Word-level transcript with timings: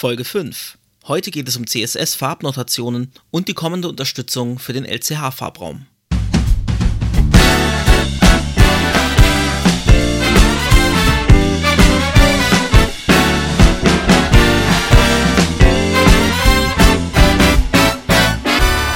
Folge 0.00 0.24
5. 0.24 0.78
Heute 1.08 1.30
geht 1.30 1.46
es 1.46 1.58
um 1.58 1.66
CSS-Farbnotationen 1.66 3.12
und 3.30 3.48
die 3.48 3.52
kommende 3.52 3.86
Unterstützung 3.86 4.58
für 4.58 4.72
den 4.72 4.86
LCH-Farbraum. 4.86 5.84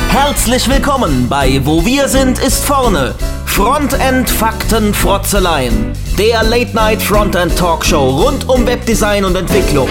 Herzlich 0.09 0.71
willkommen 0.71 1.29
bei 1.29 1.61
Wo 1.67 1.85
wir 1.85 2.09
sind 2.09 2.39
ist 2.39 2.65
vorne. 2.65 3.15
Frontend 3.45 4.31
Fakten 4.31 4.95
Frotzeleien. 4.95 5.93
Der 6.17 6.43
Late 6.45 6.75
Night 6.75 7.03
Frontend 7.03 7.59
Talkshow 7.59 8.23
rund 8.23 8.49
um 8.49 8.67
Webdesign 8.67 9.27
und 9.27 9.37
Entwicklung. 9.37 9.91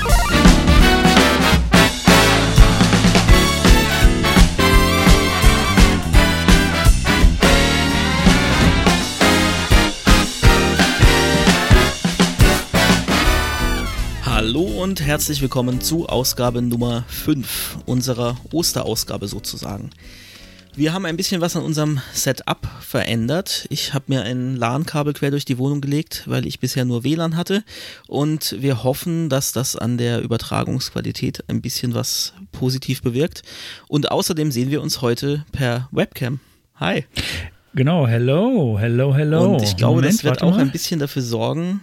Und 14.91 14.99
herzlich 14.99 15.41
willkommen 15.41 15.79
zu 15.79 16.09
Ausgabe 16.09 16.61
Nummer 16.61 17.05
5 17.07 17.77
unserer 17.85 18.35
Osterausgabe 18.51 19.29
sozusagen. 19.29 19.89
Wir 20.75 20.91
haben 20.91 21.05
ein 21.05 21.15
bisschen 21.15 21.39
was 21.39 21.55
an 21.55 21.63
unserem 21.63 22.01
Setup 22.11 22.67
verändert. 22.81 23.67
Ich 23.69 23.93
habe 23.93 24.03
mir 24.09 24.23
ein 24.23 24.57
LAN-Kabel 24.57 25.13
quer 25.13 25.31
durch 25.31 25.45
die 25.45 25.57
Wohnung 25.57 25.79
gelegt, 25.79 26.23
weil 26.25 26.45
ich 26.45 26.59
bisher 26.59 26.83
nur 26.83 27.05
WLAN 27.05 27.37
hatte. 27.37 27.63
Und 28.09 28.57
wir 28.59 28.83
hoffen, 28.83 29.29
dass 29.29 29.53
das 29.53 29.77
an 29.77 29.97
der 29.97 30.19
Übertragungsqualität 30.23 31.45
ein 31.47 31.61
bisschen 31.61 31.93
was 31.93 32.33
positiv 32.51 33.01
bewirkt. 33.01 33.43
Und 33.87 34.11
außerdem 34.11 34.51
sehen 34.51 34.71
wir 34.71 34.81
uns 34.81 35.01
heute 35.01 35.45
per 35.53 35.87
Webcam. 35.93 36.41
Hi. 36.75 37.05
Genau, 37.73 38.07
hello, 38.07 38.77
hello, 38.77 39.15
hello. 39.15 39.53
Und 39.53 39.63
ich 39.63 39.77
glaube, 39.77 40.01
Moment, 40.01 40.15
das 40.15 40.25
wird 40.25 40.41
auch 40.41 40.55
mal. 40.55 40.59
ein 40.59 40.71
bisschen 40.73 40.99
dafür 40.99 41.21
sorgen. 41.21 41.79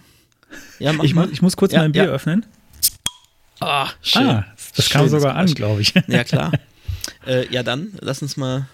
Ja, 0.77 0.93
mach 0.93 1.03
ich, 1.03 1.15
mal. 1.15 1.27
ich 1.31 1.41
muss 1.41 1.57
kurz 1.57 1.73
ja, 1.73 1.79
mein 1.79 1.91
Bier 1.91 2.05
ja. 2.05 2.09
öffnen. 2.11 2.45
Ah, 3.59 3.89
schön. 4.01 4.27
Ah, 4.27 4.45
das 4.75 4.85
schön, 4.85 4.93
kam 4.93 5.09
sogar 5.09 5.35
an, 5.35 5.53
glaube 5.53 5.81
ich. 5.81 5.93
Ja, 6.07 6.23
klar. 6.23 6.51
äh, 7.27 7.47
ja, 7.53 7.63
dann 7.63 7.93
lass 7.99 8.21
uns 8.21 8.37
mal 8.37 8.67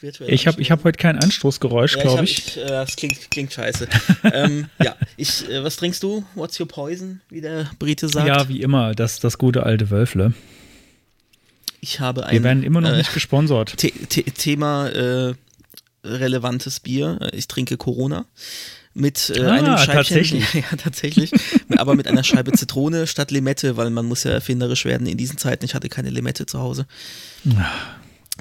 virtuell. 0.00 0.32
Ich 0.32 0.46
habe 0.46 0.60
ich 0.60 0.70
hab 0.70 0.84
heute 0.84 0.98
kein 0.98 1.18
Anstoßgeräusch, 1.18 1.96
ja, 1.96 2.02
glaube 2.02 2.24
ich. 2.24 2.38
ich. 2.38 2.56
ich 2.56 2.62
äh, 2.62 2.66
das 2.66 2.96
klingt, 2.96 3.30
klingt 3.30 3.52
scheiße. 3.52 3.88
ähm, 4.32 4.68
ja, 4.82 4.96
ich, 5.16 5.48
äh, 5.48 5.64
was 5.64 5.76
trinkst 5.76 6.02
du? 6.02 6.24
What's 6.34 6.58
your 6.60 6.68
poison, 6.68 7.20
wie 7.30 7.40
der 7.40 7.70
Brite 7.78 8.08
sagt? 8.08 8.28
Ja, 8.28 8.48
wie 8.48 8.62
immer, 8.62 8.94
das, 8.94 9.20
das 9.20 9.38
gute 9.38 9.64
alte 9.64 9.90
Wölfle. 9.90 10.34
Ich 11.80 11.98
habe 11.98 12.26
ein. 12.26 12.32
Wir 12.32 12.42
werden 12.44 12.62
immer 12.62 12.80
noch 12.80 12.92
äh, 12.92 12.98
nicht 12.98 13.12
gesponsert. 13.12 13.74
The 13.80 13.92
The 14.08 14.22
Thema 14.22 14.88
äh, 14.88 15.34
relevantes 16.04 16.80
Bier. 16.80 17.18
Ich 17.32 17.48
trinke 17.48 17.76
Corona 17.76 18.26
mit 18.94 19.32
äh, 19.34 19.42
ah, 19.42 19.52
einem 19.52 19.78
Scheibchen. 19.78 19.94
Tatsächlich. 19.94 20.54
Ja, 20.54 20.76
tatsächlich. 20.76 21.32
aber 21.76 21.94
mit 21.94 22.06
einer 22.06 22.24
Scheibe 22.24 22.52
Zitrone 22.52 23.06
statt 23.06 23.30
Limette, 23.30 23.76
weil 23.76 23.90
man 23.90 24.06
muss 24.06 24.24
ja 24.24 24.32
erfinderisch 24.32 24.84
werden 24.84 25.06
in 25.06 25.16
diesen 25.16 25.38
Zeiten. 25.38 25.64
Ich 25.64 25.74
hatte 25.74 25.88
keine 25.88 26.10
Limette 26.10 26.46
zu 26.46 26.60
Hause. 26.60 26.86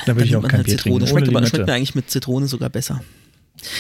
Da 0.06 0.16
will 0.16 0.26
ich 0.26 0.36
auch 0.36 0.44
kein 0.44 0.60
halt 0.60 0.66
Bier 0.66 0.78
Zitrone. 0.78 1.08
Schmeckt, 1.08 1.30
aber, 1.30 1.46
schmeckt 1.46 1.68
mir 1.68 1.74
eigentlich 1.74 1.96
mit 1.96 2.10
Zitrone 2.10 2.48
sogar 2.48 2.70
besser. 2.70 3.02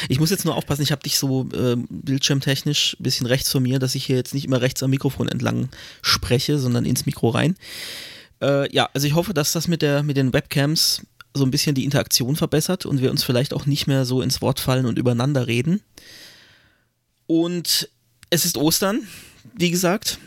Ich 0.09 0.19
muss 0.19 0.29
jetzt 0.29 0.45
nur 0.45 0.55
aufpassen, 0.55 0.83
ich 0.83 0.91
habe 0.91 1.01
dich 1.01 1.17
so 1.17 1.49
äh, 1.53 1.75
bildschirmtechnisch 1.89 2.97
ein 2.99 3.03
bisschen 3.03 3.25
rechts 3.25 3.51
von 3.51 3.63
mir, 3.63 3.79
dass 3.79 3.95
ich 3.95 4.05
hier 4.05 4.15
jetzt 4.15 4.33
nicht 4.33 4.45
immer 4.45 4.61
rechts 4.61 4.83
am 4.83 4.91
Mikrofon 4.91 5.27
entlang 5.27 5.69
spreche, 6.01 6.59
sondern 6.59 6.85
ins 6.85 7.05
Mikro 7.05 7.29
rein. 7.29 7.55
Äh, 8.41 8.71
ja, 8.73 8.89
also 8.93 9.07
ich 9.07 9.15
hoffe, 9.15 9.33
dass 9.33 9.53
das 9.53 9.67
mit, 9.67 9.81
der, 9.81 10.03
mit 10.03 10.17
den 10.17 10.33
Webcams 10.33 11.01
so 11.33 11.45
ein 11.45 11.51
bisschen 11.51 11.75
die 11.75 11.85
Interaktion 11.85 12.35
verbessert 12.35 12.85
und 12.85 13.01
wir 13.01 13.11
uns 13.11 13.23
vielleicht 13.23 13.53
auch 13.53 13.65
nicht 13.65 13.87
mehr 13.87 14.05
so 14.05 14.21
ins 14.21 14.41
Wort 14.41 14.59
fallen 14.59 14.85
und 14.85 14.99
übereinander 14.99 15.47
reden. 15.47 15.81
Und 17.27 17.89
es 18.29 18.45
ist 18.45 18.57
Ostern, 18.57 19.07
wie 19.55 19.71
gesagt. 19.71 20.19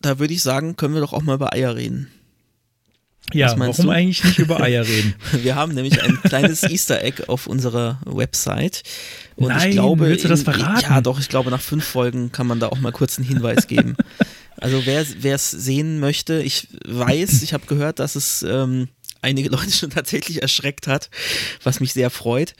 Da 0.00 0.18
würde 0.18 0.32
ich 0.32 0.42
sagen, 0.42 0.76
können 0.76 0.94
wir 0.94 1.00
doch 1.00 1.12
auch 1.12 1.22
mal 1.22 1.34
über 1.34 1.52
Eier 1.52 1.76
reden. 1.76 2.10
Ja, 3.32 3.54
warum 3.58 3.86
du? 3.86 3.90
eigentlich 3.90 4.24
nicht 4.24 4.38
über 4.38 4.60
Eier 4.60 4.86
reden? 4.86 5.14
Wir 5.42 5.54
haben 5.54 5.72
nämlich 5.74 6.02
ein 6.02 6.20
kleines 6.22 6.62
Easter 6.68 7.02
Egg 7.02 7.24
auf 7.28 7.46
unserer 7.46 8.00
Website. 8.04 8.82
Und 9.36 9.48
Nein, 9.48 9.68
ich 9.68 9.74
glaube, 9.76 10.06
willst 10.06 10.24
du 10.24 10.28
das 10.28 10.42
verraten? 10.42 10.82
ja, 10.82 11.00
doch, 11.00 11.20
ich 11.20 11.28
glaube, 11.28 11.50
nach 11.50 11.60
fünf 11.60 11.84
Folgen 11.84 12.32
kann 12.32 12.46
man 12.46 12.60
da 12.60 12.68
auch 12.68 12.80
mal 12.80 12.92
kurz 12.92 13.18
einen 13.18 13.28
Hinweis 13.28 13.66
geben. 13.66 13.96
also 14.56 14.84
wer 14.84 15.34
es 15.34 15.50
sehen 15.50 16.00
möchte, 16.00 16.42
ich 16.42 16.68
weiß, 16.86 17.42
ich 17.42 17.52
habe 17.52 17.66
gehört, 17.66 17.98
dass 17.98 18.16
es 18.16 18.42
ähm, 18.42 18.88
einige 19.22 19.48
Leute 19.50 19.70
schon 19.70 19.90
tatsächlich 19.90 20.42
erschreckt 20.42 20.86
hat, 20.86 21.10
was 21.62 21.80
mich 21.80 21.92
sehr 21.92 22.10
freut. 22.10 22.54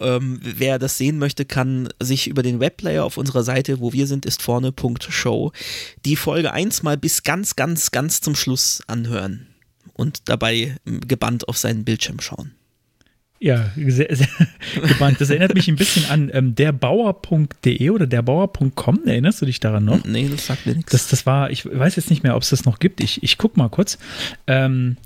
Ähm, 0.00 0.40
wer 0.42 0.78
das 0.78 0.98
sehen 0.98 1.18
möchte, 1.18 1.44
kann 1.44 1.88
sich 2.00 2.28
über 2.28 2.42
den 2.42 2.60
Webplayer 2.60 3.04
auf 3.04 3.16
unserer 3.16 3.42
Seite, 3.42 3.80
wo 3.80 3.92
wir 3.92 4.06
sind, 4.06 4.26
ist 4.26 4.42
vorne.show, 4.42 5.52
die 6.04 6.16
Folge 6.16 6.52
1 6.52 6.82
mal 6.82 6.96
bis 6.96 7.22
ganz, 7.22 7.56
ganz, 7.56 7.90
ganz 7.90 8.20
zum 8.20 8.34
Schluss 8.34 8.82
anhören 8.86 9.46
und 9.94 10.28
dabei 10.28 10.76
gebannt 10.84 11.48
auf 11.48 11.56
seinen 11.56 11.84
Bildschirm 11.84 12.20
schauen. 12.20 12.52
Ja, 13.38 13.70
sehr, 13.76 14.14
sehr 14.16 14.28
gebannt. 14.74 15.20
Das 15.20 15.28
erinnert 15.28 15.54
mich 15.54 15.68
ein 15.68 15.76
bisschen 15.76 16.06
an 16.06 16.30
ähm, 16.32 16.54
derbauer.de 16.54 17.90
oder 17.90 18.06
derbauer.com. 18.06 19.00
Erinnerst 19.04 19.42
du 19.42 19.46
dich 19.46 19.60
daran 19.60 19.84
noch? 19.84 20.04
Nee, 20.04 20.28
das 20.30 20.46
sagt 20.46 20.64
mir 20.64 20.74
nichts. 20.74 20.92
Das, 20.92 21.08
das 21.08 21.26
war, 21.26 21.50
ich 21.50 21.66
weiß 21.66 21.96
jetzt 21.96 22.08
nicht 22.08 22.22
mehr, 22.22 22.34
ob 22.34 22.42
es 22.42 22.50
das 22.50 22.64
noch 22.64 22.78
gibt. 22.78 23.02
Ich, 23.02 23.22
ich 23.22 23.36
guck 23.36 23.56
mal 23.58 23.68
kurz. 23.68 23.98
Ähm, 24.46 24.96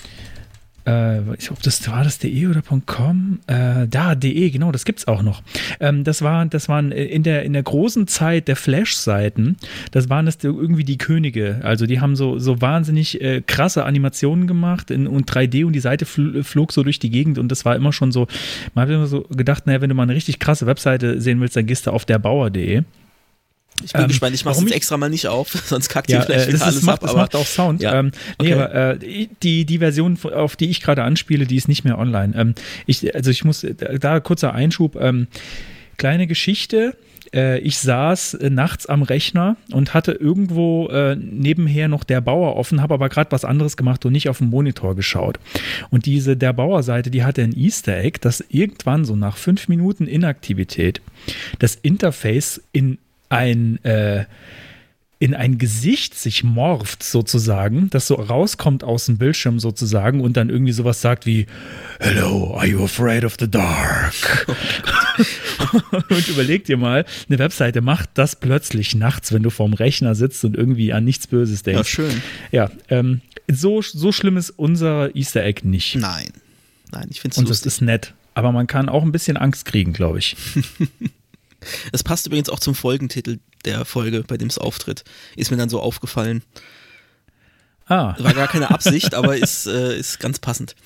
äh, 0.87 1.35
ich 1.35 1.51
ob 1.51 1.63
das 1.63 1.89
war 1.91 2.05
das 2.05 2.19
.de 2.19 2.47
oder 2.47 2.63
.com, 2.87 3.41
äh, 3.47 3.87
da 3.89 4.15
.de, 4.15 4.51
genau, 4.51 4.73
das 4.73 4.85
gibt's 4.85 5.09
auch 5.09 5.23
noch. 5.23 5.43
Ähm, 5.81 6.05
das 6.05 6.23
war, 6.23 6.47
das 6.47 6.69
waren 6.69 6.93
in 6.93 7.23
der 7.23 7.45
in 7.45 7.53
der 7.53 7.63
großen 7.63 8.07
Zeit 8.07 8.49
der 8.49 8.57
Flash-Seiten, 8.57 9.57
das 9.91 10.09
waren 10.09 10.27
das 10.27 10.39
irgendwie 10.43 10.85
die 10.85 10.99
Könige. 10.99 11.61
Also 11.63 11.87
die 11.87 12.01
haben 12.01 12.17
so 12.17 12.39
so 12.39 12.61
wahnsinnig 12.61 13.21
äh, 13.21 13.43
krasse 13.43 13.85
Animationen 13.85 14.47
gemacht 14.47 14.91
in, 14.91 15.07
und 15.07 15.31
3D 15.31 15.65
und 15.65 15.73
die 15.73 15.81
Seite 15.81 16.07
fl 16.07 16.43
flog 16.43 16.73
so 16.73 16.83
durch 16.83 16.99
die 16.99 17.11
Gegend 17.11 17.39
und 17.39 17.49
das 17.49 17.65
war 17.65 17.77
immer 17.77 17.93
schon 17.93 18.13
so. 18.13 18.27
Man 18.75 18.83
hat 18.83 18.95
immer 18.95 19.07
so 19.07 19.23
gedacht, 19.23 19.67
naja, 19.67 19.81
wenn 19.81 19.89
du 19.89 19.95
mal 19.95 20.05
eine 20.05 20.15
richtig 20.15 20.39
krasse 20.39 20.67
Webseite 20.67 21.21
sehen 21.21 21.41
willst, 21.41 21.57
dann 21.57 21.67
gehst 21.67 21.87
du 21.87 21.91
auf 21.91 22.05
derbauer.de. 22.05 22.83
Ich 23.85 23.93
bin 23.93 24.03
ähm, 24.03 24.09
gespannt, 24.09 24.35
ich 24.35 24.45
mache 24.45 24.57
es 24.57 24.63
jetzt 24.63 24.73
extra 24.73 24.97
mal 24.97 25.11
nicht 25.11 25.27
auf, 25.27 25.51
sonst 25.67 25.89
kackt 25.89 26.11
ja, 26.11 26.23
vielleicht 26.23 26.49
äh, 26.49 26.53
wieder 26.55 26.65
alles 26.65 26.77
ist, 26.77 26.89
ab. 26.89 27.01
Das 27.01 27.15
macht 27.15 27.35
auch 27.35 27.47
Sound. 27.47 27.83
Ja. 27.83 27.99
Ähm, 27.99 28.13
nee, 28.41 28.53
okay. 28.53 28.55
aber 28.55 28.75
äh, 28.75 29.29
die, 29.43 29.65
die 29.65 29.79
Version, 29.79 30.19
auf 30.23 30.57
die 30.57 30.71
ich 30.71 30.81
gerade 30.81 31.03
anspiele, 31.03 31.47
die 31.47 31.57
ist 31.57 31.69
nicht 31.69 31.85
mehr 31.85 31.99
online. 31.99 32.35
Ähm, 32.37 32.55
ich, 32.87 33.15
also 33.15 33.31
ich 33.31 33.45
muss, 33.45 33.67
da 33.79 34.21
kurzer 34.21 34.55
Einschub, 34.55 34.97
ähm, 34.97 35.29
kleine 35.97 36.27
Geschichte, 36.27 36.97
äh, 37.33 37.59
ich 37.61 37.79
saß 37.79 38.35
äh, 38.35 38.51
nachts 38.51 38.87
am 38.87 39.03
Rechner 39.03 39.57
und 39.73 39.95
hatte 39.95 40.13
irgendwo 40.13 40.89
äh, 40.89 41.17
nebenher 41.17 41.89
noch 41.89 42.05
der 42.05 42.21
Bauer 42.21 42.57
offen, 42.57 42.81
habe 42.81 42.95
aber 42.95 43.09
gerade 43.09 43.31
was 43.33 43.45
anderes 43.45 43.77
gemacht 43.77 44.05
und 44.05 44.13
nicht 44.13 44.29
auf 44.29 44.39
den 44.39 44.49
Monitor 44.49 44.97
geschaut. 44.97 45.39
Und 45.91 46.07
diese 46.07 46.37
der 46.37 46.53
Bauer-Seite, 46.53 47.11
die 47.11 47.25
hatte 47.25 47.43
ein 47.43 47.57
Easter 47.57 47.97
Egg, 47.99 48.19
dass 48.21 48.45
irgendwann 48.49 49.05
so 49.05 49.17
nach 49.17 49.37
fünf 49.37 49.69
Minuten 49.69 50.07
Inaktivität 50.07 51.01
das 51.59 51.77
Interface 51.77 52.63
in 52.73 52.99
ein 53.31 53.83
äh, 53.85 54.27
in 55.23 55.35
ein 55.35 55.59
Gesicht 55.59 56.15
sich 56.15 56.45
morpht 56.45 57.03
sozusagen, 57.03 57.91
das 57.91 58.07
so 58.07 58.15
rauskommt 58.15 58.83
aus 58.83 59.05
dem 59.05 59.19
Bildschirm 59.19 59.61
sozusagen 59.61 60.23
und 60.23 60.39
dann 60.39 60.49
irgendwie 60.49 60.73
sowas 60.73 61.03
sagt 61.03 61.27
wie 61.27 61.45
Hello, 62.01 62.57
are 62.57 62.67
you 62.67 62.83
afraid 62.83 63.23
of 63.23 63.37
the 63.39 63.49
dark? 63.49 64.15
und 66.09 66.27
überleg 66.29 66.65
dir 66.65 66.79
mal, 66.79 67.05
eine 67.29 67.39
Webseite 67.39 67.83
macht 67.83 68.09
das 68.15 68.35
plötzlich 68.35 68.95
nachts, 68.95 69.31
wenn 69.31 69.43
du 69.43 69.51
vorm 69.51 69.75
Rechner 69.75 70.15
sitzt 70.15 70.43
und 70.47 70.57
irgendwie 70.57 70.95
an 70.95 71.05
nichts 71.05 71.27
Böses 71.27 71.63
denkst. 71.63 71.79
Ja, 71.79 71.85
schön. 71.85 72.23
Ja, 72.51 72.71
ähm, 72.89 73.21
so, 73.47 73.83
so 73.83 74.13
schlimm 74.13 74.39
ist 74.39 74.49
unser 74.49 75.15
Easter 75.15 75.45
Egg 75.45 75.69
nicht. 75.69 75.97
Nein, 75.97 76.31
nein, 76.93 77.09
ich 77.11 77.21
finde 77.21 77.35
es 77.35 77.39
Und 77.39 77.51
das 77.51 77.67
ist 77.67 77.83
nett. 77.83 78.15
Aber 78.33 78.53
man 78.53 78.67
kann 78.67 78.89
auch 78.89 79.03
ein 79.03 79.13
bisschen 79.13 79.37
Angst 79.37 79.67
kriegen, 79.67 79.93
glaube 79.93 80.19
ich. 80.19 80.35
Es 81.93 82.03
passt 82.03 82.27
übrigens 82.27 82.49
auch 82.49 82.61
zum 82.61 82.75
Folgentitel 82.75 83.39
der 83.65 83.85
Folge, 83.85 84.25
bei 84.27 84.37
dem 84.37 84.49
es 84.49 84.59
auftritt. 84.59 85.05
Ist 85.37 85.51
mir 85.51 85.57
dann 85.57 85.69
so 85.69 85.81
aufgefallen. 85.81 86.43
Ah. 87.87 88.15
War 88.19 88.35
gar 88.35 88.49
keine 88.49 88.71
Absicht, 88.71 89.15
aber 89.17 89.37
ist, 89.37 89.67
äh, 89.67 89.99
ist 89.99 90.21
ganz 90.21 90.39
passend. 90.39 90.77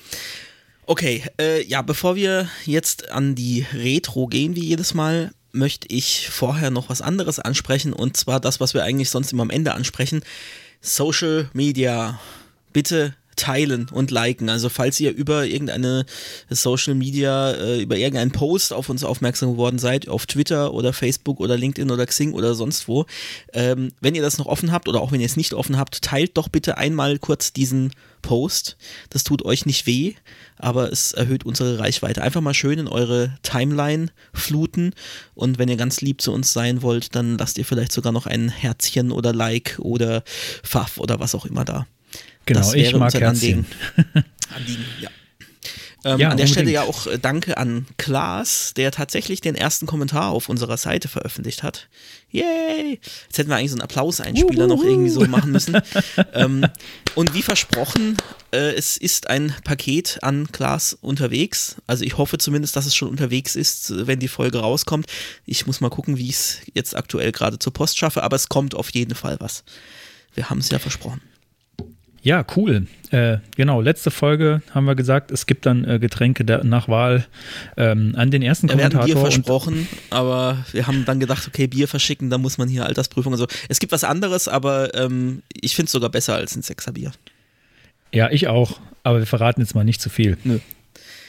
Okay, 0.87 1.23
äh, 1.39 1.63
ja, 1.63 1.81
bevor 1.81 2.15
wir 2.15 2.49
jetzt 2.65 3.09
an 3.09 3.35
die 3.35 3.65
Retro 3.73 4.27
gehen, 4.27 4.55
wie 4.55 4.65
jedes 4.65 4.93
Mal, 4.93 5.31
möchte 5.51 5.87
ich 5.89 6.29
vorher 6.29 6.69
noch 6.69 6.89
was 6.89 7.01
anderes 7.01 7.39
ansprechen 7.39 7.93
und 7.93 8.17
zwar 8.17 8.39
das, 8.39 8.59
was 8.59 8.73
wir 8.73 8.83
eigentlich 8.83 9.09
sonst 9.09 9.31
immer 9.31 9.43
am 9.43 9.49
Ende 9.49 9.73
ansprechen. 9.73 10.21
Social 10.81 11.49
Media. 11.53 12.19
Bitte 12.73 13.15
teilen 13.35 13.87
und 13.91 14.11
liken. 14.11 14.49
Also 14.49 14.69
falls 14.69 14.99
ihr 14.99 15.11
über 15.11 15.45
irgendeine 15.45 16.05
Social 16.49 16.95
Media, 16.95 17.51
äh, 17.51 17.81
über 17.81 17.97
irgendeinen 17.97 18.31
Post 18.31 18.73
auf 18.73 18.89
uns 18.89 19.03
aufmerksam 19.03 19.51
geworden 19.51 19.79
seid, 19.79 20.07
auf 20.07 20.25
Twitter 20.25 20.73
oder 20.73 20.93
Facebook 20.93 21.39
oder 21.39 21.57
LinkedIn 21.57 21.91
oder 21.91 22.05
Xing 22.05 22.33
oder 22.33 22.55
sonst 22.55 22.87
wo, 22.87 23.05
ähm, 23.53 23.91
wenn 24.01 24.15
ihr 24.15 24.21
das 24.21 24.37
noch 24.37 24.45
offen 24.45 24.71
habt 24.71 24.87
oder 24.87 25.01
auch 25.01 25.11
wenn 25.11 25.21
ihr 25.21 25.25
es 25.25 25.37
nicht 25.37 25.53
offen 25.53 25.77
habt, 25.77 26.01
teilt 26.01 26.37
doch 26.37 26.49
bitte 26.49 26.77
einmal 26.77 27.19
kurz 27.19 27.53
diesen 27.53 27.91
Post. 28.21 28.75
Das 29.09 29.23
tut 29.23 29.45
euch 29.45 29.65
nicht 29.67 29.85
weh, 29.85 30.15
aber 30.57 30.91
es 30.91 31.13
erhöht 31.13 31.45
unsere 31.45 31.77
Reichweite. 31.77 32.23
Einfach 32.23 32.41
mal 32.41 32.55
schön 32.55 32.79
in 32.79 32.87
eure 32.87 33.37
Timeline 33.43 34.07
fluten 34.33 34.93
und 35.35 35.59
wenn 35.59 35.69
ihr 35.69 35.77
ganz 35.77 36.01
lieb 36.01 36.21
zu 36.21 36.33
uns 36.33 36.51
sein 36.51 36.81
wollt, 36.81 37.15
dann 37.15 37.37
lasst 37.37 37.57
ihr 37.57 37.65
vielleicht 37.65 37.91
sogar 37.91 38.11
noch 38.11 38.25
ein 38.25 38.49
Herzchen 38.49 39.11
oder 39.11 39.31
Like 39.33 39.77
oder 39.79 40.23
Pfaff 40.63 40.97
oder 40.97 41.19
was 41.19 41.35
auch 41.35 41.45
immer 41.45 41.65
da. 41.65 41.85
Genau, 42.45 42.59
das 42.59 42.73
ich 42.73 42.93
mag 42.95 43.13
Herzchen. 43.13 43.25
Anliegen. 43.25 43.65
Anliegen, 44.55 44.85
ja. 45.01 45.09
Ähm, 46.05 46.19
ja, 46.19 46.29
an 46.29 46.37
der 46.37 46.45
unbedingt. 46.45 46.49
Stelle 46.49 46.71
ja 46.71 46.83
auch 46.83 47.07
äh, 47.07 47.17
Danke 47.17 47.57
an 47.57 47.87
Klaas, 47.97 48.75
der 48.75 48.91
tatsächlich 48.91 49.41
den 49.41 49.55
ersten 49.55 49.87
Kommentar 49.87 50.29
auf 50.29 50.49
unserer 50.49 50.77
Seite 50.77 51.07
veröffentlicht 51.07 51.63
hat. 51.63 51.89
Yay! 52.29 52.99
Jetzt 53.25 53.37
hätten 53.39 53.49
wir 53.49 53.55
eigentlich 53.55 53.71
so 53.71 53.77
einen 53.77 53.81
Applauseinspieler 53.81 54.67
noch 54.67 54.83
irgendwie 54.83 55.09
so 55.09 55.21
machen 55.25 55.51
müssen. 55.51 55.81
ähm, 56.33 56.63
und 57.15 57.33
wie 57.33 57.41
versprochen, 57.41 58.17
äh, 58.51 58.73
es 58.75 58.97
ist 58.97 59.27
ein 59.31 59.55
Paket 59.63 60.19
an 60.21 60.51
Klaas 60.51 60.93
unterwegs. 60.93 61.77
Also 61.87 62.03
ich 62.03 62.19
hoffe 62.19 62.37
zumindest, 62.37 62.75
dass 62.75 62.85
es 62.85 62.93
schon 62.93 63.09
unterwegs 63.09 63.55
ist, 63.55 64.05
wenn 64.05 64.19
die 64.19 64.27
Folge 64.27 64.59
rauskommt. 64.59 65.07
Ich 65.47 65.65
muss 65.65 65.81
mal 65.81 65.89
gucken, 65.89 66.17
wie 66.17 66.29
ich 66.29 66.35
es 66.35 66.57
jetzt 66.75 66.95
aktuell 66.95 67.31
gerade 67.31 67.57
zur 67.57 67.73
Post 67.73 67.97
schaffe, 67.97 68.21
aber 68.21 68.35
es 68.35 68.47
kommt 68.47 68.75
auf 68.75 68.91
jeden 68.91 69.15
Fall 69.15 69.37
was. 69.39 69.63
Wir 70.35 70.51
haben 70.51 70.59
es 70.59 70.69
ja 70.69 70.77
versprochen. 70.77 71.21
Ja, 72.25 72.43
cool. 72.55 72.87
Äh, 73.11 73.37
genau, 73.55 73.81
letzte 73.81 74.09
Folge 74.09 74.63
haben 74.73 74.85
wir 74.85 74.95
gesagt, 74.95 75.29
es 75.29 75.45
gibt 75.45 75.67
dann 75.67 75.85
äh, 75.85 75.99
Getränke 75.99 76.43
der, 76.43 76.63
nach 76.63 76.87
Wahl 76.87 77.27
ähm, 77.77 78.15
an 78.17 78.31
den 78.31 78.41
ersten 78.41 78.67
ja, 78.67 78.73
Kommentator. 78.73 79.05
Wir 79.05 79.13
hatten 79.13 79.21
Bier 79.21 79.31
versprochen, 79.31 79.87
aber 80.09 80.57
wir 80.71 80.87
haben 80.87 81.05
dann 81.05 81.19
gedacht, 81.19 81.47
okay, 81.47 81.67
Bier 81.67 81.87
verschicken, 81.87 82.31
da 82.31 82.39
muss 82.39 82.57
man 82.57 82.67
hier 82.67 82.83
Altersprüfung 82.87 83.33
und 83.33 83.37
so. 83.37 83.45
Es 83.69 83.79
gibt 83.79 83.91
was 83.91 84.03
anderes, 84.03 84.47
aber 84.47 84.95
ähm, 84.95 85.43
ich 85.53 85.75
finde 85.75 85.85
es 85.85 85.91
sogar 85.91 86.09
besser 86.09 86.33
als 86.33 86.55
ein 86.55 86.63
Sechserbier. 86.63 87.11
Ja, 88.11 88.31
ich 88.31 88.47
auch, 88.47 88.79
aber 89.03 89.19
wir 89.19 89.27
verraten 89.27 89.61
jetzt 89.61 89.75
mal 89.75 89.83
nicht 89.83 90.01
zu 90.01 90.09
viel. 90.09 90.35
Nö. 90.43 90.57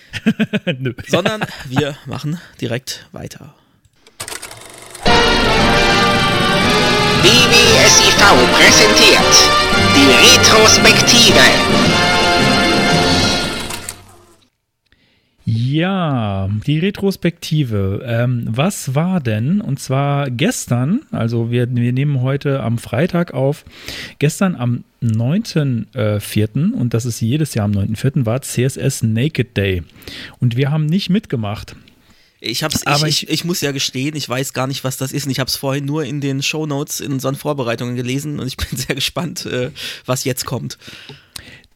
Nö. 0.78 0.94
Sondern 1.08 1.42
wir 1.68 1.94
machen 2.06 2.40
direkt 2.58 3.06
weiter. 3.12 3.54
BBSIV 7.26 8.22
präsentiert 8.52 9.50
die 9.96 10.06
Retrospektive. 10.28 11.40
Ja, 15.44 16.48
die 16.68 16.78
Retrospektive. 16.78 18.04
Ähm, 18.06 18.44
was 18.48 18.94
war 18.94 19.18
denn? 19.18 19.60
Und 19.60 19.80
zwar 19.80 20.30
gestern, 20.30 21.00
also 21.10 21.50
wir, 21.50 21.66
wir 21.74 21.92
nehmen 21.92 22.22
heute 22.22 22.62
am 22.62 22.78
Freitag 22.78 23.34
auf, 23.34 23.64
gestern 24.20 24.54
am 24.54 24.84
9.4., 25.02 26.74
und 26.74 26.94
das 26.94 27.06
ist 27.06 27.20
jedes 27.20 27.54
Jahr 27.54 27.64
am 27.64 27.72
9.4., 27.72 28.24
war 28.24 28.40
CSS 28.42 29.02
Naked 29.02 29.56
Day. 29.56 29.82
Und 30.38 30.56
wir 30.56 30.70
haben 30.70 30.86
nicht 30.86 31.10
mitgemacht. 31.10 31.74
Ich 32.40 32.62
hab's, 32.62 32.86
aber 32.86 33.08
ich, 33.08 33.24
ich, 33.24 33.30
ich, 33.30 33.44
muss 33.44 33.60
ja 33.62 33.72
gestehen, 33.72 34.14
ich 34.14 34.28
weiß 34.28 34.52
gar 34.52 34.66
nicht, 34.66 34.84
was 34.84 34.96
das 34.96 35.12
ist. 35.12 35.24
Und 35.24 35.30
ich 35.30 35.40
habe 35.40 35.48
es 35.48 35.56
vorhin 35.56 35.84
nur 35.84 36.04
in 36.04 36.20
den 36.20 36.42
Show 36.42 36.66
Notes 36.66 37.00
in 37.00 37.12
unseren 37.12 37.34
Vorbereitungen 37.34 37.96
gelesen 37.96 38.38
und 38.40 38.46
ich 38.46 38.56
bin 38.56 38.68
sehr 38.76 38.94
gespannt, 38.94 39.46
äh, 39.46 39.70
was 40.04 40.24
jetzt 40.24 40.44
kommt. 40.44 40.78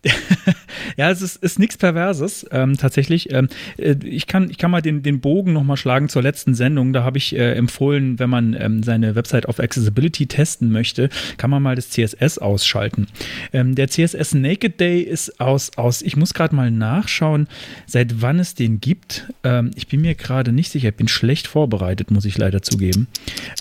ja, 0.97 1.11
es 1.11 1.20
ist, 1.20 1.37
ist 1.37 1.58
nichts 1.58 1.76
Perverses, 1.76 2.47
ähm, 2.52 2.76
tatsächlich. 2.76 3.32
Ähm, 3.32 3.49
äh, 3.76 3.97
ich, 4.05 4.26
kann, 4.26 4.49
ich 4.49 4.56
kann 4.56 4.70
mal 4.70 4.81
den, 4.81 5.02
den 5.02 5.20
Bogen 5.20 5.52
nochmal 5.52 5.76
schlagen 5.76 6.08
zur 6.08 6.23
letzten 6.23 6.55
Sendung. 6.55 6.93
Da 6.93 7.05
habe 7.05 7.19
ich 7.19 7.37
äh, 7.37 7.52
empfohlen, 7.52 8.19
wenn 8.19 8.31
man 8.31 8.56
ähm, 8.58 8.82
seine 8.82 9.14
Website 9.14 9.47
auf 9.47 9.61
Accessibility 9.61 10.26
testen 10.26 10.73
möchte, 10.73 11.11
kann 11.37 11.50
man 11.50 11.62
mal 11.62 11.76
das 11.76 11.91
CSS 11.91 12.38
ausschalten. 12.38 13.08
Ähm, 13.52 13.75
der 13.75 13.88
CSS 13.88 14.35
Naked 14.35 14.81
Day 14.81 15.02
ist 15.02 15.41
aus, 15.41 15.76
aus 15.76 16.00
ich 16.00 16.17
muss 16.17 16.32
gerade 16.32 16.55
mal 16.55 16.70
nachschauen, 16.70 17.47
seit 17.87 18.23
wann 18.23 18.38
es 18.38 18.55
den 18.55 18.81
gibt. 18.81 19.29
Ähm, 19.44 19.73
ich 19.75 19.87
bin 19.88 20.00
mir 20.00 20.14
gerade 20.14 20.52
nicht 20.52 20.70
sicher, 20.70 20.88
ich 20.88 20.97
bin 20.97 21.08
schlecht 21.08 21.47
vorbereitet, 21.47 22.11
muss 22.11 22.25
ich 22.25 22.38
leider 22.38 22.62
zugeben. 22.62 23.06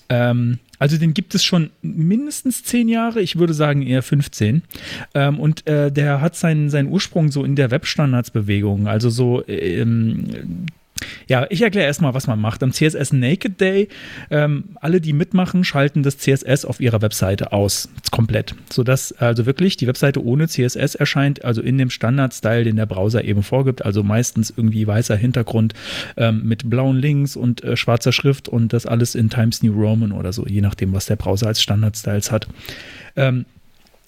Ähm, 0.07 0.59
also 0.79 0.97
den 0.97 1.13
gibt 1.13 1.35
es 1.35 1.43
schon 1.43 1.69
mindestens 1.81 2.63
zehn 2.63 2.87
Jahre, 2.87 3.21
ich 3.21 3.37
würde 3.37 3.53
sagen 3.53 3.81
eher 3.81 4.01
15. 4.01 4.63
Ähm, 5.13 5.39
und 5.39 5.67
äh, 5.67 5.91
der 5.91 6.21
hat 6.21 6.35
seinen, 6.35 6.69
seinen 6.69 6.89
Ursprung 6.89 7.31
so 7.31 7.43
in 7.43 7.55
der 7.55 7.69
Webstandardsbewegung. 7.69 8.87
Also 8.87 9.09
so 9.09 9.45
ähm, 9.47 10.65
ja, 11.27 11.45
ich 11.49 11.61
erkläre 11.61 11.85
erstmal, 11.85 12.13
was 12.13 12.27
man 12.27 12.39
macht. 12.39 12.63
Am 12.63 12.71
CSS 12.71 13.13
Naked 13.13 13.61
Day, 13.61 13.87
ähm, 14.29 14.65
alle, 14.75 15.01
die 15.01 15.13
mitmachen, 15.13 15.63
schalten 15.63 16.03
das 16.03 16.17
CSS 16.17 16.65
auf 16.65 16.79
ihrer 16.79 17.01
Webseite 17.01 17.51
aus. 17.51 17.89
Komplett. 18.11 18.55
Sodass 18.71 19.11
also 19.13 19.45
wirklich 19.45 19.77
die 19.77 19.87
Webseite 19.87 20.23
ohne 20.23 20.47
CSS 20.47 20.95
erscheint, 20.95 21.43
also 21.45 21.61
in 21.61 21.77
dem 21.77 21.89
Standard-Style, 21.89 22.63
den 22.63 22.75
der 22.75 22.85
Browser 22.85 23.23
eben 23.23 23.43
vorgibt. 23.43 23.85
Also 23.85 24.03
meistens 24.03 24.53
irgendwie 24.55 24.85
weißer 24.87 25.15
Hintergrund 25.15 25.73
ähm, 26.17 26.43
mit 26.43 26.69
blauen 26.69 26.97
Links 26.97 27.35
und 27.35 27.63
äh, 27.63 27.77
schwarzer 27.77 28.11
Schrift 28.11 28.49
und 28.49 28.73
das 28.73 28.85
alles 28.85 29.15
in 29.15 29.29
Times 29.29 29.63
New 29.63 29.73
Roman 29.73 30.11
oder 30.11 30.33
so, 30.33 30.45
je 30.45 30.61
nachdem, 30.61 30.93
was 30.93 31.05
der 31.05 31.15
Browser 31.15 31.47
als 31.47 31.61
Standard-Styles 31.61 32.31
hat. 32.31 32.47
Ähm, 33.15 33.45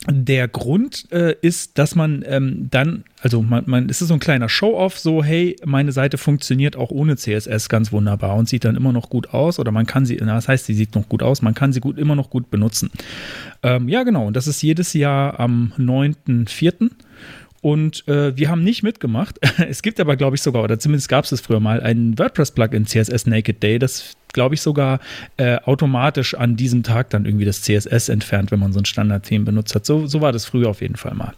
der 0.08 0.48
Grund 0.48 1.08
äh, 1.12 1.36
ist, 1.42 1.78
dass 1.78 1.94
man 1.94 2.24
ähm, 2.28 2.70
dann, 2.72 3.04
also 3.22 3.44
man, 3.44 3.66
man, 3.68 3.88
es 3.88 4.02
ist 4.02 4.08
so 4.08 4.16
ein 4.16 4.20
kleiner 4.20 4.50
Show-off, 4.50 4.98
so, 4.98 5.24
hey, 5.24 5.56
meine 5.64 5.92
Seite 5.92 6.18
funktioniert 6.18 6.76
auch 6.76 6.90
ohne 6.90 7.18
CSS 7.18 7.70
ganz 7.70 7.92
wunderbar 7.92 8.36
und 8.36 8.50
sieht 8.50 8.66
dann 8.66 8.76
immer 8.76 8.94
noch 8.94 9.10
gut 9.10 9.32
aus 9.32 9.60
oder 9.60 9.72
man 9.72 9.86
kann 9.86 10.08
sie, 10.08 10.18
na, 10.20 10.34
das 10.34 10.48
heißt, 10.48 10.66
sie 10.66 10.74
sieht 10.74 10.96
noch 10.96 11.08
gut 11.08 11.22
aus, 11.22 11.44
man 11.44 11.54
kann 11.54 11.72
sie 11.72 11.82
gut, 11.82 12.00
immer 12.00 12.16
noch 12.16 12.32
gut 12.32 12.50
benutzen. 12.50 12.90
Ähm, 13.62 13.90
ja, 13.90 14.02
genau, 14.02 14.26
und 14.26 14.36
das 14.36 14.48
ist 14.48 14.62
jedes 14.64 14.94
Jahr 14.94 15.40
am 15.40 15.72
9.4. 15.78 16.90
Und 17.62 18.08
äh, 18.08 18.36
wir 18.36 18.50
haben 18.50 18.64
nicht 18.64 18.82
mitgemacht. 18.82 19.40
Es 19.70 19.84
gibt 19.84 20.00
aber, 20.00 20.16
glaube 20.16 20.36
ich, 20.36 20.42
sogar, 20.42 20.64
oder 20.64 20.80
zumindest 20.80 21.10
gab 21.10 21.26
es 21.26 21.32
es 21.32 21.42
früher 21.42 21.60
mal, 21.60 21.80
ein 21.80 22.18
WordPress-Plugin 22.18 22.88
CSS 22.88 23.28
Naked 23.28 23.62
Day, 23.62 23.78
das 23.78 24.16
glaube 24.34 24.56
ich, 24.56 24.62
sogar 24.62 25.00
äh, 25.38 25.58
automatisch 25.58 26.36
an 26.36 26.56
diesem 26.56 26.84
Tag 26.84 27.10
dann 27.10 27.26
irgendwie 27.26 27.46
das 27.46 27.62
CSS 27.62 28.10
entfernt, 28.10 28.52
wenn 28.52 28.60
man 28.60 28.74
so 28.74 28.80
ein 28.80 28.86
Standard-Theme 28.86 29.46
benutzt 29.46 29.76
hat. 29.76 29.86
So, 29.86 30.08
so 30.08 30.22
war 30.22 30.32
das 30.32 30.46
früher 30.46 30.70
auf 30.70 30.82
jeden 30.82 30.96
Fall 30.96 31.14
mal. 31.14 31.34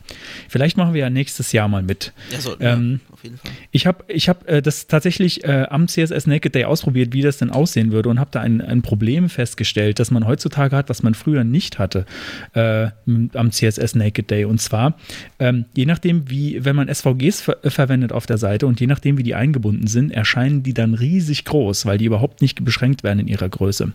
Vielleicht 0.50 0.78
machen 0.78 0.94
wir 0.94 1.02
ja 1.02 1.10
nächstes 1.10 1.52
Jahr 1.52 1.68
mal 1.68 1.84
mit. 1.84 2.14
Ja, 2.32 2.40
so, 2.40 2.60
ähm, 2.60 3.02
ja, 3.08 3.14
auf 3.14 3.24
jeden 3.24 3.38
Fall. 3.38 3.52
Ich 3.72 3.88
habe 3.88 4.04
ich 4.08 4.30
hab, 4.30 4.48
äh, 4.50 4.62
das 4.62 4.88
tatsächlich 4.88 5.44
äh, 5.44 5.68
am 5.70 5.88
CSS 5.88 6.28
Naked 6.28 6.56
Day 6.56 6.66
ausprobiert, 6.66 7.14
wie 7.14 7.22
das 7.22 7.38
denn 7.38 7.50
aussehen 7.50 7.92
würde 7.92 8.10
und 8.10 8.20
habe 8.20 8.30
da 8.32 8.42
ein, 8.42 8.62
ein 8.62 8.82
Problem 8.82 9.30
festgestellt, 9.30 10.00
das 10.00 10.12
man 10.12 10.28
heutzutage 10.28 10.76
hat, 10.76 10.90
was 10.90 11.04
man 11.04 11.14
früher 11.14 11.44
nicht 11.44 11.80
hatte 11.80 12.06
äh, 12.54 12.88
am 13.34 13.52
CSS 13.52 13.96
Naked 13.96 14.30
Day. 14.30 14.46
Und 14.46 14.60
zwar, 14.62 14.98
ähm, 15.40 15.66
je 15.76 15.86
nachdem, 15.86 16.30
wie, 16.30 16.64
wenn 16.64 16.76
man 16.76 16.94
SVGs 16.94 17.42
ver 17.42 17.58
verwendet 17.64 18.12
auf 18.12 18.26
der 18.26 18.38
Seite 18.38 18.68
und 18.68 18.80
je 18.80 18.88
nachdem, 18.88 19.18
wie 19.18 19.24
die 19.24 19.36
eingebunden 19.36 19.88
sind, 19.88 20.12
erscheinen 20.12 20.64
die 20.64 20.74
dann 20.74 20.94
riesig 20.94 21.46
groß, 21.46 21.86
weil 21.86 21.98
die 21.98 22.06
überhaupt 22.06 22.42
nicht 22.42 22.64
beschränkt 22.64 22.83
beschränkt 22.84 23.04
werden 23.04 23.20
in 23.20 23.28
ihrer 23.28 23.48
Größe. 23.48 23.94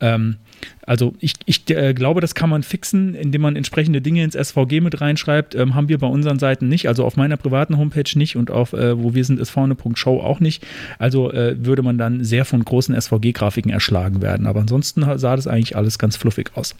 Ähm, 0.00 0.36
also 0.86 1.14
ich, 1.18 1.34
ich 1.46 1.68
äh, 1.70 1.92
glaube, 1.92 2.20
das 2.20 2.34
kann 2.34 2.48
man 2.48 2.62
fixen, 2.62 3.14
indem 3.14 3.42
man 3.42 3.56
entsprechende 3.56 4.00
Dinge 4.00 4.22
ins 4.22 4.34
SVG 4.34 4.80
mit 4.80 5.00
reinschreibt. 5.00 5.56
Ähm, 5.56 5.74
haben 5.74 5.88
wir 5.88 5.98
bei 5.98 6.06
unseren 6.06 6.38
Seiten 6.38 6.68
nicht, 6.68 6.86
also 6.86 7.04
auf 7.04 7.16
meiner 7.16 7.36
privaten 7.36 7.78
Homepage 7.78 8.16
nicht 8.16 8.36
und 8.36 8.50
auf 8.50 8.72
äh, 8.72 9.00
wo 9.02 9.14
wir 9.14 9.24
sind 9.24 9.40
ist 9.40 9.50
vorne.show 9.50 10.20
auch 10.20 10.38
nicht. 10.38 10.64
Also 10.98 11.32
äh, 11.32 11.56
würde 11.64 11.82
man 11.82 11.98
dann 11.98 12.24
sehr 12.24 12.44
von 12.44 12.64
großen 12.64 12.94
SVG-Grafiken 13.00 13.72
erschlagen 13.72 14.22
werden. 14.22 14.46
Aber 14.46 14.60
ansonsten 14.60 15.02
sah 15.18 15.36
das 15.36 15.46
eigentlich 15.48 15.76
alles 15.76 15.98
ganz 15.98 16.16
fluffig 16.16 16.52
aus. 16.54 16.76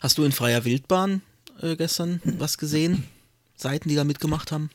Hast 0.00 0.16
du 0.16 0.24
in 0.24 0.32
freier 0.32 0.64
Wildbahn 0.64 1.20
äh, 1.62 1.76
gestern 1.76 2.20
was 2.38 2.56
gesehen? 2.56 3.04
Seiten, 3.56 3.88
die 3.88 3.94
da 3.94 4.04
mitgemacht 4.04 4.50
haben? 4.50 4.70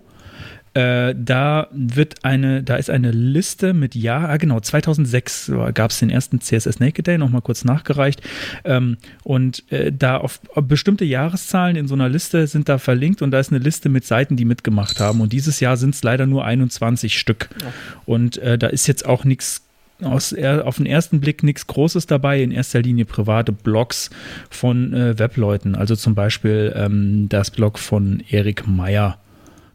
äh, 0.73 1.13
da 1.15 1.67
wird 1.71 2.25
eine, 2.25 2.63
da 2.63 2.77
ist 2.77 2.89
eine 2.89 3.11
Liste 3.11 3.73
mit 3.73 3.93
ja, 3.93 4.27
ah, 4.27 4.37
genau, 4.37 4.59
2006 4.59 5.51
gab 5.73 5.91
es 5.91 5.99
den 5.99 6.09
ersten 6.09 6.41
CSS 6.41 6.79
Naked 6.79 7.05
Day, 7.05 7.17
nochmal 7.17 7.41
kurz 7.41 7.63
nachgereicht. 7.63 8.21
Ähm, 8.63 8.97
und 9.23 9.71
äh, 9.71 9.91
da 9.91 10.17
auf, 10.17 10.39
auf, 10.55 10.65
bestimmte 10.67 11.05
Jahreszahlen 11.05 11.75
in 11.75 11.87
so 11.87 11.93
einer 11.93 12.09
Liste 12.09 12.47
sind 12.47 12.69
da 12.69 12.79
verlinkt 12.79 13.21
und 13.21 13.31
da 13.31 13.39
ist 13.39 13.51
eine 13.51 13.63
Liste 13.63 13.89
mit 13.89 14.05
Seiten, 14.05 14.35
die 14.35 14.45
mitgemacht 14.45 14.99
haben. 14.99 15.21
Und 15.21 15.31
dieses 15.31 15.59
Jahr 15.59 15.77
sind 15.77 15.93
es 15.93 16.03
leider 16.03 16.25
nur 16.25 16.43
21 16.43 17.19
Stück. 17.19 17.49
Ja. 17.61 17.67
Und 18.05 18.37
äh, 18.37 18.57
da 18.57 18.67
ist 18.67 18.87
jetzt 18.87 19.05
auch 19.05 19.25
nichts 19.25 19.61
aus, 20.01 20.33
auf 20.33 20.77
den 20.77 20.85
ersten 20.85 21.21
Blick 21.21 21.43
nichts 21.43 21.67
Großes 21.67 22.07
dabei, 22.07 22.41
in 22.41 22.51
erster 22.51 22.81
Linie 22.81 23.05
private 23.05 23.51
Blogs 23.51 24.09
von 24.49 24.93
äh, 24.93 25.19
Webleuten, 25.19 25.75
also 25.75 25.95
zum 25.95 26.15
Beispiel 26.15 26.73
ähm, 26.75 27.29
das 27.29 27.51
Blog 27.51 27.79
von 27.79 28.21
Erik 28.27 28.67
Meyer 28.67 29.19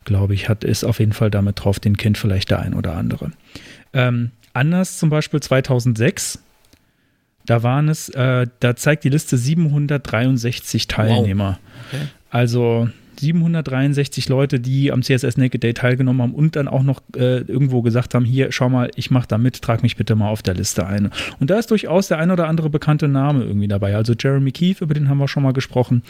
glaube 0.08 0.34
ich, 0.34 0.48
hat 0.48 0.64
ist 0.64 0.84
auf 0.84 0.98
jeden 0.98 1.12
Fall 1.12 1.30
damit 1.30 1.62
drauf, 1.62 1.78
den 1.78 1.96
kennt 1.96 2.18
vielleicht 2.18 2.50
der 2.50 2.60
ein 2.60 2.74
oder 2.74 2.96
andere. 2.96 3.30
Ähm, 3.92 4.30
anders 4.54 4.98
zum 4.98 5.10
Beispiel 5.10 5.40
2006, 5.40 6.40
da 7.44 7.62
waren 7.62 7.88
es, 7.88 8.08
äh, 8.08 8.46
da 8.60 8.74
zeigt 8.74 9.04
die 9.04 9.10
Liste 9.10 9.36
763 9.36 10.88
Teilnehmer. 10.88 11.58
Wow. 11.60 11.92
Okay. 11.92 12.06
Also 12.30 12.88
763 13.20 14.28
Leute, 14.28 14.60
die 14.60 14.92
am 14.92 15.02
CSS 15.02 15.36
Naked 15.36 15.62
Day 15.62 15.74
teilgenommen 15.74 16.22
haben 16.22 16.34
und 16.34 16.56
dann 16.56 16.68
auch 16.68 16.82
noch 16.82 17.02
äh, 17.16 17.40
irgendwo 17.40 17.82
gesagt 17.82 18.14
haben, 18.14 18.24
hier, 18.24 18.52
schau 18.52 18.68
mal, 18.68 18.90
ich 18.94 19.10
mache 19.10 19.28
da 19.28 19.38
mit, 19.38 19.60
trag 19.60 19.82
mich 19.82 19.96
bitte 19.96 20.14
mal 20.14 20.28
auf 20.28 20.42
der 20.42 20.54
Liste 20.54 20.86
ein. 20.86 21.10
Und 21.38 21.50
da 21.50 21.58
ist 21.58 21.70
durchaus 21.70 22.08
der 22.08 22.18
ein 22.18 22.30
oder 22.30 22.48
andere 22.48 22.70
bekannte 22.70 23.08
Name 23.08 23.44
irgendwie 23.44 23.68
dabei. 23.68 23.94
Also 23.96 24.14
Jeremy 24.18 24.52
Keefe, 24.52 24.84
über 24.84 24.94
den 24.94 25.08
haben 25.08 25.18
wir 25.18 25.28
schon 25.28 25.42
mal 25.42 25.52
gesprochen. 25.52 26.02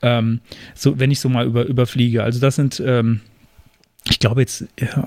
Ähm, 0.00 0.40
so, 0.74 0.98
wenn 0.98 1.10
ich 1.10 1.20
so 1.20 1.28
mal 1.28 1.46
über, 1.46 1.64
überfliege. 1.66 2.22
Also 2.22 2.40
das 2.40 2.56
sind, 2.56 2.82
ähm, 2.84 3.20
ich 4.08 4.18
glaube 4.18 4.40
jetzt 4.40 4.66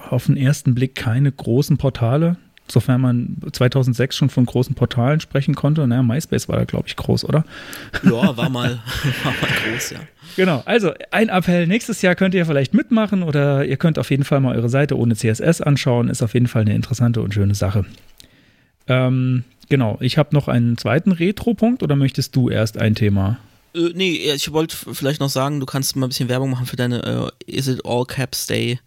auf 0.09 0.25
den 0.25 0.37
ersten 0.37 0.75
Blick 0.75 0.95
keine 0.95 1.31
großen 1.31 1.77
Portale 1.77 2.37
sofern 2.67 3.01
man 3.01 3.37
2006 3.51 4.15
schon 4.15 4.29
von 4.29 4.45
großen 4.45 4.75
Portalen 4.75 5.19
sprechen 5.19 5.55
konnte. 5.55 5.85
Naja, 5.87 6.03
MySpace 6.03 6.49
war 6.49 6.57
da, 6.57 6.65
glaube 6.65 6.87
ich, 6.87 6.95
groß, 6.95 7.25
oder? 7.25 7.45
Ja, 8.03 8.35
war 8.35 8.49
mal, 8.49 8.79
war 9.23 9.33
mal 9.41 9.49
groß, 9.71 9.91
ja. 9.91 9.99
Genau, 10.35 10.63
also 10.65 10.91
ein 11.11 11.29
Appell, 11.29 11.67
nächstes 11.67 12.01
Jahr 12.01 12.15
könnt 12.15 12.33
ihr 12.33 12.45
vielleicht 12.45 12.73
mitmachen 12.73 13.23
oder 13.23 13.65
ihr 13.65 13.77
könnt 13.77 13.99
auf 13.99 14.09
jeden 14.09 14.23
Fall 14.23 14.41
mal 14.41 14.55
eure 14.55 14.69
Seite 14.69 14.97
ohne 14.97 15.15
CSS 15.15 15.61
anschauen, 15.61 16.09
ist 16.09 16.23
auf 16.23 16.33
jeden 16.33 16.47
Fall 16.47 16.63
eine 16.63 16.75
interessante 16.75 17.21
und 17.21 17.33
schöne 17.33 17.55
Sache. 17.55 17.85
Ähm, 18.87 19.43
genau, 19.69 19.97
ich 20.01 20.17
habe 20.17 20.33
noch 20.33 20.47
einen 20.47 20.77
zweiten 20.77 21.11
Retro-Punkt 21.11 21.83
oder 21.83 21.95
möchtest 21.95 22.35
du 22.35 22.49
erst 22.49 22.77
ein 22.77 22.95
Thema? 22.95 23.37
Äh, 23.75 23.91
nee, 23.93 24.31
ich 24.33 24.51
wollte 24.51 24.75
vielleicht 24.75 25.19
noch 25.19 25.29
sagen, 25.29 25.59
du 25.59 25.65
kannst 25.65 25.95
mal 25.95 26.07
ein 26.07 26.09
bisschen 26.09 26.29
Werbung 26.29 26.51
machen 26.51 26.65
für 26.65 26.75
deine 26.75 27.31
äh, 27.47 27.51
Is 27.51 27.67
It 27.67 27.85
All 27.85 28.05
Caps 28.05 28.47
Day 28.47 28.79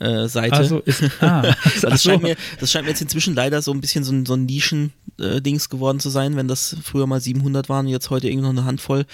äh, 0.00 0.26
Seite. 0.26 0.56
Also 0.56 0.78
ist, 0.80 1.02
ah, 1.20 1.42
das, 1.82 2.02
scheint 2.02 2.22
mir, 2.22 2.36
das 2.60 2.72
scheint 2.72 2.84
mir 2.84 2.90
jetzt 2.90 3.02
inzwischen 3.02 3.34
leider 3.34 3.62
so 3.62 3.72
ein 3.72 3.80
bisschen 3.80 4.04
so 4.04 4.12
ein, 4.12 4.26
so 4.26 4.34
ein 4.34 4.46
Nischen-Dings 4.46 5.66
äh, 5.66 5.68
geworden 5.68 6.00
zu 6.00 6.10
sein, 6.10 6.36
wenn 6.36 6.48
das 6.48 6.76
früher 6.82 7.06
mal 7.06 7.20
700 7.20 7.68
waren, 7.68 7.86
jetzt 7.86 8.10
heute 8.10 8.28
irgendwie 8.28 8.44
noch 8.44 8.50
eine 8.50 8.64
Handvoll. 8.64 9.06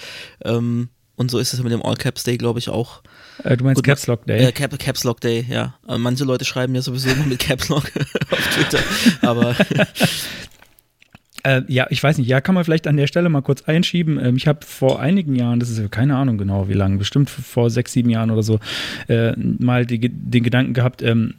Ähm, 0.43 0.89
und 1.15 1.29
so 1.29 1.37
ist 1.37 1.53
es 1.53 1.61
mit 1.61 1.73
dem 1.73 1.83
All 1.83 1.97
Caps 1.97 2.23
Day, 2.23 2.37
glaube 2.37 2.59
ich, 2.59 2.69
auch. 2.69 3.01
Äh, 3.43 3.57
du 3.57 3.65
meinst 3.65 3.75
Gut, 3.75 3.85
Caps 3.85 4.07
Lock 4.07 4.25
Day? 4.25 4.45
Äh, 4.45 4.51
Cap, 4.53 4.77
Caps 4.79 5.03
Lock 5.03 5.19
Day, 5.19 5.45
ja. 5.49 5.75
Manche 5.85 6.23
Leute 6.23 6.45
schreiben 6.45 6.73
ja 6.75 6.81
sowieso 6.81 7.09
immer 7.09 7.25
mit 7.25 7.39
Caps 7.39 7.67
Lock 7.67 7.91
auf 8.31 8.55
Twitter, 8.55 8.79
aber 9.21 9.53
Äh, 11.43 11.61
ja, 11.67 11.87
ich 11.89 12.03
weiß 12.03 12.17
nicht, 12.17 12.27
ja, 12.27 12.41
kann 12.41 12.55
man 12.55 12.65
vielleicht 12.65 12.87
an 12.87 12.97
der 12.97 13.07
Stelle 13.07 13.29
mal 13.29 13.41
kurz 13.41 13.61
einschieben. 13.63 14.19
Ähm, 14.23 14.35
ich 14.35 14.47
habe 14.47 14.59
vor 14.65 14.99
einigen 14.99 15.35
Jahren, 15.35 15.59
das 15.59 15.69
ist 15.69 15.91
keine 15.91 16.15
Ahnung 16.15 16.37
genau 16.37 16.67
wie 16.67 16.73
lange, 16.73 16.97
bestimmt 16.97 17.29
vor 17.29 17.69
sechs, 17.69 17.93
sieben 17.93 18.09
Jahren 18.09 18.31
oder 18.31 18.43
so, 18.43 18.59
äh, 19.07 19.33
mal 19.37 19.85
die, 19.85 20.09
den 20.09 20.43
Gedanken 20.43 20.73
gehabt, 20.73 21.01
ähm, 21.01 21.33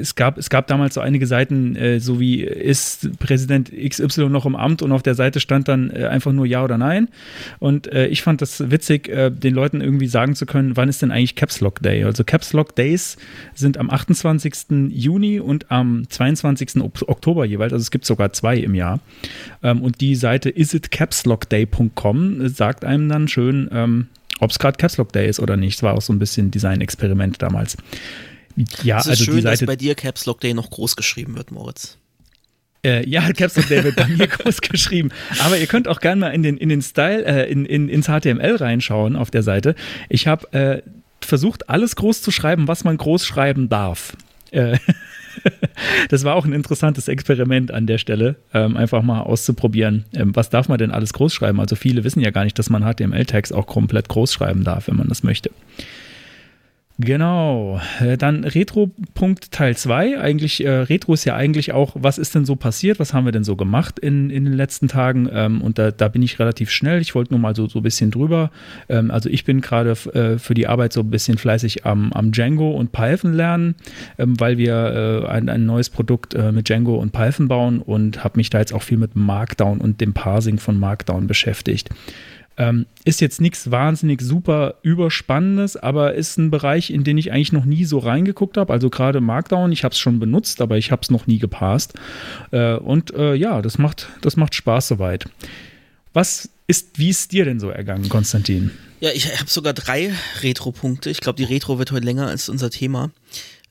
es, 0.00 0.14
gab, 0.14 0.38
es 0.38 0.50
gab 0.50 0.68
damals 0.68 0.94
so 0.94 1.00
einige 1.00 1.26
Seiten, 1.26 1.74
äh, 1.74 1.98
so 2.00 2.20
wie 2.20 2.42
ist 2.42 3.18
Präsident 3.18 3.72
XY 3.72 4.28
noch 4.28 4.46
im 4.46 4.54
Amt 4.54 4.82
und 4.82 4.92
auf 4.92 5.02
der 5.02 5.14
Seite 5.14 5.40
stand 5.40 5.68
dann 5.68 5.90
äh, 5.90 6.06
einfach 6.06 6.32
nur 6.32 6.46
Ja 6.46 6.62
oder 6.62 6.78
Nein. 6.78 7.08
Und 7.58 7.92
äh, 7.92 8.06
ich 8.06 8.22
fand 8.22 8.42
das 8.42 8.70
witzig, 8.70 9.08
äh, 9.08 9.30
den 9.30 9.54
Leuten 9.54 9.80
irgendwie 9.80 10.06
sagen 10.06 10.34
zu 10.36 10.46
können, 10.46 10.76
wann 10.76 10.88
ist 10.88 11.02
denn 11.02 11.10
eigentlich 11.10 11.34
Caps 11.34 11.60
Lock 11.60 11.82
Day? 11.82 12.04
Also 12.04 12.22
Caps 12.22 12.52
Lock 12.52 12.76
Days 12.76 13.16
sind 13.54 13.78
am 13.78 13.90
28. 13.90 14.90
Juni 14.90 15.40
und 15.40 15.70
am 15.70 16.08
22. 16.08 16.80
Oktober 16.80 17.44
jeweils, 17.44 17.72
also 17.72 17.82
es 17.82 17.90
gibt 17.90 18.04
sogar 18.04 18.32
zwei 18.32 18.56
im 18.56 18.74
Jahr. 18.74 19.00
Ähm, 19.62 19.82
und 19.82 20.00
die 20.00 20.14
Seite 20.14 20.50
isitcapslockday.com 20.50 22.48
sagt 22.48 22.84
einem 22.84 23.08
dann 23.08 23.28
schön, 23.28 23.68
ähm, 23.72 24.08
ob 24.40 24.50
es 24.50 24.58
gerade 24.58 24.76
Capslock 24.76 25.12
Day 25.12 25.28
ist 25.28 25.40
oder 25.40 25.56
nicht. 25.56 25.78
Das 25.78 25.82
war 25.82 25.94
auch 25.94 26.02
so 26.02 26.12
ein 26.12 26.18
bisschen 26.18 26.50
Design-Experiment 26.50 27.42
damals. 27.42 27.76
Ja, 28.82 28.98
es 28.98 29.04
ist 29.04 29.10
also 29.10 29.24
schön, 29.24 29.36
die 29.36 29.42
Seite, 29.42 29.64
dass 29.64 29.66
bei 29.66 29.76
dir 29.76 29.94
Capslock 29.94 30.40
Day 30.40 30.54
noch 30.54 30.70
groß 30.70 30.96
geschrieben 30.96 31.36
wird, 31.36 31.50
Moritz. 31.50 31.98
Äh, 32.82 33.06
ja, 33.08 33.30
Capslock 33.32 33.68
Day 33.68 33.84
wird 33.84 33.96
bei 33.96 34.08
mir 34.08 34.26
groß 34.28 34.60
geschrieben. 34.62 35.10
Aber 35.40 35.58
ihr 35.58 35.66
könnt 35.66 35.88
auch 35.88 36.00
gerne 36.00 36.20
mal 36.20 36.30
in 36.30 36.42
den, 36.42 36.56
in 36.56 36.68
den 36.68 36.82
Style, 36.82 37.24
äh, 37.24 37.50
in, 37.50 37.66
in, 37.66 37.88
ins 37.88 38.06
HTML 38.06 38.56
reinschauen 38.56 39.16
auf 39.16 39.30
der 39.30 39.42
Seite. 39.42 39.74
Ich 40.08 40.26
habe 40.26 40.52
äh, 40.52 40.82
versucht, 41.20 41.68
alles 41.68 41.96
groß 41.96 42.22
zu 42.22 42.30
schreiben, 42.30 42.68
was 42.68 42.84
man 42.84 42.96
groß 42.96 43.26
schreiben 43.26 43.68
darf. 43.68 44.16
Das 46.08 46.24
war 46.24 46.34
auch 46.34 46.44
ein 46.44 46.52
interessantes 46.52 47.08
Experiment 47.08 47.70
an 47.70 47.86
der 47.86 47.98
Stelle, 47.98 48.36
ähm, 48.52 48.76
einfach 48.76 49.02
mal 49.02 49.22
auszuprobieren, 49.22 50.04
ähm, 50.14 50.34
was 50.36 50.50
darf 50.50 50.68
man 50.68 50.78
denn 50.78 50.90
alles 50.90 51.12
groß 51.12 51.32
schreiben. 51.32 51.60
Also 51.60 51.76
viele 51.76 52.04
wissen 52.04 52.20
ja 52.20 52.30
gar 52.30 52.44
nicht, 52.44 52.58
dass 52.58 52.70
man 52.70 52.82
HTML-Tags 52.82 53.52
auch 53.52 53.66
komplett 53.66 54.08
groß 54.08 54.32
schreiben 54.32 54.64
darf, 54.64 54.88
wenn 54.88 54.96
man 54.96 55.08
das 55.08 55.22
möchte. 55.22 55.50
Genau. 57.02 57.80
Äh, 58.00 58.18
dann 58.18 58.44
Retro-Punkt 58.44 59.52
Teil 59.52 59.74
2. 59.74 60.20
Eigentlich, 60.20 60.64
äh, 60.64 60.70
Retro 60.70 61.14
ist 61.14 61.24
ja 61.24 61.34
eigentlich 61.34 61.72
auch, 61.72 61.96
was 61.98 62.18
ist 62.18 62.34
denn 62.34 62.44
so 62.44 62.56
passiert? 62.56 62.98
Was 62.98 63.14
haben 63.14 63.24
wir 63.24 63.32
denn 63.32 63.44
so 63.44 63.56
gemacht 63.56 63.98
in, 63.98 64.28
in 64.28 64.44
den 64.44 64.52
letzten 64.52 64.86
Tagen? 64.86 65.26
Ähm, 65.32 65.62
und 65.62 65.78
da, 65.78 65.92
da 65.92 66.08
bin 66.08 66.20
ich 66.22 66.38
relativ 66.38 66.70
schnell. 66.70 67.00
Ich 67.00 67.14
wollte 67.14 67.32
nur 67.32 67.40
mal 67.40 67.56
so, 67.56 67.66
so 67.68 67.78
ein 67.78 67.82
bisschen 67.82 68.10
drüber. 68.10 68.50
Ähm, 68.90 69.10
also 69.10 69.30
ich 69.30 69.44
bin 69.44 69.62
gerade 69.62 69.92
äh, 69.92 70.38
für 70.38 70.52
die 70.52 70.66
Arbeit 70.66 70.92
so 70.92 71.00
ein 71.00 71.10
bisschen 71.10 71.38
fleißig 71.38 71.86
am, 71.86 72.12
am 72.12 72.32
Django 72.32 72.72
und 72.72 72.92
Python 72.92 73.32
lernen, 73.32 73.76
ähm, 74.18 74.38
weil 74.38 74.58
wir 74.58 75.24
äh, 75.24 75.28
ein, 75.28 75.48
ein 75.48 75.64
neues 75.64 75.88
Produkt 75.88 76.34
äh, 76.34 76.52
mit 76.52 76.68
Django 76.68 76.96
und 76.96 77.12
Python 77.12 77.48
bauen 77.48 77.80
und 77.80 78.24
habe 78.24 78.36
mich 78.36 78.50
da 78.50 78.58
jetzt 78.58 78.74
auch 78.74 78.82
viel 78.82 78.98
mit 78.98 79.16
Markdown 79.16 79.80
und 79.80 80.02
dem 80.02 80.12
Parsing 80.12 80.58
von 80.58 80.78
Markdown 80.78 81.26
beschäftigt. 81.26 81.88
Ähm, 82.56 82.86
ist 83.04 83.20
jetzt 83.20 83.40
nichts 83.40 83.70
wahnsinnig 83.70 84.20
super 84.20 84.74
überspannendes, 84.82 85.76
aber 85.76 86.14
ist 86.14 86.36
ein 86.36 86.50
Bereich, 86.50 86.90
in 86.90 87.04
den 87.04 87.16
ich 87.16 87.32
eigentlich 87.32 87.52
noch 87.52 87.64
nie 87.64 87.84
so 87.84 87.98
reingeguckt 87.98 88.56
habe. 88.56 88.72
Also 88.72 88.90
gerade 88.90 89.20
Markdown, 89.20 89.72
ich 89.72 89.84
habe 89.84 89.92
es 89.92 89.98
schon 89.98 90.18
benutzt, 90.18 90.60
aber 90.60 90.76
ich 90.76 90.90
habe 90.90 91.00
es 91.02 91.10
noch 91.10 91.26
nie 91.26 91.38
gepasst. 91.38 91.94
Äh, 92.50 92.74
und 92.74 93.14
äh, 93.14 93.34
ja, 93.34 93.62
das 93.62 93.78
macht, 93.78 94.08
das 94.20 94.36
macht 94.36 94.54
Spaß 94.54 94.88
soweit. 94.88 95.24
Was 96.12 96.50
ist, 96.66 96.98
wie 96.98 97.08
ist 97.08 97.32
dir 97.32 97.44
denn 97.44 97.60
so 97.60 97.70
ergangen, 97.70 98.08
Konstantin? 98.08 98.70
Ja, 99.00 99.10
ich 99.12 99.38
habe 99.38 99.48
sogar 99.48 99.72
drei 99.72 100.12
Retro-Punkte. 100.42 101.08
Ich 101.08 101.20
glaube, 101.20 101.36
die 101.36 101.44
Retro 101.44 101.78
wird 101.78 101.92
heute 101.92 102.04
länger 102.04 102.26
als 102.26 102.48
unser 102.48 102.70
Thema. 102.70 103.10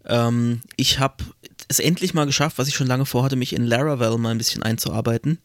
Ähm, 0.05 0.61
ich 0.75 0.99
habe 0.99 1.23
es 1.67 1.79
endlich 1.79 2.13
mal 2.13 2.25
geschafft, 2.25 2.57
was 2.57 2.67
ich 2.67 2.75
schon 2.75 2.87
lange 2.87 3.05
vorhatte, 3.05 3.35
mich 3.35 3.53
in 3.53 3.65
Laravel 3.65 4.17
mal 4.17 4.31
ein 4.31 4.37
bisschen 4.39 4.63
einzuarbeiten. 4.63 5.37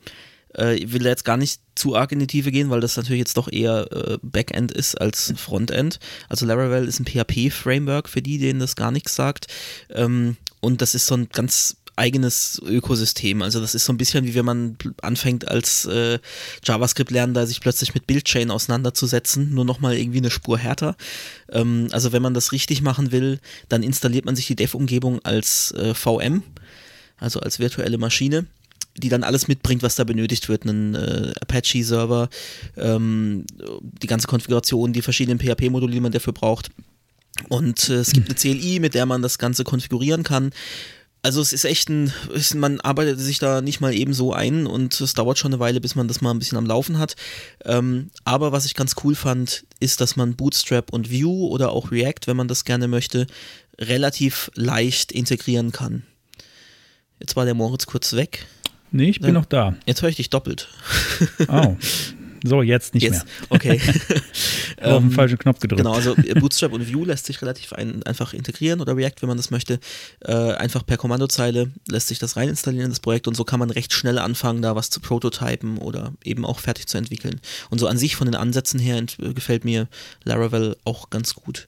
Äh, 0.57 0.77
ich 0.77 0.93
will 0.93 1.05
jetzt 1.05 1.25
gar 1.25 1.37
nicht 1.37 1.61
zu 1.75 1.97
arg 1.97 2.13
in 2.13 2.19
die 2.19 2.27
Tiefe 2.27 2.53
gehen, 2.53 2.71
weil 2.71 2.81
das 2.81 2.97
natürlich 2.97 3.21
jetzt 3.21 3.37
doch 3.37 3.51
eher 3.51 3.89
äh, 3.93 4.19
Backend 4.23 4.73
ist 4.73 5.01
als 5.01 5.35
Frontend. 5.37 5.99
Also 6.29 6.47
Laravel 6.47 6.87
ist 6.87 7.01
ein 7.01 7.07
PHP-Framework 7.07 8.09
für 8.09 8.23
die, 8.23 8.39
denen 8.39 8.61
das 8.61 8.77
gar 8.77 8.91
nichts 8.91 9.15
sagt. 9.15 9.47
Ähm, 9.91 10.37
und 10.61 10.81
das 10.81 10.95
ist 10.95 11.07
so 11.07 11.17
ein 11.17 11.29
ganz 11.31 11.77
eigenes 11.97 12.61
Ökosystem. 12.65 13.43
Also 13.43 13.61
das 13.61 13.75
ist 13.75 13.85
so 13.85 13.93
ein 13.93 13.97
bisschen 13.97 14.25
wie 14.25 14.35
wenn 14.35 14.45
man 14.45 14.77
anfängt 15.03 15.49
als 15.49 15.85
äh, 15.85 16.19
JavaScript-Lernender 16.65 17.47
sich 17.47 17.61
plötzlich 17.61 17.95
mit 17.95 18.07
Bildchain 18.07 18.51
auseinanderzusetzen, 18.51 19.55
nur 19.55 19.65
nochmal 19.65 19.97
irgendwie 19.97 20.19
eine 20.19 20.31
Spur 20.31 20.59
härter. 20.59 20.97
Ähm, 21.51 21.89
also 21.93 22.13
wenn 22.13 22.23
man 22.23 22.35
das 22.35 22.53
richtig 22.53 22.83
machen 22.83 23.13
will, 23.13 23.39
dann 23.69 23.83
installiert 23.83 24.25
man 24.25 24.37
sich 24.37 24.47
die 24.47 24.57
Dev-Umgebung 24.57 25.25
als 25.25 25.73
äh, 25.73 25.95
VM, 25.95 26.43
also 27.19 27.41
als 27.41 27.59
virtuelle 27.59 27.99
Maschine 27.99 28.47
die 28.97 29.09
dann 29.09 29.25
alles 29.25 29.49
mitbringt, 29.49 29.83
was 29.83 29.97
da 29.97 30.05
benötigt 30.05 30.49
wird. 30.49 30.63
Einen 30.65 30.95
äh, 30.95 31.33
Apache-Server, 31.41 32.29
ähm, 32.77 33.45
die 34.03 34.07
ganze 34.07 34.27
Konfiguration, 34.27 34.93
die 34.93 35.03
verschiedenen 35.03 35.39
PHP-Module, 35.39 35.93
die 35.93 36.01
man 36.01 36.13
dafür 36.13 36.33
braucht. 36.33 36.71
Und 37.49 37.89
äh, 37.89 37.95
es 37.95 38.13
gibt 38.13 38.29
eine 38.29 38.37
CLI, 38.37 38.81
mit 38.81 38.95
der 38.95 39.07
man 39.07 39.23
das 39.23 39.39
Ganze 39.39 39.65
konfigurieren 39.65 40.23
kann. 40.23 40.51
Also 41.23 41.41
es 41.41 41.55
ist 41.55 41.65
echt 41.65 41.89
ein, 41.89 42.13
ist, 42.35 42.55
man 42.55 42.81
arbeitet 42.83 43.19
sich 43.19 43.39
da 43.39 43.63
nicht 43.63 43.81
mal 43.81 43.95
eben 43.95 44.13
so 44.13 44.35
ein 44.35 44.67
und 44.67 45.01
es 45.01 45.15
dauert 45.15 45.39
schon 45.39 45.55
eine 45.55 45.59
Weile, 45.61 45.81
bis 45.81 45.95
man 45.95 46.07
das 46.07 46.21
mal 46.21 46.31
ein 46.31 46.39
bisschen 46.39 46.59
am 46.59 46.67
Laufen 46.67 46.99
hat. 46.99 47.17
Ähm, 47.65 48.11
aber 48.25 48.53
was 48.53 48.67
ich 48.67 48.75
ganz 48.75 48.95
cool 49.03 49.15
fand, 49.15 49.65
ist, 49.81 50.03
dass 50.03 50.17
man 50.17 50.37
Bootstrap 50.37 50.93
und 50.93 51.11
Vue 51.11 51.49
oder 51.49 51.73
auch 51.73 51.91
React, 51.91 52.27
wenn 52.27 52.37
man 52.37 52.47
das 52.47 52.67
gerne 52.67 52.89
möchte, 52.89 53.27
relativ 53.81 54.51
leicht 54.55 55.13
integrieren 55.13 55.73
kann. 55.73 56.03
Jetzt 57.21 57.37
war 57.37 57.47
der 57.47 57.55
Moritz 57.55 57.87
kurz 57.87 58.13
weg. 58.13 58.47
Nee, 58.95 59.11
ich 59.11 59.19
bin 59.19 59.31
ja. 59.31 59.41
noch 59.41 59.45
da. 59.45 59.75
Jetzt 59.87 60.03
höre 60.03 60.09
ich 60.09 60.17
dich 60.17 60.31
doppelt. 60.31 60.69
Oh. 61.49 61.77
So, 62.47 62.61
jetzt 62.61 62.93
nicht 62.93 63.05
jetzt. 63.05 63.25
mehr. 63.25 63.35
Okay. 63.49 63.81
auf 64.83 64.99
den 64.99 65.07
ähm, 65.07 65.11
falschen 65.11 65.39
Knopf 65.39 65.61
gedrückt. 65.61 65.79
Genau, 65.83 65.95
also 65.95 66.15
äh, 66.15 66.35
Bootstrap 66.39 66.73
und 66.73 66.93
Vue 66.93 67.07
lässt 67.07 67.25
sich 67.25 67.41
relativ 67.41 67.73
ein, 67.73 68.03
einfach 68.03 68.35
integrieren 68.35 68.83
oder 68.83 68.95
React, 68.95 69.23
wenn 69.23 69.29
man 69.29 69.39
das 69.39 69.51
möchte. 69.51 69.81
Äh, 70.21 70.35
einfach 70.35 70.85
per 70.85 70.99
Kommandozeile 70.99 71.71
lässt 71.89 72.09
sich 72.09 72.19
das 72.19 72.37
rein 72.37 72.51
installieren 72.51 72.85
in 72.85 72.91
das 72.91 73.01
Projekt 73.01 73.27
und 73.29 73.35
so 73.35 73.45
kann 73.45 73.61
man 73.61 73.71
recht 73.71 73.95
schnell 73.95 74.19
anfangen, 74.19 74.61
da 74.61 74.77
was 74.77 74.91
zu 74.91 75.01
prototypen 75.01 75.79
oder 75.79 76.13
eben 76.23 76.45
auch 76.45 76.59
fertig 76.59 76.87
zu 76.87 76.99
entwickeln. 76.99 77.41
Und 77.71 77.79
so 77.79 77.87
an 77.87 77.97
sich 77.97 78.15
von 78.15 78.27
den 78.27 78.37
Ansätzen 78.37 78.79
her 78.79 79.03
gefällt 79.19 79.65
mir 79.65 79.89
Laravel 80.25 80.77
auch 80.85 81.09
ganz 81.09 81.35
gut. 81.35 81.67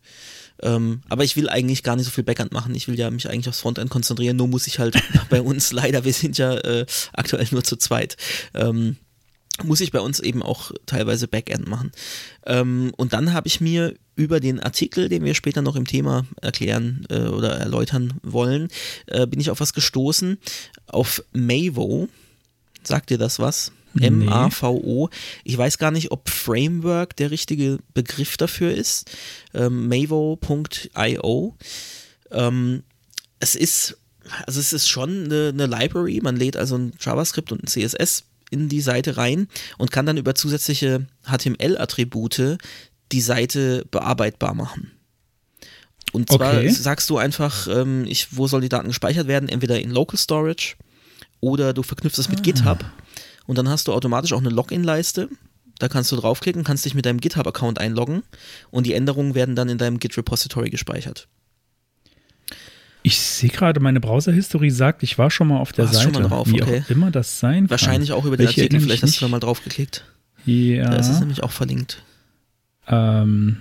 Ähm, 0.62 1.02
aber 1.08 1.24
ich 1.24 1.36
will 1.36 1.48
eigentlich 1.48 1.82
gar 1.82 1.96
nicht 1.96 2.06
so 2.06 2.10
viel 2.10 2.24
Backend 2.24 2.52
machen. 2.52 2.74
Ich 2.74 2.88
will 2.88 2.98
ja 2.98 3.10
mich 3.10 3.28
eigentlich 3.28 3.48
aufs 3.48 3.60
Frontend 3.60 3.90
konzentrieren. 3.90 4.36
Nur 4.36 4.48
muss 4.48 4.66
ich 4.66 4.78
halt 4.78 4.96
bei 5.30 5.42
uns 5.42 5.72
leider, 5.72 6.04
wir 6.04 6.12
sind 6.12 6.38
ja 6.38 6.54
äh, 6.54 6.86
aktuell 7.12 7.46
nur 7.50 7.64
zu 7.64 7.76
zweit. 7.76 8.16
Ähm, 8.54 8.96
muss 9.64 9.80
ich 9.80 9.90
bei 9.90 10.00
uns 10.00 10.20
eben 10.20 10.42
auch 10.42 10.70
teilweise 10.84 11.28
Backend 11.28 11.66
machen. 11.68 11.92
Ähm, 12.44 12.92
und 12.96 13.12
dann 13.12 13.32
habe 13.32 13.48
ich 13.48 13.60
mir 13.60 13.94
über 14.14 14.40
den 14.40 14.60
Artikel, 14.60 15.08
den 15.08 15.24
wir 15.24 15.34
später 15.34 15.62
noch 15.62 15.76
im 15.76 15.86
Thema 15.86 16.26
erklären 16.40 17.06
äh, 17.10 17.20
oder 17.20 17.56
erläutern 17.56 18.14
wollen, 18.22 18.68
äh, 19.06 19.26
bin 19.26 19.40
ich 19.40 19.50
auf 19.50 19.60
was 19.60 19.72
gestoßen, 19.72 20.38
auf 20.86 21.22
Mavo. 21.32 22.08
Sagt 22.82 23.10
dir 23.10 23.18
das 23.18 23.38
was? 23.38 23.72
M-A-V-O. 24.00 25.08
Ich 25.44 25.56
weiß 25.56 25.78
gar 25.78 25.90
nicht, 25.90 26.10
ob 26.10 26.28
Framework 26.28 27.16
der 27.16 27.30
richtige 27.30 27.78
Begriff 27.94 28.36
dafür 28.36 28.72
ist. 28.72 29.10
Ähm, 29.54 29.88
Mavo.io. 29.88 31.56
Ähm, 32.30 32.82
es 33.40 33.54
ist, 33.54 33.98
also 34.46 34.60
es 34.60 34.72
ist 34.72 34.88
schon 34.88 35.24
eine, 35.24 35.48
eine 35.48 35.66
Library. 35.66 36.20
Man 36.22 36.36
lädt 36.36 36.56
also 36.56 36.76
ein 36.76 36.92
JavaScript 37.00 37.52
und 37.52 37.62
ein 37.62 37.66
CSS 37.66 38.24
in 38.50 38.68
die 38.68 38.80
Seite 38.80 39.16
rein 39.16 39.48
und 39.78 39.90
kann 39.90 40.06
dann 40.06 40.16
über 40.16 40.34
zusätzliche 40.34 41.06
HTML-Attribute 41.24 42.58
die 43.12 43.20
Seite 43.20 43.84
bearbeitbar 43.90 44.54
machen. 44.54 44.92
Und 46.12 46.30
zwar 46.30 46.58
okay. 46.58 46.68
sagst 46.70 47.10
du 47.10 47.18
einfach, 47.18 47.68
ähm, 47.68 48.04
ich, 48.06 48.36
wo 48.36 48.46
soll 48.46 48.60
die 48.60 48.68
Daten 48.68 48.88
gespeichert 48.88 49.26
werden? 49.26 49.48
Entweder 49.48 49.80
in 49.80 49.90
Local 49.90 50.18
Storage 50.18 50.76
oder 51.40 51.72
du 51.74 51.82
verknüpfst 51.82 52.18
es 52.18 52.28
mit 52.28 52.38
ah. 52.38 52.42
GitHub 52.42 52.84
und 53.46 53.58
dann 53.58 53.68
hast 53.68 53.88
du 53.88 53.92
automatisch 53.92 54.32
auch 54.32 54.40
eine 54.40 54.50
Login-Leiste. 54.50 55.28
Da 55.78 55.88
kannst 55.88 56.10
du 56.10 56.16
draufklicken, 56.16 56.64
kannst 56.64 56.84
dich 56.84 56.94
mit 56.94 57.04
deinem 57.04 57.20
GitHub-Account 57.20 57.78
einloggen 57.78 58.22
und 58.70 58.86
die 58.86 58.94
Änderungen 58.94 59.34
werden 59.34 59.54
dann 59.56 59.68
in 59.68 59.78
deinem 59.78 59.98
Git-Repository 59.98 60.70
gespeichert. 60.70 61.28
Ich 63.02 63.20
sehe 63.20 63.50
gerade, 63.50 63.78
meine 63.78 64.00
Browser-History 64.00 64.70
sagt, 64.70 65.02
ich 65.02 65.16
war 65.16 65.30
schon 65.30 65.48
mal 65.48 65.58
auf 65.58 65.72
der 65.72 65.84
Warst 65.84 65.94
Seite. 65.94 66.12
Schon 66.12 66.22
mal 66.22 66.28
drauf, 66.28 66.48
Wie 66.48 66.62
okay. 66.62 66.82
auch 66.84 66.90
immer 66.90 67.10
das 67.10 67.38
sein 67.38 67.70
Wahrscheinlich 67.70 68.08
kann. 68.08 68.18
auch 68.18 68.24
über 68.24 68.36
den 68.36 68.46
Welche 68.46 68.62
Artikel, 68.62 68.80
vielleicht 68.80 69.02
hast 69.02 69.20
du 69.20 69.26
da 69.26 69.28
mal 69.28 69.38
draufgeklickt. 69.38 70.04
Ja. 70.44 70.90
Da 70.90 70.96
ist 70.96 71.08
es 71.08 71.20
nämlich 71.20 71.42
auch 71.42 71.52
verlinkt. 71.52 72.02
Ähm, 72.88 73.58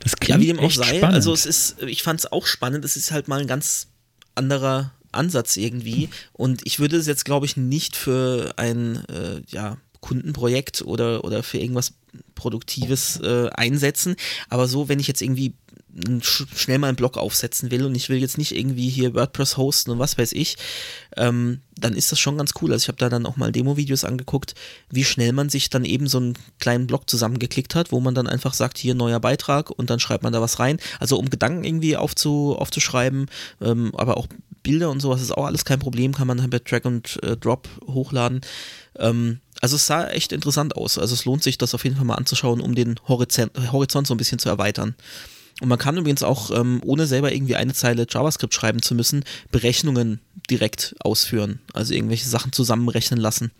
das 0.00 0.16
klingt 0.16 0.40
ja, 0.40 0.42
wie 0.42 0.46
dem 0.46 0.58
auch 0.58 0.70
sei. 0.70 0.98
Spannend. 0.98 1.14
Also 1.14 1.32
es 1.32 1.46
ist, 1.46 1.82
ich 1.82 2.02
fand 2.02 2.20
es 2.20 2.32
auch 2.32 2.46
spannend. 2.46 2.84
Es 2.84 2.96
ist 2.96 3.12
halt 3.12 3.28
mal 3.28 3.40
ein 3.40 3.46
ganz 3.46 3.88
anderer 4.34 4.92
Ansatz 5.12 5.56
irgendwie. 5.56 6.08
Und 6.32 6.62
ich 6.64 6.78
würde 6.78 6.96
es 6.96 7.06
jetzt, 7.06 7.24
glaube 7.24 7.46
ich, 7.46 7.56
nicht 7.56 7.96
für 7.96 8.54
ein 8.56 9.04
äh, 9.08 9.42
ja, 9.48 9.76
Kundenprojekt 10.00 10.82
oder, 10.82 11.24
oder 11.24 11.42
für 11.42 11.58
irgendwas 11.58 11.94
Produktives 12.34 13.20
äh, 13.20 13.48
einsetzen. 13.50 14.16
Aber 14.48 14.66
so, 14.66 14.88
wenn 14.88 14.98
ich 14.98 15.08
jetzt 15.08 15.22
irgendwie 15.22 15.54
schnell 16.22 16.78
mal 16.78 16.88
einen 16.88 16.96
Blog 16.96 17.16
aufsetzen 17.16 17.70
will 17.70 17.84
und 17.84 17.94
ich 17.94 18.08
will 18.08 18.18
jetzt 18.18 18.38
nicht 18.38 18.54
irgendwie 18.54 18.88
hier 18.88 19.14
WordPress 19.14 19.56
hosten 19.56 19.90
und 19.90 19.98
was 19.98 20.16
weiß 20.16 20.32
ich, 20.32 20.56
ähm, 21.16 21.60
dann 21.74 21.94
ist 21.94 22.12
das 22.12 22.20
schon 22.20 22.38
ganz 22.38 22.52
cool. 22.60 22.72
Also 22.72 22.84
ich 22.84 22.88
habe 22.88 22.98
da 22.98 23.08
dann 23.08 23.26
auch 23.26 23.36
mal 23.36 23.52
Demo-Videos 23.52 24.04
angeguckt, 24.04 24.54
wie 24.90 25.04
schnell 25.04 25.32
man 25.32 25.48
sich 25.48 25.70
dann 25.70 25.84
eben 25.84 26.06
so 26.06 26.18
einen 26.18 26.34
kleinen 26.58 26.86
Blog 26.86 27.10
zusammengeklickt 27.10 27.74
hat, 27.74 27.90
wo 27.92 28.00
man 28.00 28.14
dann 28.14 28.28
einfach 28.28 28.54
sagt, 28.54 28.78
hier 28.78 28.94
neuer 28.94 29.20
Beitrag 29.20 29.70
und 29.70 29.90
dann 29.90 30.00
schreibt 30.00 30.22
man 30.22 30.32
da 30.32 30.40
was 30.40 30.58
rein. 30.58 30.78
Also 31.00 31.18
um 31.18 31.28
Gedanken 31.28 31.64
irgendwie 31.64 31.96
aufzu, 31.96 32.56
aufzuschreiben, 32.56 33.26
ähm, 33.60 33.92
aber 33.96 34.16
auch 34.16 34.28
Bilder 34.62 34.90
und 34.90 35.00
sowas 35.00 35.22
ist 35.22 35.32
auch 35.32 35.46
alles 35.46 35.64
kein 35.64 35.78
Problem, 35.78 36.14
kann 36.14 36.26
man 36.26 36.50
per 36.50 36.60
Drag 36.60 36.84
und 36.84 37.22
äh, 37.22 37.36
Drop 37.36 37.68
hochladen. 37.86 38.40
Ähm, 38.98 39.40
also 39.60 39.76
es 39.76 39.86
sah 39.86 40.08
echt 40.08 40.32
interessant 40.32 40.76
aus. 40.76 40.98
Also 40.98 41.14
es 41.14 41.24
lohnt 41.24 41.42
sich, 41.42 41.58
das 41.58 41.74
auf 41.74 41.84
jeden 41.84 41.96
Fall 41.96 42.04
mal 42.04 42.14
anzuschauen, 42.14 42.60
um 42.60 42.74
den 42.74 42.96
Horizont, 43.08 43.52
Horizont 43.72 44.06
so 44.06 44.14
ein 44.14 44.18
bisschen 44.18 44.38
zu 44.38 44.48
erweitern. 44.48 44.94
Und 45.60 45.68
man 45.68 45.78
kann 45.78 45.96
übrigens 45.96 46.22
auch, 46.22 46.50
ähm, 46.50 46.80
ohne 46.84 47.06
selber 47.06 47.32
irgendwie 47.32 47.56
eine 47.56 47.74
Zeile 47.74 48.06
JavaScript 48.08 48.54
schreiben 48.54 48.80
zu 48.80 48.94
müssen, 48.94 49.24
Berechnungen 49.50 50.20
direkt 50.50 50.94
ausführen. 51.00 51.60
Also 51.74 51.92
irgendwelche 51.92 52.28
Sachen 52.28 52.52
zusammenrechnen 52.52 53.20
lassen. 53.20 53.50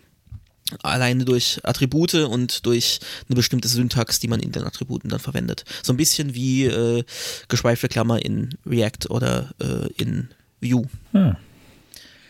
Alleine 0.82 1.24
durch 1.24 1.60
Attribute 1.64 2.14
und 2.14 2.64
durch 2.64 3.00
eine 3.28 3.36
bestimmte 3.36 3.68
Syntax, 3.68 4.20
die 4.20 4.28
man 4.28 4.40
in 4.40 4.52
den 4.52 4.64
Attributen 4.64 5.10
dann 5.10 5.18
verwendet. 5.18 5.64
So 5.82 5.92
ein 5.92 5.96
bisschen 5.96 6.34
wie 6.34 6.66
äh, 6.66 7.04
geschweifte 7.48 7.88
Klammer 7.88 8.24
in 8.24 8.50
React 8.64 9.10
oder 9.10 9.52
äh, 9.60 9.88
in 10.00 10.28
Vue. 10.60 10.86
Ja. 11.12 11.36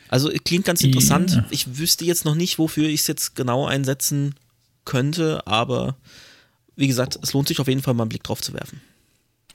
Also 0.09 0.31
klingt 0.45 0.65
ganz 0.65 0.83
interessant. 0.83 1.33
Ja. 1.33 1.45
Ich 1.51 1.79
wüsste 1.79 2.05
jetzt 2.05 2.25
noch 2.25 2.35
nicht, 2.35 2.59
wofür 2.59 2.89
ich 2.89 3.01
es 3.01 3.07
jetzt 3.07 3.37
genau 3.37 3.67
einsetzen 3.67 4.35
könnte, 4.85 5.47
aber 5.47 5.97
wie 6.75 6.89
gesagt, 6.89 7.19
es 7.23 7.33
lohnt 7.33 7.47
sich 7.47 7.61
auf 7.61 7.69
jeden 7.69 7.83
Fall 7.83 7.95
mal 7.95 8.05
einen 8.05 8.09
Blick 8.09 8.25
drauf 8.25 8.41
zu 8.41 8.53
werfen. 8.53 8.81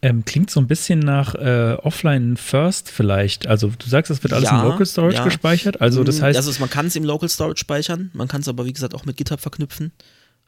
Ähm, 0.01 0.23
klingt 0.23 0.51
so 0.51 0.59
ein 0.59 0.67
bisschen 0.67 0.99
nach 0.99 1.35
äh, 1.35 1.77
Offline 1.81 2.37
First 2.37 2.89
vielleicht. 2.89 3.47
Also 3.47 3.71
du 3.77 3.89
sagst, 3.89 4.11
es 4.11 4.21
wird 4.23 4.33
alles 4.33 4.49
ja, 4.49 4.61
im 4.61 4.69
Local 4.69 4.85
Storage 4.85 5.17
ja. 5.17 5.23
gespeichert. 5.23 5.81
Also 5.81 6.03
das 6.03 6.19
mm, 6.19 6.23
heißt. 6.23 6.37
Also 6.37 6.51
man 6.59 6.69
kann 6.69 6.85
es 6.85 6.95
im 6.95 7.03
Local 7.03 7.27
Storage 7.27 7.59
speichern, 7.59 8.11
man 8.13 8.27
kann 8.27 8.41
es 8.41 8.47
aber 8.47 8.65
wie 8.65 8.73
gesagt 8.73 8.93
auch 8.93 9.05
mit 9.05 9.17
GitHub 9.17 9.41
verknüpfen. 9.41 9.91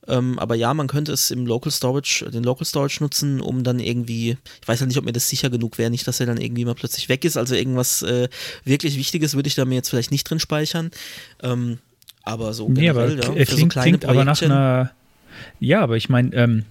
Ähm, 0.07 0.39
aber 0.39 0.55
ja, 0.55 0.73
man 0.73 0.87
könnte 0.87 1.11
es 1.11 1.31
im 1.31 1.45
Local 1.45 1.71
Storage, 1.71 2.29
den 2.31 2.43
Local 2.43 2.65
Storage 2.65 2.97
nutzen, 3.01 3.41
um 3.41 3.63
dann 3.63 3.79
irgendwie, 3.79 4.37
ich 4.61 4.67
weiß 4.67 4.79
ja 4.79 4.85
nicht, 4.85 4.97
ob 4.97 5.05
mir 5.05 5.13
das 5.13 5.29
sicher 5.29 5.49
genug 5.49 5.77
wäre, 5.77 5.89
nicht, 5.89 6.07
dass 6.07 6.19
er 6.19 6.25
dann 6.25 6.39
irgendwie 6.39 6.65
mal 6.65 6.75
plötzlich 6.75 7.09
weg 7.09 7.25
ist. 7.25 7.37
Also 7.37 7.55
irgendwas 7.55 8.01
äh, 8.01 8.29
wirklich 8.63 8.97
Wichtiges 8.97 9.35
würde 9.35 9.47
ich 9.47 9.55
da 9.55 9.65
mir 9.65 9.75
jetzt 9.75 9.89
vielleicht 9.89 10.11
nicht 10.11 10.29
drin 10.29 10.39
speichern. 10.39 10.91
Ähm, 11.43 11.79
aber 12.23 12.53
so 12.53 12.67
generell, 12.67 13.15
nee, 13.15 13.21
aber 13.21 13.37
ja, 13.37 13.45
klingt, 13.45 13.73
so 13.73 13.79
klingt 13.81 14.05
aber 14.05 14.25
nach 14.25 14.41
einer 14.41 14.91
ja, 15.59 15.81
aber 15.81 15.97
ich 15.97 16.09
meine, 16.09 16.33
ähm, 16.33 16.65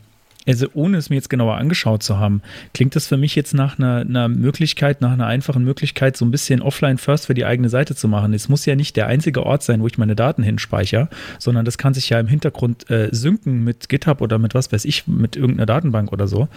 also 0.46 0.68
ohne 0.74 0.96
es 0.98 1.10
mir 1.10 1.16
jetzt 1.16 1.30
genauer 1.30 1.56
angeschaut 1.56 2.02
zu 2.02 2.18
haben, 2.18 2.42
klingt 2.72 2.96
das 2.96 3.06
für 3.06 3.16
mich 3.16 3.34
jetzt 3.34 3.54
nach 3.54 3.78
einer, 3.78 3.98
einer, 4.00 4.28
Möglichkeit, 4.28 5.00
nach 5.00 5.12
einer 5.12 5.26
einfachen 5.26 5.64
Möglichkeit, 5.64 6.16
so 6.16 6.24
ein 6.24 6.30
bisschen 6.30 6.62
offline 6.62 6.98
first 6.98 7.26
für 7.26 7.34
die 7.34 7.44
eigene 7.44 7.68
Seite 7.68 7.94
zu 7.94 8.08
machen. 8.08 8.32
Es 8.32 8.48
muss 8.48 8.66
ja 8.66 8.76
nicht 8.76 8.96
der 8.96 9.06
einzige 9.06 9.44
Ort 9.44 9.62
sein, 9.62 9.80
wo 9.80 9.86
ich 9.86 9.98
meine 9.98 10.16
Daten 10.16 10.42
hinspeichere, 10.42 11.08
sondern 11.38 11.64
das 11.64 11.78
kann 11.78 11.94
sich 11.94 12.08
ja 12.10 12.20
im 12.20 12.28
Hintergrund 12.28 12.88
äh, 12.90 13.08
synken 13.12 13.64
mit 13.64 13.88
GitHub 13.88 14.20
oder 14.20 14.38
mit 14.38 14.54
was 14.54 14.72
weiß 14.72 14.84
ich, 14.84 15.06
mit 15.06 15.36
irgendeiner 15.36 15.66
Datenbank 15.66 16.12
oder 16.12 16.28
so. 16.28 16.48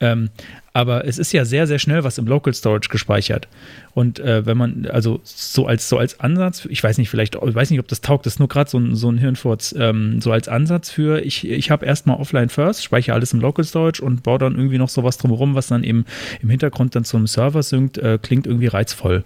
Ähm, 0.00 0.30
aber 0.74 1.06
es 1.06 1.18
ist 1.18 1.32
ja 1.32 1.44
sehr, 1.44 1.66
sehr 1.66 1.78
schnell 1.78 2.02
was 2.02 2.18
im 2.18 2.26
Local 2.26 2.54
Storage 2.54 2.88
gespeichert. 2.88 3.46
Und 3.94 4.18
äh, 4.20 4.46
wenn 4.46 4.56
man, 4.56 4.86
also 4.86 5.20
so 5.22 5.66
als, 5.66 5.88
so 5.88 5.98
als 5.98 6.18
Ansatz, 6.20 6.64
ich 6.64 6.82
weiß 6.82 6.96
nicht, 6.96 7.10
vielleicht, 7.10 7.34
ich 7.34 7.54
weiß 7.54 7.70
nicht, 7.70 7.80
ob 7.80 7.88
das 7.88 8.00
taugt, 8.00 8.24
das 8.24 8.34
ist 8.34 8.38
nur 8.38 8.48
gerade 8.48 8.70
so 8.70 8.78
ein, 8.78 8.96
so 8.96 9.10
ein 9.10 9.18
Hirnfurz, 9.18 9.74
ähm, 9.78 10.20
so 10.20 10.32
als 10.32 10.48
Ansatz 10.48 10.90
für, 10.90 11.20
ich, 11.20 11.46
ich 11.46 11.70
habe 11.70 11.84
erstmal 11.84 12.18
offline 12.18 12.48
first, 12.48 12.82
speichere 12.82 13.14
alles 13.14 13.34
im 13.34 13.40
Local 13.40 13.64
Storage 13.64 14.02
und 14.02 14.22
baue 14.22 14.38
dann 14.38 14.56
irgendwie 14.56 14.78
noch 14.78 14.88
sowas 14.88 15.18
drumherum, 15.18 15.54
was 15.54 15.66
dann 15.66 15.84
eben 15.84 16.06
im 16.40 16.48
Hintergrund 16.48 16.96
dann 16.96 17.04
zum 17.04 17.26
Server 17.26 17.62
synkt, 17.62 17.98
äh, 17.98 18.18
klingt 18.20 18.46
irgendwie 18.46 18.68
reizvoll. 18.68 19.24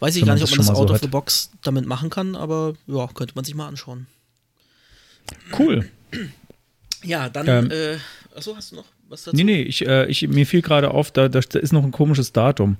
Weiß 0.00 0.16
ich 0.16 0.24
gar 0.24 0.34
nicht, 0.34 0.44
ob 0.44 0.50
man 0.50 0.58
das, 0.58 0.70
out 0.70 0.88
so 0.88 0.94
of 0.94 1.00
the 1.00 1.08
box 1.08 1.50
damit 1.62 1.86
machen 1.86 2.10
kann, 2.10 2.36
aber 2.36 2.74
ja, 2.86 3.08
könnte 3.08 3.34
man 3.34 3.44
sich 3.44 3.54
mal 3.54 3.66
anschauen. 3.66 4.06
Cool. 5.58 5.88
Ja, 7.02 7.28
dann, 7.28 7.46
ähm, 7.48 7.70
äh, 7.70 7.96
achso, 8.36 8.54
hast 8.54 8.72
du 8.72 8.76
noch? 8.76 8.84
Was 9.08 9.24
dazu? 9.24 9.36
Nee, 9.36 9.44
nee, 9.44 9.62
ich, 9.62 9.86
äh, 9.86 10.06
ich, 10.06 10.26
mir 10.28 10.46
fiel 10.46 10.62
gerade 10.62 10.90
auf, 10.90 11.10
da, 11.10 11.28
da 11.28 11.38
ist 11.38 11.72
noch 11.72 11.84
ein 11.84 11.92
komisches 11.92 12.32
Datum 12.32 12.76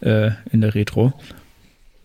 äh, 0.00 0.30
in 0.50 0.60
der 0.60 0.74
Retro. 0.74 1.12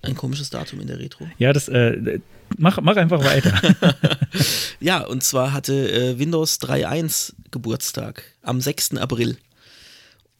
Ein 0.01 0.15
komisches 0.15 0.49
Datum 0.49 0.81
in 0.81 0.87
der 0.87 0.99
Retro? 0.99 1.27
Ja, 1.37 1.51
das, 1.51 1.67
äh, 1.67 2.19
mach, 2.57 2.79
mach 2.81 2.95
einfach 2.95 3.23
weiter. 3.23 3.53
ja, 4.79 5.03
und 5.03 5.23
zwar 5.23 5.51
hatte 5.53 5.91
äh, 5.91 6.19
Windows 6.19 6.59
3.1 6.61 7.33
Geburtstag 7.51 8.23
am 8.43 8.61
6. 8.61 8.97
April. 8.97 9.37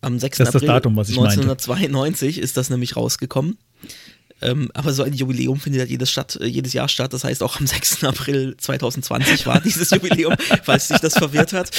Am 0.02 0.20
6. 0.20 0.38
Das 0.38 0.50
ist 0.50 0.56
April 0.56 0.68
das 0.68 0.76
Datum, 0.76 0.96
was 0.96 1.10
ich 1.10 1.18
1992 1.18 2.28
meinte. 2.28 2.42
ist 2.42 2.58
das 2.58 2.70
nämlich 2.70 2.96
rausgekommen. 2.96 3.58
Ähm, 4.42 4.70
aber 4.74 4.92
so 4.92 5.04
ein 5.04 5.14
Jubiläum 5.14 5.60
findet 5.60 5.82
halt 5.82 5.90
jedes, 5.90 6.12
statt, 6.12 6.38
äh, 6.42 6.46
jedes 6.46 6.74
Jahr 6.74 6.90
statt. 6.90 7.14
Das 7.14 7.24
heißt, 7.24 7.42
auch 7.42 7.60
am 7.60 7.68
6. 7.68 8.04
April 8.04 8.56
2020 8.58 9.48
war 9.48 9.62
dieses 9.62 9.90
Jubiläum, 9.90 10.36
falls 10.64 10.90
sich 10.90 11.00
das 11.00 11.14
verwirrt 11.14 11.54
hat. 11.54 11.72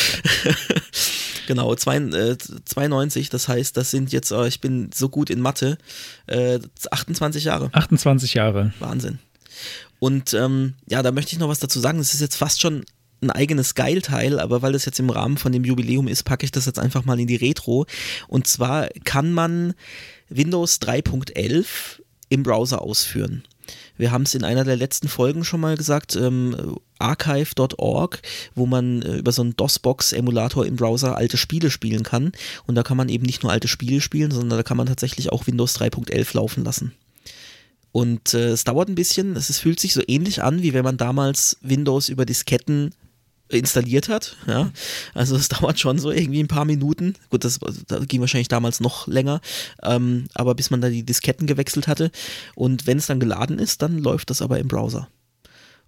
Genau, 1.47 1.75
zwei, 1.75 1.97
äh, 1.97 2.37
92, 2.37 3.31
das 3.31 3.49
heißt, 3.49 3.77
das 3.77 3.91
sind 3.91 4.13
jetzt, 4.13 4.31
äh, 4.31 4.47
ich 4.47 4.61
bin 4.61 4.91
so 4.95 5.09
gut 5.09 5.31
in 5.31 5.41
Mathe, 5.41 5.79
äh, 6.27 6.59
28 6.91 7.45
Jahre. 7.45 7.71
28 7.73 8.35
Jahre. 8.35 8.73
Wahnsinn. 8.79 9.19
Und 9.99 10.35
ähm, 10.35 10.75
ja, 10.89 11.03
da 11.03 11.13
möchte 11.13 11.33
ich 11.33 11.39
noch 11.39 11.49
was 11.49 11.59
dazu 11.59 11.81
sagen. 11.81 11.99
Das 11.99 12.15
ist 12.15 12.21
jetzt 12.21 12.37
fast 12.37 12.61
schon 12.61 12.85
ein 13.23 13.31
eigenes 13.31 13.75
Geilteil, 13.75 14.39
aber 14.39 14.63
weil 14.63 14.73
das 14.73 14.85
jetzt 14.85 15.01
im 15.01 15.11
Rahmen 15.11 15.39
von 15.39 15.53
dem 15.53 15.65
Jubiläum 15.65 16.07
ist, 16.07 16.25
packe 16.25 16.45
ich 16.45 16.53
das 16.53 16.67
jetzt 16.67 16.79
einfach 16.79 17.05
mal 17.05 17.19
in 17.19 17.27
die 17.27 17.37
Retro. 17.37 17.87
Und 18.29 18.47
zwar 18.47 18.89
kann 19.05 19.33
man 19.33 19.75
Windows 20.29 20.81
3.11 20.81 21.65
im 22.29 22.43
Browser 22.43 22.83
ausführen. 22.83 23.45
Wir 23.99 24.13
haben 24.13 24.23
es 24.23 24.35
in 24.35 24.45
einer 24.45 24.65
der 24.65 24.77
letzten 24.77 25.09
Folgen 25.09 25.45
schon 25.45 25.61
mal 25.61 25.77
gesagt, 25.77 26.17
ähm, 26.17 26.77
archive.org, 26.99 28.23
wo 28.55 28.67
man 28.67 29.03
äh, 29.03 29.17
über 29.17 29.33
so 29.33 29.43
einen 29.43 29.57
DOSBox-Emulator 29.57 30.67
im 30.67 30.77
Browser 30.77 31.17
alte 31.17 31.37
Spiele 31.37 31.71
spielen 31.71 32.03
kann. 32.03 32.33
Und 32.67 32.75
da 32.75 32.83
kann 32.83 32.97
man 32.97 33.09
eben 33.09 33.27
nicht 33.27 33.43
nur 33.43 33.53
alte 33.53 33.69
Spiele 33.69 34.01
spielen, 34.01 34.31
sondern 34.31 34.59
da 34.59 34.63
kann 34.63 34.77
man 34.77 34.87
tatsächlich 34.87 35.33
auch 35.33 35.47
Windows 35.47 35.79
3.11 35.79 36.37
laufen 36.37 36.65
lassen. 36.65 36.93
Und 37.93 38.35
äh, 38.35 38.49
es 38.49 38.65
dauert 38.65 38.89
ein 38.89 38.95
bisschen, 38.95 39.37
es, 39.37 39.49
es 39.49 39.59
fühlt 39.59 39.81
sich 39.81 39.95
so 39.95 40.03
ähnlich 40.07 40.43
an, 40.43 40.63
wie 40.63 40.75
wenn 40.75 40.85
man 40.85 40.99
damals 40.99 41.57
Windows 41.63 42.09
über 42.11 42.27
Disketten 42.27 42.93
installiert 43.49 44.09
hat. 44.09 44.37
Ja? 44.47 44.71
Also 45.15 45.37
es 45.37 45.49
dauert 45.49 45.79
schon 45.79 45.99
so 45.99 46.11
irgendwie 46.11 46.43
ein 46.43 46.49
paar 46.49 46.65
Minuten. 46.65 47.15
Gut, 47.31 47.45
das, 47.45 47.59
das 47.87 48.09
ging 48.09 48.21
wahrscheinlich 48.21 48.49
damals 48.49 48.81
noch 48.81 49.07
länger, 49.07 49.41
ähm, 49.83 50.27
aber 50.35 50.55
bis 50.55 50.71
man 50.71 50.81
da 50.81 50.89
die 50.89 51.05
Disketten 51.05 51.47
gewechselt 51.47 51.89
hatte. 51.89 52.11
Und 52.55 52.87
wenn 52.87 52.99
es 52.99 53.07
dann 53.07 53.21
geladen 53.21 53.59
ist, 53.59 53.83
dann 53.83 53.99
läuft 53.99 54.31
das 54.31 54.43
aber 54.43 54.59
im 54.59 54.69
Browser. 54.69 55.09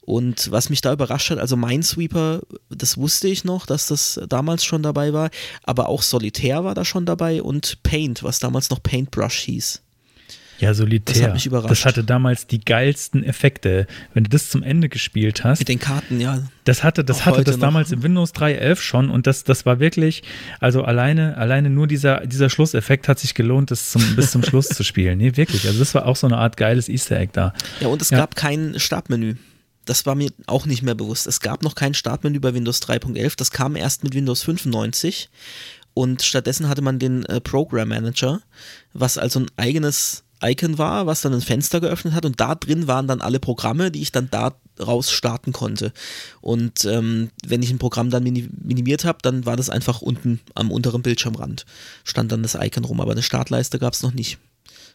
Und 0.09 0.51
was 0.51 0.71
mich 0.71 0.81
da 0.81 0.95
überrascht 0.95 1.29
hat, 1.29 1.39
also 1.39 1.55
Minesweeper, 1.55 2.41
das 2.71 2.97
wusste 2.97 3.29
ich 3.29 3.45
noch, 3.45 3.67
dass 3.67 3.89
das 3.89 4.19
damals 4.27 4.65
schon 4.65 4.83
dabei 4.83 5.13
war, 5.13 5.29
aber 5.65 5.91
auch 5.91 6.01
Solitär 6.01 6.65
war 6.65 6.75
da 6.75 6.87
schon 6.87 7.05
dabei 7.05 7.43
und 7.43 7.83
Paint, 7.83 8.23
was 8.23 8.39
damals 8.39 8.71
noch 8.71 8.83
Paintbrush 8.83 9.41
hieß. 9.41 9.83
Ja, 10.59 10.75
Solitär. 10.75 11.15
Das 11.15 11.23
hat 11.23 11.35
mich 11.35 11.47
überrascht. 11.47 11.71
Das 11.71 11.85
hatte 11.85 12.05
damals 12.05 12.47
die 12.47 12.61
geilsten 12.61 13.23
Effekte. 13.23 13.87
Wenn 14.13 14.25
du 14.25 14.31
das 14.31 14.51
zum 14.51 14.63
Ende 14.63 14.89
gespielt 14.89 15.45
hast. 15.45 15.61
Mit 15.61 15.69
den 15.69 15.79
Karten, 15.79 16.21
ja. 16.21 16.43
Das 16.65 16.83
hatte 16.83 17.05
das, 17.05 17.25
hatte 17.25 17.45
das 17.45 17.59
damals 17.59 17.93
im 17.93 18.03
Windows 18.03 18.35
3.11 18.35 18.77
schon 18.77 19.11
und 19.11 19.27
das, 19.27 19.45
das 19.45 19.65
war 19.65 19.81
wirklich, 19.81 20.23
also 20.61 20.83
alleine, 20.83 21.37
alleine 21.37 21.71
nur 21.71 21.87
dieser, 21.87 22.27
dieser 22.27 22.51
Schlusseffekt 22.51 23.09
hat 23.09 23.19
sich 23.19 23.35
gelohnt, 23.35 23.71
das 23.71 23.91
zum, 23.91 24.17
bis 24.17 24.33
zum 24.33 24.43
Schluss 24.43 24.69
zu 24.69 24.83
spielen. 24.83 25.19
Nee, 25.19 25.37
wirklich. 25.37 25.67
Also 25.67 25.79
das 25.79 25.95
war 25.95 26.07
auch 26.07 26.17
so 26.17 26.27
eine 26.27 26.37
Art 26.37 26.57
geiles 26.57 26.89
Easter 26.89 27.19
Egg 27.19 27.31
da. 27.33 27.55
Ja, 27.81 27.89
und 27.89 28.03
es 28.03 28.11
ja. 28.11 28.19
gab 28.19 28.37
kein 28.37 28.79
Startmenü. 28.79 29.37
Das 29.85 30.05
war 30.05 30.15
mir 30.15 30.31
auch 30.47 30.67
nicht 30.67 30.83
mehr 30.83 30.95
bewusst. 30.95 31.27
Es 31.27 31.41
gab 31.41 31.63
noch 31.63 31.75
kein 31.75 31.95
Startmenü 31.95 32.41
bei 32.41 32.53
Windows 32.53 32.83
3.11. 32.83 33.37
Das 33.39 33.51
kam 33.51 33.75
erst 33.75 34.05
mit 34.05 34.15
Windows 34.15 34.43
95 34.43 35.31
und 35.95 36.23
stattdessen 36.23 36.69
hatte 36.69 36.83
man 36.83 36.99
den 36.99 37.25
äh, 37.25 37.41
Program 37.41 37.89
Manager, 37.89 38.41
was 38.93 39.17
also 39.17 39.41
ein 39.41 39.47
eigenes 39.57 40.25
Icon 40.43 40.79
war, 40.79 41.07
was 41.07 41.21
dann 41.21 41.35
ein 41.35 41.41
Fenster 41.41 41.81
geöffnet 41.81 42.15
hat 42.15 42.25
und 42.25 42.41
da 42.41 42.55
drin 42.55 42.87
waren 42.87 43.07
dann 43.07 43.21
alle 43.21 43.41
Programme, 43.41 43.91
die 43.91 44.03
ich 44.03 44.13
dann 44.13 44.29
daraus 44.31 45.11
starten 45.11 45.53
konnte. 45.53 45.93
Und 46.41 46.85
ähm, 46.85 47.31
wenn 47.47 47.63
ich 47.63 47.71
ein 47.71 47.79
Programm 47.79 48.11
dann 48.11 48.23
minimiert 48.23 49.05
habe, 49.05 49.19
dann 49.23 49.47
war 49.47 49.57
das 49.57 49.71
einfach 49.71 50.01
unten 50.03 50.41
am 50.55 50.71
unteren 50.71 51.03
Bildschirmrand. 51.03 51.67
Stand 52.05 52.33
dann 52.33 52.43
das 52.43 52.55
Icon 52.55 52.85
rum, 52.85 53.01
aber 53.01 53.13
eine 53.13 53.23
Startleiste 53.23 53.79
gab 53.79 53.95
es 53.95 54.03
noch 54.03 54.13
nicht. 54.13 54.39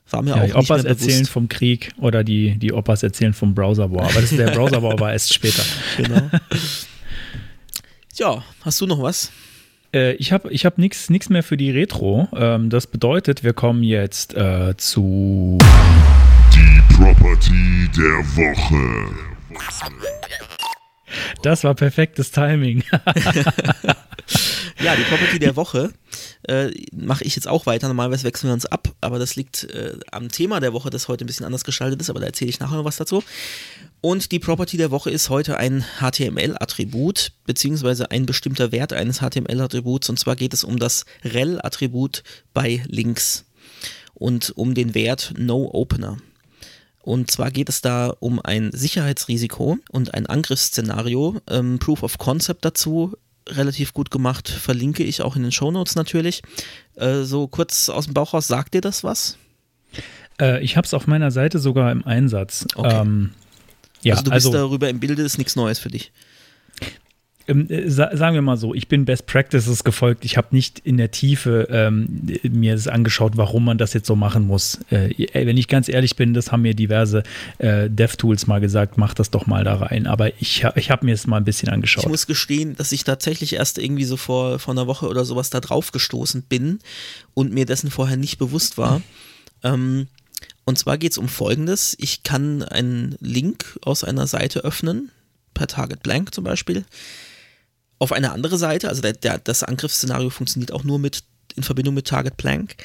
War 0.10 0.22
mir 0.22 0.32
ja, 0.32 0.36
auch 0.36 0.42
die 0.42 0.58
nicht 0.58 0.72
Opas 0.72 0.84
erzählen 0.84 1.26
vom 1.26 1.48
Krieg 1.48 1.94
oder 1.98 2.24
die, 2.24 2.58
die 2.58 2.74
Opas 2.74 3.04
erzählen 3.04 3.34
vom 3.34 3.56
Browser 3.56 3.92
War. 3.92 4.10
Aber 4.10 4.22
das, 4.22 4.32
der 4.32 4.52
Browser 4.52 4.84
War 4.84 5.00
war 5.00 5.14
erst 5.14 5.34
später. 5.34 5.64
Genau. 5.98 6.30
Ja, 8.16 8.44
hast 8.62 8.80
du 8.80 8.86
noch 8.86 9.02
was? 9.02 9.32
Äh, 9.94 10.14
ich 10.14 10.32
habe 10.34 10.52
ich 10.52 10.66
hab 10.66 10.78
nichts 10.78 11.30
mehr 11.30 11.44
für 11.44 11.58
die 11.58 11.72
Retro. 11.72 12.28
Ähm, 12.36 12.70
das 12.70 12.88
bedeutet, 12.88 13.44
wir 13.44 13.54
kommen 13.54 13.84
jetzt 13.84 14.34
äh, 14.36 14.76
zu 14.78 15.60
die 16.54 16.96
Property 16.96 17.90
der 17.96 18.20
Woche. 18.36 19.14
Das 21.44 21.64
war 21.64 21.76
perfektes 21.76 22.32
Timing. 22.32 22.84
ja, 24.84 24.96
die 24.98 25.04
Property 25.04 25.40
der 25.40 25.56
Woche 25.56 25.94
äh, 26.48 26.70
mache 26.92 27.24
ich 27.24 27.36
jetzt 27.36 27.48
auch 27.48 27.66
weiter. 27.66 27.88
Normalerweise 27.88 28.26
wechseln 28.26 28.50
wir 28.50 28.54
uns 28.54 28.66
ab, 28.66 28.90
aber 29.00 29.18
das 29.18 29.36
liegt 29.36 29.64
äh, 29.66 29.98
am 30.12 30.30
Thema 30.30 30.60
der 30.60 30.74
Woche, 30.74 30.90
das 30.90 31.08
heute 31.08 31.24
ein 31.24 31.28
bisschen 31.28 31.46
anders 31.46 31.64
gestaltet 31.64 32.02
ist, 32.02 32.10
aber 32.10 32.20
da 32.20 32.26
erzähle 32.26 32.50
ich 32.50 32.60
nachher 32.60 32.76
noch 32.76 32.86
was 32.86 32.98
dazu. 32.98 33.24
Und 34.02 34.34
die 34.34 34.40
Property 34.40 34.76
der 34.76 34.92
Woche 34.92 35.10
ist 35.10 35.30
heute 35.30 35.58
ein 35.58 35.86
HTML-Attribut, 36.02 37.32
beziehungsweise 37.46 38.12
ein 38.12 38.26
bestimmter 38.26 38.74
Wert 38.74 38.92
eines 38.92 39.20
HTML-Attributs. 39.20 40.10
Und 40.10 40.20
zwar 40.20 40.36
geht 40.36 40.54
es 40.54 40.66
um 40.66 40.78
das 40.78 41.06
rel-Attribut 41.24 42.24
bei 42.54 42.84
Links 42.88 43.46
und 44.14 44.52
um 44.58 44.74
den 44.74 44.94
Wert 44.94 45.34
NoOpener. 45.38 46.18
Und 47.02 47.32
zwar 47.32 47.52
geht 47.52 47.70
es 47.70 47.82
da 47.82 48.14
um 48.20 48.42
ein 48.42 48.72
Sicherheitsrisiko 48.74 49.78
und 49.92 50.14
ein 50.14 50.26
Angriffsszenario. 50.26 51.42
Ähm, 51.50 51.80
Proof 51.80 52.04
of 52.04 52.18
Concept 52.18 52.66
dazu 52.66 53.14
relativ 53.50 53.94
gut 53.94 54.12
gemacht, 54.12 54.50
verlinke 54.50 55.04
ich 55.04 55.22
auch 55.22 55.36
in 55.36 55.44
den 55.44 55.52
Show 55.52 55.72
Notes 55.72 55.96
natürlich. 55.96 56.42
Äh, 56.96 57.24
so 57.24 57.48
kurz 57.48 57.90
aus 57.90 58.06
dem 58.06 58.14
Bauch 58.14 58.34
raus, 58.34 58.48
sagt 58.48 58.74
dir 58.74 58.82
das 58.82 59.04
was? 59.04 59.38
Äh, 60.40 60.64
ich 60.64 60.78
habe 60.78 60.86
es 60.86 60.94
auf 60.94 61.08
meiner 61.08 61.32
Seite 61.32 61.60
sogar 61.60 61.92
im 61.92 62.06
Einsatz. 62.06 62.66
Okay. 62.76 63.02
Ähm, 63.02 63.32
ja, 64.02 64.14
also 64.14 64.26
du 64.26 64.32
bist 64.32 64.48
also, 64.48 64.58
darüber 64.58 64.90
im 64.90 65.00
Bilde, 65.00 65.22
ist 65.22 65.38
nichts 65.38 65.56
Neues 65.56 65.80
für 65.80 65.90
dich. 65.90 66.12
Ähm, 67.48 67.70
äh, 67.70 67.90
sagen 67.90 68.36
wir 68.36 68.42
mal 68.42 68.58
so, 68.58 68.74
ich 68.74 68.88
bin 68.88 69.06
Best 69.06 69.26
Practices 69.26 69.84
gefolgt. 69.84 70.24
Ich 70.24 70.38
habe 70.38 70.48
nicht 70.52 70.80
in 70.80 70.98
der 70.98 71.12
Tiefe 71.12 71.68
ähm, 71.70 72.26
mir 72.44 72.74
das 72.74 72.88
angeschaut, 72.88 73.34
warum 73.36 73.66
man 73.66 73.78
das 73.78 73.94
jetzt 73.94 74.08
so 74.08 74.16
machen 74.16 74.48
muss. 74.48 74.80
Äh, 74.90 75.28
wenn 75.34 75.58
ich 75.58 75.68
ganz 75.68 75.90
ehrlich 75.90 76.16
bin, 76.16 76.34
das 76.34 76.52
haben 76.52 76.62
mir 76.62 76.74
diverse 76.74 77.24
äh, 77.58 77.90
Dev-Tools 77.90 78.48
mal 78.48 78.62
gesagt, 78.62 78.98
mach 78.98 79.14
das 79.14 79.30
doch 79.30 79.46
mal 79.46 79.64
da 79.64 79.76
rein. 79.76 80.08
Aber 80.08 80.30
ich, 80.42 80.66
ich 80.76 80.92
habe 80.92 81.06
mir 81.06 81.14
es 81.14 81.28
mal 81.28 81.38
ein 81.38 81.44
bisschen 81.44 81.70
angeschaut. 81.70 82.06
Ich 82.06 82.10
muss 82.10 82.28
gestehen, 82.28 82.76
dass 82.78 82.92
ich 82.92 83.04
tatsächlich 83.04 83.54
erst 83.54 83.78
irgendwie 83.78 84.06
so 84.06 84.16
vor, 84.16 84.60
vor 84.60 84.74
einer 84.74 84.88
Woche 84.88 85.08
oder 85.08 85.26
sowas 85.26 85.50
da 85.50 85.60
drauf 85.60 85.92
gestoßen 85.92 86.44
bin 86.44 86.80
und 87.34 87.54
mir 87.54 87.66
dessen 87.66 87.92
vorher 87.92 88.18
nicht 88.18 88.38
bewusst 88.38 88.78
war. 88.78 89.02
Ähm, 89.64 90.08
und 90.66 90.78
zwar 90.78 90.98
geht 90.98 91.12
es 91.12 91.18
um 91.18 91.28
Folgendes. 91.28 91.96
Ich 92.00 92.24
kann 92.24 92.64
einen 92.64 93.18
Link 93.20 93.78
aus 93.82 94.06
einer 94.06 94.28
Seite 94.28 94.62
öffnen, 94.64 95.12
per 95.54 95.68
Target 95.68 96.04
Blank 96.04 96.34
zum 96.34 96.46
Beispiel 96.46 96.86
auf 98.04 98.12
eine 98.12 98.34
andere 98.34 98.58
Seite, 98.58 98.90
also 98.90 99.02
der, 99.02 99.14
der, 99.14 99.38
das 99.38 99.64
Angriffsszenario 99.64 100.30
funktioniert 100.30 100.74
auch 100.74 100.84
nur 100.84 101.00
mit 101.00 101.24
in 101.56 101.64
Verbindung 101.64 101.94
mit 101.94 102.08
Target 102.08 102.36
Blank. 102.36 102.76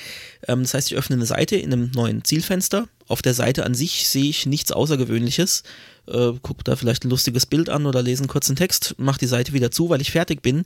Ähm, 0.46 0.62
das 0.62 0.74
heißt, 0.74 0.92
ich 0.92 0.96
öffne 0.96 1.16
eine 1.16 1.26
Seite 1.26 1.56
in 1.56 1.72
einem 1.72 1.90
neuen 1.92 2.22
Zielfenster. 2.22 2.86
Auf 3.08 3.22
der 3.22 3.34
Seite 3.34 3.64
an 3.64 3.74
sich 3.74 4.08
sehe 4.08 4.28
ich 4.30 4.46
nichts 4.46 4.70
Außergewöhnliches. 4.70 5.62
Äh, 6.06 6.32
guck 6.42 6.64
da 6.64 6.76
vielleicht 6.76 7.04
ein 7.04 7.10
lustiges 7.10 7.46
Bild 7.46 7.68
an 7.68 7.86
oder 7.86 8.02
lese 8.02 8.22
einen 8.22 8.28
kurzen 8.28 8.56
Text, 8.56 8.94
mache 8.98 9.18
die 9.18 9.26
Seite 9.26 9.54
wieder 9.54 9.70
zu, 9.70 9.88
weil 9.88 10.00
ich 10.00 10.12
fertig 10.12 10.42
bin. 10.42 10.64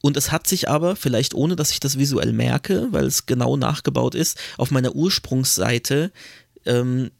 Und 0.00 0.16
es 0.16 0.30
hat 0.30 0.46
sich 0.46 0.68
aber, 0.68 0.94
vielleicht 0.94 1.34
ohne 1.34 1.56
dass 1.56 1.72
ich 1.72 1.80
das 1.80 1.98
visuell 1.98 2.32
merke, 2.32 2.86
weil 2.92 3.06
es 3.06 3.26
genau 3.26 3.56
nachgebaut 3.56 4.14
ist, 4.14 4.38
auf 4.56 4.70
meiner 4.70 4.94
Ursprungsseite 4.94 6.12
ähm, 6.66 7.10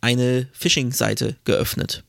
eine 0.00 0.48
Phishing-Seite 0.52 1.36
geöffnet. 1.44 2.02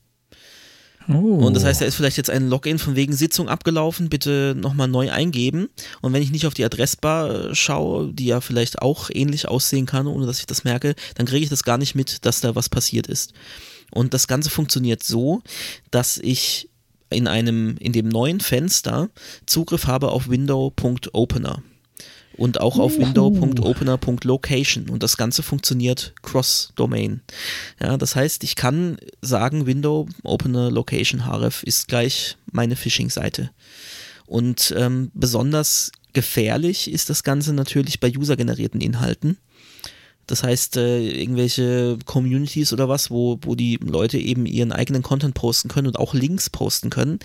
Oh. 1.08 1.46
Und 1.46 1.54
das 1.54 1.64
heißt, 1.64 1.80
da 1.80 1.86
ist 1.86 1.94
vielleicht 1.94 2.18
jetzt 2.18 2.28
ein 2.28 2.48
Login 2.48 2.78
von 2.78 2.94
wegen 2.94 3.14
Sitzung 3.14 3.48
abgelaufen, 3.48 4.10
bitte 4.10 4.54
nochmal 4.56 4.88
neu 4.88 5.10
eingeben. 5.10 5.70
Und 6.02 6.12
wenn 6.12 6.22
ich 6.22 6.30
nicht 6.30 6.46
auf 6.46 6.54
die 6.54 6.64
Adressbar 6.64 7.50
äh, 7.50 7.54
schaue, 7.54 8.12
die 8.12 8.26
ja 8.26 8.40
vielleicht 8.40 8.82
auch 8.82 9.08
ähnlich 9.12 9.48
aussehen 9.48 9.86
kann, 9.86 10.06
ohne 10.06 10.26
dass 10.26 10.40
ich 10.40 10.46
das 10.46 10.64
merke, 10.64 10.94
dann 11.14 11.26
kriege 11.26 11.44
ich 11.44 11.50
das 11.50 11.62
gar 11.62 11.78
nicht 11.78 11.94
mit, 11.94 12.26
dass 12.26 12.40
da 12.40 12.54
was 12.54 12.68
passiert 12.68 13.06
ist. 13.06 13.32
Und 13.90 14.12
das 14.12 14.28
Ganze 14.28 14.50
funktioniert 14.50 15.02
so, 15.02 15.40
dass 15.90 16.18
ich 16.18 16.68
in 17.10 17.26
einem, 17.26 17.76
in 17.78 17.94
dem 17.94 18.08
neuen 18.08 18.40
Fenster 18.40 19.08
Zugriff 19.46 19.86
habe 19.86 20.10
auf 20.10 20.28
Window.opener 20.28 21.62
und 22.38 22.60
auch 22.60 22.78
auf 22.78 22.96
window.opener.location 22.96 24.88
und 24.88 25.02
das 25.02 25.16
Ganze 25.16 25.42
funktioniert 25.42 26.14
cross-domain. 26.22 27.20
Ja, 27.82 27.98
das 27.98 28.16
heißt, 28.16 28.44
ich 28.44 28.56
kann 28.56 28.96
sagen, 29.20 29.66
Window 29.66 30.08
Opener 30.22 30.70
Location 30.70 31.26
href 31.26 31.62
ist 31.64 31.88
gleich 31.88 32.36
meine 32.50 32.76
Phishing-Seite. 32.76 33.50
Und 34.26 34.72
ähm, 34.76 35.10
besonders 35.14 35.90
gefährlich 36.12 36.90
ist 36.90 37.10
das 37.10 37.24
Ganze 37.24 37.52
natürlich 37.52 38.00
bei 38.00 38.12
usergenerierten 38.16 38.80
Inhalten. 38.80 39.38
Das 40.28 40.42
heißt, 40.42 40.76
äh, 40.76 41.00
irgendwelche 41.00 41.98
Communities 42.04 42.72
oder 42.72 42.88
was, 42.88 43.10
wo, 43.10 43.38
wo 43.42 43.54
die 43.54 43.78
Leute 43.82 44.18
eben 44.18 44.46
ihren 44.46 44.72
eigenen 44.72 45.02
Content 45.02 45.34
posten 45.34 45.68
können 45.68 45.88
und 45.88 45.98
auch 45.98 46.14
Links 46.14 46.50
posten 46.50 46.90
können. 46.90 47.18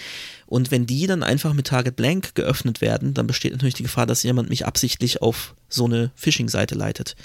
Und 0.48 0.72
wenn 0.72 0.86
die 0.86 1.06
dann 1.06 1.22
einfach 1.22 1.54
mit 1.54 1.68
Target 1.68 1.98
Blank 1.98 2.34
geöffnet 2.34 2.80
werden, 2.80 3.14
dann 3.14 3.28
besteht 3.28 3.52
natürlich 3.52 3.76
die 3.76 3.84
Gefahr, 3.84 4.06
dass 4.06 4.24
jemand 4.24 4.50
mich 4.50 4.66
absichtlich 4.66 5.22
auf 5.22 5.54
so 5.68 5.86
eine 5.86 6.12
Phishing-Seite 6.16 6.76
leitet. 6.76 7.16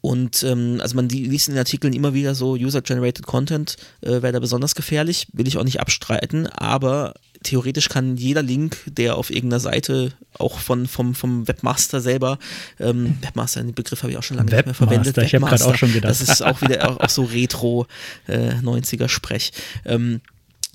Und 0.00 0.42
ähm, 0.44 0.78
also 0.80 0.94
man 0.94 1.08
liest 1.08 1.48
in 1.48 1.54
den 1.54 1.58
Artikeln 1.58 1.92
immer 1.92 2.14
wieder 2.14 2.34
so, 2.34 2.52
User-Generated 2.52 3.26
Content 3.26 3.76
äh, 4.02 4.22
wäre 4.22 4.32
da 4.32 4.38
besonders 4.38 4.74
gefährlich, 4.74 5.26
will 5.32 5.48
ich 5.48 5.58
auch 5.58 5.64
nicht 5.64 5.80
abstreiten, 5.80 6.46
aber 6.46 7.14
theoretisch 7.42 7.88
kann 7.88 8.16
jeder 8.16 8.42
Link, 8.42 8.76
der 8.86 9.16
auf 9.16 9.30
irgendeiner 9.30 9.60
Seite 9.60 10.12
auch 10.38 10.58
von, 10.58 10.86
vom, 10.86 11.14
vom 11.14 11.48
Webmaster 11.48 12.00
selber, 12.00 12.38
ähm, 12.78 13.18
Webmaster, 13.22 13.62
den 13.62 13.74
Begriff 13.74 14.02
habe 14.02 14.12
ich 14.12 14.18
auch 14.18 14.22
schon 14.22 14.36
lange 14.36 14.50
Webmaster, 14.52 14.70
nicht 14.70 14.80
mehr 14.80 15.02
verwendet. 15.02 15.18
Ich 15.18 15.34
habe 15.34 15.46
gerade 15.46 15.64
auch 15.64 15.76
schon 15.76 15.92
gedacht. 15.92 16.10
Das 16.10 16.20
ist 16.20 16.42
auch 16.42 16.60
wieder 16.60 16.88
auch, 16.88 17.00
auch 17.00 17.08
so 17.08 17.22
Retro 17.32 17.86
äh, 18.26 18.50
90er 18.62 19.08
Sprech. 19.08 19.52
Ähm, 19.84 20.20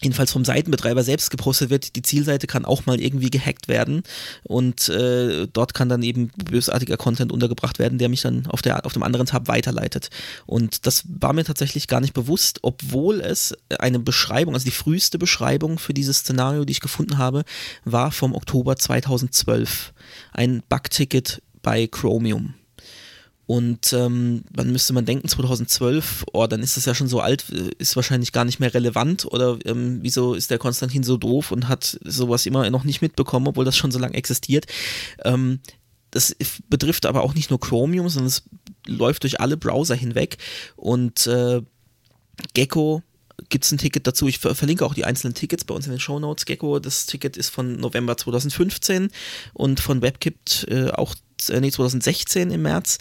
jedenfalls 0.02 0.32
vom 0.32 0.46
Seitenbetreiber 0.46 1.04
selbst 1.04 1.30
gepostet 1.30 1.70
wird, 1.70 1.96
die 1.96 2.02
Zielseite 2.02 2.48
kann 2.48 2.66
auch 2.66 2.86
mal 2.86 3.00
irgendwie 3.00 3.30
gehackt 3.30 3.68
werden 3.68 4.04
und 4.44 4.90
äh, 4.90 5.48
dort 5.52 5.74
kann 5.74 5.90
dann 5.90 6.04
eben 6.04 6.32
bösartiger 6.36 6.98
Content 6.98 7.32
untergebracht 7.32 7.80
werden, 7.80 7.98
der 7.98 8.10
mich 8.10 8.22
dann 8.22 8.48
auf, 8.48 8.62
der, 8.62 8.86
auf 8.86 8.94
dem 8.94 9.04
anderen 9.04 9.28
Tab 9.28 9.48
weiterleitet. 9.48 10.10
Und 10.46 10.86
das 10.86 11.04
war 11.08 11.34
mir 11.34 11.44
tatsächlich 11.44 11.88
gar 11.88 12.02
nicht 12.02 12.14
bewusst, 12.14 12.60
obwohl 12.64 13.22
es 13.22 13.56
eine 13.80 14.00
Beschreibung, 14.00 14.54
also 14.54 14.66
die 14.66 14.72
früheste 14.72 15.18
Beschreibung 15.18 15.78
für 15.80 15.94
dieses 15.94 16.20
Szenario, 16.20 16.66
die 16.66 16.72
ich 16.72 16.82
gefunden 16.82 17.18
habe, 17.18 17.44
war 17.86 18.12
vom 18.12 18.34
Oktober 18.34 18.76
2012. 18.76 19.94
Ein 20.34 20.64
Bugticket 20.68 21.42
bei 21.62 21.88
Chromium. 21.88 22.56
Und 23.52 23.92
ähm, 23.92 24.46
dann 24.50 24.72
müsste 24.72 24.94
man 24.94 25.04
denken, 25.04 25.28
2012, 25.28 26.24
oh, 26.32 26.48
dann 26.48 26.64
ist 26.64 26.78
das 26.78 26.86
ja 26.86 26.96
schon 26.96 27.10
so 27.10 27.20
alt, 27.20 27.44
äh, 27.52 27.72
ist 27.80 27.98
wahrscheinlich 27.98 28.32
gar 28.32 28.46
nicht 28.46 28.62
mehr 28.62 28.74
relevant. 28.74 29.26
Oder 29.26 29.60
ähm, 29.66 30.00
wieso 30.02 30.36
ist 30.36 30.52
der 30.52 30.58
Konstantin 30.58 31.04
so 31.04 31.18
doof 31.18 31.52
und 31.52 31.68
hat 31.68 32.00
sowas 32.02 32.46
immer 32.46 32.70
noch 32.70 32.86
nicht 32.86 33.02
mitbekommen, 33.02 33.48
obwohl 33.50 33.66
das 33.66 33.76
schon 33.76 33.92
so 33.92 34.00
lange 34.00 34.14
existiert. 34.14 34.68
Ähm, 35.26 35.60
das 36.12 36.34
betrifft 36.70 37.06
aber 37.06 37.24
auch 37.24 37.34
nicht 37.34 37.50
nur 37.50 37.60
Chromium, 37.60 38.08
sondern 38.08 38.28
es 38.28 38.44
läuft 38.88 39.24
durch 39.24 39.42
alle 39.42 39.58
Browser 39.58 39.96
hinweg. 39.96 40.38
Und 40.78 41.28
äh, 41.28 41.62
Gecko 42.54 43.04
gibt 43.50 43.66
es 43.66 43.72
ein 43.74 43.80
Ticket 43.80 44.08
dazu. 44.08 44.30
Ich 44.30 44.40
ver 44.40 44.56
verlinke 44.56 44.86
auch 44.86 44.94
die 44.94 45.04
einzelnen 45.04 45.34
Tickets 45.34 45.66
bei 45.66 45.76
uns 45.76 45.88
in 45.88 45.92
den 45.92 46.00
Show 46.00 46.20
Notes. 46.20 46.46
Gecko, 46.46 46.80
das 46.80 47.06
Ticket 47.06 47.36
ist 47.36 47.50
von 47.50 47.76
November 47.76 48.16
2015 48.16 49.12
und 49.54 49.82
von 49.82 50.02
WebKit 50.02 50.68
äh, 50.70 50.92
auch 50.92 51.16
äh, 51.50 51.60
nee, 51.60 51.72
2016 51.72 52.52
im 52.52 52.62
März. 52.62 52.98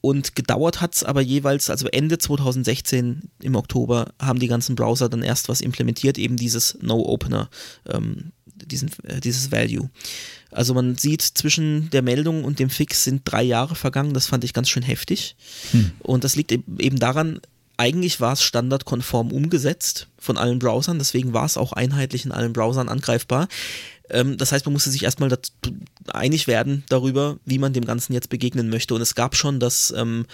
Und 0.00 0.34
gedauert 0.34 0.80
hat 0.80 0.94
es 0.94 1.04
aber 1.04 1.20
jeweils, 1.20 1.68
also 1.68 1.86
Ende 1.88 2.18
2016 2.18 3.30
im 3.42 3.54
Oktober, 3.54 4.12
haben 4.20 4.38
die 4.38 4.48
ganzen 4.48 4.74
Browser 4.74 5.08
dann 5.08 5.22
erst 5.22 5.48
was 5.48 5.60
implementiert, 5.60 6.16
eben 6.16 6.36
dieses 6.36 6.78
No-Opener, 6.80 7.50
ähm, 7.88 8.32
diesen, 8.46 8.90
äh, 9.04 9.20
dieses 9.20 9.52
Value. 9.52 9.90
Also 10.50 10.74
man 10.74 10.96
sieht, 10.96 11.22
zwischen 11.22 11.90
der 11.90 12.02
Meldung 12.02 12.44
und 12.44 12.58
dem 12.58 12.70
Fix 12.70 13.04
sind 13.04 13.22
drei 13.24 13.42
Jahre 13.42 13.74
vergangen, 13.74 14.14
das 14.14 14.26
fand 14.26 14.42
ich 14.44 14.54
ganz 14.54 14.68
schön 14.68 14.82
heftig. 14.82 15.36
Hm. 15.72 15.92
Und 16.00 16.24
das 16.24 16.34
liegt 16.34 16.50
eben 16.52 16.98
daran, 16.98 17.40
eigentlich 17.76 18.20
war 18.20 18.32
es 18.32 18.42
standardkonform 18.42 19.32
umgesetzt 19.32 20.08
von 20.18 20.36
allen 20.36 20.58
Browsern, 20.58 20.98
deswegen 20.98 21.32
war 21.32 21.46
es 21.46 21.56
auch 21.56 21.72
einheitlich 21.72 22.24
in 22.24 22.32
allen 22.32 22.52
Browsern 22.52 22.88
angreifbar. 22.88 23.48
Ähm, 24.10 24.36
das 24.36 24.52
heißt, 24.52 24.64
man 24.66 24.72
musste 24.72 24.90
sich 24.90 25.04
erstmal 25.04 25.30
einig 26.12 26.46
werden 26.46 26.84
darüber, 26.88 27.38
wie 27.44 27.58
man 27.58 27.72
dem 27.72 27.84
Ganzen 27.84 28.12
jetzt 28.12 28.30
begegnen 28.30 28.68
möchte. 28.68 28.94
Und 28.94 29.00
es 29.00 29.14
gab 29.14 29.36
schon 29.36 29.60
das, 29.60 29.92
ähm, 29.96 30.26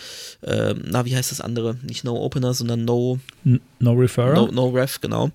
äh, 0.43 0.75
na, 0.75 1.05
wie 1.05 1.17
heißt 1.17 1.31
das 1.31 1.41
andere? 1.41 1.77
Nicht 1.83 2.05
No 2.05 2.17
Opener, 2.17 2.55
sondern 2.55 2.85
No. 2.85 3.19
No 3.45 3.93
Referrer? 3.93 4.35
No, 4.35 4.51
no 4.51 4.69
Ref, 4.69 5.01
genau 5.01 5.31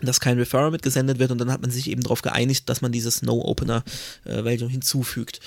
dass 0.00 0.18
kein 0.18 0.38
Referrer 0.38 0.70
mitgesendet 0.70 1.20
wird 1.20 1.30
und 1.30 1.38
dann 1.38 1.52
hat 1.52 1.62
man 1.62 1.70
sich 1.70 1.88
eben 1.88 2.02
darauf 2.02 2.22
geeinigt, 2.22 2.68
dass 2.68 2.80
man 2.80 2.90
dieses 2.90 3.22
No-Opener-Value 3.22 4.66
äh, 4.66 4.68
hinzufügt. 4.68 5.40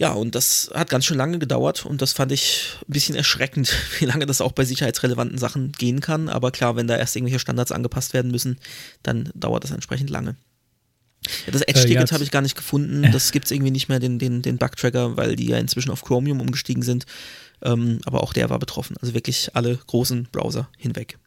Ja, 0.00 0.12
und 0.12 0.34
das 0.34 0.70
hat 0.72 0.88
ganz 0.88 1.04
schön 1.04 1.18
lange 1.18 1.38
gedauert 1.38 1.84
und 1.84 2.00
das 2.00 2.14
fand 2.14 2.32
ich 2.32 2.78
ein 2.88 2.92
bisschen 2.92 3.14
erschreckend, 3.14 3.74
wie 3.98 4.06
lange 4.06 4.24
das 4.26 4.40
auch 4.40 4.52
bei 4.52 4.64
sicherheitsrelevanten 4.64 5.38
Sachen 5.38 5.72
gehen 5.72 6.00
kann. 6.00 6.28
Aber 6.28 6.50
klar, 6.52 6.74
wenn 6.76 6.86
da 6.86 6.96
erst 6.96 7.16
irgendwelche 7.16 7.38
Standards 7.38 7.70
angepasst 7.70 8.14
werden 8.14 8.30
müssen, 8.30 8.58
dann 9.02 9.30
dauert 9.34 9.64
das 9.64 9.72
entsprechend 9.72 10.08
lange. 10.08 10.36
Das 11.50 11.62
Edge-Ticket 11.62 12.10
äh, 12.10 12.14
habe 12.14 12.24
ich 12.24 12.30
gar 12.30 12.42
nicht 12.42 12.56
gefunden. 12.56 13.02
Das 13.12 13.32
gibt 13.32 13.46
es 13.46 13.50
irgendwie 13.50 13.70
nicht 13.70 13.88
mehr, 13.88 13.98
den, 13.98 14.18
den, 14.18 14.42
den 14.42 14.58
Bug-Tracker, 14.58 15.16
weil 15.16 15.36
die 15.36 15.48
ja 15.48 15.58
inzwischen 15.58 15.90
auf 15.90 16.02
Chromium 16.02 16.40
umgestiegen 16.40 16.82
sind. 16.82 17.06
Ähm, 17.62 18.00
aber 18.06 18.22
auch 18.22 18.32
der 18.32 18.48
war 18.50 18.58
betroffen. 18.58 18.96
Also 19.00 19.14
wirklich 19.14 19.50
alle 19.54 19.78
großen 19.86 20.28
Browser 20.32 20.68
hinweg. 20.78 21.18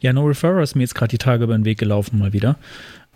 Ja, 0.00 0.12
No 0.12 0.24
Referrer 0.24 0.62
ist 0.62 0.74
mir 0.74 0.82
jetzt 0.82 0.94
gerade 0.94 1.10
die 1.10 1.18
Tage 1.18 1.44
über 1.44 1.56
den 1.56 1.64
Weg 1.64 1.78
gelaufen 1.78 2.18
mal 2.18 2.32
wieder. 2.34 2.58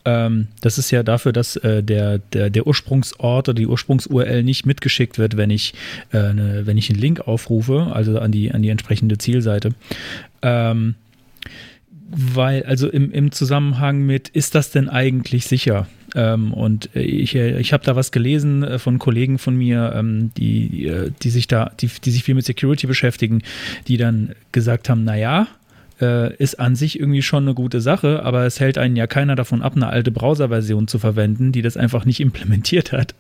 Ähm, 0.05 0.49
das 0.63 0.79
ist 0.79 0.91
ja 0.91 1.03
dafür, 1.03 1.33
dass 1.33 1.57
äh, 1.57 1.83
der, 1.83 2.19
der, 2.19 2.49
der 2.49 2.67
Ursprungsort 2.67 3.49
oder 3.49 3.55
die 3.55 3.67
Ursprungs-URL 3.67 4.43
nicht 4.43 4.65
mitgeschickt 4.65 5.19
wird, 5.19 5.37
wenn 5.37 5.51
ich, 5.51 5.75
äh, 6.13 6.33
ne, 6.33 6.63
wenn 6.65 6.79
ich 6.79 6.89
einen 6.89 6.99
Link 6.99 7.21
aufrufe, 7.21 7.89
also 7.93 8.19
an 8.19 8.33
die, 8.33 8.53
an 8.53 8.63
die 8.63 8.71
entsprechende 8.71 9.19
Zielseite. 9.19 9.75
Ähm, 10.41 10.95
weil, 12.09 12.65
also 12.65 12.89
im, 12.89 13.13
im 13.13 13.33
Zusammenhang 13.33 14.01
mit, 14.01 14.29
ist 14.29 14.55
das 14.55 14.71
denn 14.71 14.89
eigentlich 14.89 15.47
sicher? 15.47 15.87
Ähm, 16.15 16.55
und 16.55 16.89
ich, 16.95 17.35
ich 17.35 17.73
habe 17.73 17.85
da 17.85 17.95
was 17.95 18.13
gelesen 18.13 18.63
äh, 18.63 18.79
von 18.79 18.99
Kollegen 18.99 19.39
von 19.39 19.57
mir, 19.57 19.93
ähm, 19.95 20.31
die, 20.37 20.87
äh, 20.87 21.11
die 21.23 21.31
sich 21.31 21.49
da, 21.49 21.73
die, 21.81 21.89
die 22.03 22.11
sich 22.11 22.25
viel 22.25 22.35
mit 22.35 22.47
Security 22.47 22.87
beschäftigen, 22.87 23.43
die 23.89 23.99
dann 23.99 24.35
gesagt 24.53 24.89
haben, 24.89 25.05
naja, 25.05 25.49
äh, 26.01 26.35
ist 26.37 26.61
an 26.61 26.77
sich 26.77 26.99
irgendwie 26.99 27.23
schon 27.23 27.45
eine 27.45 27.55
gute 27.55 27.81
Sache, 27.81 28.23
aber 28.23 28.47
es 28.47 28.61
hält 28.61 28.79
einen 28.79 28.97
ja 28.97 29.07
keiner 29.07 29.37
davon 29.37 29.63
ab, 29.63 29.75
eine 29.77 29.89
alte 29.89 30.11
Browser-Version 30.11 30.89
zu 30.89 30.99
verwenden, 30.99 31.53
die 31.53 31.63
das 31.63 31.77
einfach 31.77 32.05
nicht 32.05 32.21
implementiert 32.29 32.93
hat. 32.93 33.15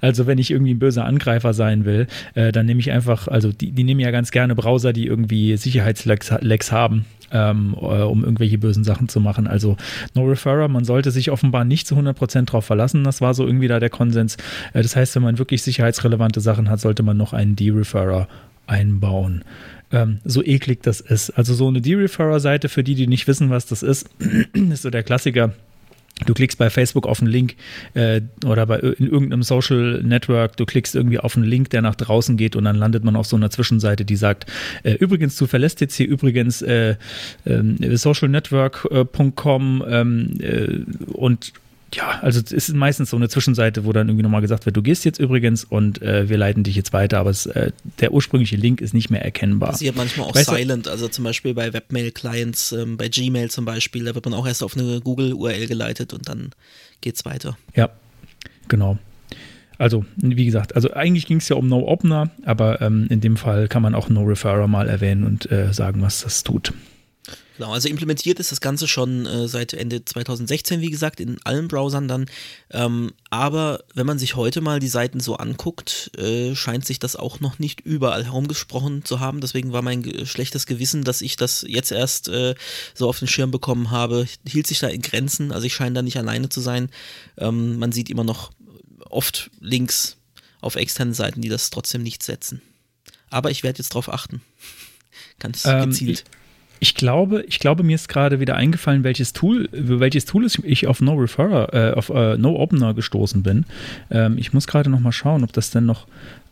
Also 0.00 0.26
wenn 0.26 0.38
ich 0.38 0.50
irgendwie 0.50 0.74
ein 0.74 0.78
böser 0.78 1.04
Angreifer 1.04 1.54
sein 1.54 1.84
will, 1.84 2.06
äh, 2.34 2.52
dann 2.52 2.66
nehme 2.66 2.80
ich 2.80 2.90
einfach, 2.90 3.28
also 3.28 3.52
die, 3.52 3.72
die 3.72 3.84
nehmen 3.84 4.00
ja 4.00 4.10
ganz 4.10 4.30
gerne 4.30 4.54
Browser, 4.54 4.92
die 4.92 5.06
irgendwie 5.06 5.56
Sicherheitslecks 5.56 6.72
haben. 6.72 7.04
Ähm, 7.34 7.74
äh, 7.80 8.02
um 8.02 8.24
irgendwelche 8.24 8.58
bösen 8.58 8.84
Sachen 8.84 9.08
zu 9.08 9.18
machen. 9.18 9.46
Also 9.46 9.78
No 10.12 10.26
Referrer, 10.26 10.68
man 10.68 10.84
sollte 10.84 11.10
sich 11.10 11.30
offenbar 11.30 11.64
nicht 11.64 11.86
zu 11.86 11.96
100% 11.96 12.44
drauf 12.44 12.66
verlassen. 12.66 13.04
Das 13.04 13.22
war 13.22 13.32
so 13.32 13.46
irgendwie 13.46 13.68
da 13.68 13.80
der 13.80 13.88
Konsens. 13.88 14.36
Äh, 14.74 14.82
das 14.82 14.96
heißt, 14.96 15.14
wenn 15.14 15.22
man 15.22 15.38
wirklich 15.38 15.62
sicherheitsrelevante 15.62 16.42
Sachen 16.42 16.68
hat, 16.68 16.80
sollte 16.80 17.02
man 17.02 17.16
noch 17.16 17.32
einen 17.32 17.56
De-Referrer 17.56 18.28
einbauen 18.66 19.44
ähm, 19.92 20.18
so 20.24 20.42
eklig 20.42 20.82
das 20.82 21.00
ist. 21.00 21.30
Also 21.30 21.54
so 21.54 21.68
eine 21.68 21.80
De-Referrer-Seite, 21.80 22.68
für 22.68 22.82
die, 22.82 22.94
die 22.94 23.06
nicht 23.06 23.26
wissen, 23.28 23.50
was 23.50 23.66
das 23.66 23.82
ist, 23.82 24.08
ist 24.52 24.82
so 24.82 24.90
der 24.90 25.02
Klassiker. 25.02 25.52
Du 26.26 26.34
klickst 26.34 26.58
bei 26.58 26.70
Facebook 26.70 27.06
auf 27.06 27.20
einen 27.20 27.30
Link 27.30 27.56
äh, 27.94 28.20
oder 28.44 28.66
bei 28.66 28.78
in 28.78 29.08
irgendeinem 29.08 29.42
Social 29.42 30.02
Network, 30.04 30.56
du 30.56 30.66
klickst 30.66 30.94
irgendwie 30.94 31.18
auf 31.18 31.36
einen 31.36 31.46
Link, 31.46 31.70
der 31.70 31.82
nach 31.82 31.96
draußen 31.96 32.36
geht 32.36 32.54
und 32.54 32.64
dann 32.64 32.76
landet 32.76 33.02
man 33.02 33.16
auf 33.16 33.26
so 33.26 33.34
einer 33.34 33.50
Zwischenseite, 33.50 34.04
die 34.04 34.14
sagt, 34.16 34.46
äh, 34.84 34.92
übrigens, 34.92 35.36
du 35.36 35.46
verlässt 35.46 35.80
jetzt 35.80 35.96
hier 35.96 36.06
übrigens 36.06 36.62
äh, 36.62 36.96
äh, 37.44 37.96
socialnetwork.com 37.96 39.84
ähm, 39.88 40.38
äh, 40.40 40.80
und 41.12 41.52
ja, 41.94 42.18
also 42.22 42.40
es 42.40 42.52
ist 42.52 42.74
meistens 42.74 43.10
so 43.10 43.16
eine 43.16 43.28
Zwischenseite, 43.28 43.84
wo 43.84 43.92
dann 43.92 44.08
irgendwie 44.08 44.22
nochmal 44.22 44.40
gesagt 44.40 44.64
wird, 44.64 44.76
du 44.76 44.82
gehst 44.82 45.04
jetzt 45.04 45.18
übrigens 45.18 45.64
und 45.64 46.00
äh, 46.00 46.28
wir 46.28 46.38
leiten 46.38 46.62
dich 46.62 46.74
jetzt 46.74 46.92
weiter, 46.92 47.18
aber 47.18 47.30
es, 47.30 47.46
äh, 47.46 47.72
der 48.00 48.12
ursprüngliche 48.12 48.56
Link 48.56 48.80
ist 48.80 48.94
nicht 48.94 49.10
mehr 49.10 49.22
erkennbar. 49.22 49.70
Passiert 49.70 49.96
manchmal 49.96 50.28
auch 50.28 50.36
silent, 50.36 50.88
also 50.88 51.08
zum 51.08 51.24
Beispiel 51.24 51.54
bei 51.54 51.72
Webmail-Clients, 51.72 52.72
ähm, 52.72 52.96
bei 52.96 53.08
Gmail 53.08 53.50
zum 53.50 53.64
Beispiel, 53.64 54.04
da 54.04 54.14
wird 54.14 54.24
man 54.24 54.34
auch 54.34 54.46
erst 54.46 54.62
auf 54.62 54.76
eine 54.76 55.00
Google-URL 55.00 55.66
geleitet 55.66 56.14
und 56.14 56.28
dann 56.28 56.50
geht's 57.00 57.24
weiter. 57.24 57.58
Ja, 57.74 57.90
genau. 58.68 58.98
Also, 59.78 60.04
wie 60.16 60.44
gesagt, 60.44 60.76
also 60.76 60.92
eigentlich 60.92 61.26
ging 61.26 61.38
es 61.38 61.48
ja 61.48 61.56
um 61.56 61.68
No-Opener, 61.68 62.30
aber 62.44 62.80
ähm, 62.80 63.06
in 63.10 63.20
dem 63.20 63.36
Fall 63.36 63.68
kann 63.68 63.82
man 63.82 63.94
auch 63.94 64.08
No-Referrer 64.08 64.68
mal 64.68 64.88
erwähnen 64.88 65.24
und 65.24 65.50
äh, 65.50 65.72
sagen, 65.72 66.02
was 66.02 66.22
das 66.22 66.44
tut. 66.44 66.72
Genau, 67.56 67.72
also 67.72 67.88
implementiert 67.88 68.40
ist 68.40 68.50
das 68.50 68.60
Ganze 68.60 68.88
schon 68.88 69.26
äh, 69.26 69.46
seit 69.46 69.74
Ende 69.74 70.04
2016, 70.04 70.80
wie 70.80 70.90
gesagt, 70.90 71.20
in 71.20 71.38
allen 71.44 71.68
Browsern 71.68 72.08
dann. 72.08 72.26
Ähm, 72.70 73.12
aber 73.30 73.84
wenn 73.94 74.06
man 74.06 74.18
sich 74.18 74.36
heute 74.36 74.60
mal 74.60 74.80
die 74.80 74.88
Seiten 74.88 75.20
so 75.20 75.36
anguckt, 75.36 76.10
äh, 76.18 76.54
scheint 76.54 76.86
sich 76.86 76.98
das 76.98 77.14
auch 77.14 77.40
noch 77.40 77.58
nicht 77.58 77.80
überall 77.80 78.24
herumgesprochen 78.24 79.04
zu 79.04 79.20
haben. 79.20 79.40
Deswegen 79.40 79.72
war 79.72 79.82
mein 79.82 80.26
schlechtes 80.26 80.66
Gewissen, 80.66 81.04
dass 81.04 81.20
ich 81.20 81.36
das 81.36 81.64
jetzt 81.68 81.92
erst 81.92 82.28
äh, 82.28 82.54
so 82.94 83.08
auf 83.08 83.18
den 83.18 83.28
Schirm 83.28 83.50
bekommen 83.50 83.90
habe, 83.90 84.26
hielt 84.46 84.66
sich 84.66 84.78
da 84.78 84.88
in 84.88 85.02
Grenzen. 85.02 85.52
Also 85.52 85.66
ich 85.66 85.74
scheine 85.74 85.94
da 85.94 86.02
nicht 86.02 86.16
alleine 86.16 86.48
zu 86.48 86.60
sein. 86.60 86.90
Ähm, 87.36 87.78
man 87.78 87.92
sieht 87.92 88.08
immer 88.08 88.24
noch 88.24 88.50
oft 89.10 89.50
Links 89.60 90.16
auf 90.62 90.76
externen 90.76 91.12
Seiten, 91.12 91.42
die 91.42 91.50
das 91.50 91.70
trotzdem 91.70 92.02
nicht 92.02 92.22
setzen. 92.22 92.62
Aber 93.28 93.50
ich 93.50 93.62
werde 93.62 93.78
jetzt 93.78 93.90
drauf 93.90 94.10
achten. 94.10 94.40
Ganz 95.38 95.64
ähm, 95.66 95.90
gezielt. 95.90 96.24
Ich 96.26 96.41
glaube, 96.94 97.44
ich 97.46 97.58
glaube, 97.58 97.82
mir 97.82 97.94
ist 97.94 98.08
gerade 98.08 98.40
wieder 98.40 98.56
eingefallen, 98.56 99.04
welches 99.04 99.32
Tool, 99.32 99.68
welches 99.72 100.24
Tool 100.24 100.46
ich 100.64 100.86
auf 100.86 101.00
No 101.00 101.14
Referrer, 101.14 101.72
äh, 101.72 101.92
auf 101.94 102.08
äh, 102.10 102.36
No 102.36 102.56
Opener 102.56 102.94
gestoßen 102.94 103.42
bin. 103.42 103.64
Ähm, 104.10 104.36
ich 104.38 104.52
muss 104.52 104.66
gerade 104.66 104.90
noch 104.90 105.00
mal 105.00 105.12
schauen, 105.12 105.44
ob 105.44 105.52
das 105.52 105.70
denn 105.70 105.86
noch 105.86 106.06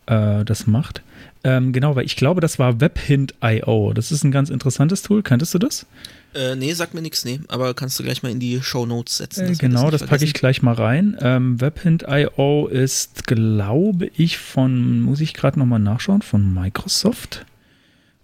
äh, 0.07 0.45
das 0.45 0.67
macht. 0.67 1.03
Ähm, 1.43 1.73
genau, 1.73 1.97
weil 1.97 2.05
ich 2.05 2.17
glaube, 2.17 2.41
das 2.41 2.59
war 2.59 2.81
WebHint.io. 2.81 3.93
Das 3.95 4.13
ist 4.13 4.25
ein 4.25 4.31
ganz 4.31 4.51
interessantes 4.51 5.03
Tool. 5.03 5.23
Kanntest 5.23 5.55
du 5.55 5.59
das? 5.59 5.87
Äh, 6.35 6.55
nee, 6.55 6.73
sagt 6.75 6.95
mir 6.95 7.03
nichts, 7.03 7.25
nee. 7.25 7.41
Aber 7.49 7.75
kannst 7.75 7.99
du 7.99 8.03
gleich 8.03 8.23
mal 8.23 8.31
in 8.31 8.39
die 8.39 8.63
Show 8.63 8.87
Notes 8.87 9.17
setzen. 9.17 9.49
Äh, 9.49 9.55
genau, 9.55 9.91
das, 9.91 10.03
das 10.03 10.11
packe 10.11 10.25
ich 10.25 10.35
gleich 10.35 10.63
mal 10.63 10.75
rein. 10.75 11.17
Ähm, 11.21 11.61
WebHint.io 11.61 12.69
ist, 12.69 13.27
glaube 13.27 14.11
ich, 14.17 14.39
von, 14.39 15.01
muss 15.01 15.21
ich 15.21 15.35
gerade 15.35 15.59
nochmal 15.59 15.81
nachschauen, 15.81 16.23
von 16.23 16.53
Microsoft. 16.53 17.47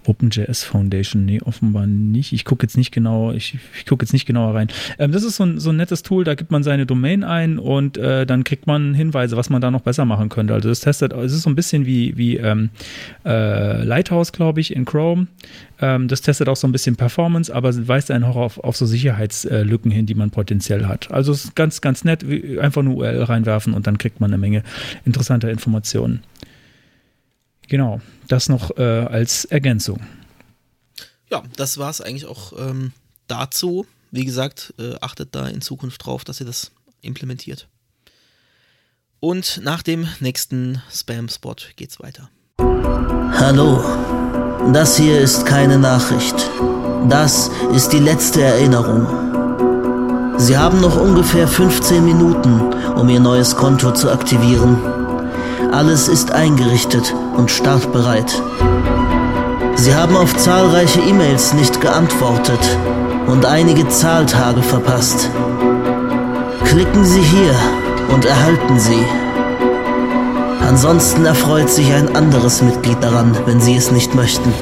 OpenJS 0.08 0.64
Foundation, 0.64 1.24
nee, 1.24 1.40
offenbar 1.40 1.86
nicht. 1.86 2.32
Ich 2.32 2.44
gucke 2.44 2.64
jetzt 2.64 2.76
nicht 2.76 2.92
genau, 2.92 3.32
ich, 3.32 3.58
ich 3.76 3.86
gucke 3.86 4.04
jetzt 4.04 4.12
nicht 4.12 4.26
genauer 4.26 4.54
rein. 4.54 4.68
Ähm, 4.98 5.12
das 5.12 5.22
ist 5.22 5.36
so 5.36 5.44
ein, 5.44 5.58
so 5.58 5.70
ein 5.70 5.76
nettes 5.76 6.02
Tool, 6.02 6.24
da 6.24 6.34
gibt 6.34 6.50
man 6.50 6.62
seine 6.62 6.86
Domain 6.86 7.24
ein 7.24 7.58
und 7.58 7.98
äh, 7.98 8.26
dann 8.26 8.44
kriegt 8.44 8.66
man 8.66 8.94
Hinweise, 8.94 9.36
was 9.36 9.50
man 9.50 9.60
da 9.60 9.70
noch 9.70 9.82
besser 9.82 10.04
machen 10.04 10.28
könnte. 10.28 10.54
Also 10.54 10.68
das 10.68 10.80
testet, 10.80 11.12
es 11.12 11.32
ist 11.32 11.42
so 11.42 11.50
ein 11.50 11.56
bisschen 11.56 11.86
wie, 11.86 12.16
wie 12.16 12.36
ähm, 12.36 12.70
äh, 13.24 13.82
Lighthouse, 13.82 14.32
glaube 14.32 14.60
ich, 14.60 14.74
in 14.74 14.84
Chrome. 14.84 15.26
Ähm, 15.80 16.08
das 16.08 16.22
testet 16.22 16.48
auch 16.48 16.56
so 16.56 16.66
ein 16.66 16.72
bisschen 16.72 16.96
Performance, 16.96 17.54
aber 17.54 17.88
weist 17.88 18.10
einen 18.10 18.24
auch 18.24 18.36
auf, 18.36 18.58
auf 18.58 18.76
so 18.76 18.86
Sicherheitslücken 18.86 19.90
hin, 19.90 20.06
die 20.06 20.14
man 20.14 20.30
potenziell 20.30 20.86
hat. 20.86 21.10
Also 21.10 21.32
es 21.32 21.44
ist 21.44 21.56
ganz, 21.56 21.80
ganz 21.80 22.04
nett, 22.04 22.24
einfach 22.60 22.82
eine 22.82 22.90
URL 22.90 23.22
reinwerfen 23.22 23.74
und 23.74 23.86
dann 23.86 23.98
kriegt 23.98 24.20
man 24.20 24.30
eine 24.30 24.38
Menge 24.38 24.62
interessanter 25.04 25.50
Informationen. 25.50 26.22
Genau, 27.68 28.00
das 28.28 28.48
noch 28.48 28.76
äh, 28.76 28.82
als 28.82 29.44
Ergänzung. 29.44 30.00
Ja, 31.30 31.42
das 31.56 31.78
war 31.78 31.90
es 31.90 32.00
eigentlich 32.00 32.26
auch 32.26 32.52
ähm, 32.58 32.92
dazu. 33.26 33.86
Wie 34.10 34.24
gesagt, 34.24 34.74
äh, 34.78 34.94
achtet 35.00 35.34
da 35.34 35.46
in 35.48 35.60
Zukunft 35.60 36.04
drauf, 36.04 36.24
dass 36.24 36.40
ihr 36.40 36.46
das 36.46 36.70
implementiert. 37.02 37.68
Und 39.20 39.60
nach 39.62 39.82
dem 39.82 40.06
nächsten 40.20 40.82
Spam-Spot 40.92 41.56
geht's 41.76 41.98
weiter. 42.00 42.30
Hallo, 42.58 43.82
das 44.72 44.96
hier 44.96 45.20
ist 45.20 45.46
keine 45.46 45.78
Nachricht. 45.78 46.36
Das 47.08 47.50
ist 47.74 47.92
die 47.92 47.98
letzte 47.98 48.42
Erinnerung. 48.42 49.06
Sie 50.38 50.56
haben 50.56 50.80
noch 50.80 50.96
ungefähr 50.96 51.48
15 51.48 52.04
Minuten, 52.04 52.60
um 52.94 53.08
Ihr 53.08 53.20
neues 53.20 53.56
Konto 53.56 53.92
zu 53.92 54.10
aktivieren. 54.10 54.76
Alles 55.72 56.08
ist 56.08 56.30
eingerichtet 56.30 57.14
und 57.36 57.50
startbereit. 57.50 58.42
Sie 59.76 59.94
haben 59.94 60.16
auf 60.16 60.36
zahlreiche 60.36 61.00
E-Mails 61.00 61.52
nicht 61.54 61.80
geantwortet 61.80 62.60
und 63.26 63.44
einige 63.44 63.88
Zahltage 63.88 64.62
verpasst. 64.62 65.30
Klicken 66.64 67.04
Sie 67.04 67.20
hier 67.20 67.54
und 68.12 68.24
erhalten 68.24 68.78
sie. 68.78 69.04
Ansonsten 70.60 71.24
erfreut 71.24 71.70
sich 71.70 71.92
ein 71.92 72.16
anderes 72.16 72.62
Mitglied 72.62 73.02
daran, 73.02 73.36
wenn 73.46 73.60
Sie 73.60 73.76
es 73.76 73.92
nicht 73.92 74.14
möchten. 74.14 74.52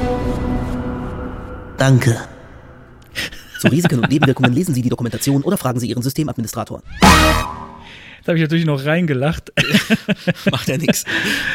Danke. 1.77 2.17
Zu 3.59 3.69
Risiken 3.69 3.99
und 3.99 4.09
Nebenwirkungen 4.09 4.53
lesen 4.53 4.75
Sie 4.75 4.81
die 4.81 4.89
Dokumentation 4.89 5.41
oder 5.41 5.57
fragen 5.57 5.79
Sie 5.79 5.87
Ihren 5.87 6.03
Systemadministrator. 6.03 6.81
Da 8.25 8.31
habe 8.31 8.39
ich 8.39 8.43
natürlich 8.43 8.65
noch 8.65 8.83
reingelacht. 8.83 9.53
Macht 10.51 10.67
ja 10.67 10.77
nichts. 10.77 11.05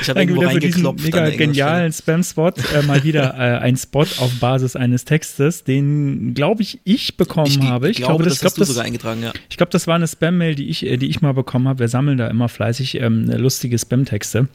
Ich 0.00 0.08
habe 0.08 0.20
irgendwo 0.20 0.42
reingeklopft. 0.42 1.04
mega 1.04 1.28
genialen 1.30 1.92
Spam-Spot. 1.92 2.52
Äh, 2.72 2.82
mal 2.86 3.02
wieder 3.02 3.34
äh, 3.34 3.58
ein 3.58 3.76
Spot 3.76 4.02
auf 4.02 4.30
Basis 4.38 4.76
eines 4.76 5.04
Textes, 5.04 5.64
den, 5.64 6.32
glaube 6.32 6.62
ich, 6.62 6.78
ich 6.84 7.16
bekommen 7.16 7.48
Ich, 7.48 7.60
habe. 7.60 7.90
ich 7.90 7.96
glaube, 7.96 8.22
das, 8.22 8.38
glaub, 8.38 8.52
hast 8.52 8.58
du 8.58 8.64
sogar 8.64 8.84
eingetragen, 8.84 9.20
ja. 9.20 9.32
Ich 9.48 9.56
glaube, 9.56 9.72
das 9.72 9.88
war 9.88 9.96
eine 9.96 10.06
Spam-Mail, 10.06 10.54
die 10.54 10.68
ich, 10.68 10.86
äh, 10.86 10.96
die 10.96 11.08
ich 11.08 11.20
mal 11.20 11.34
bekommen 11.34 11.66
habe. 11.66 11.80
Wir 11.80 11.88
sammeln 11.88 12.18
da 12.18 12.28
immer 12.28 12.48
fleißig 12.48 13.00
ähm, 13.00 13.24
lustige 13.28 13.76
Spam-Texte. 13.76 14.46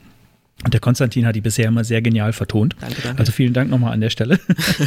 Und 0.64 0.74
der 0.74 0.80
Konstantin 0.82 1.26
hat 1.28 1.36
die 1.36 1.42
bisher 1.42 1.68
immer 1.68 1.84
sehr 1.84 2.02
genial 2.02 2.34
vertont. 2.34 2.76
Danke, 2.80 3.02
danke. 3.04 3.20
Also 3.20 3.32
vielen 3.32 3.54
Dank 3.54 3.70
nochmal 3.70 3.94
an 3.94 4.02
der 4.02 4.10
Stelle. 4.10 4.40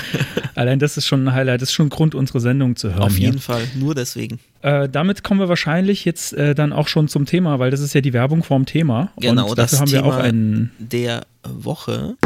Allein 0.55 0.79
das 0.79 0.97
ist 0.97 1.07
schon 1.07 1.29
ein 1.29 1.35
Highlight, 1.35 1.61
das 1.63 1.69
ist 1.69 1.75
schon 1.75 1.87
ein 1.87 1.91
Grund, 1.91 2.15
unsere 2.15 2.41
Sendung 2.41 2.75
zu 2.75 2.91
hören. 2.91 3.03
Auf 3.03 3.15
hier. 3.15 3.27
jeden 3.27 3.39
Fall, 3.39 3.63
nur 3.77 3.95
deswegen. 3.95 4.41
Äh, 4.63 4.89
damit 4.89 5.23
kommen 5.23 5.41
wir 5.41 5.49
wahrscheinlich 5.49 6.05
jetzt 6.05 6.33
äh, 6.33 6.55
dann 6.55 6.73
auch 6.73 6.89
schon 6.89 7.07
zum 7.09 7.27
Thema, 7.27 7.59
weil 7.59 7.71
das 7.71 7.81
ist 7.81 7.95
ja 7.95 8.01
die 8.01 8.13
Werbung 8.13 8.43
vorm 8.43 8.67
Thema. 8.67 9.13
Genau, 9.19 9.51
Und 9.51 9.59
das 9.59 9.73
dafür 9.73 9.81
haben 9.81 9.93
wir 9.93 10.03
Thema 10.03 10.15
auch 10.17 10.23
einen. 10.23 10.71
der 10.79 11.27
Woche. 11.45 12.17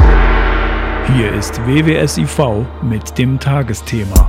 Hier 1.15 1.33
ist 1.33 1.59
WWSIV 1.67 2.65
mit 2.81 3.17
dem 3.17 3.39
Tagesthema. 3.39 4.25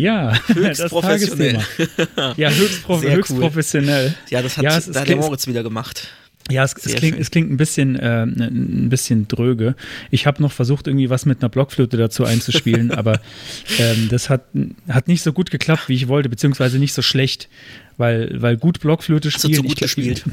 Ja, 0.04 0.32
Höchst 0.48 0.80
das 0.80 0.90
professionell. 0.90 1.58
Tagesthema. 1.76 2.34
Ja, 2.36 2.50
höchst, 2.50 2.82
prof 2.84 3.00
Sehr 3.00 3.16
höchst 3.16 3.30
cool. 3.32 3.40
professionell. 3.40 4.14
Ja, 4.30 4.42
das 4.42 4.56
hat, 4.56 4.64
Ja, 4.64 4.76
es- 4.78 4.86
da 4.90 5.04
der 5.04 5.16
Moritz 5.16 5.46
wieder 5.46 5.62
gemacht. 5.62 6.08
Ja, 6.50 6.64
es, 6.64 6.74
es, 6.84 6.94
klingt, 6.96 7.20
es 7.20 7.30
klingt 7.30 7.50
ein 7.52 7.56
bisschen, 7.58 7.96
äh, 7.96 8.22
ein 8.24 8.88
bisschen 8.88 9.28
dröge. 9.28 9.76
Ich 10.10 10.26
habe 10.26 10.42
noch 10.42 10.50
versucht, 10.50 10.88
irgendwie 10.88 11.08
was 11.10 11.24
mit 11.26 11.42
einer 11.42 11.48
Blockflöte 11.48 11.96
dazu 11.96 12.24
einzuspielen, 12.24 12.90
aber 13.00 13.20
ähm, 13.78 14.08
das 14.10 14.30
hat, 14.30 14.42
hat 14.88 15.06
nicht 15.06 15.22
so 15.22 15.32
gut 15.32 15.50
geklappt, 15.52 15.88
wie 15.88 15.94
ich 15.94 16.08
wollte, 16.08 16.28
beziehungsweise 16.28 16.78
nicht 16.78 16.92
so 16.94 17.02
schlecht, 17.02 17.48
weil, 17.98 18.40
weil 18.42 18.56
gut 18.56 18.80
Blockflöte 18.80 19.28
Hast 19.28 19.44
du 19.44 19.48
spielen. 19.48 19.62
zu 19.62 19.62
gut 19.68 19.78
gespielt? 19.80 20.24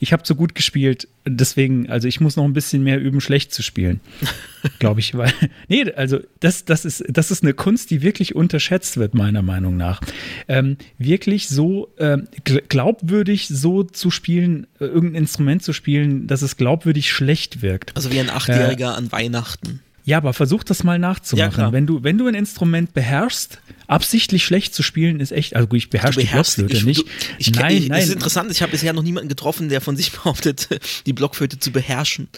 Ich 0.00 0.12
habe 0.12 0.22
zu 0.22 0.34
gut 0.34 0.54
gespielt, 0.54 1.08
deswegen, 1.26 1.88
also 1.90 2.08
ich 2.08 2.20
muss 2.20 2.36
noch 2.36 2.44
ein 2.44 2.52
bisschen 2.52 2.82
mehr 2.82 3.00
üben, 3.00 3.20
schlecht 3.20 3.52
zu 3.52 3.62
spielen, 3.62 4.00
glaube 4.78 5.00
ich, 5.00 5.14
weil, 5.16 5.32
nee, 5.68 5.90
also 5.92 6.20
das, 6.40 6.64
das, 6.64 6.84
ist, 6.84 7.04
das 7.08 7.30
ist 7.30 7.42
eine 7.42 7.54
Kunst, 7.54 7.90
die 7.90 8.02
wirklich 8.02 8.34
unterschätzt 8.34 8.96
wird, 8.96 9.14
meiner 9.14 9.42
Meinung 9.42 9.76
nach. 9.76 10.00
Ähm, 10.48 10.76
wirklich 10.98 11.48
so 11.48 11.88
ähm, 11.98 12.28
gl- 12.44 12.62
glaubwürdig 12.68 13.48
so 13.48 13.82
zu 13.82 14.10
spielen, 14.10 14.66
äh, 14.80 14.84
irgendein 14.84 15.22
Instrument 15.22 15.62
zu 15.62 15.72
spielen, 15.72 16.26
dass 16.26 16.42
es 16.42 16.56
glaubwürdig 16.56 17.10
schlecht 17.10 17.62
wirkt. 17.62 17.96
Also 17.96 18.12
wie 18.12 18.20
ein 18.20 18.30
Achtjähriger 18.30 18.96
an 18.96 19.10
Weihnachten. 19.12 19.80
Ja, 20.08 20.16
aber 20.16 20.32
versuch 20.32 20.64
das 20.64 20.84
mal 20.84 20.94
Ja, 20.94 20.98
nachzumachen. 21.00 21.52
klar. 21.52 21.72
wenn, 21.72 21.86
du, 21.86 22.02
wenn 22.02 22.16
du 22.16 22.26
ein 22.26 22.34
Instrument 22.34 22.94
beherrschst, 22.94 23.60
absichtlich 23.88 24.42
schlecht 24.42 24.74
zu 24.74 24.82
spielen, 24.82 25.20
ist 25.20 25.32
echt, 25.32 25.54
also 25.54 25.68
gut, 25.68 25.76
ich 25.76 25.90
beherrsche 25.90 26.20
die 26.20 26.26
Blockflöte 26.26 26.78
ich, 26.78 26.84
nicht. 26.86 27.00
Du, 27.00 27.04
ich, 27.36 27.50
nein, 27.52 27.76
ich, 27.76 27.88
nein. 27.90 27.98
Das 28.00 28.08
ist 28.08 28.14
interessant. 28.14 28.50
Ich 28.50 28.62
habe 28.62 28.72
bisher 28.72 28.94
noch 28.94 29.02
niemanden 29.02 29.28
getroffen, 29.28 29.68
der 29.68 29.82
von 29.82 29.96
sich 29.98 30.10
behauptet, 30.12 30.68
die 31.04 31.12
Blockflöte 31.12 31.58
zu 31.58 31.72
beherrschen. 31.72 32.28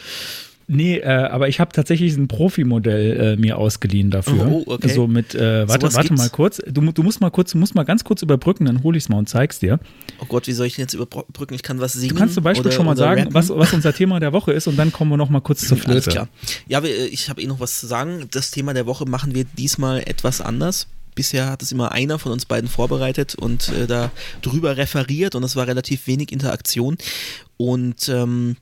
Nee, 0.73 0.99
äh, 0.99 1.05
aber 1.05 1.49
ich 1.49 1.59
habe 1.59 1.73
tatsächlich 1.73 2.17
ein 2.17 2.29
Profimodell 2.29 3.35
äh, 3.35 3.37
mir 3.37 3.59
ausgeliehen 3.59 4.13
dafür. 4.13 4.47
Oh, 4.47 4.63
okay. 4.67 4.89
So 4.89 5.09
mit, 5.09 5.35
äh, 5.35 5.67
warte, 5.67 5.87
Sowas 5.87 5.95
warte 5.95 6.09
gibt's? 6.11 6.23
mal 6.23 6.29
kurz. 6.31 6.63
Du, 6.65 6.81
du 6.93 7.03
musst 7.03 7.21
mal 7.21 7.31
kurz, 7.31 7.51
du 7.51 7.59
musst 7.59 7.75
mal 7.75 7.83
ganz 7.83 8.05
kurz 8.05 8.23
überbrücken, 8.23 8.67
dann 8.67 8.85
hole 8.85 8.97
ich 8.97 9.03
es 9.03 9.09
mal 9.09 9.19
und 9.19 9.29
zeig's 9.29 9.59
dir. 9.59 9.81
Oh 10.21 10.27
Gott, 10.27 10.47
wie 10.47 10.53
soll 10.53 10.69
ich 10.69 10.77
denn 10.77 10.85
jetzt 10.85 10.95
überbrücken? 10.95 11.55
Ich 11.55 11.65
kann 11.65 11.81
was 11.81 11.95
singen. 11.95 12.11
Du 12.11 12.15
kannst 12.15 12.35
zum 12.37 12.45
Beispiel 12.45 12.67
oder, 12.67 12.77
schon 12.77 12.87
mal 12.87 12.97
sagen, 12.97 13.23
rappen. 13.23 13.35
was, 13.35 13.51
was 13.51 13.73
unser 13.73 13.93
Thema 13.93 14.21
der 14.21 14.33
Woche 14.33 14.53
ist 14.53 14.69
und 14.69 14.77
dann 14.77 14.93
kommen 14.93 15.11
wir 15.11 15.17
noch 15.17 15.29
mal 15.29 15.41
kurz 15.41 15.67
zur 15.67 15.77
Alles 15.77 15.85
Flöte. 15.87 16.11
klar. 16.11 16.29
Ja, 16.69 16.85
wir, 16.85 17.13
ich 17.13 17.29
habe 17.29 17.43
eh 17.43 17.49
noch 17.49 17.59
was 17.59 17.81
zu 17.81 17.89
sagen. 17.89 18.29
Das 18.31 18.53
Thema 18.53 18.73
der 18.73 18.87
Woche 18.87 19.07
machen 19.07 19.35
wir 19.35 19.47
diesmal 19.59 19.99
etwas 20.07 20.41
anders. 20.41 20.87
Bisher 21.17 21.51
hat 21.51 21.63
es 21.63 21.73
immer 21.73 21.91
einer 21.91 22.21
von 22.21 22.31
uns 22.31 22.47
beiden 22.47 22.71
vorbereitet 22.71 23.35
und 23.35 23.71
äh, 23.71 23.89
da 23.89 24.13
drüber 24.41 24.77
referiert 24.77 25.35
und 25.35 25.43
es 25.43 25.57
war 25.57 25.67
relativ 25.67 26.07
wenig 26.07 26.31
Interaktion. 26.31 26.97
Und 27.57 28.09
ähm, 28.09 28.57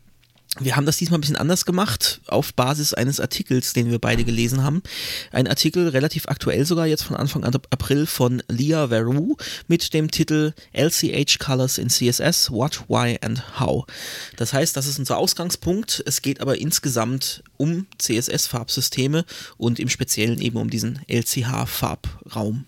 wir 0.61 0.77
haben 0.77 0.87
das 0.87 0.97
diesmal 0.97 1.19
ein 1.19 1.21
bisschen 1.21 1.37
anders 1.37 1.65
gemacht, 1.65 2.21
auf 2.27 2.55
Basis 2.55 2.95
eines 2.95 3.21
Artikels, 3.21 3.75
den 3.75 3.91
wir 3.91 3.99
beide 3.99 4.25
gelesen 4.25 4.63
haben. 4.63 4.83
Ein 5.31 5.47
Artikel, 5.47 5.89
relativ 5.89 6.27
aktuell 6.27 6.65
sogar, 6.65 6.87
jetzt 6.87 7.03
von 7.03 7.17
Anfang 7.17 7.45
April 7.45 8.07
von 8.07 8.43
Leah 8.49 8.91
Veru 8.91 9.37
mit 9.69 9.93
dem 9.95 10.11
Titel 10.11 10.55
LCH 10.73 11.39
Colors 11.39 11.79
in 11.79 11.91
CSS, 11.91 12.51
What, 12.51 12.85
Why 12.89 13.19
and 13.21 13.61
How. 13.61 13.85
Das 14.37 14.53
heißt, 14.53 14.77
das 14.77 14.87
ist 14.87 14.99
unser 14.99 15.19
Ausgangspunkt. 15.19 16.03
Es 16.07 16.23
geht 16.23 16.41
aber 16.41 16.59
insgesamt 16.59 17.43
um 17.57 17.87
CSS-Farbsysteme 17.99 19.25
und 19.59 19.79
im 19.79 19.89
Speziellen 19.89 20.41
eben 20.41 20.57
um 20.57 20.71
diesen 20.71 21.01
LCH-Farbraum. 21.09 22.65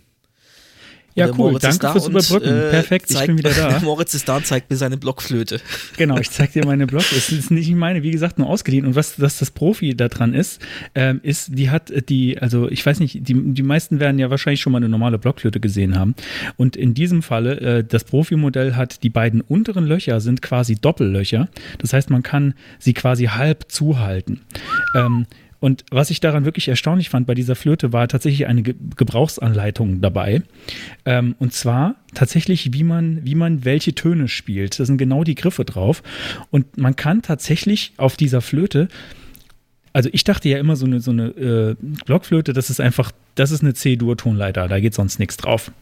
Ja, 1.14 1.26
Der 1.26 1.34
cool. 1.34 1.50
Moritz 1.50 1.62
Danke 1.62 1.78
da 1.80 1.92
fürs 1.92 2.06
und, 2.06 2.12
Überbrücken. 2.12 2.48
äh, 2.48 2.70
Perfekt, 2.70 3.10
ich 3.10 3.16
zeigt- 3.16 3.26
bin 3.26 3.38
wieder 3.38 3.50
da. 3.50 3.80
Moritz 3.82 4.14
ist 4.14 4.28
da 4.28 4.36
und 4.36 4.46
zeigt 4.46 4.70
mir 4.70 4.76
seine 4.76 4.96
Blockflöte. 4.96 5.60
Genau, 5.96 6.16
ich 6.18 6.30
zeig 6.30 6.52
dir 6.52 6.64
meine 6.64 6.86
Block. 6.86 7.02
Es 7.14 7.30
ist 7.30 7.50
nicht 7.50 7.70
meine, 7.74 8.02
wie 8.02 8.10
gesagt, 8.10 8.38
nur 8.38 8.48
ausgeliehen. 8.48 8.86
Und 8.86 8.94
was, 8.94 9.20
was 9.20 9.38
das 9.38 9.50
Profi 9.50 9.94
da 9.94 10.08
dran 10.08 10.32
ist, 10.34 10.60
ähm, 10.94 11.20
ist, 11.22 11.58
die 11.58 11.68
hat 11.70 11.90
äh, 11.90 12.00
die, 12.00 12.38
also 12.38 12.70
ich 12.70 12.84
weiß 12.86 13.00
nicht, 13.00 13.28
die, 13.28 13.34
die 13.34 13.62
meisten 13.62 14.00
werden 14.00 14.18
ja 14.18 14.30
wahrscheinlich 14.30 14.60
schon 14.60 14.72
mal 14.72 14.78
eine 14.78 14.88
normale 14.88 15.18
Blockflöte 15.18 15.60
gesehen 15.60 15.98
haben. 15.98 16.14
Und 16.56 16.76
in 16.76 16.94
diesem 16.94 17.22
Falle, 17.22 17.60
äh, 17.60 17.84
das 17.84 18.04
Profi-Modell 18.04 18.76
hat 18.76 19.02
die 19.02 19.10
beiden 19.10 19.40
unteren 19.42 19.84
Löcher 19.86 20.20
sind 20.20 20.40
quasi 20.42 20.76
Doppellöcher. 20.76 21.48
Das 21.78 21.92
heißt, 21.92 22.08
man 22.10 22.22
kann 22.22 22.54
sie 22.78 22.94
quasi 22.94 23.24
halb 23.26 23.66
zuhalten. 23.70 24.40
Ähm, 24.94 25.26
und 25.60 25.84
was 25.90 26.10
ich 26.10 26.20
daran 26.20 26.44
wirklich 26.44 26.68
erstaunlich 26.68 27.10
fand 27.10 27.26
bei 27.26 27.34
dieser 27.34 27.54
Flöte, 27.54 27.92
war 27.92 28.08
tatsächlich 28.08 28.46
eine 28.46 28.62
Ge 28.62 28.74
Gebrauchsanleitung 28.96 30.00
dabei. 30.00 30.42
Ähm, 31.04 31.34
und 31.38 31.52
zwar 31.52 31.96
tatsächlich, 32.14 32.72
wie 32.72 32.82
man, 32.82 33.24
wie 33.24 33.34
man 33.34 33.64
welche 33.64 33.94
Töne 33.94 34.28
spielt. 34.28 34.80
Da 34.80 34.86
sind 34.86 34.96
genau 34.96 35.22
die 35.22 35.34
Griffe 35.34 35.64
drauf. 35.64 36.02
Und 36.50 36.78
man 36.78 36.96
kann 36.96 37.22
tatsächlich 37.22 37.92
auf 37.98 38.16
dieser 38.16 38.40
Flöte 38.40 38.88
also 39.92 40.08
ich 40.12 40.24
dachte 40.24 40.48
ja 40.48 40.58
immer 40.58 40.76
so 40.76 40.86
eine, 40.86 41.00
so 41.00 41.10
eine 41.10 41.28
äh, 41.30 41.76
Blockflöte, 42.06 42.52
das 42.52 42.70
ist 42.70 42.80
einfach, 42.80 43.10
das 43.34 43.50
ist 43.50 43.62
eine 43.62 43.74
C-Dur-Tonleiter, 43.74 44.68
da 44.68 44.78
geht 44.78 44.94
sonst 44.94 45.18
nichts 45.18 45.36
drauf. 45.36 45.72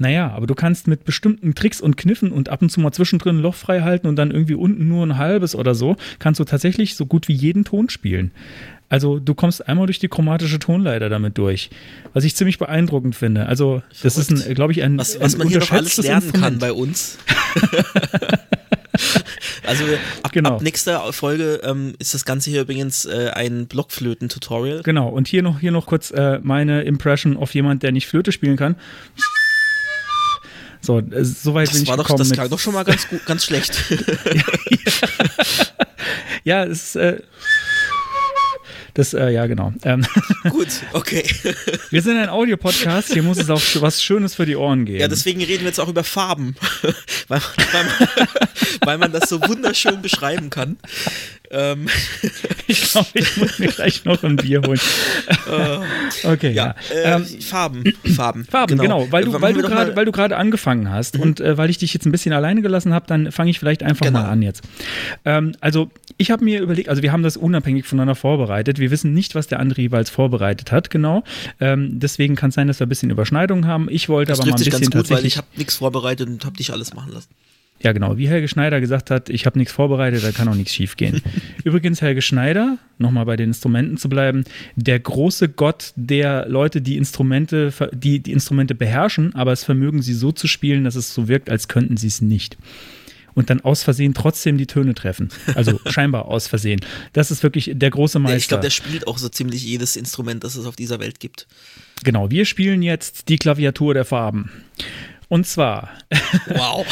Naja, 0.00 0.32
aber 0.34 0.46
du 0.46 0.54
kannst 0.54 0.88
mit 0.88 1.04
bestimmten 1.04 1.54
Tricks 1.54 1.78
und 1.78 1.98
Kniffen 1.98 2.32
und 2.32 2.48
ab 2.48 2.62
und 2.62 2.70
zu 2.70 2.80
mal 2.80 2.90
zwischendrin 2.90 3.36
ein 3.36 3.42
Loch 3.42 3.54
frei 3.54 3.82
halten 3.82 4.06
und 4.06 4.16
dann 4.16 4.30
irgendwie 4.30 4.54
unten 4.54 4.88
nur 4.88 5.06
ein 5.06 5.18
halbes 5.18 5.54
oder 5.54 5.74
so, 5.74 5.96
kannst 6.18 6.40
du 6.40 6.44
tatsächlich 6.44 6.96
so 6.96 7.04
gut 7.04 7.28
wie 7.28 7.34
jeden 7.34 7.66
Ton 7.66 7.90
spielen. 7.90 8.30
Also 8.88 9.18
du 9.18 9.34
kommst 9.34 9.68
einmal 9.68 9.86
durch 9.86 9.98
die 9.98 10.08
chromatische 10.08 10.58
Tonleiter 10.58 11.10
damit 11.10 11.36
durch, 11.36 11.68
was 12.14 12.24
ich 12.24 12.34
ziemlich 12.34 12.58
beeindruckend 12.58 13.14
finde. 13.14 13.44
Also 13.44 13.82
das 14.02 14.16
ist, 14.16 14.30
ein, 14.30 14.54
glaube 14.54 14.72
ich, 14.72 14.82
ein, 14.82 14.96
was, 14.96 15.20
was 15.20 15.34
ein 15.34 15.38
man 15.40 15.48
hier 15.48 15.58
noch 15.60 15.70
alles 15.70 15.98
lernen 15.98 16.32
kann 16.32 16.54
Instrument. 16.54 16.60
bei 16.60 16.72
uns. 16.72 17.18
also 19.66 19.84
ab, 20.22 20.32
Genau. 20.32 20.54
ab 20.54 20.62
nächster 20.62 21.12
Folge 21.12 21.60
ähm, 21.62 21.92
ist 21.98 22.14
das 22.14 22.24
Ganze 22.24 22.48
hier 22.50 22.62
übrigens 22.62 23.04
äh, 23.04 23.30
ein 23.34 23.66
Blockflöten-Tutorial. 23.66 24.82
Genau, 24.82 25.08
und 25.10 25.28
hier 25.28 25.42
noch, 25.42 25.60
hier 25.60 25.72
noch 25.72 25.84
kurz 25.86 26.10
äh, 26.10 26.38
meine 26.42 26.80
Impression 26.82 27.36
auf 27.36 27.54
jemand, 27.54 27.82
der 27.82 27.92
nicht 27.92 28.06
Flöte 28.06 28.32
spielen 28.32 28.56
kann. 28.56 28.76
So, 30.90 30.98
äh, 30.98 31.24
soweit 31.24 31.68
bin 31.68 31.74
Das 31.74 31.82
ich 31.82 31.88
war 31.88 31.96
doch, 31.96 32.04
gekommen. 32.04 32.18
das 32.18 32.28
mit- 32.30 32.36
klang 32.38 32.48
doch 32.50 32.58
schon 32.58 32.74
mal 32.74 32.82
ganz 32.84 33.06
gut, 33.08 33.24
ganz 33.26 33.44
schlecht. 33.44 33.80
Ja, 36.44 36.64
es 36.64 36.94
ist, 36.94 36.96
äh, 36.96 37.20
das, 38.94 39.12
äh, 39.14 39.28
ja, 39.30 39.46
genau. 39.46 39.72
Ähm, 39.84 40.04
gut, 40.50 40.68
okay. 40.94 41.22
wir 41.90 42.00
sind 42.02 42.16
ein 42.16 42.30
Audiopodcast, 42.30 43.12
hier 43.12 43.22
muss 43.22 43.36
es 43.38 43.50
auch 43.50 43.60
was 43.80 44.02
Schönes 44.02 44.34
für 44.34 44.46
die 44.46 44.56
Ohren 44.56 44.86
geben. 44.86 45.00
Ja, 45.00 45.08
deswegen 45.08 45.40
reden 45.42 45.60
wir 45.60 45.66
jetzt 45.68 45.78
auch 45.78 45.88
über 45.88 46.02
Farben, 46.02 46.56
weil, 47.28 47.40
weil, 47.72 47.84
man, 47.84 48.26
weil 48.86 48.98
man 48.98 49.12
das 49.12 49.28
so 49.28 49.40
wunderschön 49.42 50.00
beschreiben 50.02 50.48
kann. 50.50 50.78
Ähm, 51.52 51.88
ich 52.68 52.92
glaube, 52.92 53.08
ich 53.14 53.36
muss 53.36 53.58
mir 53.58 53.68
gleich 53.68 54.04
noch 54.04 54.22
ein 54.22 54.36
Bier 54.36 54.62
holen. 54.64 54.78
okay, 56.24 56.52
ja. 56.52 56.74
ja, 56.90 56.94
äh, 56.94 57.14
Ähm, 57.16 57.24
Farben, 57.40 57.84
Farben. 58.14 58.44
Farben, 58.44 58.78
genau, 58.78 59.10
weil 59.10 59.24
du, 59.24 59.32
Machen 59.32 59.42
weil 59.42 59.52
du 59.54 59.60
Mhm. 59.60 59.96
weil 59.96 60.04
du 60.04 60.12
gerade 60.12 60.36
angefangen 60.36 60.90
hast 60.90 61.16
und 61.18 61.40
äh, 61.40 61.56
weil 61.58 61.70
ich 61.70 61.78
dich 61.78 61.92
jetzt 61.94 62.06
ein 62.06 62.12
bisschen 62.12 62.32
alleine 62.32 62.62
gelassen 62.62 62.92
habe, 62.94 63.06
dann 63.06 63.32
fange 63.32 63.50
ich 63.50 63.58
vielleicht 63.58 63.82
einfach 63.82 64.06
Genau. 64.06 64.20
mal 64.22 64.28
an 64.28 64.42
jetzt. 64.42 64.62
Ähm, 65.24 65.52
also 65.60 65.90
ich 66.16 66.30
habe 66.30 66.44
mir 66.44 66.60
überlegt, 66.60 66.88
also 66.88 67.02
wir 67.02 67.12
haben 67.12 67.22
das 67.22 67.36
unabhängig 67.36 67.84
voneinander 67.86 68.14
vorbereitet. 68.14 68.78
Wir 68.78 68.90
wissen 68.90 69.12
nicht, 69.14 69.34
was 69.34 69.46
der 69.48 69.60
andere 69.60 69.80
jeweils 69.80 70.10
vorbereitet 70.10 70.72
hat, 70.72 70.90
genau. 70.90 71.24
Ähm, 71.60 71.98
deswegen 72.00 72.36
kann 72.36 72.50
es 72.50 72.54
sein, 72.54 72.68
dass 72.68 72.78
wir 72.80 72.86
ein 72.86 72.88
bisschen 72.88 73.10
Überschneidungen 73.10 73.66
haben. 73.66 73.88
Ich 73.90 74.08
wollte 74.08 74.30
das 74.30 74.40
aber 74.40 74.50
mal 74.50 74.54
ein 74.54 74.58
bisschen 74.58 74.72
ganz 74.72 74.86
gut, 74.86 74.94
weil 74.94 75.02
tatsächlich. 75.02 75.32
ich 75.34 75.36
habe 75.38 75.48
nichts 75.56 75.76
vorbereitet 75.76 76.28
und 76.28 76.44
habe 76.44 76.56
dich 76.56 76.72
alles 76.72 76.94
machen 76.94 77.12
lassen. 77.12 77.28
Ja, 77.82 77.92
genau. 77.92 78.18
Wie 78.18 78.28
Helge 78.28 78.46
Schneider 78.46 78.80
gesagt 78.80 79.10
hat, 79.10 79.30
ich 79.30 79.46
habe 79.46 79.58
nichts 79.58 79.72
vorbereitet, 79.72 80.22
da 80.22 80.32
kann 80.32 80.48
auch 80.48 80.54
nichts 80.54 80.74
schief 80.74 80.96
gehen. 80.96 81.22
Übrigens, 81.64 82.02
Helge 82.02 82.20
Schneider, 82.20 82.78
nochmal 82.98 83.24
bei 83.24 83.36
den 83.36 83.50
Instrumenten 83.50 83.96
zu 83.96 84.08
bleiben, 84.08 84.44
der 84.76 85.00
große 85.00 85.48
Gott 85.48 85.92
der 85.96 86.46
Leute, 86.46 86.82
die 86.82 86.96
Instrumente, 86.96 87.72
die, 87.92 88.20
die 88.20 88.32
Instrumente 88.32 88.74
beherrschen, 88.74 89.34
aber 89.34 89.52
es 89.52 89.64
vermögen 89.64 90.02
sie 90.02 90.14
so 90.14 90.30
zu 90.30 90.46
spielen, 90.46 90.84
dass 90.84 90.94
es 90.94 91.14
so 91.14 91.28
wirkt, 91.28 91.48
als 91.48 91.68
könnten 91.68 91.96
sie 91.96 92.08
es 92.08 92.20
nicht 92.20 92.58
und 93.34 93.50
dann 93.50 93.60
aus 93.60 93.82
Versehen 93.82 94.14
trotzdem 94.14 94.58
die 94.58 94.66
Töne 94.66 94.94
treffen. 94.94 95.28
Also 95.54 95.80
scheinbar 95.86 96.26
aus 96.26 96.46
Versehen. 96.46 96.80
Das 97.12 97.30
ist 97.30 97.42
wirklich 97.42 97.70
der 97.74 97.90
große 97.90 98.18
Meister. 98.18 98.36
Ich 98.36 98.48
glaube, 98.48 98.62
der 98.62 98.70
spielt 98.70 99.06
auch 99.06 99.18
so 99.18 99.28
ziemlich 99.28 99.62
jedes 99.62 99.96
Instrument, 99.96 100.44
das 100.44 100.56
es 100.56 100.66
auf 100.66 100.76
dieser 100.76 101.00
Welt 101.00 101.20
gibt. 101.20 101.46
Genau, 102.04 102.30
wir 102.30 102.44
spielen 102.44 102.82
jetzt 102.82 103.28
die 103.28 103.36
Klaviatur 103.36 103.94
der 103.94 104.04
Farben. 104.04 104.50
Und 105.30 105.46
zwar. 105.46 105.90
Wow. 106.48 106.84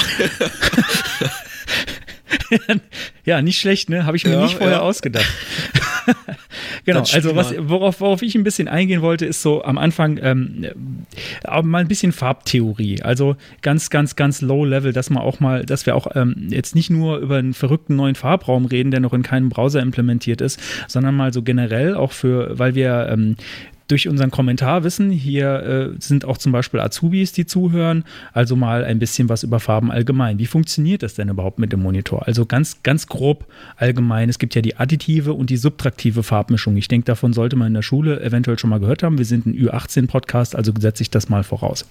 ja, 3.25 3.43
nicht 3.43 3.59
schlecht, 3.59 3.91
ne? 3.91 4.07
Habe 4.07 4.17
ich 4.17 4.25
mir 4.25 4.35
ja, 4.35 4.43
nicht 4.43 4.55
vorher 4.55 4.77
ja. 4.77 4.81
ausgedacht. 4.81 5.27
genau, 6.85 7.01
also 7.01 7.35
was, 7.35 7.53
worauf, 7.59 8.01
worauf 8.01 8.23
ich 8.23 8.37
ein 8.37 8.45
bisschen 8.45 8.69
eingehen 8.69 9.03
wollte, 9.03 9.27
ist 9.27 9.43
so 9.43 9.65
am 9.65 9.77
Anfang 9.77 10.21
ähm, 10.23 10.67
mal 11.63 11.79
ein 11.81 11.89
bisschen 11.89 12.13
Farbtheorie. 12.13 13.03
Also 13.03 13.37
ganz, 13.61 13.91
ganz, 13.91 14.15
ganz 14.15 14.41
low 14.41 14.65
level, 14.65 14.93
dass 14.93 15.11
man 15.11 15.25
auch 15.25 15.41
mal, 15.41 15.65
dass 15.65 15.85
wir 15.85 15.97
auch 15.97 16.07
ähm, 16.15 16.47
jetzt 16.51 16.77
nicht 16.77 16.91
nur 16.91 17.19
über 17.19 17.39
einen 17.39 17.55
verrückten 17.55 17.97
neuen 17.97 18.15
Farbraum 18.15 18.67
reden, 18.67 18.93
der 18.93 19.01
noch 19.01 19.15
in 19.15 19.25
keinem 19.25 19.49
Browser 19.49 19.81
implementiert 19.81 20.41
ist, 20.41 20.61
sondern 20.87 21.17
mal 21.17 21.33
so 21.33 21.43
generell 21.43 21.97
auch 21.97 22.13
für, 22.13 22.57
weil 22.57 22.77
wir 22.77 23.09
ähm, 23.11 23.35
durch 23.89 24.07
unseren 24.07 24.31
Kommentar 24.31 24.85
wissen. 24.85 25.11
Hier 25.11 25.93
äh, 25.95 25.97
sind 25.99 26.25
auch 26.25 26.39
zum 26.39 26.53
Beispiel 26.53 26.79
Azubis, 26.81 27.33
die 27.33 27.47
zuhören. 27.47 28.05
Also 28.33 28.55
mal 28.55 28.85
ein 28.85 28.99
bisschen 28.99 29.29
was 29.29 29.43
über 29.43 29.61
Farben 29.61 29.91
allgemein. 29.91 30.39
Wie 30.39 30.47
funktioniert 30.47 31.03
das 31.03 31.15
denn 31.15 31.31
überhaupt 31.31 31.59
mit 31.59 31.73
dem 31.73 31.81
Monitor? 31.81 32.27
Also 32.27 32.47
ganz, 32.47 32.83
ganz 32.83 33.07
grob 33.07 33.47
allgemein. 33.77 34.29
Es 34.29 34.39
gibt 34.39 34.55
ja 34.55 34.63
die 34.63 34.77
additive 34.77 35.33
und 35.33 35.51
die 35.51 35.57
subtraktive 35.57 36.23
Farbmischung. 36.23 36.77
Ich 36.77 36.89
denke, 36.89 37.07
davon 37.07 37.33
sollte 37.33 37.57
man 37.57 37.69
in 37.69 37.75
der 37.75 37.83
Schule 37.83 38.21
eventuell 38.21 38.59
schon 38.59 38.71
mal 38.71 38.79
gehört 38.79 39.03
haben. 39.03 39.17
Wir 39.17 39.25
sind 39.25 39.47
ein 39.47 39.55
Ü18-Podcast, 39.55 40.55
also 40.55 40.73
setze 40.79 41.03
ich 41.03 41.11
das 41.11 41.31
mal 41.31 41.43
voraus. 41.43 41.87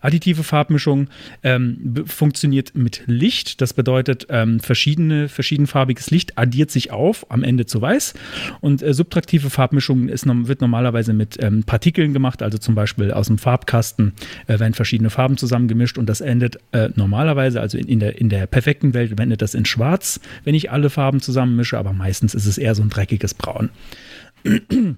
Additive 0.00 0.42
Farbmischung 0.42 1.08
ähm, 1.42 2.04
funktioniert 2.06 2.74
mit 2.74 3.02
Licht. 3.06 3.60
Das 3.60 3.74
bedeutet, 3.74 4.26
ähm, 4.30 4.60
verschiedene, 4.60 5.28
verschiedenfarbiges 5.28 6.10
Licht 6.10 6.38
addiert 6.38 6.70
sich 6.70 6.90
auf, 6.90 7.30
am 7.30 7.42
Ende 7.42 7.66
zu 7.66 7.82
weiß. 7.82 8.14
Und 8.62 8.82
äh, 8.82 8.94
subtraktive 8.94 9.50
Farbmischung 9.50 10.08
ist, 10.08 10.24
wird 10.24 10.62
normalerweise 10.62 11.12
mit 11.12 11.33
ähm, 11.42 11.64
Partikeln 11.64 12.12
gemacht, 12.12 12.42
also 12.42 12.58
zum 12.58 12.74
Beispiel 12.74 13.12
aus 13.12 13.28
dem 13.28 13.38
Farbkasten 13.38 14.12
äh, 14.46 14.58
werden 14.58 14.74
verschiedene 14.74 15.10
Farben 15.10 15.36
zusammengemischt 15.36 15.98
und 15.98 16.06
das 16.06 16.20
endet 16.20 16.58
äh, 16.72 16.90
normalerweise, 16.94 17.60
also 17.60 17.78
in, 17.78 17.86
in, 17.86 18.00
der, 18.00 18.18
in 18.18 18.28
der 18.28 18.46
perfekten 18.46 18.94
Welt, 18.94 19.18
endet 19.18 19.42
das 19.42 19.54
in 19.54 19.64
Schwarz, 19.64 20.20
wenn 20.44 20.54
ich 20.54 20.70
alle 20.70 20.90
Farben 20.90 21.20
zusammenmische, 21.20 21.78
aber 21.78 21.92
meistens 21.92 22.34
ist 22.34 22.46
es 22.46 22.58
eher 22.58 22.74
so 22.74 22.82
ein 22.82 22.90
dreckiges 22.90 23.34
Braun. 23.34 23.70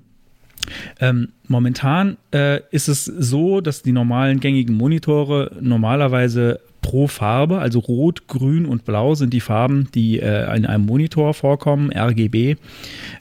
Ähm, 0.98 1.28
momentan 1.46 2.16
äh, 2.32 2.60
ist 2.70 2.88
es 2.88 3.04
so, 3.04 3.60
dass 3.60 3.82
die 3.82 3.92
normalen 3.92 4.40
gängigen 4.40 4.74
Monitore 4.74 5.52
normalerweise 5.60 6.60
pro 6.86 7.08
Farbe, 7.08 7.58
also 7.58 7.80
Rot, 7.80 8.28
Grün 8.28 8.64
und 8.64 8.84
Blau 8.84 9.16
sind 9.16 9.32
die 9.32 9.40
Farben, 9.40 9.88
die 9.96 10.20
äh, 10.20 10.56
in 10.56 10.64
einem 10.64 10.86
Monitor 10.86 11.34
vorkommen, 11.34 11.90
RGB. 11.92 12.54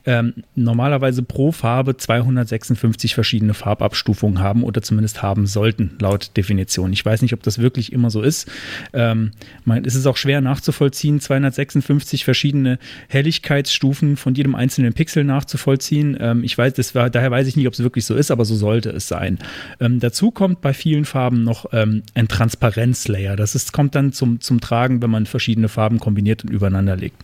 Ähm, 0.05 0.35
normalerweise 0.53 1.23
pro 1.23 1.51
Farbe 1.51 1.97
256 1.97 3.15
verschiedene 3.15 3.55
Farbabstufungen 3.55 4.39
haben 4.39 4.63
oder 4.63 4.83
zumindest 4.83 5.23
haben 5.23 5.47
sollten, 5.47 5.97
laut 5.99 6.37
Definition. 6.37 6.93
Ich 6.93 7.03
weiß 7.03 7.23
nicht, 7.23 7.33
ob 7.33 7.41
das 7.41 7.57
wirklich 7.57 7.91
immer 7.91 8.11
so 8.11 8.21
ist. 8.21 8.47
Ähm, 8.93 9.31
mein, 9.63 9.83
es 9.83 9.95
ist 9.95 10.05
auch 10.05 10.17
schwer 10.17 10.41
nachzuvollziehen, 10.41 11.19
256 11.19 12.23
verschiedene 12.23 12.77
Helligkeitsstufen 13.07 14.15
von 14.15 14.35
jedem 14.35 14.53
einzelnen 14.53 14.93
Pixel 14.93 15.23
nachzuvollziehen. 15.23 16.15
Ähm, 16.19 16.43
ich 16.43 16.55
weiß, 16.55 16.73
das 16.73 16.93
war, 16.93 17.09
daher 17.09 17.31
weiß 17.31 17.47
ich 17.47 17.55
nicht, 17.55 17.65
ob 17.65 17.73
es 17.73 17.81
wirklich 17.81 18.05
so 18.05 18.13
ist, 18.13 18.29
aber 18.29 18.45
so 18.45 18.55
sollte 18.55 18.91
es 18.91 19.07
sein. 19.07 19.39
Ähm, 19.79 19.99
dazu 19.99 20.29
kommt 20.29 20.61
bei 20.61 20.75
vielen 20.75 21.05
Farben 21.05 21.43
noch 21.43 21.65
ähm, 21.73 22.03
ein 22.13 22.27
Transparenzlayer. 22.27 23.35
Das 23.35 23.54
ist, 23.55 23.73
kommt 23.73 23.95
dann 23.95 24.11
zum, 24.11 24.41
zum 24.41 24.59
Tragen, 24.61 25.01
wenn 25.01 25.09
man 25.09 25.25
verschiedene 25.25 25.69
Farben 25.69 25.99
kombiniert 25.99 26.43
und 26.43 26.51
übereinander 26.51 26.95
legt. 26.95 27.17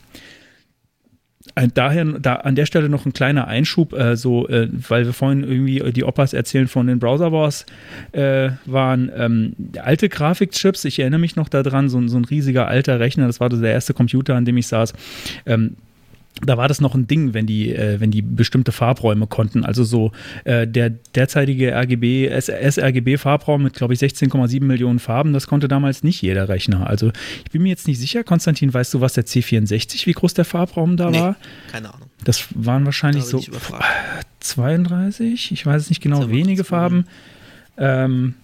Daher 1.74 2.06
da 2.06 2.36
an 2.36 2.56
der 2.56 2.66
Stelle 2.66 2.88
noch 2.88 3.06
ein 3.06 3.14
kleiner 3.14 3.48
Einschub, 3.48 3.94
äh, 3.94 4.16
so, 4.16 4.48
äh, 4.48 4.70
weil 4.72 5.06
wir 5.06 5.14
vorhin 5.14 5.44
irgendwie 5.44 5.92
die 5.92 6.04
Opas 6.04 6.34
erzählen 6.34 6.68
von 6.68 6.88
den 6.88 7.00
Browser 7.00 7.32
Wars 7.32 7.66
äh, 8.12 8.52
waren. 8.66 9.12
Ähm, 9.16 9.56
alte 9.82 10.08
Grafikchips, 10.08 10.86
ich 10.86 11.00
erinnere 11.00 11.20
mich 11.20 11.36
noch 11.36 11.50
daran, 11.50 11.90
so, 11.90 12.08
so, 12.08 12.18
ein 12.18 12.26
riesiger 12.26 12.68
alter 12.68 13.00
Rechner, 13.00 13.28
das 13.28 13.40
war 13.40 13.50
der 13.50 13.72
erste 13.72 13.94
Computer, 13.94 14.36
an 14.36 14.46
dem 14.46 14.58
ich 14.58 14.68
saß. 14.68 14.94
Ähm, 15.46 15.76
da 16.44 16.58
war 16.58 16.68
das 16.68 16.82
noch 16.82 16.96
ein 16.96 17.08
Ding, 17.08 17.34
wenn 17.34 17.46
die, 17.46 17.74
äh, 17.74 18.00
wenn 18.00 18.10
die 18.12 18.22
bestimmte 18.22 18.72
Farbräume 18.72 19.28
konnten. 19.28 19.64
Also 19.64 19.84
so 19.84 20.12
äh, 20.44 20.68
der 20.68 20.90
derzeitige 20.90 21.74
RGB, 21.76 22.30
sRGB-Farbraum 22.40 23.62
mit, 23.62 23.74
glaube 23.74 23.94
ich, 23.94 24.00
16,7 24.00 24.64
Millionen 24.64 25.00
Farben, 25.00 25.34
das 25.34 25.48
konnte 25.48 25.68
damals 25.68 26.04
nicht 26.04 26.22
jeder 26.22 26.50
Rechner. 26.50 26.88
Also 26.88 27.12
ich 27.44 27.52
bin 27.52 27.62
mir 27.62 27.70
jetzt 27.70 27.88
nicht 27.88 28.00
sicher, 28.00 28.24
Konstantin, 28.24 28.74
weißt 28.74 28.94
du, 28.94 29.02
was 29.02 29.14
der 29.14 29.26
C64, 29.26 30.08
wie 30.08 30.14
groß 30.14 30.34
der 30.34 30.46
Farbraum 30.46 30.98
da 30.98 31.12
nee, 31.12 31.20
war? 31.20 31.36
Keine 31.72 31.94
Ahnung. 31.94 32.10
Das 32.24 32.48
waren 32.56 32.86
wahrscheinlich 32.86 33.24
so 33.24 33.44
32, 34.40 35.52
ich 35.52 35.66
weiß 35.66 35.84
es 35.84 35.90
nicht 35.90 36.02
genau, 36.02 36.30
wenige 36.30 36.64
Farben. 36.64 37.06
Ähm, 37.78 38.36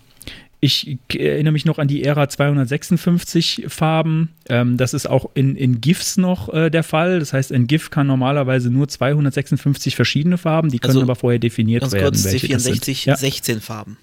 ich 0.60 0.98
erinnere 1.14 1.52
mich 1.52 1.66
noch 1.66 1.78
an 1.78 1.88
die 1.88 2.04
Ära 2.04 2.28
256 2.30 3.66
Farben. 3.68 4.30
Ähm, 4.50 4.78
das 4.78 4.94
ist 4.94 5.08
auch 5.08 5.30
in, 5.36 5.56
in 5.56 5.82
GIFs 5.82 6.18
noch 6.18 6.52
äh, 6.52 6.70
der 6.70 6.84
Fall. 6.84 7.20
Das 7.20 7.34
heißt, 7.34 7.52
ein 7.52 7.68
GIF 7.68 7.92
kann 7.92 8.08
normalerweise 8.08 8.72
nur 8.72 8.88
256 8.88 9.96
verschiedene 9.96 10.38
Farben, 10.38 10.70
die 10.70 10.80
können 10.80 10.92
also, 10.92 11.02
aber 11.04 11.16
vorher 11.16 11.40
definiert 11.40 11.82
ganz 11.82 11.94
werden. 11.94 12.06
Kurz, 12.06 12.26
welche 12.26 12.48
C64, 12.48 13.06
ja. 13.06 13.16
16 13.16 13.62
Farben. 13.62 13.98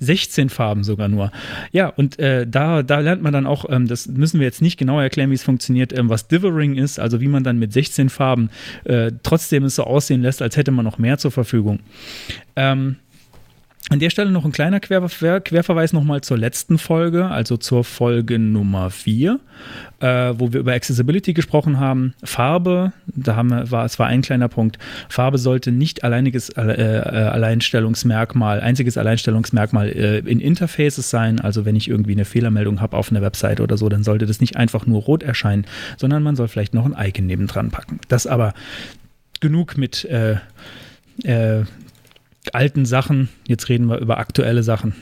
16 0.00 0.48
Farben 0.48 0.84
sogar 0.84 1.08
nur. 1.08 1.32
Ja, 1.72 1.88
und 1.88 2.18
äh, 2.18 2.46
da, 2.46 2.82
da 2.82 3.00
lernt 3.00 3.22
man 3.22 3.32
dann 3.32 3.46
auch, 3.46 3.64
ähm, 3.68 3.88
das 3.88 4.06
müssen 4.06 4.38
wir 4.38 4.46
jetzt 4.46 4.62
nicht 4.62 4.78
genau 4.78 5.00
erklären, 5.00 5.30
wie 5.30 5.34
es 5.34 5.42
funktioniert, 5.42 5.96
ähm, 5.96 6.08
was 6.08 6.28
Divering 6.28 6.76
ist, 6.76 7.00
also 7.00 7.20
wie 7.20 7.28
man 7.28 7.44
dann 7.44 7.58
mit 7.58 7.72
16 7.72 8.08
Farben 8.08 8.50
äh, 8.84 9.12
trotzdem 9.22 9.64
es 9.64 9.74
so 9.74 9.84
aussehen 9.84 10.22
lässt, 10.22 10.40
als 10.40 10.56
hätte 10.56 10.70
man 10.70 10.84
noch 10.84 10.98
mehr 10.98 11.18
zur 11.18 11.32
Verfügung. 11.32 11.80
Ähm, 12.56 12.96
an 13.90 14.00
der 14.00 14.10
Stelle 14.10 14.30
noch 14.30 14.44
ein 14.44 14.52
kleiner 14.52 14.80
Quer 14.80 15.00
Querverweis 15.40 15.92
nochmal 15.92 16.20
zur 16.20 16.36
letzten 16.36 16.76
Folge, 16.76 17.26
also 17.26 17.56
zur 17.56 17.84
Folge 17.84 18.38
Nummer 18.38 18.90
4, 18.90 19.40
äh, 20.00 20.34
wo 20.36 20.52
wir 20.52 20.60
über 20.60 20.74
Accessibility 20.74 21.32
gesprochen 21.32 21.80
haben. 21.80 22.12
Farbe, 22.22 22.92
da 23.06 23.36
haben 23.36 23.48
wir, 23.48 23.70
war, 23.70 23.86
es 23.86 23.98
war 23.98 24.06
ein 24.06 24.20
kleiner 24.20 24.48
Punkt. 24.48 24.78
Farbe 25.08 25.38
sollte 25.38 25.72
nicht 25.72 26.04
alleiniges 26.04 26.50
äh, 26.50 26.62
äh, 26.62 27.08
Alleinstellungsmerkmal, 27.28 28.60
einziges 28.60 28.98
Alleinstellungsmerkmal 28.98 29.88
äh, 29.88 30.18
in 30.18 30.40
Interfaces 30.40 31.08
sein. 31.08 31.40
Also 31.40 31.64
wenn 31.64 31.76
ich 31.76 31.88
irgendwie 31.88 32.12
eine 32.12 32.26
Fehlermeldung 32.26 32.82
habe 32.82 32.96
auf 32.96 33.10
einer 33.10 33.22
Website 33.22 33.60
oder 33.60 33.78
so, 33.78 33.88
dann 33.88 34.04
sollte 34.04 34.26
das 34.26 34.40
nicht 34.40 34.56
einfach 34.56 34.84
nur 34.84 35.00
rot 35.02 35.22
erscheinen, 35.22 35.66
sondern 35.96 36.22
man 36.22 36.36
soll 36.36 36.48
vielleicht 36.48 36.74
noch 36.74 36.84
ein 36.84 36.94
Icon 37.08 37.26
nebendran 37.26 37.70
packen. 37.70 38.00
Das 38.08 38.26
aber 38.26 38.52
genug 39.40 39.78
mit 39.78 40.04
äh, 40.04 40.36
äh, 41.24 41.64
alten 42.54 42.86
Sachen. 42.86 43.28
Jetzt 43.46 43.68
reden 43.68 43.86
wir 43.86 43.98
über 43.98 44.18
aktuelle 44.18 44.62
Sachen. 44.62 44.94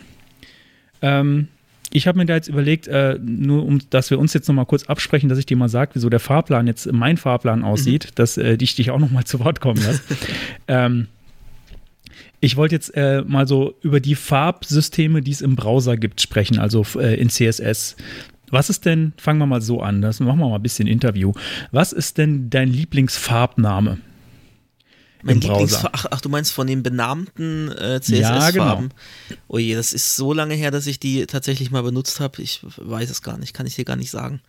Ähm, 1.03 1.49
ich 1.92 2.07
habe 2.07 2.18
mir 2.18 2.26
da 2.26 2.34
jetzt 2.34 2.49
überlegt, 2.49 2.88
äh, 2.88 3.18
nur 3.22 3.64
um, 3.64 3.80
dass 3.90 4.11
wir 4.11 4.18
uns 4.18 4.34
jetzt 4.34 4.49
nochmal 4.49 4.66
kurz 4.66 4.84
absprechen, 4.84 5.28
dass 5.28 5.38
ich 5.38 5.47
dir 5.47 5.57
mal 5.57 5.68
sage, 5.68 5.92
wieso 5.94 6.11
der 6.11 6.20
Fahrplan 6.20 6.66
jetzt, 6.66 6.90
mein 6.92 7.16
Fahrplan 7.16 7.62
aussieht, 7.64 8.07
mhm. 8.07 8.14
dass 8.16 8.36
äh, 8.36 8.57
ich 8.61 8.74
dich 8.74 8.90
auch 8.90 8.99
nochmal 8.99 9.24
zu 9.24 9.40
Wort 9.40 9.61
kommen 9.61 9.82
lasse. 9.82 10.03
ähm, 10.68 11.07
ich 12.40 12.57
wollte 12.57 12.74
jetzt 12.74 12.94
äh, 12.97 13.22
mal 13.26 13.47
so 13.47 13.74
über 13.82 14.01
die 14.01 14.14
Farbsysteme, 14.14 15.22
die 15.22 15.30
es 15.30 15.40
im 15.40 15.57
Browser 15.57 15.97
gibt, 15.97 16.20
sprechen, 16.20 16.59
also 16.59 16.84
äh, 16.97 17.18
in 17.18 17.30
CSS. 17.30 17.97
Was 18.51 18.70
ist 18.70 18.84
denn, 18.84 19.12
fangen 19.16 19.38
wir 19.38 19.47
mal 19.47 19.62
so 19.62 19.80
an, 19.80 20.03
das 20.03 20.20
machen 20.20 20.38
wir 20.38 20.49
mal 20.49 20.57
ein 20.57 20.62
bisschen 20.62 20.86
Interview. 20.86 21.32
Was 21.72 21.92
ist 21.92 22.18
denn 22.18 22.51
dein 22.51 22.68
Lieblingsfarbname? 22.68 23.99
Mein 25.26 25.40
Lieblings 25.40 25.84
ach, 25.84 26.06
ach, 26.10 26.20
du 26.20 26.28
meinst 26.28 26.52
von 26.52 26.66
den 26.66 26.82
benannten 26.82 27.70
äh, 27.72 28.00
CSS-Farben? 28.00 28.20
Ja, 28.20 28.50
genau. 28.50 28.88
Oh 29.48 29.58
je, 29.58 29.74
das 29.74 29.92
ist 29.92 30.16
so 30.16 30.32
lange 30.32 30.54
her, 30.54 30.70
dass 30.70 30.86
ich 30.86 31.00
die 31.00 31.26
tatsächlich 31.26 31.70
mal 31.70 31.82
benutzt 31.82 32.20
habe. 32.20 32.40
Ich 32.42 32.60
weiß 32.62 33.10
es 33.10 33.22
gar 33.22 33.36
nicht, 33.36 33.52
kann 33.52 33.66
ich 33.66 33.74
dir 33.74 33.84
gar 33.84 33.96
nicht 33.96 34.10
sagen. 34.10 34.40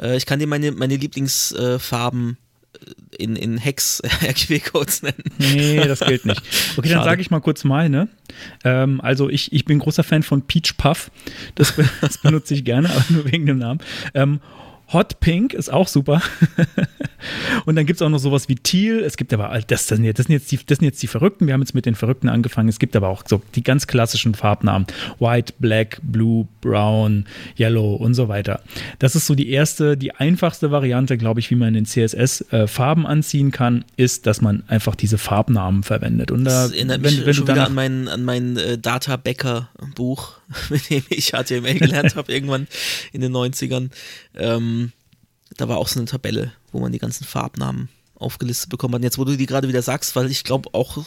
Äh, 0.00 0.16
ich 0.16 0.26
kann 0.26 0.38
dir 0.38 0.46
meine, 0.46 0.70
meine 0.72 0.96
Lieblingsfarben 0.96 2.36
äh, 2.74 3.22
in, 3.22 3.34
in 3.34 3.58
Hex 3.58 4.00
RGB-Codes 4.22 5.02
nennen. 5.02 5.24
Nee, 5.38 5.86
das 5.86 6.00
gilt 6.00 6.24
nicht. 6.24 6.42
Okay, 6.76 6.90
dann 6.90 7.04
sage 7.04 7.20
ich 7.20 7.30
mal 7.30 7.40
kurz 7.40 7.64
meine. 7.64 8.08
Ähm, 8.64 9.00
also 9.00 9.28
ich, 9.28 9.52
ich 9.52 9.64
bin 9.64 9.80
großer 9.80 10.04
Fan 10.04 10.22
von 10.22 10.42
Peach 10.42 10.76
Puff. 10.76 11.10
Das, 11.56 11.74
das 12.00 12.18
benutze 12.18 12.54
ich 12.54 12.64
gerne, 12.64 12.90
aber 12.90 13.04
nur 13.08 13.24
wegen 13.32 13.46
dem 13.46 13.58
Namen. 13.58 13.80
Ähm, 14.14 14.40
Hot 14.92 15.18
Pink 15.18 15.52
ist 15.52 15.72
auch 15.72 15.88
super. 15.88 16.22
und 17.66 17.74
dann 17.74 17.86
gibt 17.86 18.00
es 18.00 18.02
auch 18.02 18.08
noch 18.08 18.18
sowas 18.18 18.48
wie 18.48 18.54
Teal. 18.54 19.00
Es 19.00 19.16
gibt 19.16 19.32
aber, 19.32 19.48
das, 19.48 19.86
das, 19.86 19.96
sind 19.96 20.04
jetzt, 20.04 20.18
das, 20.18 20.26
sind 20.26 20.34
jetzt 20.34 20.52
die, 20.52 20.58
das 20.64 20.78
sind 20.78 20.84
jetzt 20.84 21.02
die 21.02 21.08
Verrückten. 21.08 21.46
Wir 21.46 21.54
haben 21.54 21.62
jetzt 21.62 21.74
mit 21.74 21.86
den 21.86 21.96
Verrückten 21.96 22.28
angefangen. 22.28 22.68
Es 22.68 22.78
gibt 22.78 22.94
aber 22.94 23.08
auch 23.08 23.24
so 23.26 23.42
die 23.56 23.64
ganz 23.64 23.88
klassischen 23.88 24.34
Farbnamen. 24.34 24.86
White, 25.18 25.54
Black, 25.58 25.98
Blue, 26.02 26.46
Brown, 26.60 27.26
Yellow 27.58 27.96
und 27.96 28.14
so 28.14 28.28
weiter. 28.28 28.60
Das 29.00 29.16
ist 29.16 29.26
so 29.26 29.34
die 29.34 29.50
erste, 29.50 29.96
die 29.96 30.12
einfachste 30.12 30.70
Variante, 30.70 31.18
glaube 31.18 31.40
ich, 31.40 31.50
wie 31.50 31.56
man 31.56 31.74
in 31.74 31.84
CSS 31.84 32.52
äh, 32.52 32.66
Farben 32.68 33.06
anziehen 33.06 33.50
kann, 33.50 33.84
ist, 33.96 34.26
dass 34.26 34.40
man 34.40 34.62
einfach 34.68 34.94
diese 34.94 35.18
Farbnamen 35.18 35.82
verwendet. 35.82 36.30
Und 36.30 36.44
da, 36.44 36.62
das 36.62 36.72
erinnert 36.72 37.02
mich 37.02 37.18
wenn, 37.18 37.26
wenn 37.26 37.34
schon 37.34 37.48
wieder 37.48 37.66
an 37.66 37.74
mein, 37.74 38.08
an 38.08 38.22
mein 38.22 38.56
äh, 38.56 38.78
Data 38.78 39.16
Becker 39.16 39.68
Buch, 39.96 40.34
mit 40.70 40.90
dem 40.90 41.02
ich 41.10 41.32
HTML 41.32 41.78
gelernt 41.78 42.16
habe, 42.16 42.32
irgendwann 42.32 42.68
in 43.12 43.20
den 43.20 43.32
90ern. 43.34 43.90
Ähm, 44.34 44.92
da 45.56 45.68
war 45.68 45.78
auch 45.78 45.88
so 45.88 46.00
eine 46.00 46.08
Tabelle, 46.08 46.52
wo 46.72 46.80
man 46.80 46.92
die 46.92 46.98
ganzen 46.98 47.24
Farbnamen 47.24 47.88
aufgelistet 48.18 48.70
bekommen 48.70 48.94
hat. 48.94 49.02
Jetzt, 49.02 49.18
wo 49.18 49.24
du 49.24 49.36
die 49.36 49.46
gerade 49.46 49.68
wieder 49.68 49.82
sagst, 49.82 50.16
weil 50.16 50.30
ich 50.30 50.44
glaube 50.44 50.70
auch, 50.72 50.98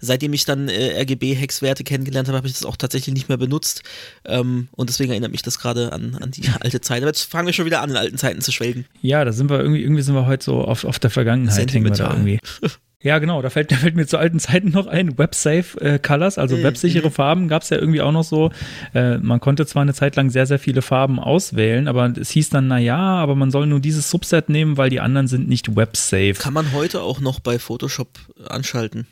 seitdem 0.00 0.32
ich 0.32 0.44
dann 0.44 0.68
äh, 0.68 1.00
RGB-Hexwerte 1.00 1.84
kennengelernt 1.84 2.28
habe, 2.28 2.38
habe 2.38 2.48
ich 2.48 2.54
das 2.54 2.64
auch 2.64 2.76
tatsächlich 2.76 3.14
nicht 3.14 3.28
mehr 3.28 3.38
benutzt. 3.38 3.82
Ähm, 4.24 4.68
und 4.72 4.88
deswegen 4.88 5.10
erinnert 5.10 5.32
mich 5.32 5.42
das 5.42 5.58
gerade 5.58 5.92
an, 5.92 6.16
an 6.16 6.30
die 6.30 6.48
alte 6.60 6.80
Zeit. 6.80 6.98
Aber 7.02 7.08
jetzt 7.08 7.22
fangen 7.22 7.46
wir 7.46 7.52
schon 7.52 7.66
wieder 7.66 7.80
an, 7.80 7.90
in 7.90 7.96
alten 7.96 8.18
Zeiten 8.18 8.40
zu 8.40 8.52
schwelgen. 8.52 8.86
Ja, 9.02 9.24
da 9.24 9.32
sind 9.32 9.50
wir 9.50 9.60
irgendwie, 9.60 9.82
irgendwie 9.82 10.02
sind 10.02 10.14
wir 10.14 10.26
heute 10.26 10.44
so 10.44 10.62
auf, 10.62 10.84
auf 10.84 10.98
der 10.98 11.10
Vergangenheit. 11.10 11.72
Hängen 11.72 11.84
wir 11.84 11.92
da 11.92 12.12
irgendwie. 12.12 12.40
Ja, 13.00 13.20
genau, 13.20 13.40
da 13.42 13.50
fällt, 13.50 13.70
da 13.72 13.76
fällt 13.76 13.94
mir 13.94 14.06
zu 14.06 14.18
alten 14.18 14.40
Zeiten 14.40 14.70
noch 14.70 14.86
ein. 14.86 15.18
WebSafe 15.18 15.80
äh, 15.80 15.98
Colors, 15.98 16.38
also 16.38 16.56
mhm. 16.56 16.64
websichere 16.64 17.10
Farben, 17.10 17.48
gab 17.48 17.62
es 17.62 17.70
ja 17.70 17.78
irgendwie 17.78 18.00
auch 18.00 18.12
noch 18.12 18.24
so. 18.24 18.50
Äh, 18.94 19.18
man 19.18 19.40
konnte 19.40 19.66
zwar 19.66 19.82
eine 19.82 19.94
Zeit 19.94 20.16
lang 20.16 20.30
sehr, 20.30 20.46
sehr 20.46 20.58
viele 20.58 20.82
Farben 20.82 21.20
auswählen, 21.20 21.86
aber 21.86 22.12
es 22.18 22.30
hieß 22.30 22.50
dann, 22.50 22.66
naja, 22.66 22.98
aber 22.98 23.34
man 23.36 23.50
soll 23.50 23.66
nur 23.66 23.80
dieses 23.80 24.10
Subset 24.10 24.48
nehmen, 24.48 24.76
weil 24.76 24.90
die 24.90 25.00
anderen 25.00 25.28
sind 25.28 25.48
nicht 25.48 25.76
websafe. 25.76 26.34
Kann 26.34 26.54
man 26.54 26.72
heute 26.72 27.02
auch 27.02 27.20
noch 27.20 27.40
bei 27.40 27.58
Photoshop 27.58 28.18
anschalten. 28.48 29.06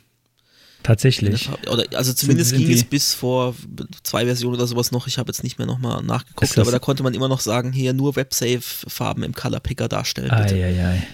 Tatsächlich. 0.83 1.49
Oder, 1.69 1.83
also 1.97 2.13
zumindest 2.13 2.51
sind, 2.51 2.59
sind 2.59 2.67
ging 2.67 2.77
es 2.77 2.83
bis 2.83 3.13
vor 3.13 3.55
zwei 4.03 4.25
Versionen 4.25 4.55
oder 4.55 4.67
sowas 4.67 4.91
noch. 4.91 5.07
Ich 5.07 5.17
habe 5.17 5.29
jetzt 5.29 5.43
nicht 5.43 5.57
mehr 5.57 5.67
nochmal 5.67 6.03
nachgeguckt, 6.03 6.57
aber 6.57 6.71
da 6.71 6.79
konnte 6.79 7.03
man 7.03 7.13
immer 7.13 7.27
noch 7.27 7.41
sagen, 7.41 7.73
hier 7.73 7.93
nur 7.93 8.15
WebSafe-Farben 8.15 9.23
im 9.23 9.33
Color 9.33 9.59
Picker 9.59 9.89
darstellen. 9.89 10.29
Bitte. 10.29 10.55
Ei, 10.55 10.63
ei, 10.63 10.85
ei. 10.85 11.07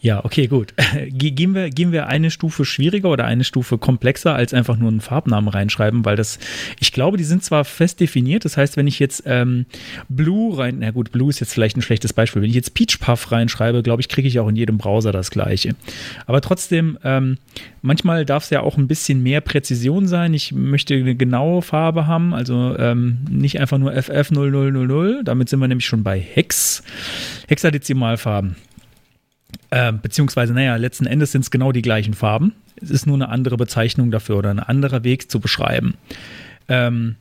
Ja, 0.00 0.24
okay, 0.24 0.46
gut. 0.46 0.74
Gehen 1.08 1.54
wir, 1.54 1.70
gehen 1.70 1.90
wir 1.90 2.06
eine 2.06 2.30
Stufe 2.30 2.64
schwieriger 2.64 3.10
oder 3.10 3.24
eine 3.24 3.42
Stufe 3.42 3.78
komplexer 3.78 4.34
als 4.34 4.54
einfach 4.54 4.76
nur 4.76 4.90
einen 4.90 5.00
Farbnamen 5.00 5.48
reinschreiben, 5.48 6.04
weil 6.04 6.14
das, 6.14 6.38
ich 6.78 6.92
glaube, 6.92 7.16
die 7.16 7.24
sind 7.24 7.42
zwar 7.42 7.64
fest 7.64 7.98
definiert, 7.98 8.44
das 8.44 8.56
heißt, 8.56 8.76
wenn 8.76 8.86
ich 8.86 9.00
jetzt 9.00 9.24
ähm, 9.26 9.66
Blue 10.08 10.56
rein, 10.56 10.76
na 10.80 10.92
gut, 10.92 11.10
Blue 11.10 11.30
ist 11.30 11.40
jetzt 11.40 11.52
vielleicht 11.52 11.76
ein 11.76 11.82
schlechtes 11.82 12.12
Beispiel, 12.12 12.42
wenn 12.42 12.48
ich 12.48 12.54
jetzt 12.54 12.74
Peach 12.74 13.00
Puff 13.00 13.32
reinschreibe, 13.32 13.82
glaube 13.82 14.00
ich, 14.00 14.08
kriege 14.08 14.28
ich 14.28 14.38
auch 14.38 14.48
in 14.48 14.54
jedem 14.54 14.78
Browser 14.78 15.10
das 15.10 15.30
gleiche. 15.30 15.74
Aber 16.26 16.40
trotzdem, 16.40 16.98
ähm, 17.02 17.38
manchmal 17.82 18.24
darf 18.24 18.44
es 18.44 18.50
ja 18.50 18.60
auch 18.60 18.76
ein 18.76 18.86
bisschen 18.86 19.22
mehr 19.22 19.40
Präzision 19.40 20.06
sein. 20.06 20.32
Ich 20.32 20.52
möchte 20.52 20.94
eine 20.94 21.16
genaue 21.16 21.62
Farbe 21.62 22.06
haben, 22.06 22.34
also 22.34 22.76
ähm, 22.78 23.18
nicht 23.28 23.60
einfach 23.60 23.78
nur 23.78 23.92
FF0000, 23.92 25.24
damit 25.24 25.48
sind 25.48 25.58
wir 25.58 25.68
nämlich 25.68 25.86
schon 25.86 26.04
bei 26.04 26.20
Hex. 26.20 26.84
Hexadezimalfarben. 27.48 28.56
Äh, 29.70 29.92
beziehungsweise, 29.92 30.54
naja, 30.54 30.76
letzten 30.76 31.06
Endes 31.06 31.32
sind 31.32 31.42
es 31.42 31.50
genau 31.50 31.72
die 31.72 31.82
gleichen 31.82 32.14
Farben. 32.14 32.54
Es 32.80 32.90
ist 32.90 33.06
nur 33.06 33.16
eine 33.16 33.28
andere 33.28 33.56
Bezeichnung 33.56 34.10
dafür 34.10 34.36
oder 34.38 34.50
ein 34.50 34.60
anderer 34.60 35.04
Weg 35.04 35.30
zu 35.30 35.40
beschreiben. 35.40 35.94
Ähm, 36.68 37.16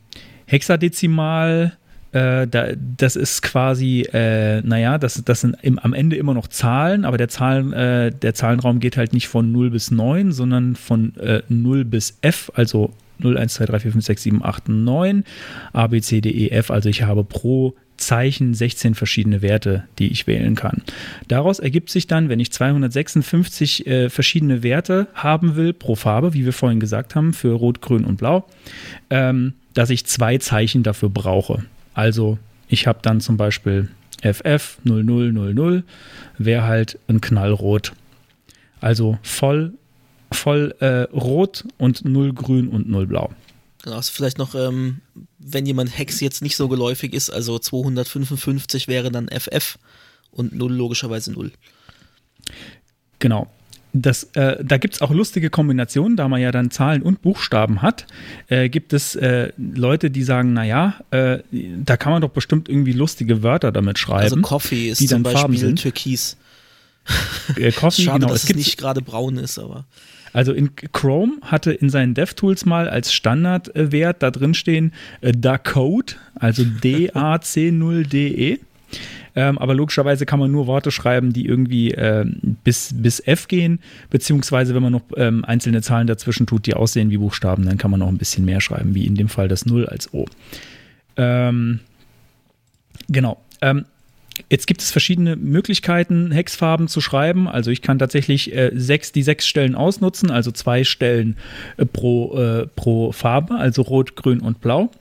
Hexadezimal, 0.46 1.78
äh, 2.14 2.48
da, 2.48 2.68
das 2.98 3.18
ist 3.18 3.42
quasi, 3.42 4.02
äh, 4.14 4.62
naja, 4.62 4.98
das, 4.98 5.22
das 5.26 5.42
sind 5.42 5.58
im, 5.62 5.78
am 5.80 5.94
Ende 5.94 6.16
immer 6.16 6.34
noch 6.34 6.48
Zahlen, 6.48 7.04
aber 7.04 7.18
der, 7.18 7.28
Zahlen, 7.28 7.74
äh, 7.74 8.12
der 8.12 8.34
Zahlenraum 8.34 8.80
geht 8.80 8.96
halt 8.96 9.12
nicht 9.12 9.28
von 9.28 9.52
0 9.52 9.72
bis 9.72 9.92
9, 9.92 10.32
sondern 10.32 10.76
von 10.76 11.16
äh, 11.18 11.42
0 11.50 11.84
bis 11.84 12.18
F, 12.22 12.50
also 12.56 12.94
0, 13.20 13.38
1, 13.38 13.56
2, 13.56 13.66
3, 13.66 13.80
4, 13.80 13.92
5, 13.92 14.06
6, 14.06 14.24
7, 14.24 14.46
8, 14.46 14.70
9, 14.70 15.24
A, 15.74 15.88
B, 15.88 16.02
C, 16.02 16.22
D, 16.22 16.30
E, 16.30 16.50
F. 16.50 16.72
Also 16.72 16.88
ich 16.88 17.04
habe 17.04 17.24
pro 17.24 17.76
Zeichen 17.98 18.54
16 18.54 18.96
verschiedene 18.96 19.42
Werte, 19.42 19.84
die 20.00 20.12
ich 20.12 20.28
wählen 20.28 20.56
kann. 20.56 20.82
Daraus 21.28 21.60
ergibt 21.60 21.90
sich 21.90 22.08
dann, 22.08 22.30
wenn 22.30 22.40
ich 22.40 22.52
256 22.52 23.88
äh, 23.88 24.10
verschiedene 24.10 24.64
Werte 24.64 25.08
haben 25.14 25.56
will 25.56 25.74
pro 25.74 25.96
Farbe, 25.96 26.34
wie 26.34 26.46
wir 26.46 26.54
vorhin 26.54 26.80
gesagt 26.80 27.16
haben, 27.16 27.34
für 27.34 27.54
Rot, 27.54 27.82
Grün 27.82 28.06
und 28.06 28.18
Blau, 28.18 28.46
ähm, 29.10 29.54
dass 29.74 29.90
ich 29.90 30.06
zwei 30.06 30.38
Zeichen 30.38 30.84
dafür 30.84 31.10
brauche. 31.10 31.66
Also 31.94 32.38
ich 32.68 32.88
habe 32.88 33.00
dann 33.02 33.22
zum 33.22 33.38
Beispiel 33.38 33.90
FF 34.22 34.78
0000, 34.84 35.84
wäre 36.38 36.64
halt 36.64 37.00
ein 37.08 37.22
Knallrot. 37.22 37.94
Also 38.82 39.18
voll, 39.22 39.74
voll 40.32 40.76
äh, 40.80 41.04
rot 41.14 41.66
und 41.78 42.06
null 42.06 42.34
grün 42.34 42.68
und 42.68 42.90
null 42.90 43.08
blau. 43.08 43.32
Genau, 43.88 43.96
also 43.96 44.12
vielleicht 44.14 44.38
noch, 44.38 44.54
ähm, 44.54 45.00
wenn 45.40 45.66
jemand 45.66 45.98
Hex 45.98 46.20
jetzt 46.20 46.42
nicht 46.42 46.58
so 46.58 46.68
geläufig 46.68 47.14
ist, 47.14 47.30
also 47.30 47.58
255 47.58 48.90
wäre 48.90 49.12
dann 49.12 49.30
FF 49.30 49.78
und 50.30 50.54
0 50.54 50.74
logischerweise 50.74 51.32
0. 51.32 51.54
Genau. 53.20 53.48
Das, 53.94 54.24
äh, 54.34 54.62
da 54.62 54.78
gibt 54.78 54.96
es 54.96 55.02
auch 55.02 55.12
lustige 55.12 55.50
Kombinationen, 55.50 56.18
da 56.18 56.28
man 56.28 56.42
ja 56.42 56.52
dann 56.52 56.70
Zahlen 56.70 57.02
und 57.02 57.22
Buchstaben 57.22 57.82
hat, 57.82 58.08
äh, 58.50 58.68
gibt 58.68 58.92
es 58.92 59.16
äh, 59.16 59.54
Leute, 59.56 60.12
die 60.12 60.24
sagen, 60.24 60.52
naja, 60.52 61.00
äh, 61.12 61.40
da 61.52 61.96
kann 61.96 62.12
man 62.12 62.22
doch 62.22 62.32
bestimmt 62.32 62.68
irgendwie 62.68 62.92
lustige 62.92 63.42
Wörter 63.42 63.72
damit 63.72 64.00
schreiben. 64.00 64.24
Also 64.24 64.42
Coffee 64.42 64.90
ist 64.90 65.00
die 65.00 65.08
zum 65.08 65.24
Beispiel 65.24 65.76
Türkis. 65.76 66.36
Äh, 67.56 67.72
Coffee, 67.72 68.02
Schade, 68.04 68.20
genau. 68.20 68.34
dass 68.34 68.44
es, 68.44 68.50
es 68.50 68.56
nicht 68.58 68.78
gerade 68.78 69.02
braun 69.02 69.38
ist, 69.38 69.58
aber. 69.58 69.86
Also 70.38 70.54
in 70.54 70.76
Chrome 70.76 71.40
hatte 71.42 71.72
in 71.72 71.90
seinen 71.90 72.14
DevTools 72.14 72.68
mal 72.68 72.88
als 72.88 73.12
Standardwert 73.12 74.22
da 74.22 74.30
drin 74.30 74.54
stehen 74.54 74.94
äh, 75.22 75.32
Dacode, 75.32 76.16
also 76.36 76.64
D-A-C-0-D-E. 76.84 78.60
Ähm, 79.36 79.58
aber 79.58 79.74
logischerweise 79.74 80.28
kann 80.28 80.38
man 80.38 80.52
nur 80.52 80.68
Worte 80.68 80.92
schreiben, 80.92 81.34
die 81.34 81.48
irgendwie 81.48 81.90
äh, 81.92 82.24
bis, 82.64 82.92
bis 82.94 83.20
F 83.20 83.48
gehen, 83.48 83.80
beziehungsweise 84.12 84.76
wenn 84.76 84.84
man 84.84 84.92
noch 84.92 85.02
ähm, 85.16 85.44
einzelne 85.44 85.82
Zahlen 85.82 86.06
dazwischen 86.06 86.46
tut, 86.46 86.68
die 86.68 86.76
aussehen 86.76 87.10
wie 87.10 87.18
Buchstaben, 87.18 87.66
dann 87.66 87.80
kann 87.80 87.90
man 87.90 88.00
noch 88.00 88.08
ein 88.08 88.20
bisschen 88.20 88.46
mehr 88.46 88.62
schreiben, 88.62 88.94
wie 88.94 89.08
in 89.08 89.16
dem 89.16 89.30
Fall 89.30 89.48
das 89.48 89.66
0 89.66 89.88
als 89.88 90.14
O. 90.14 90.28
Ähm, 91.16 91.80
genau. 93.10 93.42
Ähm, 93.64 93.86
Jetzt 94.50 94.68
gibt 94.68 94.82
es 94.82 94.92
verschiedene 94.92 95.36
Möglichkeiten, 95.36 96.32
Hexfarben 96.32 96.88
zu 96.88 97.02
schreiben. 97.02 97.48
Also 97.48 97.72
ich 97.72 97.82
kann 97.82 98.00
tatsächlich 98.00 98.56
äh, 98.56 98.72
sechs, 98.74 99.12
die 99.12 99.24
sechs 99.24 99.48
Stellen 99.48 99.76
ausnutzen, 99.76 100.32
also 100.32 100.52
zwei 100.52 100.84
Stellen 100.84 101.38
äh, 101.78 101.86
pro, 101.86 102.38
äh, 102.38 102.68
pro 102.68 103.12
Farbe, 103.12 103.56
also 103.56 103.82
rot, 103.82 104.16
grün 104.16 104.40
und 104.42 104.62
blau. 104.62 104.92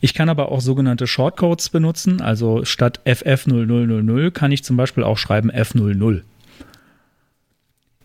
Ich 0.00 0.14
kann 0.14 0.28
aber 0.28 0.50
auch 0.50 0.60
sogenannte 0.60 1.06
Shortcodes 1.06 1.68
benutzen, 1.68 2.20
also 2.20 2.64
statt 2.64 3.00
FF0000 3.04 4.30
kann 4.32 4.52
ich 4.52 4.64
zum 4.64 4.76
Beispiel 4.76 5.04
auch 5.04 5.18
schreiben 5.18 5.50
F00. 5.50 6.22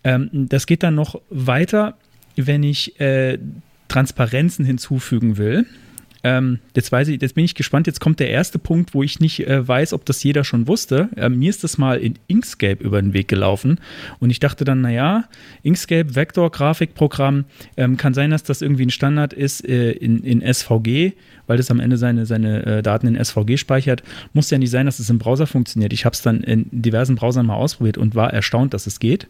Ähm, 0.04 0.30
das 0.32 0.68
geht 0.68 0.84
dann 0.84 0.96
noch 0.96 1.20
weiter, 1.30 1.98
wenn 2.36 2.64
ich 2.64 3.00
äh, 3.00 3.40
Transparenzen 3.88 4.66
hinzufügen 4.66 5.38
will. 5.38 5.66
Ähm, 6.26 6.58
jetzt 6.76 6.92
weiß 6.92 7.10
ich, 7.10 7.22
jetzt 7.22 7.36
bin 7.36 7.46
ich 7.46 7.54
gespannt. 7.54 7.86
Jetzt 7.86 8.00
kommt 8.02 8.20
der 8.20 8.32
erste 8.32 8.58
Punkt, 8.58 8.96
wo 8.96 9.04
ich 9.04 9.20
nicht 9.20 9.48
äh, 9.48 9.68
weiß, 9.68 9.94
ob 9.94 10.06
das 10.06 10.24
jeder 10.24 10.44
schon 10.44 10.68
wusste. 10.68 11.08
Äh, 11.16 11.30
mir 11.30 11.52
ist 11.52 11.64
das 11.64 11.78
mal 11.78 12.00
in 12.00 12.18
Inkscape 12.26 12.84
über 12.84 13.00
den 13.00 13.14
Weg 13.14 13.28
gelaufen 13.28 13.80
und 14.20 14.32
ich 14.32 14.40
dachte 14.40 14.66
dann, 14.66 14.82
naja, 14.82 15.26
Inkscape, 15.62 16.16
Vektor-Grafikprogramm, 16.16 17.46
ähm, 17.78 17.98
kann 17.98 18.16
sein, 18.16 18.32
dass 18.32 18.42
das 18.42 18.64
irgendwie 18.64 18.88
ein 18.88 18.90
Standard 18.90 19.34
ist 19.34 19.70
äh, 19.70 19.92
in, 19.92 20.24
in 20.24 20.42
SVG, 20.42 21.14
weil 21.46 21.58
das 21.58 21.70
am 21.70 21.80
Ende 21.80 21.98
seine, 21.98 22.26
seine 22.26 22.66
äh, 22.66 22.82
Daten 22.82 23.06
in 23.06 23.24
SVG 23.24 23.58
speichert. 23.58 24.02
Muss 24.34 24.50
ja 24.50 24.58
nicht 24.58 24.72
sein, 24.72 24.88
dass 24.88 24.98
es 24.98 25.12
im 25.12 25.20
Browser 25.20 25.46
funktioniert. 25.46 25.94
Ich 25.94 26.06
habe 26.06 26.16
es 26.16 26.24
dann 26.24 26.42
in 26.42 26.66
diversen 26.72 27.18
Browsern 27.18 27.46
mal 27.46 27.54
ausprobiert 27.54 28.00
und 28.00 28.16
war 28.16 28.34
erstaunt, 28.34 28.74
dass 28.74 28.88
es 28.88 29.00
geht. 29.00 29.28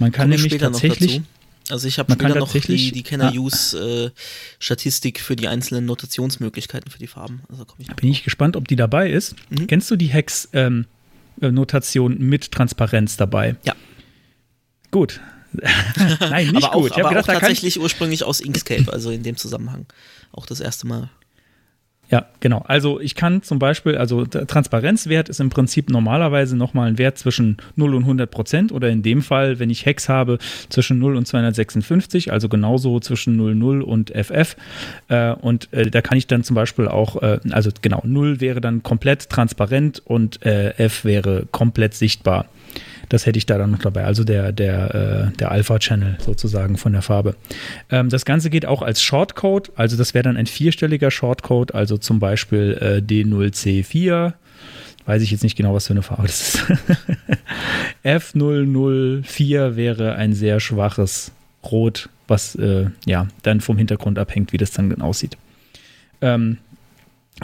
Man 0.00 0.10
kann 0.10 0.28
nämlich 0.28 0.58
tatsächlich. 0.58 1.22
Also 1.70 1.88
ich 1.88 1.98
habe 1.98 2.14
wieder 2.14 2.36
noch 2.36 2.52
die, 2.52 2.92
die 2.92 3.02
Kenner-Use-Statistik 3.02 5.20
für 5.20 5.34
die 5.36 5.48
einzelnen 5.48 5.86
Notationsmöglichkeiten 5.86 6.90
für 6.90 6.98
die 6.98 7.06
Farben. 7.06 7.40
Also 7.48 7.64
ich 7.78 7.86
Bin 7.88 8.10
ich 8.10 8.24
gespannt, 8.24 8.56
ob 8.56 8.68
die 8.68 8.76
dabei 8.76 9.10
ist. 9.10 9.36
Mhm. 9.50 9.68
Kennst 9.68 9.90
du 9.90 9.96
die 9.96 10.08
Hex-Notation 10.08 12.12
ähm, 12.12 12.28
mit 12.28 12.52
Transparenz 12.52 13.16
dabei? 13.16 13.56
Ja. 13.64 13.74
Gut. 14.90 15.20
Nein, 16.20 16.48
nicht 16.48 16.64
aber 16.64 16.80
gut. 16.80 16.92
Auch, 16.92 16.98
aber 16.98 17.08
gedacht, 17.10 17.28
auch 17.28 17.34
tatsächlich 17.34 17.78
ursprünglich 17.78 18.24
aus 18.24 18.40
Inkscape, 18.40 18.90
also 18.92 19.10
in 19.10 19.22
dem 19.22 19.36
Zusammenhang. 19.36 19.86
Auch 20.32 20.46
das 20.46 20.60
erste 20.60 20.86
Mal 20.86 21.10
Ja, 22.12 22.26
genau. 22.40 22.62
Also 22.66 23.00
ich 23.00 23.14
kann 23.14 23.42
zum 23.42 23.58
Beispiel, 23.58 23.96
also 23.96 24.26
Transparenzwert 24.26 25.30
ist 25.30 25.40
im 25.40 25.48
Prinzip 25.48 25.88
normalerweise 25.88 26.58
nochmal 26.58 26.88
ein 26.88 26.98
Wert 26.98 27.16
zwischen 27.16 27.56
0 27.76 27.94
und 27.94 28.02
100 28.02 28.30
Prozent 28.30 28.70
oder 28.70 28.90
in 28.90 29.02
dem 29.02 29.22
Fall, 29.22 29.58
wenn 29.58 29.70
ich 29.70 29.86
Hex 29.86 30.10
habe, 30.10 30.36
zwischen 30.68 30.98
0 30.98 31.16
und 31.16 31.26
256, 31.26 32.30
also 32.30 32.50
genauso 32.50 33.00
zwischen 33.00 33.36
00 33.38 33.80
und 33.80 34.10
FF. 34.10 34.56
Äh, 35.08 35.32
und 35.32 35.72
äh, 35.72 35.90
da 35.90 36.02
kann 36.02 36.18
ich 36.18 36.26
dann 36.26 36.44
zum 36.44 36.54
Beispiel 36.54 36.86
auch, 36.86 37.22
äh, 37.22 37.40
also 37.50 37.70
genau, 37.80 38.02
0 38.04 38.42
wäre 38.42 38.60
dann 38.60 38.82
komplett 38.82 39.30
transparent 39.30 40.02
und 40.04 40.42
F 40.42 41.04
wäre 41.06 41.46
komplett 41.50 41.94
sichtbar. 41.94 42.46
Das 43.12 43.26
hätte 43.26 43.36
ich 43.36 43.44
da 43.44 43.58
dann 43.58 43.72
noch 43.72 43.80
dabei. 43.80 44.04
Also 44.06 44.24
der, 44.24 44.52
der, 44.52 45.32
äh, 45.34 45.36
der 45.36 45.50
Alpha-Channel 45.50 46.16
sozusagen 46.24 46.78
von 46.78 46.94
der 46.94 47.02
Farbe. 47.02 47.36
Ähm, 47.90 48.08
das 48.08 48.24
Ganze 48.24 48.48
geht 48.48 48.64
auch 48.64 48.80
als 48.80 49.02
Shortcode. 49.02 49.70
Also 49.76 49.98
das 49.98 50.14
wäre 50.14 50.22
dann 50.22 50.38
ein 50.38 50.46
vierstelliger 50.46 51.10
Shortcode. 51.10 51.74
Also 51.74 51.98
zum 51.98 52.20
Beispiel 52.20 52.78
äh, 52.80 53.02
D0C4. 53.06 54.32
Weiß 55.04 55.20
ich 55.20 55.30
jetzt 55.30 55.42
nicht 55.42 55.56
genau, 55.56 55.74
was 55.74 55.88
für 55.88 55.92
eine 55.92 56.00
Farbe 56.00 56.22
das 56.22 56.54
ist. 56.54 56.64
F004 58.02 59.76
wäre 59.76 60.14
ein 60.14 60.32
sehr 60.32 60.58
schwaches 60.58 61.32
Rot, 61.70 62.08
was 62.28 62.54
äh, 62.54 62.86
ja 63.04 63.28
dann 63.42 63.60
vom 63.60 63.76
Hintergrund 63.76 64.18
abhängt, 64.18 64.54
wie 64.54 64.56
das 64.56 64.70
dann 64.70 65.02
aussieht. 65.02 65.36
Ähm, 66.22 66.56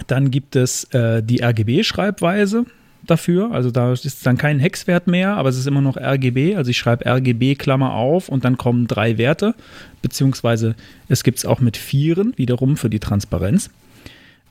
dann 0.07 0.31
gibt 0.31 0.57
es 0.57 0.85
äh, 0.95 1.23
die 1.23 1.43
RGB-Schreibweise 1.43 2.65
dafür. 3.11 3.53
Also 3.53 3.71
da 3.71 3.93
ist 3.93 4.25
dann 4.27 4.37
kein 4.39 4.59
Hexwert 4.59 5.07
mehr, 5.07 5.37
aber 5.37 5.49
es 5.49 5.57
ist 5.59 5.67
immer 5.67 5.81
noch 5.81 5.97
RGB. 5.97 6.57
Also 6.57 6.71
ich 6.71 6.79
schreibe 6.79 7.07
RGB 7.07 7.55
Klammer 7.57 7.95
auf 7.95 8.29
und 8.29 8.45
dann 8.45 8.57
kommen 8.57 8.87
drei 8.87 9.19
Werte, 9.19 9.55
beziehungsweise 10.03 10.75
es 11.09 11.23
gibt 11.25 11.39
es 11.39 11.45
auch 11.45 11.61
mit 11.61 11.77
Vieren 11.77 12.33
wiederum 12.37 12.77
für 12.77 12.91
die 12.91 13.01
Transparenz. 13.01 13.71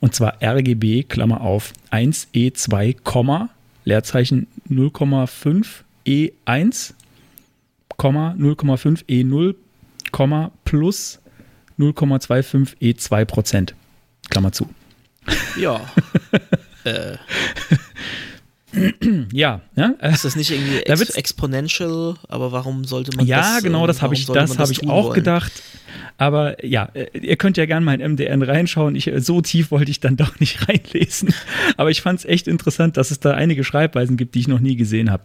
Und 0.00 0.14
zwar 0.14 0.42
RGB, 0.42 1.04
Klammer 1.04 1.40
auf, 1.40 1.72
1E2, 1.90 2.96
Komma, 3.02 3.48
Leerzeichen 3.86 4.48
0,5 4.68 5.66
E1, 6.04 6.92
Komma 7.96 8.34
0,5 8.36 9.06
E0, 9.06 9.54
Komma 10.10 10.50
plus 10.64 11.20
0,25 11.78 12.76
E2 12.78 13.24
Prozent. 13.24 13.74
Klammer 14.28 14.52
zu. 14.52 14.68
Ja. 15.58 15.80
äh, 16.84 17.16
Ja, 19.32 19.60
ja. 19.74 19.94
äh, 20.00 20.12
ist 20.12 20.24
das 20.24 20.36
nicht 20.36 20.50
irgendwie 20.50 20.80
Da 20.86 20.92
ex 20.92 21.00
wird's- 21.00 21.14
exponential? 21.16 22.14
Aber 22.28 22.52
warum 22.52 22.84
sollte 22.84 23.16
man 23.16 23.26
Ja, 23.26 23.54
das 23.54 23.62
genau, 23.62 23.84
äh, 23.84 23.86
das 23.86 24.02
habe 24.02 24.12
warum 24.12 24.20
ich, 24.20 24.26
das 24.26 24.58
habe 24.58 24.72
ich 24.72 24.88
auch 24.88 25.04
wollen? 25.06 25.14
gedacht. 25.14 25.52
Aber 26.18 26.64
ja, 26.64 26.88
äh, 26.94 27.06
ihr 27.18 27.36
könnt 27.36 27.56
ja 27.56 27.66
gerne 27.66 27.84
mal 27.84 27.94
in 28.00 28.12
MDN 28.12 28.42
reinschauen. 28.42 28.94
Ich, 28.96 29.06
äh, 29.08 29.20
so 29.20 29.40
tief 29.40 29.70
wollte 29.70 29.90
ich 29.90 30.00
dann 30.00 30.16
doch 30.16 30.38
nicht 30.40 30.58
reinlesen. 30.68 31.32
Aber 31.76 31.90
ich 31.90 32.02
fand 32.02 32.20
es 32.20 32.24
echt 32.24 32.48
interessant, 32.48 32.96
dass 32.96 33.10
es 33.10 33.20
da 33.20 33.32
einige 33.32 33.64
Schreibweisen 33.64 34.16
gibt, 34.16 34.34
die 34.34 34.40
ich 34.40 34.48
noch 34.48 34.60
nie 34.60 34.76
gesehen 34.76 35.10
habe. 35.10 35.24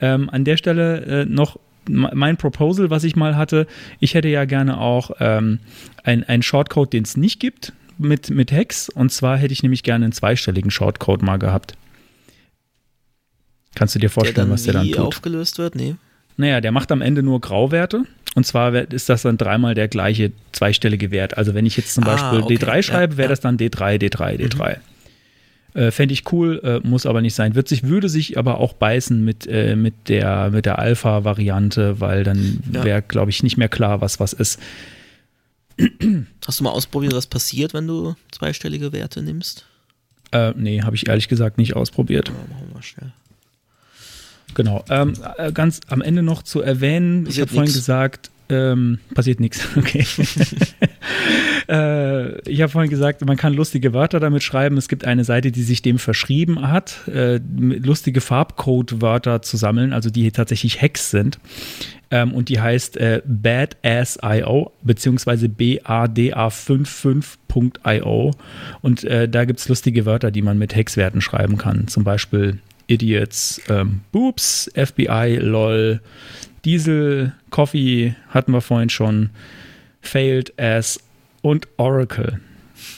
Ähm, 0.00 0.28
an 0.30 0.44
der 0.44 0.56
Stelle 0.56 1.22
äh, 1.22 1.24
noch 1.24 1.58
mein 1.88 2.36
Proposal, 2.36 2.90
was 2.90 3.02
ich 3.04 3.16
mal 3.16 3.36
hatte. 3.36 3.66
Ich 3.98 4.12
hätte 4.14 4.28
ja 4.28 4.44
gerne 4.44 4.78
auch 4.78 5.12
ähm, 5.20 5.60
ein- 6.04 6.22
einen 6.24 6.42
Shortcode, 6.42 6.92
den 6.92 7.04
es 7.04 7.16
nicht 7.16 7.40
gibt, 7.40 7.72
mit, 7.96 8.28
mit 8.30 8.52
Hex. 8.52 8.90
Und 8.90 9.10
zwar 9.10 9.38
hätte 9.38 9.52
ich 9.54 9.62
nämlich 9.62 9.82
gerne 9.82 10.04
einen 10.04 10.12
zweistelligen 10.12 10.70
Shortcode 10.70 11.22
mal 11.22 11.38
gehabt. 11.38 11.74
Kannst 13.78 13.94
du 13.94 13.98
dir 13.98 14.02
Der 14.02 14.10
vorstellen, 14.10 14.48
dann 14.48 14.50
was 14.50 14.64
der 14.64 14.74
dann 14.74 14.86
tut? 14.90 14.98
aufgelöst 14.98 15.58
wird? 15.58 15.74
Nee. 15.74 15.94
Naja, 16.36 16.60
der 16.60 16.72
macht 16.72 16.92
am 16.92 17.00
Ende 17.00 17.22
nur 17.22 17.40
Grauwerte. 17.40 18.04
Und 18.34 18.44
zwar 18.44 18.74
ist 18.74 19.08
das 19.08 19.22
dann 19.22 19.38
dreimal 19.38 19.74
der 19.74 19.88
gleiche 19.88 20.32
zweistellige 20.52 21.10
Wert. 21.10 21.36
Also 21.38 21.54
wenn 21.54 21.64
ich 21.66 21.76
jetzt 21.76 21.94
zum 21.94 22.04
Ah, 22.04 22.14
Beispiel 22.32 22.42
okay. 22.42 22.54
D3 22.56 22.82
schreibe, 22.82 23.16
wäre 23.16 23.26
ja. 23.26 23.30
das 23.30 23.40
dann 23.40 23.56
D3, 23.56 23.98
D3, 24.00 24.36
D3. 24.38 24.76
Äh, 25.74 25.90
Fände 25.90 26.12
ich 26.12 26.30
cool, 26.32 26.60
äh, 26.64 26.86
muss 26.86 27.06
aber 27.06 27.20
nicht 27.20 27.34
sein. 27.34 27.54
Wird 27.54 27.68
sich, 27.68 27.82
würde 27.84 28.08
sich 28.08 28.38
aber 28.38 28.58
auch 28.58 28.72
beißen 28.72 29.24
mit, 29.24 29.46
äh, 29.46 29.76
mit 29.76 29.94
der, 30.08 30.50
mit 30.50 30.66
der 30.66 30.78
Alpha-Variante, 30.78 32.00
weil 32.00 32.24
dann 32.24 32.60
Ja. 32.72 32.84
wäre, 32.84 33.02
glaube 33.02 33.30
ich, 33.30 33.42
nicht 33.42 33.56
mehr 33.56 33.68
klar, 33.68 34.00
was 34.00 34.18
was 34.20 34.32
ist. 34.32 34.60
Hast 36.46 36.58
du 36.60 36.64
mal 36.64 36.70
ausprobiert, 36.70 37.12
was 37.14 37.26
passiert, 37.26 37.72
wenn 37.74 37.86
du 37.86 38.14
zweistellige 38.32 38.92
Werte 38.92 39.22
nimmst? 39.22 39.66
Äh, 40.32 40.52
nee, 40.56 40.82
habe 40.82 40.96
ich 40.96 41.08
ehrlich 41.08 41.28
gesagt 41.28 41.56
nicht 41.58 41.74
ausprobiert. 41.76 42.28
Ja, 42.28 42.34
machen 42.34 42.66
wir 42.68 42.74
mal 42.74 42.82
schnell. 42.82 43.12
Genau. 44.54 44.84
Ähm, 44.90 45.14
äh, 45.36 45.52
ganz 45.52 45.80
am 45.88 46.02
Ende 46.02 46.22
noch 46.22 46.42
zu 46.42 46.60
erwähnen, 46.60 47.22
ich 47.22 47.26
Passiert 47.26 47.48
habe 47.48 47.54
vorhin 47.54 47.72
gesagt, 47.72 48.30
ähm, 48.50 48.98
passiert 49.14 49.40
nichts. 49.40 49.66
Okay. 49.76 50.04
äh, 51.68 52.40
ich 52.48 52.62
habe 52.62 52.70
vorhin 52.70 52.90
gesagt, 52.90 53.24
man 53.24 53.36
kann 53.36 53.54
lustige 53.54 53.92
Wörter 53.92 54.18
damit 54.20 54.42
schreiben. 54.42 54.76
Es 54.76 54.88
gibt 54.88 55.04
eine 55.04 55.22
Seite, 55.24 55.52
die 55.52 55.62
sich 55.62 55.82
dem 55.82 55.98
verschrieben 55.98 56.68
hat, 56.68 57.06
äh, 57.08 57.38
lustige 57.38 58.20
Farbcode-Wörter 58.20 59.42
zu 59.42 59.56
sammeln, 59.56 59.92
also 59.92 60.10
die 60.10 60.30
tatsächlich 60.32 60.82
Hacks 60.82 61.10
sind. 61.10 61.38
Ähm, 62.10 62.32
und 62.32 62.48
die 62.48 62.60
heißt 62.60 62.96
äh, 62.96 63.22
Badass.io 63.24 64.72
beziehungsweise 64.82 65.46
BADA55.io. 65.46 68.34
Und 68.80 69.04
äh, 69.04 69.28
da 69.28 69.44
gibt 69.44 69.60
es 69.60 69.68
lustige 69.68 70.06
Wörter, 70.06 70.30
die 70.30 70.40
man 70.42 70.58
mit 70.58 70.74
Hexwerten 70.74 71.20
schreiben 71.20 71.58
kann. 71.58 71.86
Zum 71.88 72.04
Beispiel 72.04 72.60
Idiots, 72.88 73.60
ähm, 73.68 74.00
Boobs, 74.10 74.70
FBI, 74.74 75.38
LOL, 75.40 76.00
Diesel, 76.64 77.32
Coffee 77.50 78.16
hatten 78.30 78.52
wir 78.52 78.60
vorhin 78.60 78.90
schon, 78.90 79.30
Failed 80.00 80.58
Ass 80.60 80.98
und 81.42 81.68
Oracle. 81.76 82.40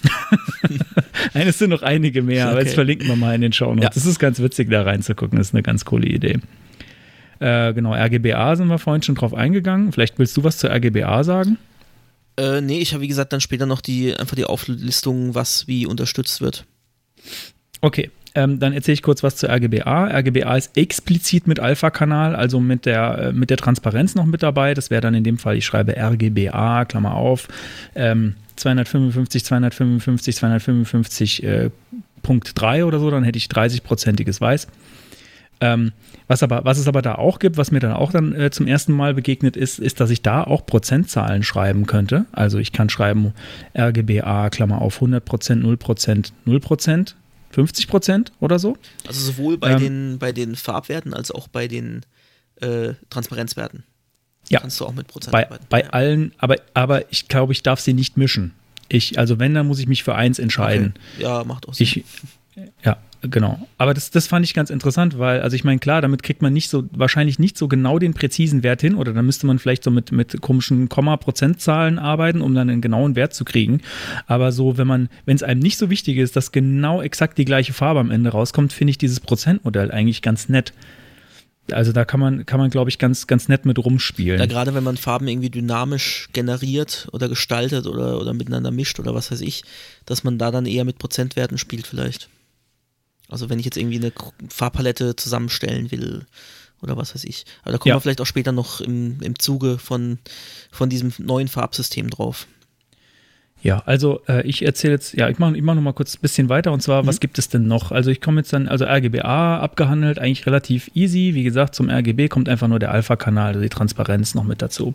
Nein, 1.34 1.48
es 1.48 1.58
sind 1.58 1.70
noch 1.70 1.82
einige 1.82 2.22
mehr, 2.22 2.48
aber 2.48 2.58
jetzt 2.58 2.68
Okay. 2.68 2.74
verlinken 2.76 3.08
wir 3.08 3.16
mal 3.16 3.34
in 3.34 3.40
den 3.42 3.52
Show 3.52 3.66
Notes. 3.74 3.82
Ja. 3.82 3.90
Das 3.90 4.06
ist 4.06 4.18
ganz 4.18 4.40
witzig, 4.40 4.70
da 4.70 4.82
reinzugucken. 4.82 5.38
Das 5.38 5.48
ist 5.48 5.54
eine 5.54 5.62
ganz 5.62 5.84
coole 5.84 6.06
Idee. 6.06 6.38
Äh, 7.40 7.72
genau, 7.72 7.94
RGBA 7.94 8.56
sind 8.56 8.68
wir 8.68 8.78
vorhin 8.78 9.02
schon 9.02 9.14
drauf 9.14 9.34
eingegangen. 9.34 9.92
Vielleicht 9.92 10.18
willst 10.18 10.36
du 10.36 10.44
was 10.44 10.58
zur 10.58 10.70
RGBA 10.70 11.24
sagen? 11.24 11.56
Äh, 12.36 12.60
nee, 12.60 12.78
ich 12.78 12.92
habe 12.92 13.02
wie 13.02 13.08
gesagt 13.08 13.32
dann 13.32 13.40
später 13.40 13.66
noch 13.66 13.80
die 13.80 14.14
einfach 14.14 14.36
die 14.36 14.44
Auflistung, 14.44 15.34
was 15.34 15.66
wie 15.66 15.86
unterstützt 15.86 16.40
wird. 16.40 16.66
Okay, 17.80 18.10
Ähm, 18.34 18.60
dann 18.60 18.72
erzähle 18.72 18.94
ich 18.94 19.02
kurz 19.02 19.22
was 19.22 19.36
zu 19.36 19.48
RGBA. 19.48 20.06
RGBA 20.06 20.56
ist 20.56 20.76
explizit 20.76 21.48
mit 21.48 21.58
Alpha-Kanal, 21.58 22.36
also 22.36 22.60
mit 22.60 22.86
der, 22.86 23.18
äh, 23.18 23.32
mit 23.32 23.50
der 23.50 23.56
Transparenz 23.56 24.14
noch 24.14 24.26
mit 24.26 24.42
dabei. 24.42 24.74
Das 24.74 24.90
wäre 24.90 25.00
dann 25.00 25.14
in 25.14 25.24
dem 25.24 25.38
Fall, 25.38 25.56
ich 25.56 25.66
schreibe 25.66 25.96
RGBA, 25.96 26.84
Klammer 26.84 27.14
auf, 27.14 27.48
ähm, 27.96 28.36
255, 28.56 29.44
255, 29.44 30.36
255 30.36 31.42
äh, 31.42 31.70
Punkt 32.22 32.52
3 32.54 32.84
oder 32.84 32.98
so, 32.98 33.10
dann 33.10 33.24
hätte 33.24 33.38
ich 33.38 33.46
30-prozentiges 33.46 34.40
Weiß. 34.40 34.68
Ähm, 35.62 35.92
was, 36.26 36.42
aber, 36.42 36.64
was 36.64 36.78
es 36.78 36.88
aber 36.88 37.02
da 37.02 37.16
auch 37.16 37.38
gibt, 37.38 37.56
was 37.58 37.70
mir 37.70 37.80
dann 37.80 37.92
auch 37.92 38.12
dann 38.12 38.34
äh, 38.34 38.50
zum 38.50 38.66
ersten 38.66 38.92
Mal 38.92 39.14
begegnet 39.14 39.56
ist, 39.56 39.78
ist, 39.78 40.00
dass 40.00 40.10
ich 40.10 40.22
da 40.22 40.42
auch 40.44 40.64
Prozentzahlen 40.64 41.42
schreiben 41.42 41.86
könnte. 41.86 42.26
Also 42.32 42.58
ich 42.58 42.72
kann 42.72 42.88
schreiben 42.88 43.34
RGBA, 43.76 44.48
Klammer 44.50 44.80
auf 44.80 44.96
100 44.96 45.24
Prozent, 45.24 45.62
0 45.62 45.76
Prozent, 45.76 46.32
0 46.44 46.60
Prozent, 46.60 47.16
50 47.50 47.88
Prozent 47.88 48.32
oder 48.40 48.58
so. 48.58 48.76
Also 49.06 49.32
sowohl 49.32 49.58
bei, 49.58 49.72
ähm, 49.72 49.78
den, 49.78 50.18
bei 50.18 50.32
den 50.32 50.56
Farbwerten 50.56 51.14
als 51.14 51.30
auch 51.30 51.48
bei 51.48 51.68
den 51.68 52.02
äh, 52.56 52.94
Transparenzwerten. 53.10 53.84
Ja. 54.48 54.60
Kannst 54.60 54.80
du 54.80 54.86
auch 54.86 54.92
mit 54.92 55.08
Prozent 55.08 55.32
bei, 55.32 55.46
arbeiten. 55.46 55.66
Bei 55.68 55.82
ja. 55.82 55.90
allen, 55.90 56.32
aber, 56.38 56.56
aber 56.74 57.10
ich 57.12 57.28
glaube, 57.28 57.52
ich 57.52 57.62
darf 57.62 57.80
sie 57.80 57.92
nicht 57.92 58.16
mischen. 58.16 58.54
Ich, 58.88 59.18
also 59.18 59.38
wenn, 59.38 59.54
dann 59.54 59.66
muss 59.66 59.78
ich 59.78 59.86
mich 59.86 60.02
für 60.02 60.14
eins 60.14 60.38
entscheiden. 60.38 60.94
Okay. 61.14 61.22
Ja, 61.22 61.44
macht 61.44 61.68
auch 61.68 61.74
Sinn. 61.74 61.84
Ich, 61.84 62.04
ja, 62.84 62.98
genau. 63.22 63.66
Aber 63.78 63.94
das, 63.94 64.10
das 64.10 64.26
fand 64.26 64.44
ich 64.44 64.54
ganz 64.54 64.70
interessant, 64.70 65.18
weil, 65.18 65.40
also 65.40 65.54
ich 65.54 65.64
meine, 65.64 65.78
klar, 65.78 66.00
damit 66.00 66.22
kriegt 66.22 66.42
man 66.42 66.52
nicht 66.52 66.68
so, 66.70 66.84
wahrscheinlich 66.92 67.38
nicht 67.38 67.58
so 67.58 67.68
genau 67.68 67.98
den 67.98 68.14
präzisen 68.14 68.62
Wert 68.62 68.80
hin 68.80 68.94
oder 68.94 69.12
dann 69.12 69.26
müsste 69.26 69.46
man 69.46 69.58
vielleicht 69.58 69.84
so 69.84 69.90
mit, 69.90 70.12
mit 70.12 70.40
komischen 70.40 70.88
Komma-Prozentzahlen 70.88 71.98
arbeiten, 71.98 72.40
um 72.40 72.54
dann 72.54 72.70
einen 72.70 72.80
genauen 72.80 73.16
Wert 73.16 73.34
zu 73.34 73.44
kriegen. 73.44 73.80
Aber 74.26 74.52
so, 74.52 74.78
wenn 74.78 74.86
man, 74.86 75.08
wenn 75.26 75.36
es 75.36 75.42
einem 75.42 75.60
nicht 75.60 75.78
so 75.78 75.90
wichtig 75.90 76.16
ist, 76.16 76.36
dass 76.36 76.52
genau 76.52 77.02
exakt 77.02 77.38
die 77.38 77.44
gleiche 77.44 77.72
Farbe 77.72 78.00
am 78.00 78.10
Ende 78.10 78.30
rauskommt, 78.30 78.72
finde 78.72 78.90
ich 78.90 78.98
dieses 78.98 79.20
Prozentmodell 79.20 79.90
eigentlich 79.90 80.22
ganz 80.22 80.48
nett. 80.48 80.72
Also 81.72 81.92
da 81.92 82.04
kann 82.04 82.20
man, 82.20 82.46
kann 82.46 82.58
man, 82.58 82.70
glaube 82.70 82.90
ich, 82.90 82.98
ganz, 82.98 83.26
ganz 83.26 83.48
nett 83.48 83.64
mit 83.64 83.78
rumspielen. 83.78 84.40
Ja, 84.40 84.46
gerade 84.46 84.74
wenn 84.74 84.84
man 84.84 84.96
Farben 84.96 85.28
irgendwie 85.28 85.50
dynamisch 85.50 86.28
generiert 86.32 87.08
oder 87.12 87.28
gestaltet 87.28 87.86
oder, 87.86 88.20
oder 88.20 88.34
miteinander 88.34 88.70
mischt 88.70 88.98
oder 88.98 89.14
was 89.14 89.30
weiß 89.30 89.40
ich, 89.40 89.62
dass 90.06 90.24
man 90.24 90.38
da 90.38 90.50
dann 90.50 90.66
eher 90.66 90.84
mit 90.84 90.98
Prozentwerten 90.98 91.58
spielt 91.58 91.86
vielleicht. 91.86 92.28
Also 93.30 93.48
wenn 93.50 93.58
ich 93.58 93.64
jetzt 93.64 93.76
irgendwie 93.76 93.96
eine 93.98 94.12
Farbpalette 94.48 95.16
zusammenstellen 95.16 95.90
will 95.90 96.26
oder 96.82 96.96
was 96.96 97.14
weiß 97.14 97.24
ich. 97.24 97.44
Aber 97.62 97.72
da 97.72 97.78
kommen 97.78 97.90
Ja. 97.90 97.96
wir 97.96 98.00
vielleicht 98.00 98.20
auch 98.20 98.26
später 98.26 98.52
noch 98.52 98.80
im, 98.80 99.20
im 99.22 99.38
Zuge 99.38 99.78
von, 99.78 100.18
von 100.70 100.88
diesem 100.88 101.12
neuen 101.18 101.48
Farbsystem 101.48 102.08
drauf. 102.10 102.46
Ja, 103.62 103.82
also 103.84 104.22
äh, 104.26 104.46
ich 104.46 104.64
erzähle 104.64 104.94
jetzt, 104.94 105.12
ja, 105.12 105.28
ich 105.28 105.38
mache 105.38 105.54
ich 105.54 105.62
mach 105.62 105.74
noch 105.74 105.82
mal 105.82 105.92
kurz 105.92 106.14
ein 106.16 106.20
bisschen 106.22 106.48
weiter 106.48 106.72
und 106.72 106.80
zwar, 106.82 107.06
was 107.06 107.20
gibt 107.20 107.38
es 107.38 107.50
denn 107.50 107.66
noch? 107.66 107.92
Also 107.92 108.10
ich 108.10 108.22
komme 108.22 108.40
jetzt 108.40 108.54
dann, 108.54 108.68
also 108.68 108.86
RGBA 108.86 109.58
abgehandelt, 109.60 110.18
eigentlich 110.18 110.46
relativ 110.46 110.90
easy. 110.94 111.32
Wie 111.34 111.42
gesagt, 111.42 111.74
zum 111.74 111.90
RGB 111.90 112.28
kommt 112.28 112.48
einfach 112.48 112.68
nur 112.68 112.78
der 112.78 112.90
Alpha-Kanal, 112.90 113.48
also 113.48 113.60
die 113.60 113.68
Transparenz 113.68 114.34
noch 114.34 114.44
mit 114.44 114.62
dazu. 114.62 114.94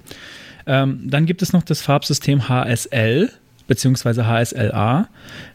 Ähm, 0.66 1.02
dann 1.06 1.28
gibt 1.28 1.44
es 1.44 1.54
noch 1.54 1.62
das 1.62 1.82
Farbsystem 1.82 2.50
HSL 2.50 3.30
beziehungsweise 3.68 4.28
HSLA. 4.28 5.07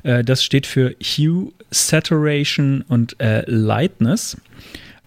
Äh, 0.02 0.24
das 0.24 0.44
steht 0.44 0.66
für 0.66 0.94
Hue, 1.02 1.52
Saturation 1.70 2.82
und 2.88 3.20
äh, 3.20 3.44
Lightness. 3.46 4.36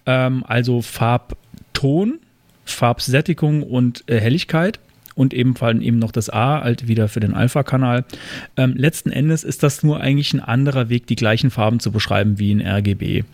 Ähm, 0.06 0.44
also 0.46 0.82
Farbton, 0.82 2.20
Farbsättigung 2.64 3.62
und 3.62 4.04
äh, 4.06 4.20
Helligkeit 4.20 4.78
und 5.14 5.32
ebenfalls 5.32 5.80
eben 5.80 5.98
noch 5.98 6.12
das 6.12 6.30
A, 6.30 6.62
halt 6.62 6.88
wieder 6.88 7.08
für 7.08 7.20
den 7.20 7.34
Alpha-Kanal. 7.34 8.04
Ähm, 8.56 8.74
letzten 8.76 9.10
Endes 9.10 9.44
ist 9.44 9.62
das 9.62 9.82
nur 9.82 10.00
eigentlich 10.00 10.32
ein 10.32 10.40
anderer 10.40 10.88
Weg, 10.88 11.06
die 11.06 11.16
gleichen 11.16 11.50
Farben 11.50 11.80
zu 11.80 11.92
beschreiben 11.92 12.38
wie 12.38 12.50
in 12.50 12.60
RGB. 12.60 13.24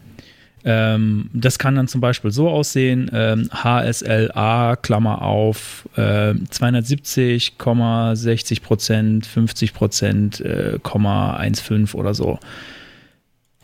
Ähm, 0.64 1.28
das 1.32 1.58
kann 1.58 1.74
dann 1.74 1.88
zum 1.88 2.00
Beispiel 2.00 2.30
so 2.30 2.48
aussehen: 2.48 3.10
ähm, 3.12 3.48
HSLA, 3.52 4.76
Klammer 4.76 5.22
auf, 5.22 5.88
äh, 5.96 6.34
270,60 6.34 8.62
Prozent, 8.62 9.26
50 9.26 9.72
Prozent, 9.72 10.40
äh, 10.40 10.78
0,15 10.82 11.94
oder 11.94 12.14
so. 12.14 12.38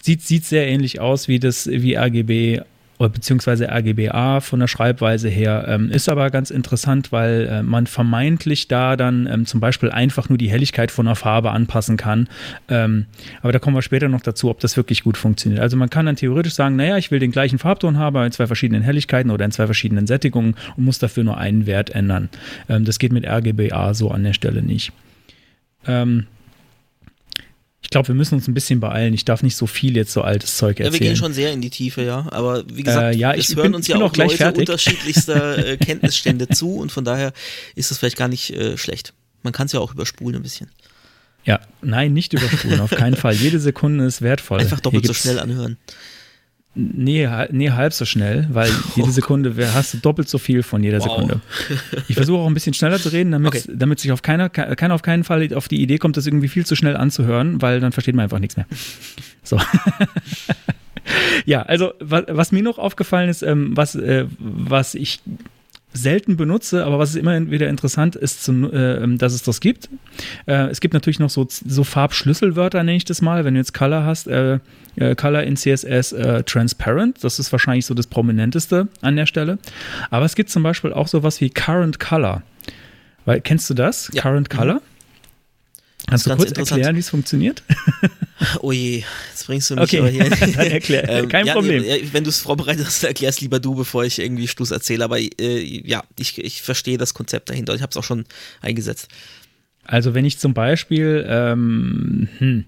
Sieht, 0.03 0.23
sieht 0.23 0.45
sehr 0.45 0.67
ähnlich 0.69 1.01
aus 1.01 1.29
wie 1.29 1.39
das 1.41 1.67
wie 1.67 1.97
RGB 1.97 2.61
beziehungsweise 2.99 3.69
RGBA 3.69 4.41
von 4.41 4.61
der 4.61 4.69
Schreibweise 4.69 5.29
her. 5.29 5.67
Ähm, 5.69 5.91
ist 5.91 6.09
aber 6.09 6.31
ganz 6.31 6.51
interessant, 6.51 7.13
weil 7.13 7.47
äh, 7.47 7.63
man 7.63 7.87
vermeintlich 7.87 8.69
da 8.69 8.97
dann 8.97 9.29
ähm, 9.31 9.47
zum 9.47 9.61
Beispiel 9.61 9.91
einfach 9.91 10.29
nur 10.29 10.39
die 10.39 10.51
Helligkeit 10.51 10.91
von 10.91 11.07
einer 11.07 11.17
Farbe 11.17 11.51
anpassen 11.51 11.97
kann. 11.97 12.29
Ähm, 12.69 13.07
aber 13.43 13.53
da 13.53 13.59
kommen 13.59 13.77
wir 13.77 13.83
später 13.83 14.09
noch 14.09 14.23
dazu, 14.23 14.51
ob 14.51 14.61
das 14.61 14.77
wirklich 14.77 15.03
gut 15.03 15.17
funktioniert. 15.17 15.61
Also 15.61 15.77
man 15.77 15.91
kann 15.91 16.07
dann 16.07 16.17
theoretisch 16.17 16.55
sagen, 16.55 16.77
naja, 16.77 16.97
ich 16.97 17.11
will 17.11 17.19
den 17.19 17.33
gleichen 17.33 17.59
Farbton 17.59 17.99
haben, 17.99 18.17
in 18.25 18.33
zwei 18.33 18.47
verschiedenen 18.47 18.83
Helligkeiten 18.83 19.31
oder 19.31 19.45
in 19.45 19.51
zwei 19.53 19.67
verschiedenen 19.67 20.07
Sättigungen 20.07 20.55
und 20.77 20.85
muss 20.85 20.99
dafür 20.99 21.25
nur 21.25 21.37
einen 21.37 21.67
Wert 21.67 21.91
ändern. 21.91 22.29
Ähm, 22.69 22.85
das 22.85 22.99
geht 22.99 23.13
mit 23.13 23.27
RGBA 23.27 23.95
so 23.95 24.11
an 24.11 24.25
der 24.25 24.33
Stelle 24.33 24.63
nicht. 24.63 24.93
Ähm, 25.87 26.27
ich 27.87 27.91
glaube, 27.91 28.09
wir 28.09 28.17
müssen 28.17 28.35
uns 28.35 28.49
ein 28.49 28.53
bisschen 28.55 28.81
beeilen. 28.81 29.15
Ich 29.15 29.25
darf 29.25 29.45
nicht 29.45 29.55
so 29.55 29.69
viel 29.69 29.95
jetzt 29.97 30.13
so 30.13 30.23
altes 30.23 30.57
Zeug 30.57 30.81
Ja, 30.81 30.87
erzählen. 30.87 31.01
wir 31.01 31.09
gehen 31.09 31.17
schon 31.17 31.33
sehr 31.33 31.53
in 31.53 31.61
die 31.61 31.71
Tiefe, 31.71 32.03
ja. 32.03 32.27
Aber 32.33 32.65
wie 32.69 32.83
gesagt, 32.83 33.15
Äh, 33.15 33.17
ja, 33.17 33.33
es 33.33 33.55
hören 33.55 33.63
bin- 33.71 33.75
uns 33.77 33.87
ja 33.87 33.95
auch 33.97 34.11
auch 34.11 34.17
Leute 34.17 34.37
fertig. 34.37 34.61
unterschiedlichster 34.69 35.59
äh, 35.69 35.77
Kenntnisstände 35.77 36.49
zu 36.49 36.75
und 36.79 36.91
von 36.91 37.05
daher 37.05 37.33
ist 37.77 37.93
das 37.93 37.99
vielleicht 37.99 38.17
gar 38.17 38.27
nicht 38.27 38.51
äh, 38.51 38.77
schlecht. 38.77 39.15
Man 39.45 39.53
kann 39.53 39.67
es 39.67 39.73
ja 39.73 39.79
auch 39.79 39.95
überspulen 39.95 40.35
ein 40.35 40.43
bisschen. 40.43 40.69
Ja, 41.45 41.61
nein, 41.81 42.13
nicht 42.13 42.33
überspulen, 42.33 42.81
auf 42.81 42.91
keinen 42.91 43.15
Fall. 43.15 43.35
Jede 43.35 43.61
Sekunde 43.61 44.05
ist 44.05 44.21
wertvoll. 44.21 44.59
Einfach 44.59 44.81
doppelt 44.81 45.07
so 45.07 45.15
schnell 45.15 45.39
anhören. 45.39 45.77
Nee, 46.79 47.27
nee, 47.53 47.71
halb 47.71 47.95
so 47.95 48.05
schnell, 48.05 48.47
weil 48.51 48.71
jede 48.97 49.11
Sekunde 49.11 49.55
hast 49.73 49.95
du 49.95 49.99
doppelt 49.99 50.29
so 50.29 50.37
viel 50.37 50.63
von 50.63 50.83
jeder 50.85 50.99
Wow. 51.01 51.05
Sekunde. 51.09 51.41
Ich 52.07 52.17
versuche 52.17 52.39
auch 52.39 52.47
ein 52.47 52.53
bisschen 52.53 52.75
schneller 52.75 52.99
zu 52.99 53.09
reden, 53.09 53.33
damit, 53.33 53.49
Okay. 53.55 53.63
damit 53.75 53.99
sich 53.99 54.13
auf 54.13 54.21
keiner, 54.21 54.51
ke- 54.51 54.77
keiner 54.77 54.95
auf 54.95 55.01
keinen 55.03 55.25
Fall 55.25 55.53
auf 55.55 55.69
die 55.69 55.81
Idee 55.81 55.97
kommt, 55.97 56.19
das 56.19 56.27
irgendwie 56.27 56.49
viel 56.49 56.67
zu 56.67 56.77
schnell 56.77 56.95
anzuhören, 56.97 57.63
weil 57.63 57.81
dann 57.81 57.93
versteht 57.93 58.15
man 58.15 58.25
einfach 58.25 58.41
nichts 58.41 58.57
mehr. 58.59 58.67
So. 59.43 59.59
ja, 61.47 61.63
also 61.63 61.93
was, 62.01 62.25
was 62.29 62.53
mir 62.53 62.63
noch 62.63 62.79
aufgefallen 62.79 63.29
ist, 63.29 63.43
ähm, 63.43 63.77
was, 63.77 63.95
äh, 63.95 64.27
was 64.39 64.95
ich 64.95 65.21
selten 65.97 66.37
benutze, 66.37 66.85
aber 66.85 66.99
was 66.99 67.11
ist 67.11 67.17
immer 67.17 67.51
wieder 67.51 67.69
interessant 67.69 68.17
ist, 68.17 68.45
zu, 68.45 68.71
äh, 68.73 69.17
dass 69.17 69.33
es 69.33 69.43
das 69.43 69.61
gibt. 69.61 69.89
Äh, 70.47 70.69
es 70.69 70.81
gibt 70.81 70.95
natürlich 70.95 71.19
noch 71.19 71.31
so, 71.31 71.47
so 71.49 71.85
Farbschlüsselwörter, 71.85 72.83
nenne 72.83 72.97
ich 72.97 73.05
das 73.05 73.23
mal, 73.23 73.45
wenn 73.45 73.55
du 73.55 73.61
jetzt 73.61 73.75
Color 73.75 74.05
hast. 74.05 74.27
Äh, 74.27 74.59
äh, 74.97 75.15
Color 75.15 75.43
in 75.43 75.57
CSS 75.57 76.13
äh, 76.13 76.43
Transparent, 76.45 77.23
das 77.23 77.39
ist 77.39 77.53
wahrscheinlich 77.53 77.87
so 77.87 77.95
das 77.95 78.07
prominenteste 78.07 78.89
an 79.03 79.17
der 79.17 79.27
Stelle. 79.27 79.59
Aber 80.11 80.25
es 80.25 80.35
gibt 80.35 80.51
zum 80.51 80.63
Beispiel 80.63 80.93
auch 80.93 81.09
sowas 81.09 81.41
wie 81.41 81.51
Current 81.51 82.01
Color. 82.01 82.43
Weil, 83.25 83.41
kennst 83.41 83.69
du 83.69 83.75
das? 83.75 84.11
Ja. 84.13 84.23
Current 84.23 84.49
Mhm. 84.53 84.81
Kannst 86.07 86.27
du 86.27 86.37
kurz 86.37 86.53
erklären, 86.53 86.95
wie 86.95 87.01
es 87.01 87.11
funktioniert? 87.11 87.63
Oh 88.61 88.71
je, 88.71 89.03
jetzt 89.31 89.47
bringst 89.47 89.71
du 89.71 89.77
mich 89.77 89.85
Okay, 89.85 89.99
aber 89.99 90.11
hier. 90.11 90.29
dann 90.41 90.53
erklär. 90.53 91.27
Kein 91.27 91.47
ja, 91.47 91.55
Problem. 91.55 91.83
Nee, 91.83 92.09
wenn 92.13 92.23
du 92.23 92.29
es 92.29 92.41
vorbereitet 92.41 92.85
hast, 92.85 93.03
erklärst 93.05 93.41
lieber 93.41 93.61
du, 93.61 93.75
bevor 93.75 94.05
ich 94.05 94.19
irgendwie 94.19 94.47
Schluss 94.47 94.73
erzähle. 94.73 95.05
Aber 95.05 95.19
äh, 95.19 95.63
ja, 95.63 96.05
ich, 96.19 96.37
ich 96.39 96.61
verstehe 96.61 96.99
das 96.99 97.15
Konzept 97.15 97.49
dahinter. 97.49 97.75
Ich 97.75 97.81
habe 97.81 97.91
es 97.91 97.97
auch 97.97 98.05
schon 98.05 98.27
eingesetzt. 98.61 99.09
Also 99.87 100.15
wenn 100.15 100.25
ich 100.25 100.39
zum 100.39 100.55
Beispiel, 100.55 101.25
ähm, 101.29 102.29
hm, 102.39 102.65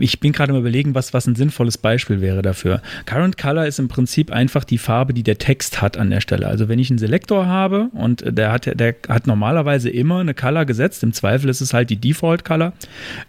ich 0.00 0.20
bin 0.20 0.32
gerade 0.32 0.52
mal 0.52 0.60
überlegen, 0.60 0.94
was, 0.94 1.12
was 1.12 1.26
ein 1.26 1.34
sinnvolles 1.34 1.78
Beispiel 1.78 2.20
wäre 2.20 2.42
dafür. 2.42 2.80
Current 3.06 3.36
Color 3.36 3.66
ist 3.66 3.78
im 3.78 3.88
Prinzip 3.88 4.30
einfach 4.30 4.64
die 4.64 4.78
Farbe, 4.78 5.12
die 5.14 5.22
der 5.22 5.38
Text 5.38 5.82
hat 5.82 5.96
an 5.96 6.10
der 6.10 6.20
Stelle. 6.20 6.46
Also 6.46 6.68
wenn 6.68 6.78
ich 6.78 6.90
einen 6.90 6.98
Selektor 6.98 7.46
habe 7.46 7.88
und 7.92 8.24
der 8.26 8.52
hat, 8.52 8.66
der 8.78 8.94
hat 9.08 9.26
normalerweise 9.26 9.90
immer 9.90 10.20
eine 10.20 10.34
Color 10.34 10.64
gesetzt, 10.64 11.02
im 11.02 11.12
Zweifel 11.12 11.50
ist 11.50 11.60
es 11.60 11.74
halt 11.74 11.90
die 11.90 11.96
Default 11.96 12.44
Color, 12.44 12.72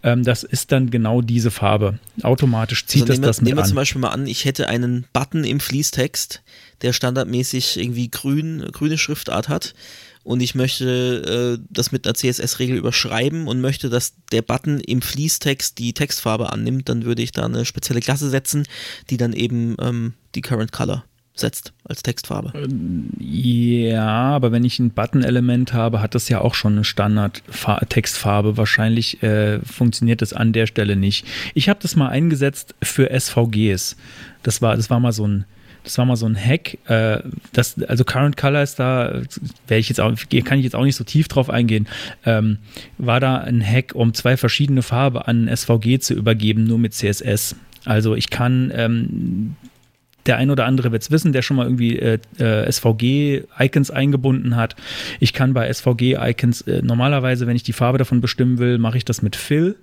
ähm, 0.04 0.24
das 0.24 0.44
ist 0.44 0.72
dann 0.72 0.90
genau 0.90 1.22
diese 1.22 1.52
Farbe. 1.52 2.00
Automatisch 2.24 2.86
zieht 2.86 3.04
Also 3.04 3.14
es 3.14 3.20
nehmen 3.20 3.28
das 3.28 3.42
mit 3.42 3.48
nehmen 3.48 3.58
wir 3.58 3.64
an. 3.64 3.70
zum 3.70 3.76
Beispiel 3.76 4.02
mal 4.02 4.10
an, 4.10 4.28
ich 4.28 4.46
hätte 4.46 4.70
einen 4.70 5.06
Button 5.14 5.44
im 5.44 5.60
Fließtext, 5.60 6.42
der 6.82 6.94
standardmäßig 6.94 7.80
irgendwie 7.80 8.10
grün, 8.10 8.66
grüne 8.72 8.98
Schriftart 8.98 9.50
hat 9.50 9.74
und 10.26 10.42
ich 10.42 10.56
möchte 10.56 11.60
äh, 11.60 11.64
das 11.70 11.92
mit 11.92 12.06
einer 12.06 12.16
CSS-Regel 12.16 12.78
überschreiben 12.78 13.48
und 13.48 13.62
möchte, 13.62 13.90
dass 13.90 14.16
der 14.32 14.42
Button 14.42 14.80
im 14.80 15.02
Fließtext 15.02 15.78
die 15.78 15.94
Textfarbe 15.94 16.52
annimmt, 16.52 16.90
dann 16.90 17.06
würde 17.06 17.22
ich 17.22 17.32
da 17.32 17.46
eine 17.46 17.64
spezielle 17.64 18.00
Klasse 18.00 18.30
setzen, 18.30 18.64
die 19.12 19.18
dann 19.18 19.34
eben 19.34 19.78
ähm, 19.80 20.14
die 20.34 20.42
Current 20.42 20.72
Color 20.72 21.06
setzt 21.36 21.74
als 21.84 22.02
Textfarbe. 22.02 22.54
Ja, 23.20 24.08
aber 24.08 24.52
wenn 24.52 24.64
ich 24.64 24.80
ein 24.80 24.92
Button-Element 24.92 25.74
habe, 25.74 26.02
hat 26.02 26.16
das 26.16 26.28
ja 26.28 26.42
auch 26.42 26.56
schon 26.56 26.74
eine 26.74 26.84
Standard-Textfarbe. 26.84 28.58
Wahrscheinlich 28.58 29.22
äh, 29.22 29.60
funktioniert 29.60 30.22
das 30.24 30.34
an 30.34 30.54
der 30.54 30.66
Stelle 30.66 30.96
nicht. 30.96 31.28
Ich 31.54 31.70
habe 31.70 31.80
das 31.82 31.96
mal 31.96 32.08
eingesetzt 32.08 32.74
für 32.82 33.12
SVGs. 33.12 33.96
Das 34.44 34.62
war, 34.62 34.76
das 34.76 34.90
war 34.90 35.00
mal 35.00 35.12
so 35.12 35.28
ein, 35.28 35.46
das 35.86 35.98
war 35.98 36.06
mal 36.06 36.18
so 36.18 36.26
ein 36.26 36.36
Hack. 36.36 36.78
Äh, 36.90 37.20
das, 37.54 37.82
also 37.84 38.04
Current 38.04 38.36
Color 38.36 38.62
ist 38.62 38.80
da, 38.80 39.22
ich 39.70 39.88
jetzt 39.90 40.02
auch, 40.02 40.14
kann 40.44 40.58
ich 40.58 40.64
jetzt 40.66 40.76
auch 40.76 40.84
nicht 40.84 40.96
so 40.96 41.04
tief 41.04 41.28
drauf 41.28 41.50
eingehen. 41.50 41.88
Ähm, 42.26 42.58
war 42.98 43.20
da 43.20 43.38
ein 43.38 43.66
Hack, 43.66 43.96
um 43.96 44.14
zwei 44.14 44.36
verschiedene 44.36 44.82
Farben 44.82 45.20
an 45.20 45.56
SVG 45.56 46.00
zu 46.00 46.14
übergeben, 46.14 46.66
nur 46.66 46.80
mit 46.80 46.94
CSS. 46.94 47.56
Also 47.86 48.16
ich 48.16 48.30
kann 48.30 48.72
ähm, 48.76 49.56
der 50.26 50.38
ein 50.38 50.50
oder 50.50 50.66
andere 50.66 50.92
wird 50.92 51.04
es 51.04 51.12
wissen, 51.12 51.34
der 51.34 51.44
schon 51.44 51.58
mal 51.58 51.66
irgendwie 51.66 52.00
äh, 52.00 52.18
äh, 52.40 52.72
SVG-Icons 52.72 53.92
eingebunden 53.92 54.56
hat. 54.56 54.76
Ich 55.20 55.34
kann 55.34 55.54
bei 55.54 55.72
SVG-Icons 55.72 56.62
äh, 56.62 56.82
normalerweise, 56.82 57.46
wenn 57.46 57.56
ich 57.56 57.64
die 57.64 57.74
Farbe 57.74 58.00
davon 58.00 58.22
bestimmen 58.22 58.58
will, 58.58 58.80
mache 58.80 58.98
ich 58.98 59.06
das 59.06 59.22
mit 59.22 59.36
Fill 59.36 59.76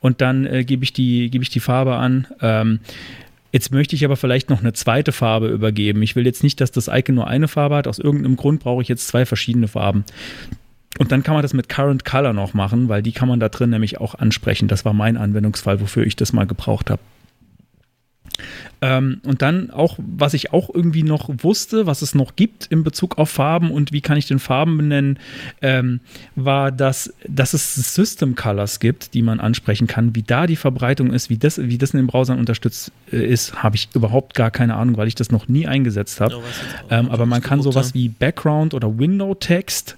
und 0.00 0.20
dann 0.20 0.44
äh, 0.44 0.64
gebe 0.64 0.84
ich, 0.84 0.92
die, 0.92 1.30
geb 1.30 1.40
ich 1.42 1.48
die 1.48 1.60
Farbe 1.60 1.94
an. 1.96 2.26
Ähm, 2.42 2.80
Jetzt 3.54 3.70
möchte 3.70 3.94
ich 3.94 4.04
aber 4.04 4.16
vielleicht 4.16 4.50
noch 4.50 4.58
eine 4.58 4.72
zweite 4.72 5.12
Farbe 5.12 5.46
übergeben. 5.46 6.02
Ich 6.02 6.16
will 6.16 6.26
jetzt 6.26 6.42
nicht, 6.42 6.60
dass 6.60 6.72
das 6.72 6.88
Icon 6.88 7.14
nur 7.14 7.28
eine 7.28 7.46
Farbe 7.46 7.76
hat. 7.76 7.86
Aus 7.86 8.00
irgendeinem 8.00 8.34
Grund 8.34 8.58
brauche 8.58 8.82
ich 8.82 8.88
jetzt 8.88 9.06
zwei 9.06 9.24
verschiedene 9.24 9.68
Farben. 9.68 10.02
Und 10.98 11.12
dann 11.12 11.22
kann 11.22 11.34
man 11.34 11.42
das 11.42 11.54
mit 11.54 11.68
Current 11.68 12.04
Color 12.04 12.32
noch 12.32 12.52
machen, 12.52 12.88
weil 12.88 13.00
die 13.00 13.12
kann 13.12 13.28
man 13.28 13.38
da 13.38 13.48
drin 13.48 13.70
nämlich 13.70 14.00
auch 14.00 14.16
ansprechen. 14.16 14.66
Das 14.66 14.84
war 14.84 14.92
mein 14.92 15.16
Anwendungsfall, 15.16 15.80
wofür 15.80 16.04
ich 16.04 16.16
das 16.16 16.32
mal 16.32 16.48
gebraucht 16.48 16.90
habe. 16.90 17.00
Ähm, 18.80 19.20
und 19.24 19.42
dann 19.42 19.70
auch, 19.70 19.98
was 19.98 20.34
ich 20.34 20.52
auch 20.52 20.68
irgendwie 20.72 21.02
noch 21.02 21.30
wusste, 21.38 21.86
was 21.86 22.02
es 22.02 22.14
noch 22.14 22.36
gibt 22.36 22.66
in 22.66 22.84
Bezug 22.84 23.18
auf 23.18 23.30
Farben 23.30 23.70
und 23.70 23.92
wie 23.92 24.00
kann 24.00 24.16
ich 24.16 24.26
den 24.26 24.38
Farben 24.38 24.76
benennen, 24.76 25.18
ähm, 25.62 26.00
war, 26.34 26.72
dass, 26.72 27.12
dass 27.28 27.54
es 27.54 27.94
System 27.94 28.34
Colors 28.34 28.80
gibt, 28.80 29.14
die 29.14 29.22
man 29.22 29.40
ansprechen 29.40 29.86
kann. 29.86 30.14
Wie 30.14 30.22
da 30.22 30.46
die 30.46 30.56
Verbreitung 30.56 31.12
ist, 31.12 31.30
wie 31.30 31.38
das, 31.38 31.58
wie 31.58 31.78
das 31.78 31.90
in 31.90 31.98
den 31.98 32.06
Browsern 32.06 32.38
unterstützt 32.38 32.92
äh, 33.12 33.24
ist, 33.24 33.62
habe 33.62 33.76
ich 33.76 33.88
überhaupt 33.94 34.34
gar 34.34 34.50
keine 34.50 34.74
Ahnung, 34.74 34.96
weil 34.96 35.08
ich 35.08 35.14
das 35.14 35.30
noch 35.30 35.48
nie 35.48 35.66
eingesetzt 35.66 36.20
habe. 36.20 36.42
ähm, 36.90 37.08
aber 37.10 37.26
man 37.26 37.40
kann 37.42 37.62
sowas 37.62 37.94
wie 37.94 38.08
Background 38.08 38.74
oder 38.74 38.98
Window 38.98 39.34
Text 39.34 39.96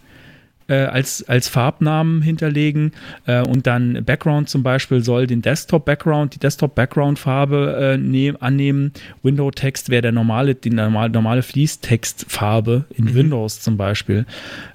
äh, 0.68 0.74
als, 0.74 1.28
als 1.28 1.48
Farbnamen 1.48 2.22
hinterlegen 2.22 2.92
äh, 3.26 3.42
und 3.42 3.66
dann 3.66 4.04
Background 4.04 4.48
zum 4.48 4.62
Beispiel 4.62 5.02
soll 5.02 5.26
den 5.26 5.42
Desktop-Background, 5.42 6.34
die 6.34 6.38
Desktop-Background-Farbe 6.38 7.94
äh, 7.94 7.98
nehm, 7.98 8.36
annehmen. 8.40 8.92
Window-Text 9.22 9.90
wäre 9.90 10.02
der 10.02 10.12
normale, 10.12 10.54
die 10.54 10.70
normale, 10.70 11.10
normale 11.10 11.42
Fließtext-Farbe 11.42 12.84
in 12.90 13.04
mhm. 13.04 13.14
Windows 13.14 13.60
zum 13.60 13.76
Beispiel 13.76 14.26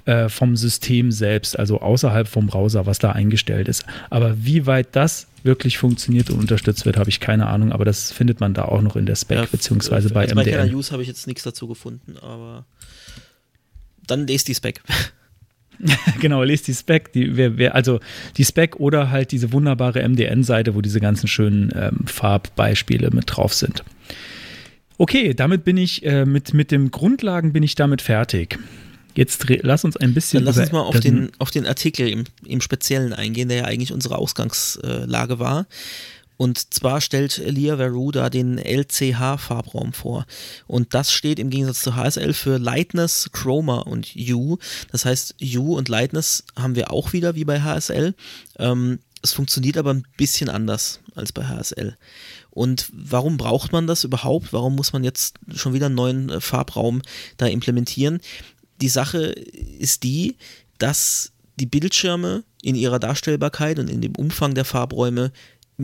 äh, 0.05 0.29
vom 0.29 0.55
System 0.55 1.11
selbst, 1.11 1.57
also 1.57 1.81
außerhalb 1.81 2.27
vom 2.27 2.47
Browser, 2.47 2.85
was 2.85 2.99
da 2.99 3.11
eingestellt 3.11 3.67
ist. 3.67 3.85
Aber 4.09 4.43
wie 4.43 4.65
weit 4.65 4.95
das 4.95 5.27
wirklich 5.43 5.77
funktioniert 5.77 6.29
und 6.29 6.39
unterstützt 6.39 6.85
wird, 6.85 6.97
habe 6.97 7.09
ich 7.09 7.19
keine 7.19 7.47
Ahnung, 7.47 7.71
aber 7.71 7.85
das 7.85 8.11
findet 8.11 8.39
man 8.39 8.53
da 8.53 8.65
auch 8.65 8.81
noch 8.81 8.95
in 8.95 9.05
der 9.05 9.15
Spec, 9.15 9.39
ja, 9.39 9.45
beziehungsweise 9.51 10.09
bei 10.09 10.21
also 10.21 10.35
MDM. 10.35 10.57
Bei 10.57 10.73
Use 10.73 10.91
habe 10.91 11.01
ich 11.01 11.07
jetzt 11.07 11.27
nichts 11.27 11.43
dazu 11.43 11.67
gefunden, 11.67 12.15
aber 12.21 12.65
dann 14.05 14.27
lest 14.27 14.47
die 14.47 14.55
Spec. 14.55 14.81
genau, 16.19 16.43
lest 16.43 16.67
die 16.67 16.73
Spec, 16.73 17.11
die, 17.13 17.35
wer, 17.37 17.57
wer, 17.57 17.75
also 17.75 17.99
die 18.37 18.45
Spec 18.45 18.75
oder 18.77 19.09
halt 19.09 19.31
diese 19.31 19.51
wunderbare 19.51 20.07
MDN-Seite, 20.07 20.75
wo 20.75 20.81
diese 20.81 20.99
ganzen 20.99 21.27
schönen 21.27 21.71
ähm, 21.75 22.05
Farbbeispiele 22.05 23.09
mit 23.11 23.25
drauf 23.27 23.53
sind. 23.53 23.83
Okay, 24.97 25.33
damit 25.33 25.63
bin 25.63 25.77
ich 25.77 26.05
äh, 26.05 26.25
mit, 26.25 26.53
mit 26.53 26.71
den 26.71 26.91
Grundlagen 26.91 27.53
bin 27.53 27.63
ich 27.63 27.75
damit 27.75 28.01
fertig. 28.01 28.59
Jetzt 29.15 29.45
lass 29.47 29.83
uns 29.83 29.97
ein 29.97 30.13
bisschen. 30.13 30.45
Dann 30.45 30.53
lass 30.53 30.57
uns 30.57 30.71
mal 30.71 30.81
auf 30.81 30.99
den, 30.99 31.31
auf 31.37 31.51
den 31.51 31.65
Artikel 31.65 32.07
im, 32.07 32.23
im 32.45 32.61
Speziellen 32.61 33.13
eingehen, 33.13 33.49
der 33.49 33.57
ja 33.57 33.65
eigentlich 33.65 33.91
unsere 33.91 34.17
Ausgangslage 34.17 35.39
war. 35.39 35.65
Und 36.41 36.73
zwar 36.73 37.01
stellt 37.01 37.37
Elia 37.37 37.77
Veru 37.77 38.11
da 38.11 38.31
den 38.31 38.57
LCH-Farbraum 38.57 39.93
vor. 39.93 40.25
Und 40.65 40.95
das 40.95 41.13
steht 41.13 41.37
im 41.37 41.51
Gegensatz 41.51 41.83
zu 41.83 41.95
HSL 41.95 42.33
für 42.33 42.57
Lightness, 42.57 43.29
Chroma 43.31 43.77
und 43.81 44.07
Hue. 44.07 44.57
Das 44.91 45.05
heißt, 45.05 45.35
Hue 45.39 45.77
und 45.77 45.87
Lightness 45.87 46.43
haben 46.55 46.73
wir 46.73 46.91
auch 46.91 47.13
wieder 47.13 47.35
wie 47.35 47.45
bei 47.45 47.61
HSL. 47.61 48.15
Ähm, 48.57 48.97
es 49.21 49.33
funktioniert 49.33 49.77
aber 49.77 49.93
ein 49.93 50.07
bisschen 50.17 50.49
anders 50.49 51.01
als 51.13 51.31
bei 51.31 51.45
HSL. 51.45 51.95
Und 52.49 52.89
warum 52.91 53.37
braucht 53.37 53.71
man 53.71 53.85
das 53.85 54.03
überhaupt? 54.03 54.51
Warum 54.51 54.75
muss 54.75 54.93
man 54.93 55.03
jetzt 55.03 55.35
schon 55.53 55.75
wieder 55.75 55.85
einen 55.85 55.95
neuen 55.95 56.29
äh, 56.31 56.41
Farbraum 56.41 57.03
da 57.37 57.45
implementieren? 57.45 58.19
Die 58.81 58.89
Sache 58.89 59.25
ist 59.25 60.01
die, 60.01 60.37
dass 60.79 61.33
die 61.59 61.67
Bildschirme 61.67 62.43
in 62.63 62.73
ihrer 62.73 62.97
Darstellbarkeit 62.97 63.77
und 63.77 63.91
in 63.91 64.01
dem 64.01 64.15
Umfang 64.15 64.55
der 64.55 64.65
Farbräume 64.65 65.31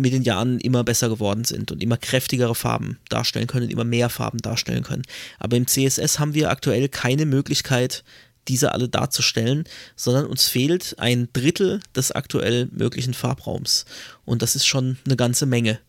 mit 0.02 0.14
den 0.14 0.24
Jahren 0.24 0.60
immer 0.60 0.84
besser 0.84 1.10
geworden 1.10 1.44
sind 1.44 1.72
und 1.72 1.82
immer 1.82 1.98
kräftigere 1.98 2.56
Farben 2.56 2.98
darstellen 3.10 3.48
können, 3.48 3.70
immer 3.70 3.84
mehr 3.84 4.10
Farben 4.10 4.40
darstellen 4.40 4.84
können. 4.84 5.04
Aber 5.40 5.58
im 5.58 5.68
CSS 5.68 6.20
haben 6.20 6.34
wir 6.34 6.50
aktuell 6.50 6.90
keine 6.90 7.26
Möglichkeit, 7.26 8.04
diese 8.48 8.72
alle 8.72 8.88
darzustellen, 8.90 9.66
sondern 9.96 10.26
uns 10.26 10.48
fehlt 10.48 10.96
ein 11.00 11.30
Drittel 11.34 11.82
des 11.96 12.12
aktuell 12.12 12.70
möglichen 12.72 13.14
Farbraums. 13.14 13.86
Und 14.26 14.42
das 14.42 14.56
ist 14.56 14.66
schon 14.66 14.98
eine 15.06 15.18
ganze 15.18 15.46
Menge. 15.46 15.80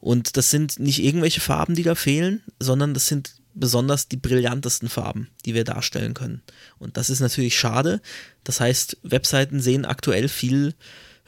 Und 0.00 0.36
das 0.36 0.50
sind 0.50 0.78
nicht 0.78 1.02
irgendwelche 1.02 1.40
Farben, 1.40 1.74
die 1.74 1.82
da 1.82 1.94
fehlen, 1.94 2.42
sondern 2.58 2.94
das 2.94 3.06
sind 3.06 3.34
besonders 3.54 4.08
die 4.08 4.16
brillantesten 4.16 4.88
Farben, 4.88 5.28
die 5.44 5.54
wir 5.54 5.64
darstellen 5.64 6.14
können. 6.14 6.42
Und 6.78 6.96
das 6.96 7.10
ist 7.10 7.20
natürlich 7.20 7.58
schade. 7.58 8.00
Das 8.44 8.60
heißt, 8.60 8.98
Webseiten 9.02 9.60
sehen 9.60 9.84
aktuell 9.84 10.28
viel 10.28 10.74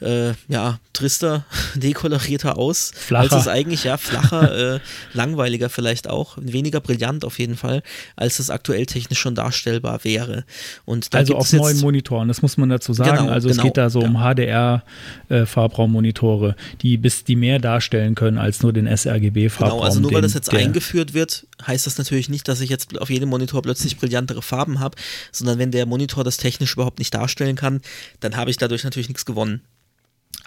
äh, 0.01 0.32
ja, 0.49 0.78
trister, 0.93 1.45
dekolorierter 1.74 2.59
aus. 2.59 2.93
Flacher. 2.95 3.34
Als 3.34 3.43
es 3.43 3.49
eigentlich, 3.49 3.82
ja, 3.84 3.97
flacher, 3.97 4.74
äh, 4.74 4.80
langweiliger 5.14 5.68
vielleicht 5.68 6.09
auch, 6.09 6.36
weniger 6.40 6.80
brillant 6.80 7.24
auf 7.24 7.38
jeden 7.38 7.57
Fall, 7.57 7.82
als 8.16 8.38
es 8.38 8.51
aktuell 8.51 8.86
technisch 8.86 9.18
schon 9.18 9.34
darstellbar 9.34 10.05
wäre. 10.05 10.45
Und 10.84 11.14
also 11.14 11.36
auf 11.36 11.53
neuen 11.53 11.80
Monitoren, 11.80 12.28
das 12.28 12.43
muss 12.43 12.57
man 12.57 12.68
dazu 12.68 12.93
sagen. 12.93 13.18
Genau, 13.18 13.30
also 13.30 13.49
genau, 13.49 13.61
es 13.61 13.64
geht 13.64 13.76
da 13.76 13.90
so 13.90 14.03
ja. 14.03 14.09
um 14.09 14.18
HDR-Farbraummonitore, 14.18 16.51
äh, 16.51 16.55
die 16.82 16.97
bis 16.97 17.24
die 17.24 17.34
mehr 17.36 17.59
darstellen 17.59 18.14
können 18.14 18.38
als 18.38 18.62
nur 18.62 18.72
den 18.72 18.86
sRGB-Farbraum. 18.86 19.78
Genau, 19.78 19.84
also 19.84 19.99
nur 20.01 20.12
weil 20.12 20.22
das 20.22 20.34
jetzt 20.34 20.53
eingeführt 20.53 21.14
wird, 21.14 21.47
heißt 21.66 21.86
das 21.86 21.98
natürlich 21.98 22.28
nicht, 22.28 22.48
dass 22.48 22.60
ich 22.60 22.70
jetzt 22.70 22.98
auf 22.98 23.10
jedem 23.10 23.28
Monitor 23.28 23.62
plötzlich 23.62 23.96
brillantere 23.96 24.42
Farben 24.42 24.80
habe, 24.80 24.96
sondern 25.30 25.58
wenn 25.58 25.70
der 25.70 25.86
Monitor 25.86 26.24
das 26.24 26.36
technisch 26.36 26.74
überhaupt 26.74 26.98
nicht 26.98 27.14
darstellen 27.14 27.56
kann, 27.56 27.80
dann 28.20 28.36
habe 28.36 28.50
ich 28.50 28.56
dadurch 28.56 28.84
natürlich 28.84 29.08
nichts 29.08 29.24
gewonnen. 29.24 29.62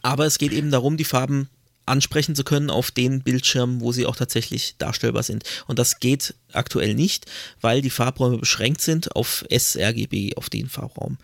Aber 0.02 0.26
es 0.26 0.38
geht 0.38 0.52
eben 0.52 0.72
darum, 0.72 0.98
die 0.98 1.04
Farben 1.04 1.50
ansprechen 1.86 2.36
zu 2.36 2.44
können 2.44 2.70
auf 2.70 2.92
den 2.92 3.22
Bildschirmen, 3.22 3.82
wo 3.82 3.92
sie 3.92 4.06
auch 4.06 4.16
tatsächlich 4.16 4.76
darstellbar 4.78 5.24
sind. 5.24 5.44
Und 5.68 5.80
das 5.80 6.00
geht 6.00 6.36
aktuell 6.52 6.96
nicht, 6.96 7.26
weil 7.62 7.82
die 7.82 7.90
Farbräume 7.90 8.38
beschränkt 8.38 8.82
sind 8.82 9.16
auf 9.16 9.46
sRGB, 9.50 10.36
auf 10.36 10.50
den 10.50 10.68
Farbraum. 10.68 11.18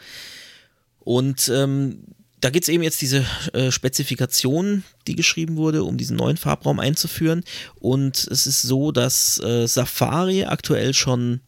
Und 1.00 1.50
ähm, 1.50 2.04
da 2.42 2.50
gibt 2.50 2.66
es 2.66 2.70
eben 2.70 2.84
jetzt 2.84 3.02
diese 3.02 3.24
äh, 3.54 3.72
Spezifikation, 3.72 4.84
die 5.08 5.16
geschrieben 5.16 5.58
wurde, 5.58 5.84
um 5.84 5.98
diesen 5.98 6.18
neuen 6.18 6.38
Farbraum 6.38 6.80
einzuführen. 6.80 7.44
Und 7.80 8.28
es 8.30 8.48
ist 8.48 8.64
so, 8.64 8.92
dass 8.92 9.40
äh, 9.40 9.68
Safari 9.68 10.44
aktuell 10.46 10.94
schon 10.94 11.42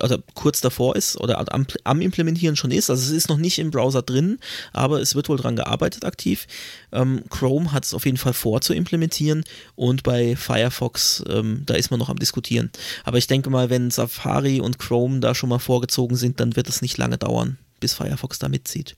also 0.00 0.16
kurz 0.32 0.62
davor 0.62 0.96
ist 0.96 1.18
oder 1.18 1.52
am, 1.52 1.66
am, 1.84 2.00
Implementieren 2.00 2.56
schon 2.56 2.70
ist. 2.70 2.88
Also 2.88 3.02
es 3.02 3.10
ist 3.10 3.28
noch 3.28 3.36
nicht 3.36 3.58
im 3.58 3.70
Browser 3.70 4.00
drin, 4.00 4.38
aber 4.72 5.02
es 5.02 5.14
wird 5.14 5.28
wohl 5.28 5.36
daran 5.36 5.56
gearbeitet 5.56 6.06
aktiv. 6.06 6.46
Ähm, 6.90 7.24
Chrome 7.28 7.70
hat 7.70 7.84
es 7.84 7.92
auf 7.92 8.06
jeden 8.06 8.16
Fall 8.16 8.32
vor 8.32 8.62
zu 8.62 8.72
implementieren 8.72 9.44
und 9.74 10.04
bei 10.04 10.36
Firefox, 10.36 11.22
ähm, 11.28 11.64
da 11.66 11.74
ist 11.74 11.90
man 11.90 12.00
noch 12.00 12.08
am 12.08 12.18
Diskutieren. 12.18 12.70
Aber 13.04 13.18
ich 13.18 13.26
denke 13.26 13.50
mal, 13.50 13.68
wenn 13.68 13.90
Safari 13.90 14.60
und 14.62 14.78
Chrome 14.78 15.20
da 15.20 15.34
schon 15.34 15.50
mal 15.50 15.58
vorgezogen 15.58 16.16
sind, 16.16 16.40
dann 16.40 16.56
wird 16.56 16.70
es 16.70 16.80
nicht 16.80 16.96
lange 16.96 17.18
dauern, 17.18 17.58
bis 17.78 17.92
Firefox 17.92 18.38
da 18.38 18.48
mitzieht. 18.48 18.96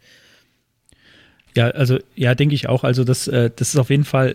Ja, 1.57 1.69
also 1.69 1.99
ja, 2.17 2.35
denke 2.35 2.55
ich 2.55 2.69
auch. 2.69 2.83
Also 2.83 3.05
das, 3.05 3.29
äh, 3.29 3.51
das 3.55 3.69
ist 3.75 3.77
auf 3.77 3.91
jeden 3.91 4.05
Fall, 4.05 4.35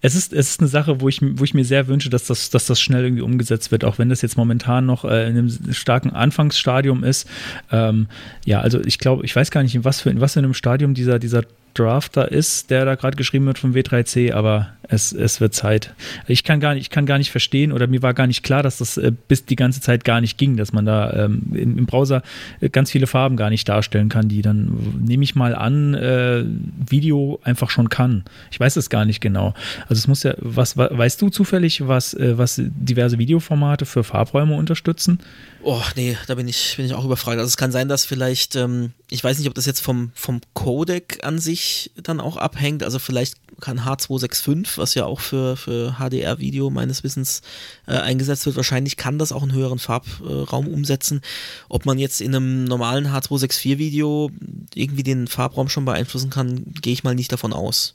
es 0.00 0.14
ist, 0.14 0.32
es 0.32 0.50
ist 0.50 0.60
eine 0.60 0.68
Sache, 0.68 1.00
wo 1.00 1.08
ich, 1.08 1.20
wo 1.20 1.42
ich 1.42 1.54
mir 1.54 1.64
sehr 1.64 1.88
wünsche, 1.88 2.08
dass 2.08 2.26
das, 2.26 2.50
dass 2.50 2.66
das 2.66 2.80
schnell 2.80 3.04
irgendwie 3.04 3.22
umgesetzt 3.22 3.72
wird, 3.72 3.84
auch 3.84 3.98
wenn 3.98 4.08
das 4.08 4.22
jetzt 4.22 4.36
momentan 4.36 4.86
noch 4.86 5.04
äh, 5.04 5.28
in 5.28 5.38
einem 5.38 5.72
starken 5.72 6.10
Anfangsstadium 6.10 7.02
ist. 7.02 7.28
Ähm, 7.72 8.06
ja, 8.44 8.60
also 8.60 8.80
ich 8.80 9.00
glaube, 9.00 9.24
ich 9.24 9.34
weiß 9.34 9.50
gar 9.50 9.62
nicht, 9.64 9.74
in 9.74 9.84
was 9.84 10.00
für, 10.00 10.10
in 10.10 10.20
was 10.20 10.34
für 10.34 10.38
einem 10.38 10.54
Stadium 10.54 10.94
dieser, 10.94 11.18
dieser 11.18 11.42
Drafter 11.74 12.30
ist, 12.30 12.70
der 12.70 12.84
da 12.84 12.94
gerade 12.94 13.16
geschrieben 13.16 13.46
wird 13.46 13.58
vom 13.58 13.72
W3C, 13.72 14.32
aber 14.32 14.68
es, 14.88 15.12
es 15.12 15.40
wird 15.40 15.54
Zeit. 15.54 15.94
Ich 16.26 16.44
kann 16.44 16.60
gar 16.60 16.74
nicht, 16.74 16.82
ich 16.82 16.90
kann 16.90 17.06
gar 17.06 17.18
nicht 17.18 17.30
verstehen 17.30 17.72
oder 17.72 17.86
mir 17.86 18.02
war 18.02 18.14
gar 18.14 18.26
nicht 18.26 18.42
klar, 18.42 18.62
dass 18.62 18.78
das 18.78 18.96
äh, 18.96 19.12
bis 19.28 19.44
die 19.44 19.56
ganze 19.56 19.80
Zeit 19.80 20.04
gar 20.04 20.20
nicht 20.20 20.38
ging, 20.38 20.56
dass 20.56 20.72
man 20.72 20.86
da 20.86 21.12
ähm, 21.12 21.42
im, 21.52 21.78
im, 21.78 21.86
Browser 21.86 22.22
äh, 22.60 22.68
ganz 22.68 22.90
viele 22.90 23.06
Farben 23.06 23.36
gar 23.36 23.50
nicht 23.50 23.68
darstellen 23.68 24.08
kann, 24.08 24.28
die 24.28 24.42
dann, 24.42 25.02
nehme 25.04 25.24
ich 25.24 25.34
mal 25.34 25.54
an, 25.54 25.94
äh, 25.94 26.44
Video 26.88 27.40
einfach 27.44 27.70
schon 27.70 27.88
kann. 27.88 28.24
Ich 28.50 28.58
weiß 28.58 28.76
es 28.76 28.90
gar 28.90 29.04
nicht 29.04 29.20
genau. 29.20 29.54
Also 29.88 30.00
es 30.00 30.08
muss 30.08 30.22
ja, 30.22 30.34
was, 30.38 30.76
weißt 30.76 31.20
du 31.22 31.28
zufällig, 31.28 31.86
was, 31.86 32.14
äh, 32.14 32.36
was 32.36 32.60
diverse 32.60 33.18
Videoformate 33.18 33.86
für 33.86 34.04
Farbräume 34.04 34.56
unterstützen? 34.56 35.20
Oh, 35.64 35.82
nee, 35.94 36.16
da 36.26 36.34
bin 36.34 36.48
ich, 36.48 36.74
bin 36.76 36.86
ich 36.86 36.94
auch 36.94 37.04
überfragt. 37.04 37.38
Also 37.38 37.48
es 37.48 37.56
kann 37.56 37.70
sein, 37.70 37.88
dass 37.88 38.04
vielleicht, 38.04 38.56
ähm, 38.56 38.92
ich 39.10 39.22
weiß 39.22 39.38
nicht, 39.38 39.48
ob 39.48 39.54
das 39.54 39.66
jetzt 39.66 39.80
vom, 39.80 40.10
vom 40.14 40.40
Codec 40.54 41.20
an 41.22 41.38
sich 41.38 41.92
dann 42.02 42.20
auch 42.20 42.36
abhängt. 42.36 42.82
Also 42.82 42.98
vielleicht 42.98 43.36
kann 43.60 43.80
H265, 43.80 44.71
was 44.78 44.94
ja 44.94 45.04
auch 45.04 45.20
für, 45.20 45.56
für 45.56 45.96
HDR-Video 45.98 46.70
meines 46.70 47.04
Wissens 47.04 47.42
äh, 47.86 47.92
eingesetzt 47.92 48.46
wird, 48.46 48.56
wahrscheinlich 48.56 48.96
kann 48.96 49.18
das 49.18 49.32
auch 49.32 49.42
einen 49.42 49.52
höheren 49.52 49.78
Farbraum 49.78 50.68
umsetzen. 50.68 51.20
Ob 51.68 51.86
man 51.86 51.98
jetzt 51.98 52.20
in 52.20 52.34
einem 52.34 52.64
normalen 52.64 53.08
H264-Video 53.08 54.30
irgendwie 54.74 55.02
den 55.02 55.28
Farbraum 55.28 55.68
schon 55.68 55.84
beeinflussen 55.84 56.30
kann, 56.30 56.64
gehe 56.80 56.92
ich 56.92 57.04
mal 57.04 57.14
nicht 57.14 57.32
davon 57.32 57.52
aus 57.52 57.94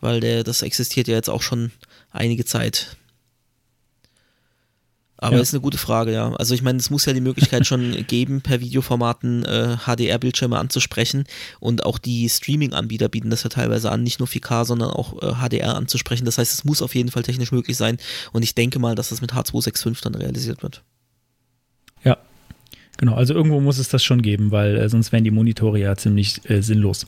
weil 0.00 0.20
der, 0.20 0.44
das 0.44 0.62
existiert 0.62 1.08
ja 1.08 1.14
jetzt 1.14 1.30
auch 1.30 1.42
schon 1.42 1.70
einige 2.10 2.44
Zeit. 2.44 2.96
Aber 5.22 5.36
Ja. 5.36 5.42
ist 5.42 5.52
eine 5.52 5.60
gute 5.60 5.76
Frage, 5.76 6.12
ja. 6.12 6.32
Also 6.36 6.54
ich 6.54 6.62
meine, 6.62 6.78
es 6.78 6.88
muss 6.88 7.04
ja 7.04 7.12
die 7.12 7.20
Möglichkeit 7.20 7.66
schon 7.66 7.92
geben, 8.06 8.40
per 8.40 8.60
Videoformaten 8.60 9.44
äh, 9.44 9.76
HDR-Bildschirme 9.84 10.58
anzusprechen 10.58 11.24
und 11.60 11.84
auch 11.84 11.98
die 11.98 12.26
Streaming-Anbieter 12.28 13.10
bieten 13.10 13.28
das 13.28 13.42
ja 13.42 13.50
teilweise 13.50 13.92
an, 13.92 14.02
nicht 14.02 14.18
nur 14.18 14.28
4K, 14.28 14.64
sondern 14.64 14.90
auch 14.90 15.22
äh, 15.22 15.34
HDR 15.34 15.76
anzusprechen. 15.76 16.24
Das 16.24 16.38
heißt, 16.38 16.52
es 16.52 16.64
muss 16.64 16.80
auf 16.80 16.94
jeden 16.94 17.10
Fall 17.10 17.22
technisch 17.22 17.52
möglich 17.52 17.76
sein 17.76 17.98
und 18.32 18.42
ich 18.42 18.54
denke 18.54 18.78
mal, 18.78 18.94
dass 18.94 19.10
das 19.10 19.20
mit 19.20 19.34
H265 19.34 20.02
dann 20.02 20.14
realisiert 20.14 20.62
wird. 20.62 20.82
Ja, 22.02 22.16
genau. 22.96 23.14
Also 23.14 23.34
irgendwo 23.34 23.60
muss 23.60 23.76
es 23.76 23.90
das 23.90 24.02
schon 24.02 24.22
geben, 24.22 24.50
weil 24.52 24.76
äh, 24.78 24.88
sonst 24.88 25.12
wären 25.12 25.24
die 25.24 25.30
Monitore 25.30 25.78
ja 25.78 25.94
ziemlich 25.96 26.48
äh, 26.48 26.62
sinnlos. 26.62 27.06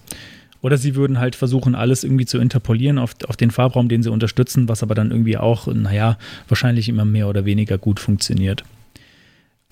Oder 0.63 0.79
sie 0.79 0.95
würden 0.95 1.19
halt 1.19 1.37
versuchen, 1.37 1.75
alles 1.75 2.05
irgendwie 2.05 2.25
zu 2.25 2.39
interpolieren 2.39 2.99
auf, 2.99 3.15
auf 3.29 3.37
den 3.37 3.51
Farbraum, 3.51 3.89
den 3.89 4.03
sie 4.03 4.11
unterstützen, 4.11 4.69
was 4.69 4.83
aber 4.83 4.95
dann 4.95 5.11
irgendwie 5.11 5.37
auch, 5.37 5.67
naja, 5.67 6.17
wahrscheinlich 6.49 6.89
immer 6.89 7.05
mehr 7.05 7.29
oder 7.29 7.45
weniger 7.45 7.79
gut 7.79 7.99
funktioniert. 8.01 8.65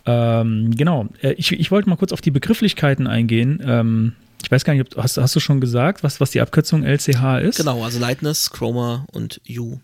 Ähm, 0.04 0.72
genau. 0.76 1.08
Äh, 1.22 1.32
ich, 1.34 1.52
ich 1.52 1.70
wollte 1.70 1.88
mal 1.88 1.96
kurz 1.96 2.12
auf 2.12 2.20
die 2.20 2.32
Begrifflichkeiten 2.32 3.06
eingehen. 3.06 3.62
Ähm, 3.64 4.14
ich 4.42 4.50
weiß 4.50 4.64
gar 4.64 4.74
nicht, 4.74 4.96
ob, 4.96 5.02
hast, 5.02 5.16
hast 5.16 5.36
du 5.36 5.40
schon 5.40 5.60
gesagt, 5.60 6.02
was, 6.02 6.20
was 6.20 6.32
die 6.32 6.40
Abkürzung 6.40 6.82
LCH 6.82 7.40
ist? 7.42 7.58
Genau, 7.58 7.84
also 7.84 8.00
Lightness, 8.00 8.50
Chroma 8.50 9.06
und 9.12 9.40
Hue. 9.48 9.80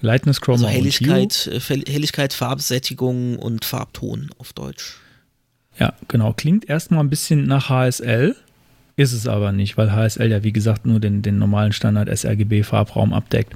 Lightness, 0.00 0.40
Chroma 0.40 0.66
Also 0.66 0.78
und 0.78 0.84
Hue. 0.84 1.08
Helligkeit, 1.14 1.46
äh, 1.46 1.90
Helligkeit, 1.90 2.32
Farbsättigung 2.32 3.38
und 3.38 3.64
Farbton 3.64 4.30
auf 4.38 4.52
Deutsch. 4.52 4.96
Ja, 5.78 5.92
genau. 6.08 6.32
Klingt 6.32 6.68
erstmal 6.68 7.00
ein 7.00 7.10
bisschen 7.10 7.46
nach 7.46 7.68
HSL, 7.68 8.34
ist 8.98 9.12
es 9.12 9.26
aber 9.26 9.52
nicht, 9.52 9.76
weil 9.78 9.92
HSL 9.92 10.30
ja, 10.30 10.42
wie 10.42 10.52
gesagt, 10.52 10.84
nur 10.84 11.00
den, 11.00 11.22
den 11.22 11.38
normalen 11.38 11.72
Standard 11.72 12.08
sRGB-Farbraum 12.08 13.12
abdeckt. 13.12 13.54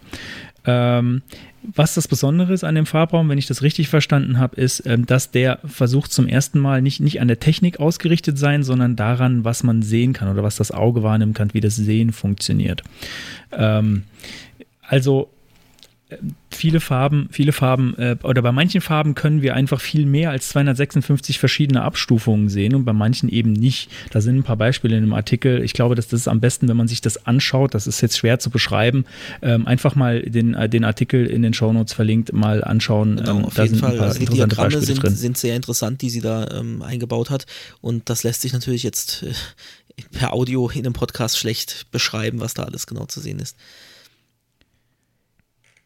Ähm, 0.64 1.22
was 1.62 1.94
das 1.94 2.06
Besondere 2.08 2.52
ist 2.52 2.64
an 2.64 2.76
dem 2.76 2.86
Farbraum, 2.86 3.28
wenn 3.28 3.38
ich 3.38 3.46
das 3.46 3.62
richtig 3.62 3.88
verstanden 3.88 4.38
habe, 4.38 4.56
ist, 4.56 4.84
ähm, 4.86 5.04
dass 5.04 5.32
der 5.32 5.58
versucht 5.64 6.12
zum 6.12 6.28
ersten 6.28 6.60
Mal 6.60 6.80
nicht, 6.80 7.00
nicht 7.00 7.20
an 7.20 7.28
der 7.28 7.40
Technik 7.40 7.80
ausgerichtet 7.80 8.38
sein, 8.38 8.62
sondern 8.62 8.94
daran, 8.94 9.44
was 9.44 9.64
man 9.64 9.82
sehen 9.82 10.12
kann 10.12 10.28
oder 10.28 10.44
was 10.44 10.56
das 10.56 10.70
Auge 10.70 11.02
wahrnehmen 11.02 11.34
kann, 11.34 11.54
wie 11.54 11.60
das 11.60 11.76
Sehen 11.76 12.12
funktioniert. 12.12 12.82
Ähm, 13.52 14.04
also 14.82 15.28
viele 16.50 16.80
Farben, 16.80 17.28
viele 17.30 17.52
Farben 17.52 17.96
äh, 17.98 18.16
oder 18.22 18.42
bei 18.42 18.52
manchen 18.52 18.80
Farben 18.80 19.14
können 19.14 19.42
wir 19.42 19.54
einfach 19.54 19.80
viel 19.80 20.06
mehr 20.06 20.30
als 20.30 20.48
256 20.50 21.38
verschiedene 21.38 21.82
Abstufungen 21.82 22.48
sehen 22.48 22.74
und 22.74 22.84
bei 22.84 22.92
manchen 22.92 23.28
eben 23.28 23.52
nicht. 23.52 23.90
Da 24.10 24.20
sind 24.20 24.36
ein 24.36 24.42
paar 24.42 24.56
Beispiele 24.56 24.96
in 24.96 25.02
dem 25.02 25.12
Artikel. 25.12 25.62
Ich 25.62 25.72
glaube, 25.72 25.94
dass 25.94 26.08
das 26.08 26.20
ist 26.20 26.28
am 26.28 26.40
besten, 26.40 26.68
wenn 26.68 26.76
man 26.76 26.88
sich 26.88 27.00
das 27.00 27.26
anschaut. 27.26 27.74
Das 27.74 27.86
ist 27.86 28.00
jetzt 28.00 28.18
schwer 28.18 28.38
zu 28.38 28.50
beschreiben. 28.50 29.04
Ähm, 29.40 29.66
einfach 29.66 29.94
mal 29.94 30.22
den, 30.22 30.54
äh, 30.54 30.68
den 30.68 30.84
Artikel 30.84 31.26
in 31.26 31.42
den 31.42 31.54
Shownotes 31.54 31.92
verlinkt, 31.92 32.32
mal 32.32 32.62
anschauen. 32.62 33.16
Genau, 33.16 33.38
Ähm, 33.38 33.44
auf 33.44 33.58
jeden 33.58 33.76
Fall. 33.76 33.98
Also 33.98 34.18
die 34.18 34.26
Diagramme 34.26 34.68
Beispiele 34.68 34.86
sind, 34.86 35.02
drin. 35.02 35.14
sind 35.14 35.38
sehr 35.38 35.56
interessant, 35.56 36.02
die 36.02 36.10
sie 36.10 36.20
da 36.20 36.48
ähm, 36.50 36.82
eingebaut 36.82 37.30
hat. 37.30 37.46
Und 37.80 38.08
das 38.08 38.22
lässt 38.22 38.42
sich 38.42 38.52
natürlich 38.52 38.82
jetzt 38.82 39.22
äh, 39.22 39.32
per 40.12 40.32
Audio 40.32 40.68
in 40.68 40.86
einem 40.86 40.92
Podcast 40.92 41.38
schlecht 41.38 41.86
beschreiben, 41.90 42.40
was 42.40 42.54
da 42.54 42.64
alles 42.64 42.86
genau 42.86 43.06
zu 43.06 43.20
sehen 43.20 43.38
ist. 43.38 43.56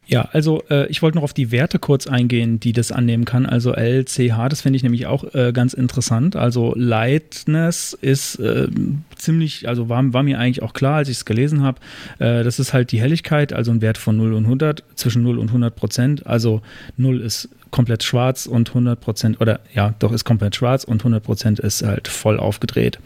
Ja, 0.09 0.29
also 0.31 0.63
äh, 0.69 0.87
ich 0.87 1.01
wollte 1.01 1.17
noch 1.17 1.23
auf 1.23 1.33
die 1.33 1.51
Werte 1.51 1.79
kurz 1.79 2.07
eingehen, 2.07 2.61
die 2.61 2.71
das 2.71 2.93
annehmen 2.93 3.25
kann. 3.25 3.45
Also 3.45 3.73
LCH, 3.73 4.47
das 4.49 4.61
finde 4.61 4.77
ich 4.77 4.83
nämlich 4.83 5.05
auch 5.05 5.35
äh, 5.35 5.51
ganz 5.51 5.73
interessant. 5.73 6.37
Also 6.37 6.73
Lightness 6.77 7.91
ist 7.91 8.39
äh, 8.39 8.69
ziemlich, 9.17 9.67
also 9.67 9.89
war, 9.89 10.13
war 10.13 10.23
mir 10.23 10.39
eigentlich 10.39 10.63
auch 10.63 10.71
klar, 10.71 10.95
als 10.95 11.09
ich 11.09 11.17
es 11.17 11.25
gelesen 11.25 11.61
habe. 11.61 11.81
Äh, 12.19 12.45
das 12.45 12.57
ist 12.57 12.71
halt 12.71 12.93
die 12.93 13.01
Helligkeit, 13.01 13.51
also 13.51 13.71
ein 13.71 13.81
Wert 13.81 13.97
von 13.97 14.15
0 14.15 14.33
und 14.33 14.45
100, 14.45 14.85
zwischen 14.95 15.23
0 15.23 15.39
und 15.39 15.49
100 15.49 15.75
Prozent. 15.75 16.25
Also 16.25 16.61
0 16.95 17.19
ist 17.19 17.49
komplett 17.71 18.03
schwarz 18.03 18.45
und 18.45 18.69
100 18.69 19.01
Prozent, 19.01 19.41
oder 19.41 19.59
ja, 19.73 19.93
doch 19.99 20.13
ist 20.13 20.23
komplett 20.23 20.55
schwarz 20.55 20.85
und 20.85 21.01
100 21.01 21.21
Prozent 21.21 21.59
ist 21.59 21.83
halt 21.83 22.07
voll 22.07 22.39
aufgedreht. 22.39 22.97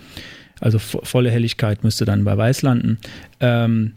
Also 0.60 0.78
vo 0.78 1.02
volle 1.04 1.32
Helligkeit 1.32 1.84
müsste 1.84 2.06
dann 2.06 2.24
bei 2.24 2.38
weiß 2.38 2.62
landen. 2.62 3.00
Ähm, 3.40 3.94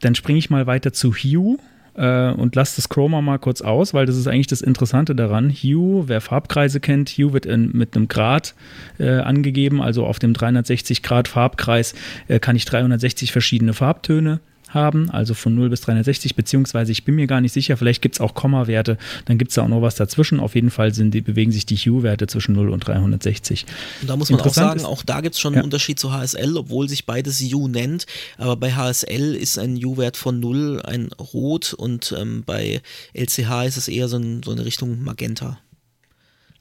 dann 0.00 0.16
springe 0.16 0.40
ich 0.40 0.50
mal 0.50 0.66
weiter 0.66 0.92
zu 0.92 1.14
Hue 1.14 1.58
äh, 1.94 2.30
und 2.30 2.54
lasse 2.54 2.76
das 2.76 2.88
Chroma 2.88 3.20
mal 3.20 3.38
kurz 3.38 3.60
aus, 3.60 3.94
weil 3.94 4.06
das 4.06 4.16
ist 4.16 4.26
eigentlich 4.26 4.46
das 4.46 4.62
Interessante 4.62 5.14
daran. 5.14 5.50
Hue, 5.50 6.08
wer 6.08 6.20
Farbkreise 6.20 6.80
kennt, 6.80 7.10
Hue 7.10 7.32
wird 7.32 7.46
in, 7.46 7.70
mit 7.72 7.96
einem 7.96 8.08
Grad 8.08 8.54
äh, 8.98 9.18
angegeben, 9.18 9.80
also 9.80 10.06
auf 10.06 10.18
dem 10.18 10.34
360 10.34 11.02
Grad 11.02 11.28
Farbkreis 11.28 11.94
äh, 12.28 12.38
kann 12.38 12.56
ich 12.56 12.64
360 12.64 13.32
verschiedene 13.32 13.74
Farbtöne 13.74 14.40
haben, 14.74 15.08
also 15.10 15.32
von 15.34 15.54
0 15.54 15.70
bis 15.70 15.80
360, 15.82 16.34
beziehungsweise 16.34 16.92
ich 16.92 17.04
bin 17.04 17.14
mir 17.14 17.26
gar 17.26 17.40
nicht 17.40 17.52
sicher, 17.52 17.76
vielleicht 17.76 18.02
gibt 18.02 18.16
es 18.16 18.20
auch 18.20 18.34
Komma-Werte, 18.34 18.98
dann 19.24 19.38
gibt 19.38 19.50
es 19.50 19.54
da 19.54 19.62
auch 19.62 19.68
noch 19.68 19.80
was 19.82 19.94
dazwischen. 19.94 20.40
Auf 20.40 20.54
jeden 20.54 20.70
Fall 20.70 20.92
sind 20.92 21.12
die, 21.14 21.20
bewegen 21.20 21.52
sich 21.52 21.64
die 21.66 21.76
Hue-Werte 21.76 22.26
zwischen 22.26 22.54
0 22.54 22.68
und 22.70 22.80
360. 22.86 23.64
Und 24.02 24.10
da 24.10 24.16
muss 24.16 24.30
man 24.30 24.40
auch 24.40 24.52
sagen, 24.52 24.80
ist- 24.80 24.84
auch 24.86 25.02
da 25.04 25.20
gibt 25.20 25.34
es 25.36 25.40
schon 25.40 25.52
Ja. 25.54 25.58
einen 25.60 25.64
Unterschied 25.64 25.98
zu 25.98 26.12
HSL, 26.12 26.56
obwohl 26.56 26.88
sich 26.88 27.06
beides 27.06 27.40
U 27.54 27.68
nennt. 27.68 28.06
Aber 28.36 28.56
bei 28.56 28.72
HSL 28.72 29.34
ist 29.34 29.58
ein 29.58 29.76
U-Wert 29.84 30.16
von 30.16 30.40
0 30.40 30.82
ein 30.84 31.10
Rot 31.12 31.72
und 31.72 32.14
ähm, 32.18 32.42
bei 32.44 32.82
LCH 33.14 33.64
ist 33.66 33.76
es 33.76 33.88
eher 33.88 34.08
so, 34.08 34.16
ein, 34.16 34.42
so 34.42 34.50
eine 34.50 34.64
Richtung 34.64 35.02
Magenta. 35.04 35.58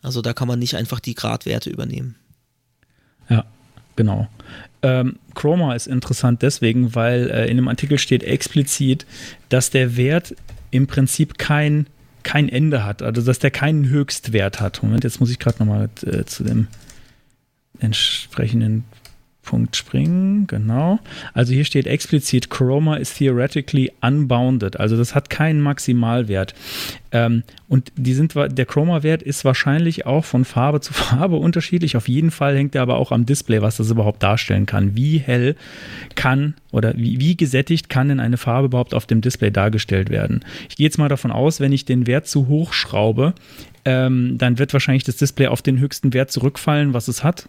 Also 0.02 0.22
da 0.22 0.34
kann 0.34 0.48
man 0.48 0.60
nicht 0.60 0.76
einfach 0.76 1.00
die 1.00 1.16
Gradwerte 1.16 1.70
übernehmen. 1.70 2.16
Ja, 3.30 3.46
genau. 3.96 4.28
Ähm, 4.84 5.18
Chroma 5.34 5.74
ist 5.76 5.88
interessant 5.88 6.42
deswegen, 6.42 6.94
weil 6.94 7.30
äh, 7.30 7.50
in 7.50 7.56
dem 7.56 7.70
Artikel 7.70 7.98
steht 7.98 8.22
explizit, 8.24 9.06
dass 9.50 9.70
der 9.70 9.96
Wert 9.96 10.36
im 10.72 10.88
Prinzip 10.88 11.38
kein, 11.38 11.88
kein 12.24 12.50
Ende 12.50 12.86
hat, 12.86 13.02
also 13.02 13.22
dass 13.22 13.40
der 13.40 13.52
keinen 13.52 13.88
Höchstwert 13.88 14.60
hat. 14.60 14.84
Moment, 14.84 15.06
jetzt 15.06 15.20
muss 15.22 15.32
ich 15.32 15.40
gerade 15.40 15.60
nochmal 15.60 15.90
äh, 16.06 16.26
zu 16.26 16.44
dem 16.44 16.68
entsprechenden 17.80 18.84
Punkt 19.44 19.76
springen, 19.76 20.48
genau. 20.48 21.00
Also 21.34 21.54
hier 21.54 21.66
steht 21.66 21.86
explizit, 21.86 22.50
Chroma 22.50 22.96
is 22.96 23.14
theoretically 23.14 23.92
unbounded, 24.02 24.80
also 24.80 24.98
das 24.98 25.16
hat 25.16 25.30
keinen 25.30 25.62
Maximalwert. 25.62 26.56
Ähm, 27.12 27.44
und 27.68 27.92
die 27.96 28.14
sind, 28.14 28.34
der 28.36 28.66
Chroma-Wert 28.66 29.22
ist 29.22 29.46
wahrscheinlich 29.46 30.06
auch 30.06 30.26
von 30.26 30.46
Farbe 30.46 30.82
zu 30.82 30.94
Farbe 30.94 31.36
unterschiedlich. 31.36 31.96
Auf 31.96 32.08
jeden 32.08 32.32
Fall 32.32 32.56
hängt 32.56 32.74
er 32.74 32.82
aber 32.82 32.98
auch 32.98 33.12
am 33.12 33.26
Display, 33.26 33.62
was 33.62 33.78
das 33.78 33.92
überhaupt 33.92 34.24
darstellen 34.24 34.66
kann. 34.66 34.96
Wie 34.96 35.20
hell 35.20 35.56
kann 36.16 36.56
oder 36.72 36.94
wie, 36.96 37.20
wie 37.20 37.38
gesättigt 37.38 37.90
kann 37.90 38.10
denn 38.10 38.20
eine 38.20 38.38
Farbe 38.38 38.66
überhaupt 38.66 38.94
auf 38.94 39.06
dem 39.06 39.22
Display 39.22 39.52
dargestellt 39.52 40.10
werden? 40.10 40.44
Ich 40.70 40.76
gehe 40.78 40.86
jetzt 40.86 40.98
mal 40.98 41.10
davon 41.10 41.32
aus, 41.32 41.60
wenn 41.60 41.72
ich 41.72 41.86
den 41.86 42.08
Wert 42.08 42.28
zu 42.28 42.48
hoch 42.48 42.74
schraube, 42.74 43.34
ähm, 43.86 44.38
dann 44.38 44.60
wird 44.60 44.74
wahrscheinlich 44.74 45.04
das 45.04 45.18
Display 45.18 45.48
auf 45.48 45.62
den 45.62 45.80
höchsten 45.80 46.14
Wert 46.14 46.32
zurückfallen, 46.32 46.94
was 46.94 47.08
es 47.08 47.24
hat. 47.24 47.48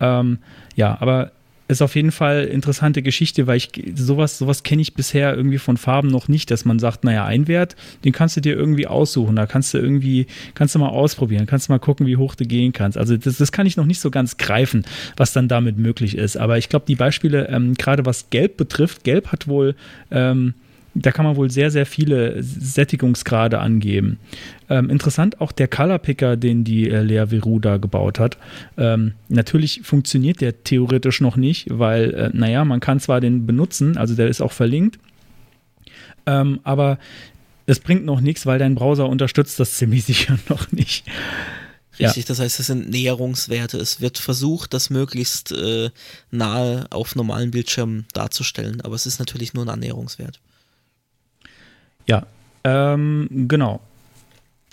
Ähm, 0.00 0.38
ja, 0.74 0.96
aber 1.00 1.32
ist 1.68 1.82
auf 1.82 1.96
jeden 1.96 2.12
Fall 2.12 2.44
interessante 2.44 3.02
Geschichte, 3.02 3.46
weil 3.46 3.56
ich 3.56 3.70
sowas, 3.94 4.38
sowas 4.38 4.62
kenne 4.62 4.82
ich 4.82 4.94
bisher 4.94 5.34
irgendwie 5.34 5.58
von 5.58 5.76
Farben 5.76 6.08
noch 6.08 6.28
nicht, 6.28 6.50
dass 6.50 6.64
man 6.64 6.78
sagt, 6.78 7.02
naja, 7.02 7.24
ein 7.24 7.48
Wert, 7.48 7.74
den 8.04 8.12
kannst 8.12 8.36
du 8.36 8.40
dir 8.40 8.54
irgendwie 8.54 8.86
aussuchen, 8.86 9.34
da 9.34 9.46
kannst 9.46 9.74
du 9.74 9.78
irgendwie, 9.78 10.26
kannst 10.54 10.74
du 10.74 10.78
mal 10.78 10.88
ausprobieren, 10.88 11.46
kannst 11.46 11.68
du 11.68 11.72
mal 11.72 11.80
gucken, 11.80 12.06
wie 12.06 12.16
hoch 12.16 12.36
du 12.36 12.44
gehen 12.44 12.72
kannst. 12.72 12.96
Also 12.96 13.16
das, 13.16 13.38
das 13.38 13.50
kann 13.50 13.66
ich 13.66 13.76
noch 13.76 13.86
nicht 13.86 14.00
so 14.00 14.10
ganz 14.10 14.36
greifen, 14.36 14.84
was 15.16 15.32
dann 15.32 15.48
damit 15.48 15.76
möglich 15.76 16.16
ist. 16.16 16.36
Aber 16.36 16.56
ich 16.56 16.68
glaube, 16.68 16.84
die 16.86 16.94
Beispiele, 16.94 17.48
ähm, 17.48 17.74
gerade 17.74 18.06
was 18.06 18.30
Gelb 18.30 18.56
betrifft, 18.56 19.02
Gelb 19.02 19.32
hat 19.32 19.48
wohl 19.48 19.74
ähm, 20.12 20.54
da 21.02 21.12
kann 21.12 21.24
man 21.24 21.36
wohl 21.36 21.50
sehr, 21.50 21.70
sehr 21.70 21.86
viele 21.86 22.42
Sättigungsgrade 22.42 23.58
angeben. 23.58 24.18
Ähm, 24.68 24.90
interessant 24.90 25.40
auch 25.40 25.52
der 25.52 25.68
Color 25.68 25.98
Picker, 25.98 26.36
den 26.36 26.64
die 26.64 26.88
äh, 26.88 27.02
Lea 27.02 27.26
Veru 27.30 27.60
da 27.60 27.76
gebaut 27.76 28.18
hat. 28.18 28.38
Ähm, 28.76 29.12
natürlich 29.28 29.82
funktioniert 29.82 30.40
der 30.40 30.64
theoretisch 30.64 31.20
noch 31.20 31.36
nicht, 31.36 31.66
weil, 31.70 32.14
äh, 32.14 32.30
naja, 32.32 32.64
man 32.64 32.80
kann 32.80 33.00
zwar 33.00 33.20
den 33.20 33.46
benutzen, 33.46 33.96
also 33.96 34.14
der 34.14 34.28
ist 34.28 34.40
auch 34.40 34.52
verlinkt, 34.52 34.98
ähm, 36.26 36.60
aber 36.64 36.98
es 37.66 37.80
bringt 37.80 38.04
noch 38.04 38.20
nichts, 38.20 38.46
weil 38.46 38.58
dein 38.58 38.74
Browser 38.74 39.08
unterstützt 39.08 39.60
das 39.60 39.74
ziemlich 39.74 40.04
sicher 40.06 40.38
noch 40.48 40.72
nicht. 40.72 41.06
Ja. 41.98 42.08
Richtig, 42.08 42.26
das 42.26 42.40
heißt, 42.40 42.60
es 42.60 42.66
sind 42.66 42.90
Näherungswerte. 42.90 43.78
Es 43.78 44.00
wird 44.00 44.18
versucht, 44.18 44.74
das 44.74 44.90
möglichst 44.90 45.52
äh, 45.52 45.90
nahe 46.30 46.86
auf 46.90 47.16
normalen 47.16 47.50
Bildschirmen 47.50 48.06
darzustellen, 48.12 48.82
aber 48.82 48.94
es 48.94 49.06
ist 49.06 49.18
natürlich 49.18 49.54
nur 49.54 49.64
ein 49.64 49.70
Annäherungswert. 49.70 50.40
Ja, 52.06 52.22
ähm, 52.64 53.28
genau. 53.48 53.80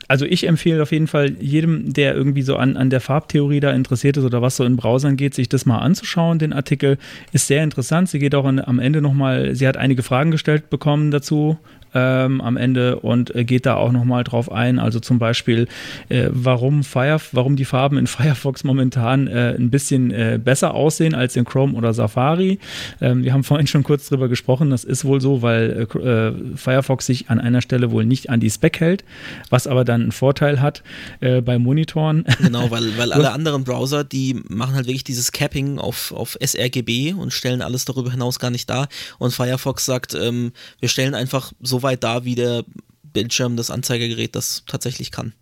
Also 0.07 0.25
ich 0.25 0.47
empfehle 0.47 0.81
auf 0.81 0.91
jeden 0.91 1.07
Fall 1.07 1.31
jedem, 1.39 1.93
der 1.93 2.15
irgendwie 2.15 2.41
so 2.41 2.57
an, 2.57 2.77
an 2.77 2.89
der 2.89 3.01
Farbtheorie 3.01 3.59
da 3.59 3.71
interessiert 3.71 4.17
ist 4.17 4.23
oder 4.23 4.41
was 4.41 4.57
so 4.57 4.63
in 4.63 4.75
Browsern 4.75 5.15
geht, 5.17 5.33
sich 5.33 5.49
das 5.49 5.65
mal 5.65 5.79
anzuschauen. 5.79 6.39
Den 6.39 6.53
Artikel 6.53 6.97
ist 7.31 7.47
sehr 7.47 7.63
interessant. 7.63 8.09
Sie 8.09 8.19
geht 8.19 8.35
auch 8.35 8.45
an, 8.45 8.59
am 8.59 8.79
Ende 8.79 9.01
nochmal, 9.01 9.55
sie 9.55 9.67
hat 9.67 9.77
einige 9.77 10.03
Fragen 10.03 10.31
gestellt 10.31 10.69
bekommen 10.69 11.11
dazu. 11.11 11.57
ähm, 11.93 12.41
am 12.41 12.57
Ende 12.57 12.99
und 12.99 13.35
äh, 13.35 13.43
geht 13.43 13.65
da 13.65 13.75
auch 13.75 13.91
nochmal 13.91 14.23
drauf 14.23 14.51
ein. 14.51 14.79
Also 14.79 14.99
zum 14.99 15.19
Beispiel, 15.19 15.67
äh, 16.09 16.27
warum, 16.29 16.83
Fire, 16.83 17.19
warum 17.31 17.55
die 17.55 17.65
Farben 17.65 17.97
in 17.97 18.07
Firefox 18.13 18.63
momentan 18.63 19.27
äh, 19.27 19.55
ein 19.57 19.69
bisschen 19.69 20.11
äh, 20.11 20.39
besser 20.43 20.73
aussehen 20.73 21.15
als 21.15 21.35
in 21.35 21.45
Chrome 21.45 21.73
oder 21.73 21.93
Safari. 21.93 22.59
Ähm, 23.01 23.23
wir 23.23 23.33
haben 23.33 23.43
vorhin 23.43 23.67
schon 23.67 23.83
kurz 23.83 24.09
drüber 24.09 24.27
gesprochen. 24.27 24.69
Das 24.69 24.83
ist 24.83 25.05
wohl 25.05 25.21
so, 25.21 25.41
weil 25.41 25.87
äh, 25.93 26.57
Firefox 26.57 27.05
sich 27.05 27.29
an 27.29 27.39
einer 27.39 27.61
Stelle 27.61 27.91
wohl 27.91 28.05
nicht 28.05 28.29
an 28.29 28.39
die 28.39 28.49
Spec 28.49 28.79
hält, 28.79 29.03
was 29.49 29.67
aber 29.67 29.85
dann 29.85 29.92
einen 29.95 30.11
Vorteil 30.11 30.61
hat 30.61 30.83
bei 31.19 31.57
Monitoren. 31.57 32.25
Genau, 32.39 32.71
weil, 32.71 32.97
weil 32.97 33.11
alle 33.13 33.31
anderen 33.31 33.63
Browser, 33.63 34.03
die 34.03 34.41
machen 34.49 34.75
halt 34.75 34.87
wirklich 34.87 35.03
dieses 35.03 35.31
Capping 35.31 35.79
auf, 35.79 36.11
auf 36.11 36.37
sRGB 36.43 37.13
und 37.13 37.31
stellen 37.31 37.61
alles 37.61 37.85
darüber 37.85 38.11
hinaus 38.11 38.39
gar 38.39 38.49
nicht 38.49 38.69
dar. 38.69 38.87
Und 39.19 39.33
Firefox 39.33 39.85
sagt, 39.85 40.13
ähm, 40.13 40.51
wir 40.79 40.89
stellen 40.89 41.15
einfach 41.15 41.53
so 41.61 41.83
weit 41.83 42.03
dar, 42.03 42.25
wie 42.25 42.35
der 42.35 42.63
Bildschirm, 43.03 43.55
das 43.55 43.71
Anzeigergerät 43.71 44.35
das 44.35 44.63
tatsächlich 44.67 45.11
kann. 45.11 45.33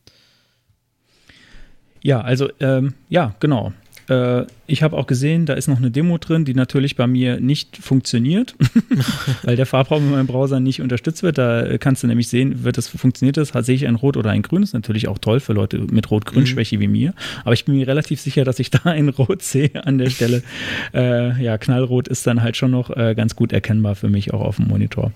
Ja, 2.04 2.22
also 2.22 2.50
ähm, 2.60 2.96
ja, 3.10 3.36
genau. 3.40 3.74
Äh, 4.12 4.46
ich 4.68 4.84
habe 4.84 4.98
auch 4.98 5.08
gesehen, 5.08 5.46
da 5.46 5.54
ist 5.54 5.68
noch 5.68 5.78
eine 5.78 5.92
Demo 5.92 6.18
drin, 6.18 6.46
die 6.46 6.54
natürlich 6.54 6.96
bei 6.96 7.08
mir 7.08 7.40
nicht 7.40 7.78
funktioniert, 7.78 8.56
weil 9.44 9.56
der 9.56 9.66
Farbraum 9.66 10.04
in 10.06 10.12
meinem 10.12 10.28
Browser 10.28 10.60
nicht 10.60 10.82
unterstützt 10.82 11.24
wird. 11.24 11.38
Da 11.38 11.78
kannst 11.78 12.04
du 12.04 12.08
nämlich 12.08 12.28
sehen, 12.28 12.64
wird 12.64 12.78
das 12.78 12.88
funktioniert 12.88 13.38
das, 13.38 13.50
sehe 13.50 13.76
ich 13.76 13.88
ein 13.88 13.96
Rot 13.96 14.18
oder 14.18 14.30
ein 14.32 14.42
Grün. 14.42 14.62
Das 14.62 14.70
ist 14.70 14.74
natürlich 14.74 15.08
auch 15.08 15.18
toll 15.18 15.40
für 15.40 15.54
Leute 15.54 15.80
mit 15.92 16.10
Rot-Grün-Schwäche 16.10 16.78
mhm. 16.78 16.82
wie 16.82 16.88
mir. 16.88 17.14
Aber 17.44 17.54
ich 17.54 17.66
bin 17.66 17.76
mir 17.76 17.88
relativ 17.88 18.22
sicher, 18.22 18.44
dass 18.44 18.60
ich 18.60 18.70
da 18.70 18.80
ein 18.84 19.10
Rot 19.10 19.42
sehe 19.42 19.86
an 19.86 19.98
der 19.98 20.10
Stelle. 20.10 20.44
Äh, 20.94 21.42
ja, 21.42 21.58
Knallrot 21.58 22.08
ist 22.08 22.28
dann 22.28 22.42
halt 22.42 22.58
schon 22.58 22.72
noch 22.72 22.90
äh, 22.96 23.14
ganz 23.16 23.36
gut 23.36 23.54
erkennbar 23.54 23.96
für 23.96 24.10
mich 24.10 24.34
auch 24.34 24.42
auf 24.42 24.58
dem 24.58 24.68
Monitor. 24.68 25.12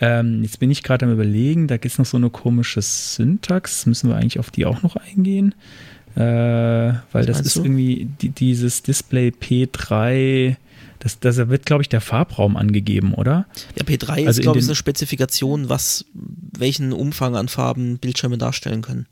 Ähm, 0.00 0.42
jetzt 0.42 0.60
bin 0.60 0.70
ich 0.70 0.82
gerade 0.82 1.06
am 1.06 1.12
überlegen, 1.12 1.66
da 1.66 1.76
gibt 1.76 1.92
es 1.92 1.98
noch 1.98 2.06
so 2.06 2.16
eine 2.16 2.30
komische 2.30 2.82
Syntax. 2.82 3.86
Müssen 3.86 4.08
wir 4.08 4.16
eigentlich 4.16 4.38
auf 4.38 4.50
die 4.50 4.66
auch 4.66 4.82
noch 4.82 4.96
eingehen? 4.96 5.54
Äh, 6.16 6.20
weil 6.20 7.02
Was 7.12 7.26
das 7.26 7.40
ist 7.42 7.56
du? 7.56 7.64
irgendwie 7.64 8.08
die, 8.20 8.30
dieses 8.30 8.82
Display 8.82 9.28
P3. 9.28 10.56
Das, 10.98 11.20
das 11.20 11.36
wird, 11.36 11.66
glaube 11.66 11.82
ich, 11.82 11.90
der 11.90 12.00
Farbraum 12.00 12.56
angegeben, 12.56 13.12
oder? 13.12 13.46
Ja, 13.78 13.84
P3 13.84 14.10
also 14.10 14.28
ist, 14.28 14.40
glaube 14.40 14.58
ich, 14.58 14.64
eine 14.64 14.74
Spezifikation, 14.74 15.68
was 15.68 16.06
welchen 16.14 16.92
Umfang 16.92 17.36
an 17.36 17.48
Farben 17.48 17.98
Bildschirme 17.98 18.38
darstellen 18.38 18.80
können. 18.80 19.06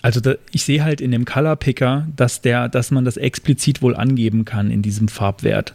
Also 0.00 0.20
da, 0.20 0.34
ich 0.52 0.64
sehe 0.64 0.84
halt 0.84 1.00
in 1.00 1.10
dem 1.10 1.24
Color 1.24 1.56
Picker, 1.56 2.06
dass 2.14 2.40
der, 2.40 2.68
dass 2.68 2.92
man 2.92 3.04
das 3.04 3.16
explizit 3.16 3.82
wohl 3.82 3.96
angeben 3.96 4.44
kann 4.44 4.70
in 4.70 4.80
diesem 4.80 5.08
Farbwert. 5.08 5.74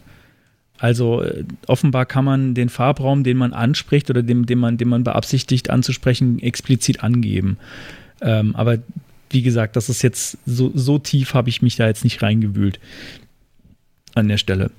Also 0.78 1.22
äh, 1.22 1.44
offenbar 1.66 2.06
kann 2.06 2.24
man 2.24 2.54
den 2.54 2.70
Farbraum, 2.70 3.22
den 3.22 3.36
man 3.36 3.52
anspricht 3.52 4.08
oder 4.08 4.22
dem, 4.22 4.46
den 4.46 4.58
man, 4.58 4.78
den 4.78 4.88
man 4.88 5.04
beabsichtigt 5.04 5.68
anzusprechen, 5.68 6.38
explizit 6.38 7.04
angeben. 7.04 7.58
Ähm, 8.22 8.56
aber 8.56 8.78
wie 9.30 9.42
gesagt, 9.42 9.76
das 9.76 9.88
ist 9.88 10.02
jetzt 10.02 10.38
so, 10.44 10.70
so 10.74 10.98
tief 10.98 11.34
habe 11.34 11.48
ich 11.48 11.62
mich 11.62 11.76
da 11.76 11.86
jetzt 11.86 12.04
nicht 12.04 12.22
reingewühlt 12.22 12.78
an 14.14 14.28
der 14.28 14.38
Stelle. 14.38 14.70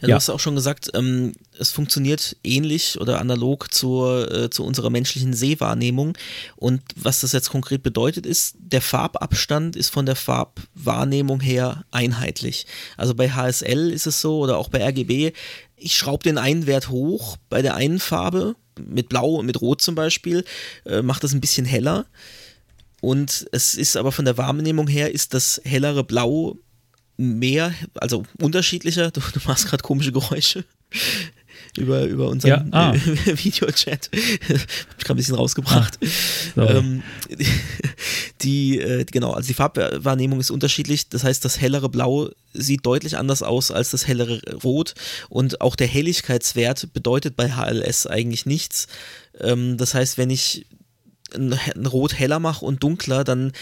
Ja, 0.00 0.06
du 0.06 0.10
ja. 0.10 0.16
hast 0.16 0.30
auch 0.30 0.40
schon 0.40 0.54
gesagt, 0.54 0.90
ähm, 0.94 1.34
es 1.58 1.70
funktioniert 1.72 2.36
ähnlich 2.42 2.98
oder 2.98 3.20
analog 3.20 3.72
zur, 3.72 4.32
äh, 4.32 4.50
zu 4.50 4.64
unserer 4.64 4.88
menschlichen 4.88 5.34
Sehwahrnehmung. 5.34 6.16
Und 6.56 6.80
was 6.96 7.20
das 7.20 7.32
jetzt 7.32 7.50
konkret 7.50 7.82
bedeutet, 7.82 8.24
ist, 8.24 8.56
der 8.58 8.80
Farbabstand 8.80 9.76
ist 9.76 9.90
von 9.90 10.06
der 10.06 10.16
Farbwahrnehmung 10.16 11.40
her 11.40 11.84
einheitlich. 11.90 12.66
Also 12.96 13.14
bei 13.14 13.30
HSL 13.30 13.90
ist 13.90 14.06
es 14.06 14.22
so 14.22 14.38
oder 14.38 14.56
auch 14.56 14.68
bei 14.68 14.82
RGB, 14.82 15.32
ich 15.76 15.96
schraube 15.96 16.22
den 16.22 16.38
einen 16.38 16.66
Wert 16.66 16.88
hoch 16.88 17.36
bei 17.50 17.60
der 17.60 17.74
einen 17.74 17.98
Farbe, 17.98 18.56
mit 18.78 19.10
Blau 19.10 19.34
und 19.36 19.46
mit 19.46 19.60
Rot 19.60 19.82
zum 19.82 19.94
Beispiel, 19.94 20.44
äh, 20.86 21.02
macht 21.02 21.24
das 21.24 21.34
ein 21.34 21.40
bisschen 21.42 21.66
heller. 21.66 22.06
Und 23.00 23.46
es 23.52 23.74
ist 23.74 23.96
aber 23.96 24.12
von 24.12 24.24
der 24.24 24.36
Wahrnehmung 24.36 24.88
her, 24.88 25.12
ist 25.12 25.34
das 25.34 25.60
hellere 25.64 26.04
Blau 26.04 26.56
mehr, 27.16 27.74
also 27.94 28.24
unterschiedlicher. 28.40 29.10
Du, 29.10 29.20
du 29.20 29.40
machst 29.46 29.66
gerade 29.66 29.82
komische 29.82 30.12
Geräusche 30.12 30.64
über, 31.76 32.04
über 32.04 32.28
unseren 32.28 32.70
ja, 32.72 32.90
ah. 32.90 32.94
Videochat. 33.26 34.10
Hab 34.12 34.18
ich 34.98 35.04
gerade 35.04 35.10
ein 35.10 35.16
bisschen 35.16 35.34
rausgebracht. 35.34 35.98
Ah, 36.56 36.66
ähm, 36.66 37.02
die, 38.42 38.78
äh, 38.80 39.04
genau, 39.04 39.32
also 39.32 39.48
die 39.48 39.54
Farbwahrnehmung 39.54 40.40
ist 40.40 40.50
unterschiedlich. 40.50 41.08
Das 41.08 41.24
heißt, 41.24 41.44
das 41.44 41.60
hellere 41.60 41.88
Blau 41.88 42.30
sieht 42.54 42.84
deutlich 42.86 43.16
anders 43.16 43.42
aus 43.42 43.70
als 43.70 43.90
das 43.90 44.06
hellere 44.08 44.40
Rot. 44.64 44.94
Und 45.28 45.60
auch 45.60 45.76
der 45.76 45.86
Helligkeitswert 45.86 46.92
bedeutet 46.92 47.36
bei 47.36 47.50
HLS 47.50 48.06
eigentlich 48.06 48.46
nichts. 48.46 48.88
Ähm, 49.38 49.76
das 49.76 49.94
heißt, 49.94 50.18
wenn 50.18 50.30
ich 50.30 50.66
Rot 51.86 52.18
heller 52.18 52.38
mache 52.38 52.64
und 52.64 52.82
dunkler, 52.82 53.24
dann 53.24 53.52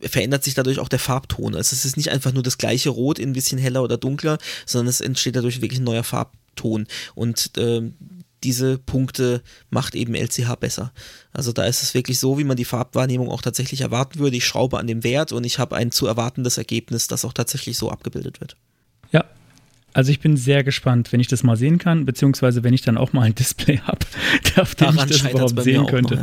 verändert 0.00 0.44
sich 0.44 0.54
dadurch 0.54 0.78
auch 0.78 0.88
der 0.88 0.98
Farbton. 0.98 1.54
Also 1.54 1.74
es 1.74 1.84
ist 1.84 1.96
nicht 1.96 2.10
einfach 2.10 2.32
nur 2.32 2.42
das 2.42 2.58
gleiche 2.58 2.90
Rot 2.90 3.18
in 3.18 3.30
ein 3.30 3.34
bisschen 3.34 3.58
heller 3.58 3.82
oder 3.82 3.96
dunkler, 3.96 4.38
sondern 4.66 4.88
es 4.88 5.00
entsteht 5.00 5.36
dadurch 5.36 5.60
wirklich 5.60 5.80
ein 5.80 5.84
neuer 5.84 6.04
Farbton. 6.04 6.86
Und 7.14 7.56
äh, 7.58 7.90
diese 8.44 8.78
Punkte 8.78 9.42
macht 9.70 9.94
eben 9.94 10.14
LCH 10.14 10.54
besser. 10.60 10.92
Also 11.32 11.52
da 11.52 11.64
ist 11.64 11.82
es 11.82 11.94
wirklich 11.94 12.18
so, 12.18 12.38
wie 12.38 12.44
man 12.44 12.56
die 12.56 12.64
Farbwahrnehmung 12.64 13.28
auch 13.28 13.42
tatsächlich 13.42 13.80
erwarten 13.80 14.20
würde. 14.20 14.36
Ich 14.36 14.46
schraube 14.46 14.78
an 14.78 14.86
dem 14.86 15.02
Wert 15.02 15.32
und 15.32 15.44
ich 15.44 15.58
habe 15.58 15.76
ein 15.76 15.90
zu 15.90 16.06
erwartendes 16.06 16.58
Ergebnis, 16.58 17.08
das 17.08 17.24
auch 17.24 17.32
tatsächlich 17.32 17.76
so 17.76 17.90
abgebildet 17.90 18.40
wird. 18.40 18.56
Ja, 19.10 19.24
also 19.98 20.12
ich 20.12 20.20
bin 20.20 20.36
sehr 20.36 20.62
gespannt, 20.62 21.12
wenn 21.12 21.18
ich 21.18 21.26
das 21.26 21.42
mal 21.42 21.56
sehen 21.56 21.78
kann, 21.78 22.06
beziehungsweise 22.06 22.62
wenn 22.62 22.72
ich 22.72 22.82
dann 22.82 22.96
auch 22.96 23.12
mal 23.12 23.22
ein 23.22 23.34
Display 23.34 23.78
habe, 23.84 23.98
auf 24.54 24.76
dem 24.76 24.90
ich 24.90 25.04
das 25.06 25.22
überhaupt 25.28 25.60
sehen 25.60 25.86
könnte. 25.86 26.20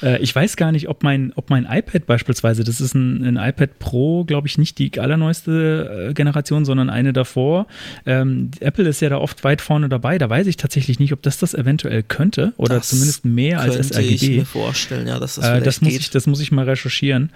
Ja. 0.00 0.10
äh, 0.10 0.22
ich 0.22 0.32
weiß 0.32 0.54
gar 0.54 0.70
nicht, 0.70 0.88
ob 0.88 1.02
mein, 1.02 1.32
ob 1.34 1.50
mein 1.50 1.64
iPad 1.68 2.06
beispielsweise, 2.06 2.62
das 2.62 2.80
ist 2.80 2.94
ein, 2.94 3.24
ein 3.24 3.36
iPad 3.36 3.80
Pro, 3.80 4.22
glaube 4.22 4.46
ich, 4.46 4.58
nicht 4.58 4.78
die 4.78 4.96
allerneueste 5.00 6.10
äh, 6.10 6.14
Generation, 6.14 6.64
sondern 6.64 6.88
eine 6.88 7.12
davor. 7.12 7.66
Ähm, 8.06 8.52
Apple 8.60 8.88
ist 8.88 9.00
ja 9.00 9.08
da 9.08 9.18
oft 9.18 9.42
weit 9.42 9.60
vorne 9.60 9.88
dabei. 9.88 10.18
Da 10.18 10.30
weiß 10.30 10.46
ich 10.46 10.56
tatsächlich 10.56 11.00
nicht, 11.00 11.12
ob 11.12 11.20
das 11.22 11.36
das 11.36 11.52
eventuell 11.52 12.04
könnte 12.04 12.52
oder 12.58 12.76
das 12.76 12.90
zumindest 12.90 13.24
mehr 13.24 13.58
als 13.58 13.88
sRGB. 13.88 14.12
Ich 14.12 14.28
mir 14.36 14.44
vorstellen, 14.46 15.08
ja, 15.08 15.18
dass 15.18 15.34
das, 15.34 15.44
äh, 15.44 15.60
das 15.60 15.80
muss 15.80 15.90
geht. 15.90 16.00
ich, 16.02 16.10
das 16.10 16.28
muss 16.28 16.40
ich 16.40 16.52
mal 16.52 16.64
recherchieren. 16.64 17.30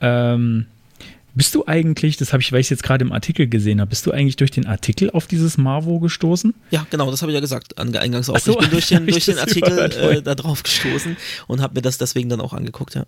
Ähm, 0.00 0.64
bist 1.34 1.54
du 1.54 1.66
eigentlich, 1.66 2.16
das 2.16 2.32
habe 2.32 2.42
ich, 2.42 2.52
weil 2.52 2.60
ich 2.60 2.70
jetzt 2.70 2.82
gerade 2.82 3.04
im 3.04 3.12
Artikel 3.12 3.48
gesehen 3.48 3.80
habe, 3.80 3.90
bist 3.90 4.06
du 4.06 4.12
eigentlich 4.12 4.36
durch 4.36 4.50
den 4.50 4.66
Artikel 4.66 5.10
auf 5.10 5.26
dieses 5.26 5.58
Marvo 5.58 5.98
gestoßen? 5.98 6.54
Ja, 6.70 6.86
genau, 6.90 7.10
das 7.10 7.22
habe 7.22 7.32
ich 7.32 7.34
ja 7.34 7.40
gesagt, 7.40 7.78
eingangs 7.78 8.30
auch. 8.30 8.38
So, 8.38 8.52
ich 8.52 8.58
bin 8.58 8.70
durch 8.70 8.86
den, 8.88 9.06
durch 9.06 9.24
den 9.24 9.38
Artikel 9.38 9.78
äh, 9.78 10.22
da 10.22 10.34
drauf 10.34 10.62
gestoßen 10.62 11.16
und 11.46 11.60
habe 11.60 11.74
mir 11.74 11.82
das 11.82 11.98
deswegen 11.98 12.28
dann 12.28 12.40
auch 12.40 12.52
angeguckt, 12.52 12.94
ja. 12.94 13.06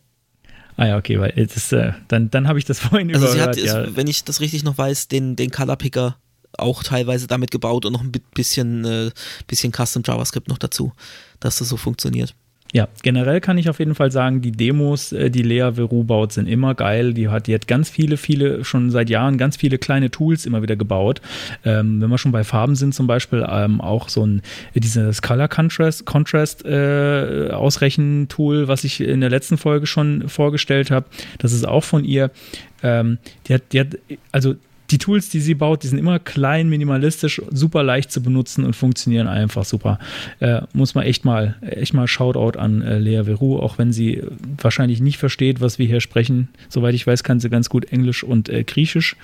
Ah 0.77 0.87
ja, 0.87 0.99
okay, 0.99 1.19
weil 1.19 1.33
das, 1.33 1.73
äh, 1.73 1.93
dann, 2.09 2.31
dann 2.31 2.49
habe 2.49 2.59
ich 2.59 2.65
das 2.65 2.79
vorhin 2.81 3.15
also 3.15 3.27
überhört. 3.29 3.55
Sie 3.55 3.71
hat, 3.71 3.87
ja. 3.87 3.97
wenn 3.97 4.07
ich 4.07 4.25
das 4.25 4.41
richtig 4.41 4.65
noch 4.65 4.77
weiß, 4.77 5.09
den, 5.09 5.37
den 5.37 5.51
Color 5.51 5.77
Picker 5.77 6.17
auch 6.59 6.83
teilweise 6.83 7.27
damit 7.27 7.51
gebaut 7.51 7.85
und 7.85 7.93
noch 7.93 8.03
ein 8.03 8.13
bisschen, 8.35 8.85
äh, 8.85 9.11
bisschen 9.47 9.73
Custom 9.73 10.03
JavaScript 10.05 10.49
noch 10.49 10.59
dazu, 10.59 10.93
dass 11.41 11.59
das 11.59 11.69
so 11.69 11.77
funktioniert. 11.77 12.35
Ja, 12.77 12.89
generell 13.03 13.41
kann 13.41 13.57
ich 13.57 13.71
auf 13.71 13.79
jeden 13.79 13.95
Fall 13.95 14.13
sagen, 14.13 14.43
die 14.43 14.53
Demos, 14.53 15.11
äh, 15.11 15.31
die 15.31 15.41
Lea 15.41 15.77
Veru 15.77 16.05
baut, 16.05 16.35
sind 16.35 16.47
immer 16.47 16.75
geil. 16.75 17.15
Die 17.15 17.31
hat, 17.31 17.47
die 17.47 17.57
ganz 17.67 17.89
viele, 17.89 18.19
viele, 18.19 18.67
schon 18.67 18.91
seit 18.91 19.09
Jahren 19.09 19.39
ganz 19.39 19.57
viele 19.57 19.79
kleine 19.79 20.11
Tools 20.11 20.45
immer 20.45 20.61
wieder 20.61 20.77
gebaut. 20.77 21.23
Ähm, 21.65 22.03
wenn 22.03 22.11
wir 22.11 22.19
schon 22.19 22.33
bei 22.33 22.45
Farben 22.45 22.77
sind, 22.77 22.95
zum 22.95 23.07
Beispiel 23.07 23.47
ähm, 23.49 23.81
auch 23.81 24.11
so 24.11 24.27
ein 24.27 24.43
dieses 24.75 25.23
Color 25.23 25.49
Contrast, 25.49 26.05
Contrast 26.05 26.67
äh, 26.67 27.49
Ausrechentool, 27.51 28.69
was 28.69 28.85
ich 28.85 29.01
in 29.01 29.23
der 29.23 29.31
letzten 29.31 29.57
Folge 29.57 29.87
schon 29.87 30.29
vorgestellt 30.29 30.91
habe. 30.91 31.07
Das 31.39 31.55
ist 31.55 31.67
auch 31.67 31.83
von 31.83 32.05
ihr. 32.05 32.31
Ähm, 32.83 33.17
die 33.49 33.55
hat, 33.55 33.63
die 33.73 33.81
hat, 33.81 33.97
also 34.33 34.55
die 34.91 34.99
Tools, 34.99 35.29
die 35.29 35.41
sie 35.41 35.55
baut, 35.55 35.83
die 35.83 35.89
sind 35.89 35.99
immer 35.99 36.19
klein, 36.19 36.69
minimalistisch, 36.69 37.43
super 37.51 37.83
leicht 37.83 38.13
zu 38.13 38.23
benutzen 38.23 38.65
und 38.65 38.75
funktionieren 38.75 39.29
einfach 39.29 39.65
super. 39.65 39.99
Äh, 40.41 40.63
muss 40.73 40.95
man 40.95 41.05
echt 41.05 41.25
mal, 41.25 41.57
echt 41.63 41.95
mal 41.95 42.07
Shoutout 42.07 42.59
an 42.59 42.83
äh, 42.83 42.99
Lea 42.99 43.25
Veru, 43.25 43.59
auch 43.59 43.79
wenn 43.79 43.93
sie 43.93 44.23
wahrscheinlich 44.61 45.01
nicht 45.01 45.19
versteht, 45.19 45.61
was 45.61 45.79
wir 45.79 45.87
hier 45.87 46.01
sprechen. 46.01 46.49
Soweit 46.69 46.95
ich 46.95 47.07
weiß, 47.07 47.25
kann 47.25 47.41
sie 47.41 47.51
ganz 47.51 47.69
gut 47.69 47.87
Englisch 47.93 48.23
und 48.23 48.49
äh, 48.49 48.65
Griechisch. 48.65 49.17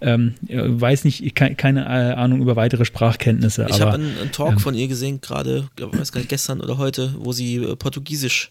Ähm, 0.00 0.34
äh, 0.46 0.58
weiß 0.58 1.04
nicht, 1.04 1.34
ke 1.34 1.54
keine 1.54 1.84
äh, 1.84 2.14
Ahnung 2.14 2.40
über 2.40 2.56
weitere 2.56 2.84
Sprachkenntnisse. 2.84 3.66
Ich 3.70 3.80
habe 3.80 3.94
einen, 3.94 4.18
einen, 4.18 4.32
Talk 4.32 4.52
ähm, 4.52 4.58
von 4.58 4.74
ihr 4.74 4.88
gesehen, 4.88 5.20
gerade, 5.20 5.68
weiß 5.76 6.12
gar 6.12 6.20
nicht, 6.20 6.30
gestern 6.30 6.60
oder 6.60 6.78
heute, 6.78 7.14
wo 7.18 7.32
sie 7.32 7.56
äh, 7.56 7.76
Portugiesisch 7.76 8.50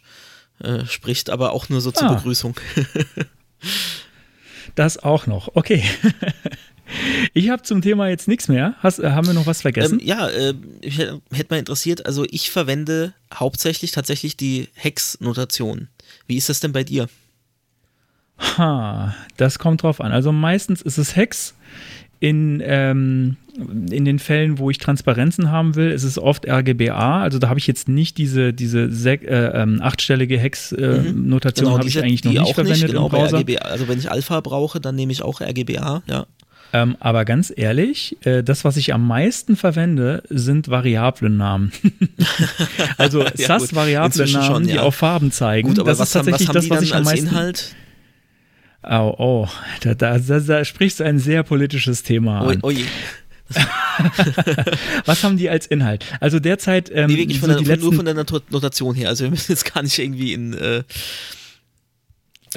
spricht, 0.88 1.30
aber 1.30 1.52
auch 1.52 1.69
nur 1.69 1.81
so 1.81 1.91
zur 1.91 2.10
ah. 2.10 2.14
Begrüßung. 2.15 2.56
Das 4.78 4.99
auch 4.99 5.26
noch. 5.26 5.56
Okay. 5.56 5.84
Ich 7.34 7.49
habe 7.49 7.64
zum 7.64 7.82
Thema 7.82 8.08
jetzt 8.08 8.30
nichts 8.30 8.48
mehr. 8.48 8.76
Hast, 8.80 8.99
äh, 8.99 9.10
haben 9.10 9.28
wir 9.28 9.34
noch 9.34 9.45
was 9.45 9.62
vergessen? 9.62 9.99
Ähm, 9.99 10.08
ja, 10.08 10.30
äh, 10.30 10.54
hätte 10.82 11.48
mal 11.49 11.60
interessiert. 11.60 12.06
Also 12.06 12.26
ich 12.30 12.49
verwende 12.49 13.14
hauptsächlich 13.34 13.91
tatsächlich 13.91 14.38
die 14.38 14.70
Hex-Notation. 14.74 15.90
Wie 16.28 16.38
ist 16.38 16.48
das 16.48 16.62
denn 16.62 16.72
bei 16.72 16.86
dir? 16.86 17.10
Ha, 18.40 19.14
das 19.36 19.60
kommt 19.60 19.84
drauf 19.84 19.99
an. 19.99 20.14
Also 20.14 20.32
meistens 20.32 20.82
ist 20.82 20.98
es 20.98 21.18
Hex. 21.18 21.56
in, 22.22 22.64
ähm, 22.64 23.36
in 23.58 24.06
den 24.06 24.20
Fällen, 24.20 24.60
wo 24.60 24.70
ich 24.70 24.78
Transparenzen 24.78 25.52
haben 25.52 25.76
will, 25.76 25.90
ist 25.90 26.04
es 26.04 26.20
oft 26.20 26.48
RGBA. 26.48 27.22
Also 27.22 27.40
da 27.40 27.50
habe 27.50 27.60
ich 27.60 27.68
jetzt 27.68 27.88
nicht 27.88 28.18
diese, 28.18 28.54
diese 28.54 28.92
sech, 28.92 29.24
äh, 29.24 29.62
ähm, 29.62 29.82
achtstellige 29.82 30.38
Hex-Notation, 30.38 31.66
äh, 31.66 31.70
genau, 31.70 31.78
habe 31.78 31.88
ich 31.88 32.00
eigentlich 32.00 32.24
noch 32.24 32.32
nicht 32.34 32.54
verwendet 32.54 32.82
nicht, 32.84 32.92
genau, 32.92 33.06
im 33.06 33.12
Browser. 33.12 33.40
RGBA, 33.40 33.60
also 33.60 33.88
wenn 33.88 33.98
ich 33.98 34.12
Alpha 34.12 34.42
brauche, 34.42 34.80
dann 34.80 34.96
nehme 34.96 35.12
ich 35.12 35.24
auch 35.24 35.42
RGBA, 35.42 36.04
ja. 36.08 36.26
Ähm, 36.74 36.98
aber 37.00 37.24
ganz 37.24 37.52
ehrlich, 37.56 38.18
äh, 38.26 38.44
das, 38.44 38.66
was 38.66 38.76
ich 38.76 38.94
am 38.94 39.08
meisten 39.08 39.56
verwende, 39.56 40.22
sind 40.30 40.68
Variablennamen. 40.68 41.72
also 42.98 43.24
ja, 43.38 43.60
SAS-Variablennamen, 43.60 44.68
ja. 44.68 44.74
die 44.74 44.80
auf 44.80 44.96
Farben 44.96 45.32
zeigen. 45.32 45.70
Gut, 45.70 45.80
aber 45.80 45.92
das 45.92 46.00
was 46.00 46.10
ist 46.10 46.14
tatsächlich 46.14 46.50
haben, 46.50 46.56
was 46.56 46.70
haben 46.70 46.70
das, 46.70 46.78
was 46.78 46.84
ich 46.84 46.96
am 46.96 47.04
meisten. 47.04 47.28
Inhalt? 47.28 47.76
Oh, 48.84 49.16
oh, 49.18 49.48
da, 49.82 49.96
da, 49.96 50.18
da, 50.18 50.40
da 50.40 50.66
sprichst 50.66 51.00
du 51.00 51.04
ein 51.04 51.20
sehr 51.20 51.44
politisches 51.44 52.04
Thema 52.04 52.42
an. 52.42 52.60
Oh, 52.62 52.68
oh 52.68 52.72
Was 55.06 55.24
haben 55.24 55.38
die 55.38 55.49
als 55.49 55.65
Inhalt? 55.65 56.06
Also 56.19 56.40
derzeit. 56.40 56.91
Ähm, 56.94 57.07
nee, 57.07 57.18
wirklich 57.18 57.40
von 57.40 57.49
der, 57.49 57.60
von, 57.60 57.80
nur 57.80 57.94
von 57.94 58.06
der 58.06 58.14
Notation 58.14 58.95
her. 58.95 59.10
Also 59.10 59.24
wir 59.24 59.32
müssen 59.32 59.52
jetzt 59.52 59.74
gar 59.74 59.84
nicht 59.84 59.98
irgendwie 59.98 60.34
in. 60.34 60.53
Äh, 60.53 60.84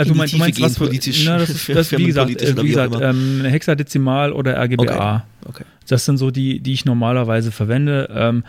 also 0.01 0.13
du 0.13 0.19
meinst, 0.19 0.35
du 0.35 0.39
meinst 0.39 0.61
was 0.61 0.75
politisch? 0.75 1.25
Na, 1.25 1.39
das 1.39 1.51
ist, 1.51 1.69
das, 1.69 1.93
wie 1.93 2.07
gesagt, 2.07 2.43
äh, 2.43 2.57
wie 2.63 2.69
gesagt 2.69 2.97
ähm, 3.01 3.45
Hexadezimal 3.45 4.33
oder 4.33 4.57
RGBA. 4.57 5.25
Okay. 5.43 5.49
okay. 5.49 5.65
Das 5.89 6.05
sind 6.05 6.17
so 6.17 6.31
die, 6.31 6.61
die 6.61 6.73
ich 6.73 6.85
normalerweise 6.85 7.53
verwende. 7.53 8.09
Ähm, 8.15 8.45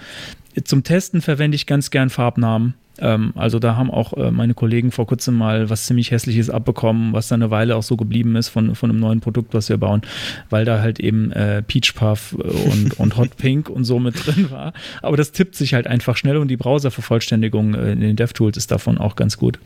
zum 0.64 0.84
Testen 0.84 1.22
verwende 1.22 1.56
ich 1.56 1.66
ganz 1.66 1.92
gern 1.92 2.10
Farbnamen. 2.10 2.76
Ähm, 3.00 3.34
also 3.36 3.60
da 3.60 3.76
haben 3.76 3.90
auch 3.90 4.14
äh, 4.14 4.32
meine 4.32 4.54
Kollegen 4.54 4.92
vor 4.92 5.08
kurzem 5.08 5.36
mal 5.36 5.70
was 5.70 5.86
ziemlich 5.86 6.12
hässliches 6.12 6.50
abbekommen, 6.50 7.14
was 7.14 7.28
dann 7.28 7.42
eine 7.42 7.52
Weile 7.52 7.76
auch 7.76 7.84
so 7.84 7.98
geblieben 7.98 8.36
ist 8.36 8.50
von, 8.50 8.76
von 8.76 8.90
einem 8.90 9.00
neuen 9.00 9.22
Produkt, 9.22 9.54
was 9.54 9.70
wir 9.70 9.78
bauen, 9.78 10.02
weil 10.50 10.66
da 10.66 10.82
halt 10.82 11.00
eben 11.00 11.32
äh, 11.32 11.64
Peach 11.64 11.96
Puff 11.96 12.34
und, 12.34 12.94
und 13.00 13.18
Hot 13.18 13.38
Pink 13.38 13.70
und 13.70 13.86
so 13.86 14.00
mit 14.00 14.26
drin 14.26 14.52
war. 14.52 14.74
Aber 15.02 15.18
das 15.18 15.32
tippt 15.32 15.56
sich 15.56 15.74
halt 15.74 15.88
einfach 15.88 16.16
schnell 16.16 16.38
und 16.38 16.50
die 16.50 16.58
Browservervollständigung 16.58 17.74
äh, 17.74 17.94
in 17.94 18.02
den 18.02 18.16
DevTools 18.16 18.58
ist 18.58 18.72
davon 18.72 18.98
auch 18.98 19.16
ganz 19.16 19.38
gut. 19.38 19.60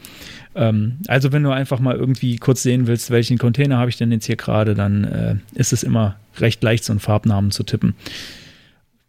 Ähm, 0.56 0.98
also 1.08 1.32
wenn 1.32 1.44
du 1.44 1.52
einfach 1.52 1.80
mal 1.80 1.96
irgendwie 1.96 2.38
kurz 2.38 2.64
sehen 2.64 2.88
willst, 2.88 3.12
welchen 3.12 3.38
Container 3.38 3.78
habe 3.78 3.90
ich 3.90 3.98
denn 3.98 4.12
jetzt 4.12 4.26
hier 4.26 4.38
gerade, 4.38 4.74
dann 4.74 5.04
äh, 5.04 5.36
ist 5.54 5.74
es 5.74 5.84
immer 5.84 6.16
recht 6.40 6.64
leicht, 6.64 6.84
so 6.84 6.94
einen 6.94 7.00
Farbnamen 7.00 7.52
zu 7.52 7.64
tippen 7.64 7.96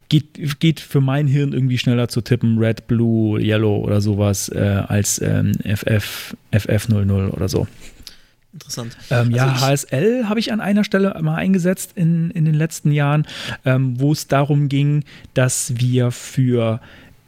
geht, 0.09 0.61
geht 0.61 0.81
für 0.81 1.01
mein 1.01 1.27
Hirn 1.27 1.53
irgendwie 1.53 1.79
schneller 1.79 2.09
zu 2.09 2.21
tippen, 2.21 2.59
Red, 2.59 2.87
Blue, 2.87 3.41
Yellow 3.41 3.79
oder 3.79 4.01
sowas, 4.01 4.49
äh, 4.49 4.83
als 4.87 5.21
ähm, 5.21 5.53
FF, 5.65 6.37
FF00 6.53 7.31
oder 7.31 7.49
so. 7.49 7.67
Interessant. 8.53 8.97
Ähm, 9.11 9.35
also 9.35 9.37
ja, 9.37 9.61
HSL 9.61 10.29
habe 10.29 10.41
ich 10.41 10.53
an 10.53 10.61
einer 10.61 10.85
Stelle 10.85 11.15
mal 11.21 11.35
eingesetzt 11.35 11.93
in, 11.95 12.31
in 12.31 12.45
den 12.45 12.55
letzten 12.55 12.91
Jahren, 12.91 13.27
ähm, 13.65 14.01
wo 14.01 14.13
es 14.13 14.29
darum 14.29 14.69
ging, 14.69 15.05
dass 15.35 15.75
wir 15.77 16.11
für 16.11 16.81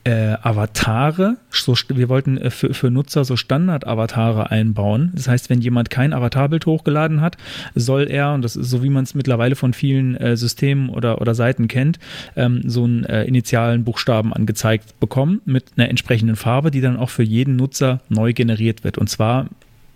äh, 0.05 0.37
Avatare, 0.43 1.37
so, 1.51 1.75
wir 1.89 2.09
wollten 2.09 2.39
äh, 2.39 2.51
für, 2.51 2.73
für 2.73 2.91
Nutzer 2.91 3.25
so 3.25 3.37
Standard-Avatare 3.37 4.51
einbauen. 4.51 5.13
Das 5.15 5.29
heißt, 5.29 5.51
wenn 5.51 5.61
jemand 5.61 5.91
kein 5.91 6.13
Avatarbild 6.13 6.67
hochgeladen 6.67 7.21
hat, 7.21 7.37
soll 7.75 8.09
er, 8.09 8.33
und 8.33 8.43
das 8.43 8.57
ist 8.57 8.71
so 8.71 8.83
wie 8.83 8.91
man 8.91 9.05
es 9.05 9.15
mittlerweile 9.15 9.57
von 9.57 9.73
vielen 9.73 10.17
äh, 10.17 10.37
Systemen 10.37 10.89
oder, 10.89 11.21
oder 11.21 11.35
Seiten 11.35 11.69
kennt, 11.69 11.99
ähm, 12.37 12.63
so 12.65 12.85
einen 12.85 13.05
äh, 13.05 13.25
initialen 13.25 13.85
Buchstaben 13.85 14.33
angezeigt 14.33 14.99
bekommen 15.01 15.41
mit 15.45 15.65
einer 15.77 15.89
entsprechenden 15.89 16.37
Farbe, 16.37 16.71
die 16.71 16.81
dann 16.81 16.97
auch 16.97 17.11
für 17.11 17.23
jeden 17.23 17.57
Nutzer 17.57 18.01
neu 18.09 18.33
generiert 18.33 18.85
wird. 18.85 18.99
Und 18.99 19.09
zwar 19.09 19.49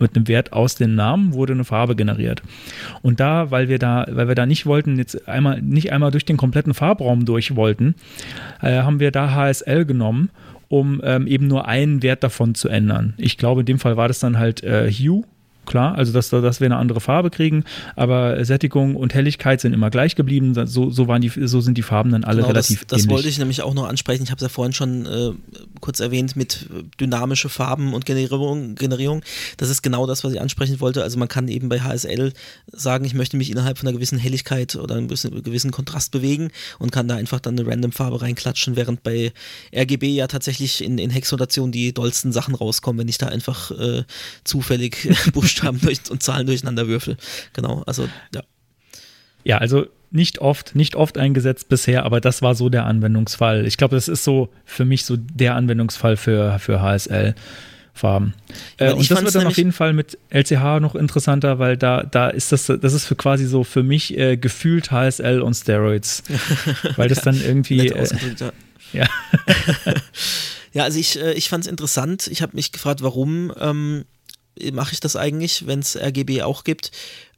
mit 0.03 0.15
einem 0.15 0.27
Wert 0.27 0.53
aus 0.53 0.75
den 0.75 0.95
Namen 0.95 1.33
wurde 1.33 1.53
eine 1.53 1.63
Farbe 1.63 1.95
generiert. 1.95 2.43
Und 3.01 3.19
da, 3.19 3.49
weil 3.49 3.69
wir 3.69 3.79
da, 3.79 4.05
weil 4.09 4.27
wir 4.27 4.35
da 4.35 4.45
nicht 4.45 4.65
wollten, 4.65 4.97
jetzt 4.97 5.27
einmal, 5.27 5.61
nicht 5.61 5.91
einmal 5.91 6.11
durch 6.11 6.25
den 6.25 6.37
kompletten 6.37 6.75
Farbraum 6.75 7.25
durch 7.25 7.55
wollten, 7.55 7.95
äh, 8.61 8.81
haben 8.81 8.99
wir 8.99 9.11
da 9.11 9.33
HSL 9.33 9.85
genommen 9.85 10.29
um 10.69 11.01
ähm, 11.03 11.27
eben 11.27 11.45
nur 11.45 11.67
einen 11.67 12.01
Wert 12.01 12.23
davon 12.23 12.55
zu 12.55 12.67
ändern. 12.67 13.13
Ich 13.17 13.37
glaube, 13.37 13.59
in 13.59 13.67
dem 13.67 13.77
Fall 13.77 13.95
war 13.95 14.07
das 14.07 14.17
dann 14.19 14.39
halt 14.39 14.63
äh, 14.63 14.89
Hue 14.91 15.23
klar, 15.65 15.95
also 15.95 16.11
dass, 16.11 16.29
dass 16.29 16.59
wir 16.59 16.65
eine 16.65 16.77
andere 16.77 16.99
Farbe 16.99 17.29
kriegen, 17.29 17.63
aber 17.95 18.43
Sättigung 18.45 18.95
und 18.95 19.13
Helligkeit 19.13 19.61
sind 19.61 19.73
immer 19.73 19.89
gleich 19.89 20.15
geblieben. 20.15 20.53
So, 20.67 20.89
so, 20.89 21.07
waren 21.07 21.21
die, 21.21 21.29
so 21.29 21.61
sind 21.61 21.77
die 21.77 21.81
Farben 21.81 22.11
dann 22.11 22.23
alle 22.23 22.37
genau, 22.37 22.49
relativ 22.49 22.81
das, 22.81 22.87
das 22.87 22.99
ähnlich. 22.99 23.13
wollte 23.13 23.29
ich 23.29 23.39
nämlich 23.39 23.61
auch 23.61 23.73
noch 23.73 23.87
ansprechen. 23.87 24.23
Ich 24.23 24.31
habe 24.31 24.37
es 24.37 24.43
ja 24.43 24.49
vorhin 24.49 24.73
schon 24.73 25.05
äh, 25.05 25.31
kurz 25.79 25.99
erwähnt 25.99 26.35
mit 26.35 26.67
dynamische 26.99 27.49
Farben 27.49 27.93
und 27.93 28.05
Generierung, 28.05 28.75
Generierung. 28.75 29.23
Das 29.57 29.69
ist 29.69 29.81
genau 29.81 30.05
das, 30.05 30.23
was 30.23 30.33
ich 30.33 30.41
ansprechen 30.41 30.79
wollte. 30.79 31.03
Also 31.03 31.17
man 31.17 31.27
kann 31.27 31.47
eben 31.47 31.69
bei 31.69 31.81
HSL 31.81 32.33
sagen, 32.71 33.05
ich 33.05 33.13
möchte 33.13 33.37
mich 33.37 33.49
innerhalb 33.49 33.77
von 33.77 33.87
einer 33.87 33.95
gewissen 33.95 34.17
Helligkeit 34.17 34.75
oder 34.75 34.95
einem 34.95 35.07
gewissen 35.07 35.71
Kontrast 35.71 36.11
bewegen 36.11 36.49
und 36.79 36.91
kann 36.91 37.07
da 37.07 37.15
einfach 37.15 37.39
dann 37.39 37.57
eine 37.57 37.67
random 37.67 37.91
Farbe 37.91 38.21
reinklatschen, 38.21 38.75
während 38.75 39.03
bei 39.03 39.31
RGB 39.75 40.13
ja 40.13 40.27
tatsächlich 40.27 40.83
in, 40.83 40.97
in 40.97 41.09
Hexnotation 41.09 41.71
die 41.71 41.93
dollsten 41.93 42.31
Sachen 42.31 42.55
rauskommen, 42.55 42.99
wenn 42.99 43.07
ich 43.07 43.17
da 43.17 43.27
einfach 43.27 43.71
äh, 43.71 44.03
zufällig 44.43 45.09
Buchstaben 45.33 45.52
durch, 45.61 45.99
und 46.09 46.23
Zahlen 46.23 46.47
durcheinander 46.47 46.87
würfel. 46.87 47.17
Genau, 47.53 47.83
also 47.85 48.07
ja. 48.33 48.43
Ja, 49.45 49.57
also 49.57 49.87
nicht 50.11 50.39
oft, 50.39 50.75
nicht 50.75 50.95
oft 50.95 51.17
eingesetzt 51.17 51.69
bisher, 51.69 52.05
aber 52.05 52.21
das 52.21 52.41
war 52.41 52.55
so 52.55 52.69
der 52.69 52.85
Anwendungsfall. 52.85 53.65
Ich 53.65 53.77
glaube, 53.77 53.95
das 53.95 54.07
ist 54.07 54.23
so 54.23 54.49
für 54.63 54.85
mich 54.85 55.05
so 55.05 55.17
der 55.17 55.55
Anwendungsfall 55.55 56.17
für, 56.17 56.59
für 56.59 56.81
HSL. 56.81 57.35
Farben. 57.95 58.33
Äh, 58.77 58.91
und 58.91 59.09
das 59.09 59.23
wird 59.23 59.35
dann 59.35 59.45
auf 59.45 59.57
jeden 59.57 59.71
Fall 59.71 59.93
mit 59.93 60.17
LCH 60.31 60.79
noch 60.79 60.95
interessanter, 60.95 61.59
weil 61.59 61.77
da, 61.77 62.01
da 62.01 62.29
ist 62.29 62.51
das, 62.51 62.65
das 62.65 62.93
ist 62.93 63.05
für 63.05 63.15
quasi 63.15 63.45
so 63.45 63.63
für 63.63 63.83
mich 63.83 64.17
äh, 64.17 64.35
gefühlt 64.35 64.89
HSL 64.91 65.41
und 65.41 65.53
Steroids. 65.53 66.23
weil 66.95 67.07
das 67.07 67.19
ja, 67.19 67.25
dann 67.25 67.39
irgendwie. 67.39 67.89
Äh, 67.89 68.07
ja. 68.39 68.51
ja. 68.93 69.07
ja, 70.73 70.83
also 70.83 70.99
ich, 70.99 71.21
äh, 71.21 71.33
ich 71.33 71.49
fand 71.49 71.65
es 71.65 71.69
interessant. 71.69 72.27
Ich 72.27 72.41
habe 72.41 72.55
mich 72.55 72.71
gefragt, 72.71 73.03
warum 73.03 73.53
ähm, 73.59 74.05
mache 74.71 74.93
ich 74.93 74.99
das 74.99 75.15
eigentlich, 75.15 75.67
wenn 75.67 75.79
es 75.79 75.95
RGB 75.95 76.43
auch 76.43 76.63
gibt. 76.63 76.91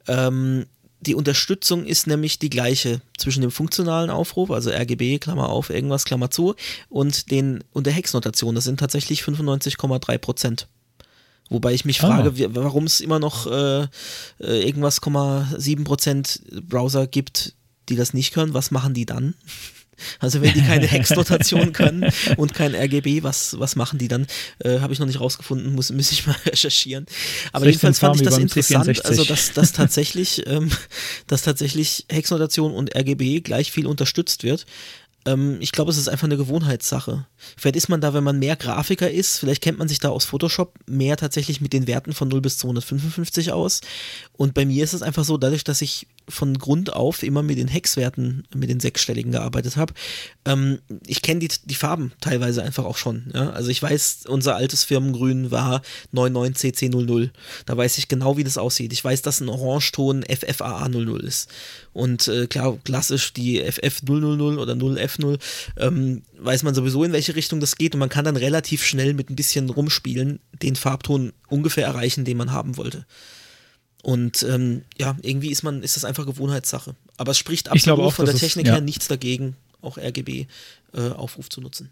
Ähm, 0.06 0.66
die 1.00 1.14
Unterstützung 1.14 1.84
ist 1.84 2.06
nämlich 2.06 2.38
die 2.38 2.50
gleiche 2.50 3.00
zwischen 3.18 3.42
dem 3.42 3.50
funktionalen 3.50 4.10
Aufruf, 4.10 4.50
also 4.50 4.70
RGB, 4.70 5.18
Klammer 5.18 5.48
auf, 5.50 5.70
irgendwas, 5.70 6.04
Klammer 6.04 6.30
zu, 6.30 6.54
und, 6.88 7.30
den, 7.30 7.62
und 7.72 7.86
der 7.86 7.92
Hex-Notation. 7.92 8.54
Das 8.54 8.64
sind 8.64 8.80
tatsächlich 8.80 9.22
95,3 9.22 10.18
Prozent. 10.18 10.68
Wobei 11.48 11.74
ich 11.74 11.84
mich 11.84 12.00
frage, 12.00 12.32
ah. 12.44 12.48
warum 12.50 12.84
es 12.84 13.00
immer 13.00 13.20
noch 13.20 13.46
äh, 13.46 13.82
äh 13.82 13.86
irgendwas, 14.40 15.00
7 15.00 15.84
Prozent 15.84 16.42
Browser 16.68 17.06
gibt, 17.06 17.54
die 17.88 17.96
das 17.96 18.14
nicht 18.14 18.32
können. 18.32 18.54
Was 18.54 18.72
machen 18.72 18.94
die 18.94 19.06
dann? 19.06 19.34
Also 20.18 20.42
wenn 20.42 20.52
die 20.52 20.62
keine 20.62 20.86
Hex-Notation 20.86 21.72
können 21.72 22.10
und 22.36 22.54
kein 22.54 22.74
RGB, 22.74 23.22
was, 23.22 23.58
was 23.58 23.76
machen 23.76 23.98
die 23.98 24.08
dann? 24.08 24.26
Äh, 24.58 24.80
Habe 24.80 24.92
ich 24.92 24.98
noch 24.98 25.06
nicht 25.06 25.20
rausgefunden, 25.20 25.74
muss, 25.74 25.90
muss 25.90 26.12
ich 26.12 26.26
mal 26.26 26.36
recherchieren. 26.46 27.06
Aber 27.52 27.66
jedenfalls 27.66 27.98
fand 27.98 28.16
ich 28.16 28.22
das 28.22 28.38
interessant, 28.38 29.04
also 29.04 29.24
dass, 29.24 29.52
dass 29.52 29.72
tatsächlich, 29.72 30.46
ähm, 30.46 30.70
dass 31.26 31.42
tatsächlich 31.42 32.06
Hexnotation 32.10 32.72
und 32.72 32.94
RGB 32.94 33.40
gleich 33.40 33.72
viel 33.72 33.86
unterstützt 33.86 34.42
wird. 34.42 34.66
Ähm, 35.26 35.58
ich 35.60 35.72
glaube, 35.72 35.90
es 35.90 35.98
ist 35.98 36.08
einfach 36.08 36.26
eine 36.26 36.36
Gewohnheitssache. 36.36 37.26
Vielleicht 37.56 37.76
ist 37.76 37.88
man 37.88 38.00
da, 38.00 38.14
wenn 38.14 38.24
man 38.24 38.38
mehr 38.38 38.56
Grafiker 38.56 39.10
ist, 39.10 39.38
vielleicht 39.38 39.62
kennt 39.62 39.78
man 39.78 39.88
sich 39.88 39.98
da 39.98 40.08
aus 40.08 40.24
Photoshop 40.24 40.74
mehr 40.86 41.16
tatsächlich 41.16 41.60
mit 41.60 41.72
den 41.72 41.86
Werten 41.86 42.12
von 42.12 42.28
0 42.28 42.40
bis 42.40 42.58
255 42.58 43.52
aus. 43.52 43.80
Und 44.32 44.54
bei 44.54 44.64
mir 44.64 44.84
ist 44.84 44.94
es 44.94 45.02
einfach 45.02 45.24
so, 45.24 45.36
dadurch, 45.36 45.64
dass 45.64 45.82
ich 45.82 46.06
von 46.28 46.58
Grund 46.58 46.92
auf 46.92 47.22
immer 47.22 47.42
mit 47.42 47.58
den 47.58 47.68
Hexwerten, 47.68 48.44
mit 48.54 48.68
den 48.68 48.80
sechsstelligen 48.80 49.32
gearbeitet 49.32 49.76
habe. 49.76 49.94
Ähm, 50.44 50.78
ich 51.06 51.22
kenne 51.22 51.40
die, 51.40 51.50
die 51.64 51.74
Farben 51.74 52.12
teilweise 52.20 52.62
einfach 52.62 52.84
auch 52.84 52.96
schon. 52.96 53.30
Ja? 53.32 53.50
Also 53.50 53.70
ich 53.70 53.82
weiß, 53.82 54.24
unser 54.28 54.56
altes 54.56 54.84
Firmengrün 54.84 55.50
war 55.50 55.82
99CC00. 56.14 57.30
Da 57.64 57.76
weiß 57.76 57.98
ich 57.98 58.08
genau, 58.08 58.36
wie 58.36 58.44
das 58.44 58.58
aussieht. 58.58 58.92
Ich 58.92 59.04
weiß, 59.04 59.22
dass 59.22 59.40
ein 59.40 59.48
Orangeton 59.48 60.24
FFAA00 60.24 61.20
ist. 61.20 61.48
Und 61.92 62.28
äh, 62.28 62.46
klar, 62.46 62.76
klassisch 62.84 63.32
die 63.32 63.62
FF000 63.62 64.58
oder 64.58 64.74
0F0 64.74 65.38
ähm, 65.78 66.22
weiß 66.38 66.62
man 66.62 66.74
sowieso, 66.74 67.04
in 67.04 67.12
welche 67.12 67.36
Richtung 67.36 67.60
das 67.60 67.76
geht. 67.76 67.94
Und 67.94 68.00
man 68.00 68.08
kann 68.08 68.24
dann 68.24 68.36
relativ 68.36 68.84
schnell 68.84 69.14
mit 69.14 69.30
ein 69.30 69.36
bisschen 69.36 69.70
rumspielen 69.70 70.40
den 70.62 70.76
Farbton 70.76 71.32
ungefähr 71.48 71.86
erreichen, 71.86 72.24
den 72.24 72.36
man 72.36 72.52
haben 72.52 72.76
wollte. 72.76 73.06
Und 74.06 74.44
ähm, 74.44 74.82
ja, 74.98 75.16
irgendwie 75.22 75.50
ist 75.50 75.64
man, 75.64 75.82
ist 75.82 75.96
das 75.96 76.04
einfach 76.04 76.26
Gewohnheitssache. 76.26 76.94
Aber 77.16 77.32
es 77.32 77.38
spricht 77.38 77.68
absolut 77.68 77.98
auch, 77.98 78.12
von 78.12 78.26
der 78.26 78.36
Technik 78.36 78.66
ist, 78.66 78.68
ja. 78.68 78.74
her 78.74 78.80
nichts 78.80 79.08
dagegen, 79.08 79.56
auch 79.82 79.98
RGB-Aufruf 79.98 81.46
äh, 81.46 81.48
zu 81.48 81.60
nutzen. 81.60 81.90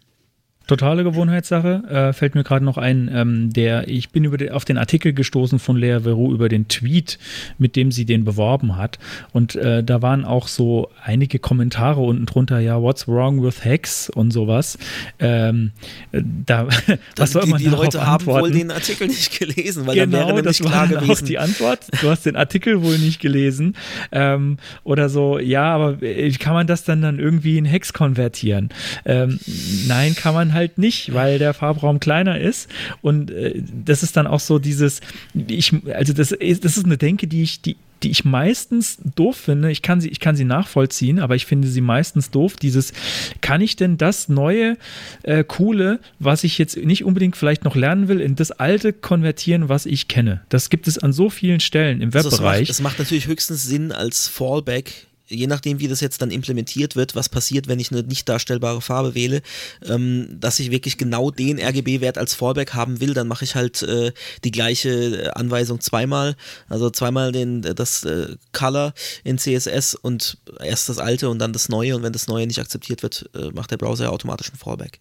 Totale 0.67 1.03
Gewohnheitssache. 1.03 1.83
Äh, 1.89 2.13
fällt 2.13 2.35
mir 2.35 2.43
gerade 2.43 2.65
noch 2.65 2.77
ein, 2.77 3.09
ähm, 3.13 3.53
der, 3.53 3.87
ich 3.87 4.09
bin 4.09 4.23
über 4.23 4.37
den, 4.37 4.51
auf 4.51 4.65
den 4.65 4.77
Artikel 4.77 5.13
gestoßen 5.13 5.59
von 5.59 5.77
Lea 5.77 5.99
Veru 6.03 6.33
über 6.33 6.49
den 6.49 6.67
Tweet, 6.67 7.19
mit 7.57 7.75
dem 7.75 7.91
sie 7.91 8.05
den 8.05 8.25
beworben 8.25 8.75
hat. 8.77 8.97
Und 9.31 9.55
äh, 9.55 9.83
da 9.83 10.01
waren 10.01 10.25
auch 10.25 10.47
so 10.47 10.89
einige 11.03 11.39
Kommentare 11.39 12.01
unten 12.01 12.25
drunter, 12.25 12.59
ja, 12.59 12.81
what's 12.81 13.07
wrong 13.07 13.43
with 13.43 13.63
Hacks 13.63 14.09
und 14.09 14.31
sowas. 14.31 14.77
Ähm, 15.19 15.71
da, 16.11 16.67
was 17.15 17.31
soll 17.31 17.45
man 17.45 17.59
die, 17.59 17.65
die 17.65 17.69
Leute 17.69 18.05
haben 18.05 18.15
antworten? 18.15 18.45
wohl 18.45 18.51
den 18.51 18.71
Artikel 18.71 19.07
nicht 19.07 19.37
gelesen, 19.37 19.85
weil 19.85 19.95
genau, 19.95 20.17
dann 20.17 20.27
wäre 20.35 20.43
das 20.43 20.59
nämlich 20.59 20.71
klar 20.71 20.89
war 20.89 20.95
dann 20.95 20.97
auch 20.97 21.03
gewesen. 21.03 21.25
die 21.25 21.37
Antwort. 21.37 21.79
Du 22.01 22.09
hast 22.09 22.25
den 22.25 22.35
Artikel 22.35 22.81
wohl 22.81 22.97
nicht 22.97 23.19
gelesen. 23.19 23.75
Ähm, 24.11 24.57
oder 24.83 25.09
so, 25.09 25.37
ja, 25.37 25.73
aber 25.75 26.01
äh, 26.01 26.31
kann 26.31 26.53
man 26.53 26.67
das 26.67 26.83
dann 26.83 27.01
dann 27.01 27.19
irgendwie 27.19 27.57
in 27.57 27.65
Hex 27.65 27.93
konvertieren? 27.93 28.69
Ähm, 29.05 29.39
nein, 29.87 30.15
kann 30.15 30.33
man 30.33 30.54
halt 30.55 30.79
nicht, 30.79 31.13
weil 31.13 31.37
der 31.37 31.53
Farbraum 31.53 31.99
kleiner 31.99 32.39
ist. 32.39 32.69
Und 33.01 33.29
äh, 33.29 33.61
das 33.85 34.01
ist 34.01 34.17
dann 34.17 34.25
auch 34.25 34.39
so 34.39 34.57
dieses, 34.57 35.01
ich, 35.35 35.71
also 35.93 36.13
das 36.13 36.31
ist, 36.31 36.65
das 36.65 36.77
ist 36.77 36.85
eine 36.85 36.97
Denke, 36.97 37.27
die 37.27 37.43
ich, 37.43 37.61
die, 37.61 37.75
die 38.03 38.09
ich 38.11 38.25
meistens 38.25 38.97
doof 39.15 39.37
finde. 39.37 39.71
Ich 39.71 39.81
kann 39.81 40.01
sie, 40.01 40.09
ich 40.09 40.19
kann 40.19 40.35
sie 40.35 40.43
nachvollziehen, 40.43 41.19
aber 41.19 41.35
ich 41.35 41.45
finde 41.45 41.67
sie 41.67 41.81
meistens 41.81 42.29
doof. 42.29 42.55
Dieses, 42.55 42.93
kann 43.41 43.61
ich 43.61 43.75
denn 43.77 43.97
das 43.97 44.27
neue, 44.29 44.77
äh, 45.23 45.43
coole, 45.43 45.99
was 46.19 46.43
ich 46.43 46.57
jetzt 46.57 46.77
nicht 46.77 47.03
unbedingt 47.05 47.35
vielleicht 47.37 47.63
noch 47.63 47.75
lernen 47.75 48.07
will, 48.07 48.21
in 48.21 48.35
das 48.35 48.51
alte 48.51 48.93
konvertieren, 48.93 49.69
was 49.69 49.85
ich 49.85 50.07
kenne? 50.07 50.41
Das 50.49 50.69
gibt 50.69 50.87
es 50.87 50.97
an 50.97 51.13
so 51.13 51.29
vielen 51.29 51.59
Stellen 51.61 52.01
im 52.01 52.13
Also 52.13 52.27
es, 52.29 52.35
Webbereich. 52.35 52.61
macht, 52.61 52.69
es 52.69 52.81
macht 52.81 52.99
natürlich 52.99 53.27
höchstens 53.27 53.63
Sinn 53.63 53.91
als 53.91 54.27
Fallback, 54.27 55.07
je 55.27 55.47
nachdem, 55.47 55.79
wie 55.79 55.87
das 55.87 56.01
jetzt 56.01 56.21
dann 56.21 56.31
implementiert 56.31 56.95
wird, 56.95 57.15
was 57.15 57.29
passiert, 57.29 57.67
wenn 57.67 57.79
ich 57.79 57.91
eine 57.91 58.03
nicht 58.03 58.27
darstellbare 58.29 58.81
Farbe 58.81 59.15
wähle, 59.15 59.41
ähm, 59.87 60.37
dass 60.39 60.59
ich 60.59 60.71
wirklich 60.71 60.97
genau 60.97 61.31
den 61.31 61.59
RGB-Wert 61.59 62.17
als 62.17 62.33
Fallback 62.33 62.73
haben 62.73 62.99
will, 62.99 63.13
dann 63.13 63.27
mache 63.27 63.45
ich 63.45 63.55
halt 63.55 63.81
äh, 63.83 64.11
die 64.43 64.51
gleiche 64.51 64.89
äh, 64.89 65.29
Anweisung 65.29 65.81
zweimal, 65.81 66.35
also 66.69 66.89
zweimal 66.89 67.31
den, 67.31 67.61
das 67.61 68.03
äh, 68.03 68.35
Color 68.51 68.93
in 69.23 69.37
CSS 69.37 69.95
und 69.95 70.37
erst 70.61 70.89
das 70.89 70.99
alte 70.99 71.29
und 71.29 71.39
dann 71.39 71.53
das 71.53 71.69
neue 71.69 71.95
und 71.95 72.03
wenn 72.03 72.13
das 72.13 72.27
neue 72.27 72.47
nicht 72.47 72.59
akzeptiert 72.59 73.03
wird, 73.03 73.29
äh, 73.35 73.51
macht 73.51 73.71
der 73.71 73.77
Browser 73.77 74.11
automatisch 74.11 74.49
einen 74.49 74.59
Fallback. 74.59 74.99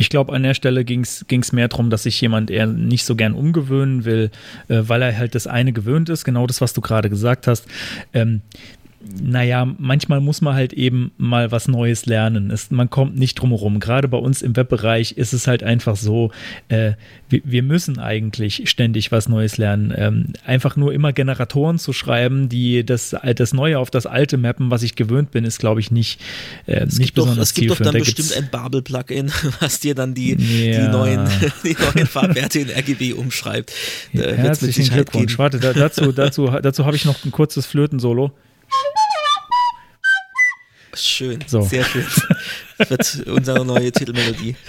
Ich 0.00 0.08
glaube, 0.08 0.32
an 0.32 0.42
der 0.42 0.54
Stelle 0.54 0.86
ging 0.86 1.02
es 1.02 1.52
mehr 1.52 1.68
darum, 1.68 1.90
dass 1.90 2.04
sich 2.04 2.18
jemand 2.22 2.50
eher 2.50 2.66
nicht 2.66 3.04
so 3.04 3.16
gern 3.16 3.34
umgewöhnen 3.34 4.06
will, 4.06 4.30
äh, 4.68 4.80
weil 4.86 5.02
er 5.02 5.14
halt 5.14 5.34
das 5.34 5.46
eine 5.46 5.74
gewöhnt 5.74 6.08
ist, 6.08 6.24
genau 6.24 6.46
das, 6.46 6.62
was 6.62 6.72
du 6.72 6.80
gerade 6.80 7.10
gesagt 7.10 7.46
hast. 7.46 7.66
Ähm, 8.14 8.40
naja, 9.22 9.66
manchmal 9.78 10.20
muss 10.20 10.40
man 10.40 10.54
halt 10.54 10.72
eben 10.72 11.12
mal 11.16 11.50
was 11.50 11.68
Neues 11.68 12.06
lernen. 12.06 12.50
Es, 12.50 12.70
man 12.70 12.90
kommt 12.90 13.16
nicht 13.16 13.34
drum 13.36 13.50
herum. 13.50 13.80
Gerade 13.80 14.08
bei 14.08 14.18
uns 14.18 14.42
im 14.42 14.56
Webbereich 14.56 15.12
ist 15.12 15.32
es 15.32 15.46
halt 15.46 15.62
einfach 15.62 15.96
so, 15.96 16.30
äh, 16.68 16.92
wir, 17.28 17.40
wir, 17.44 17.62
müssen 17.62 17.98
eigentlich 17.98 18.68
ständig 18.68 19.12
was 19.12 19.28
Neues 19.28 19.56
lernen. 19.56 19.92
Ähm, 19.96 20.32
einfach 20.44 20.76
nur 20.76 20.92
immer 20.92 21.12
Generatoren 21.12 21.78
zu 21.78 21.92
schreiben, 21.92 22.48
die 22.48 22.84
das, 22.84 23.14
das 23.36 23.52
Neue 23.52 23.78
auf 23.78 23.90
das 23.90 24.06
Alte 24.06 24.36
mappen, 24.36 24.70
was 24.70 24.82
ich 24.82 24.96
gewöhnt 24.96 25.30
bin, 25.30 25.44
ist, 25.44 25.58
glaube 25.58 25.80
ich, 25.80 25.90
nicht, 25.90 26.20
äh, 26.66 26.84
es 26.84 26.98
nicht 26.98 27.14
besonders 27.14 27.36
doch, 27.36 27.42
Es 27.42 27.54
gibt 27.54 27.70
doch 27.70 27.78
dann 27.78 27.92
Da 27.92 27.98
bestimmt 27.98 28.36
ein 28.36 28.48
Babel-Plugin, 28.50 29.30
was 29.60 29.80
dir 29.80 29.94
dann 29.94 30.14
die, 30.14 30.32
Ja. 30.32 30.86
die, 30.86 30.88
neuen, 30.88 31.28
die 31.64 31.76
neuen 31.94 32.06
Farbwerte 32.06 32.60
in 32.60 32.70
RGB 32.70 33.12
umschreibt. 33.14 33.72
Da 34.12 34.30
Herzlichen 34.30 34.88
Glückwunsch. 34.88 35.38
Warte, 35.38 35.58
da, 35.58 35.72
dazu, 35.72 36.12
dazu, 36.12 36.46
dazu 36.62 36.84
habe 36.84 36.96
ich 36.96 37.04
noch 37.04 37.24
ein 37.24 37.30
kurzes 37.30 37.66
Flötensolo. 37.66 38.32
Schön, 41.02 41.38
So. 41.46 41.62
sehr 41.62 41.84
schön. 41.84 42.04
Das 42.78 42.90
wird 43.18 43.26
unsere 43.28 43.64
neue 43.64 43.90
Titelmelodie. 43.92 44.56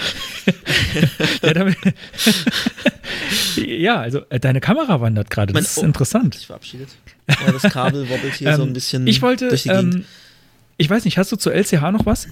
Ja, 1.43 1.53
damit, 1.53 1.77
ja, 3.55 3.99
also 4.01 4.21
äh, 4.29 4.39
deine 4.39 4.59
Kamera 4.59 4.99
wandert 5.01 5.29
gerade. 5.29 5.53
Das 5.53 5.61
Mein- 5.61 5.63
ist 5.69 5.77
oh. 5.77 5.83
interessant. 5.85 6.35
Ich 6.35 6.47
verabschiedet. 6.47 6.89
Ja, 7.29 7.51
das 7.51 7.61
Kabel 7.71 8.09
wobbelt 8.09 8.33
hier 8.35 8.55
so 8.55 8.63
ein 8.63 8.69
Ähm, 8.69 8.73
bisschen 8.73 9.07
ich 9.07 9.21
wollte, 9.21 9.49
durch 9.49 9.63
die 9.63 9.69
Gegend. 9.69 9.95
ähm, 9.95 10.05
ich 10.77 10.89
weiß 10.89 11.05
nicht, 11.05 11.17
hast 11.17 11.31
du 11.31 11.35
zu 11.35 11.49
LCH 11.51 11.91
noch 11.91 12.05
was? 12.05 12.27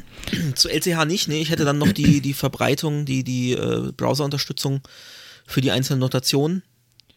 Zu 0.56 0.70
LCH 0.70 1.06
nicht, 1.06 1.28
nee, 1.28 1.42
ich 1.42 1.52
hätte 1.52 1.66
dann 1.66 1.78
noch 1.78 1.92
die, 1.92 2.20
die 2.22 2.34
Verbreitung, 2.34 3.06
die, 3.06 3.24
die 3.24 3.54
äh, 3.54 3.92
Browser-Unterstützung 3.96 4.82
für 5.46 5.62
die 5.62 5.72
einzelnen 5.72 6.00
Notationen. 6.00 6.64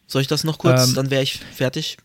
Soll 0.05 0.21
ich 0.21 0.27
das 0.27 0.43
noch 0.43 0.59
kurz? 0.59 0.89
Ähm, 0.89 0.95
dann 0.95 1.09
wäre 1.09 1.23
ich 1.23 1.39
fertig. 1.55 1.97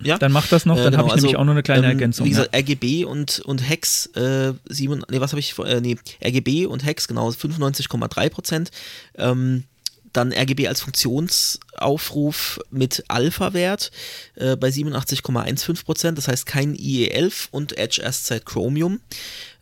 Ja, 0.00 0.06
Ja? 0.14 0.18
dann 0.18 0.32
mach 0.32 0.46
das 0.48 0.66
noch, 0.66 0.76
Äh, 0.76 0.84
dann 0.84 0.92
genau, 0.92 0.98
habe 1.04 1.08
ich 1.08 1.14
nämlich 1.16 1.34
also, 1.34 1.40
auch 1.40 1.44
noch 1.44 1.52
eine 1.52 1.62
kleine 1.62 1.86
ähm, 1.86 1.92
Ergänzung. 1.92 2.26
Wie 2.26 2.30
gesagt, 2.30 2.54
RGB 2.54 3.04
und, 3.04 3.40
und 3.40 3.58
Hex, 3.68 4.06
äh, 4.14 4.52
sieben, 4.68 5.04
nee, 5.10 5.20
was 5.20 5.32
habe 5.32 5.40
ich, 5.40 5.58
äh, 5.58 5.80
nee, 5.80 5.96
RGB 6.24 6.66
und 6.66 6.84
Hex, 6.84 7.08
genau, 7.08 7.28
95,3 7.30 8.28
Prozent. 8.30 8.70
Ähm, 9.16 9.64
dann 10.12 10.32
RGB 10.32 10.68
als 10.68 10.80
Funktionsaufruf 10.80 12.60
mit 12.70 13.04
Alpha-Wert 13.08 13.90
äh, 14.36 14.56
bei 14.56 14.68
87,15 14.68 15.84
Prozent, 15.84 16.18
das 16.18 16.28
heißt 16.28 16.46
kein 16.46 16.74
IE11 16.74 17.48
und 17.50 17.76
Edge 17.78 18.00
erst 18.02 18.26
seit 18.26 18.46
Chromium. 18.46 19.00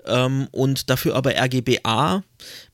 Ähm, 0.07 0.47
und 0.53 0.89
dafür 0.89 1.17
aber 1.17 1.33
RGBA, 1.35 2.23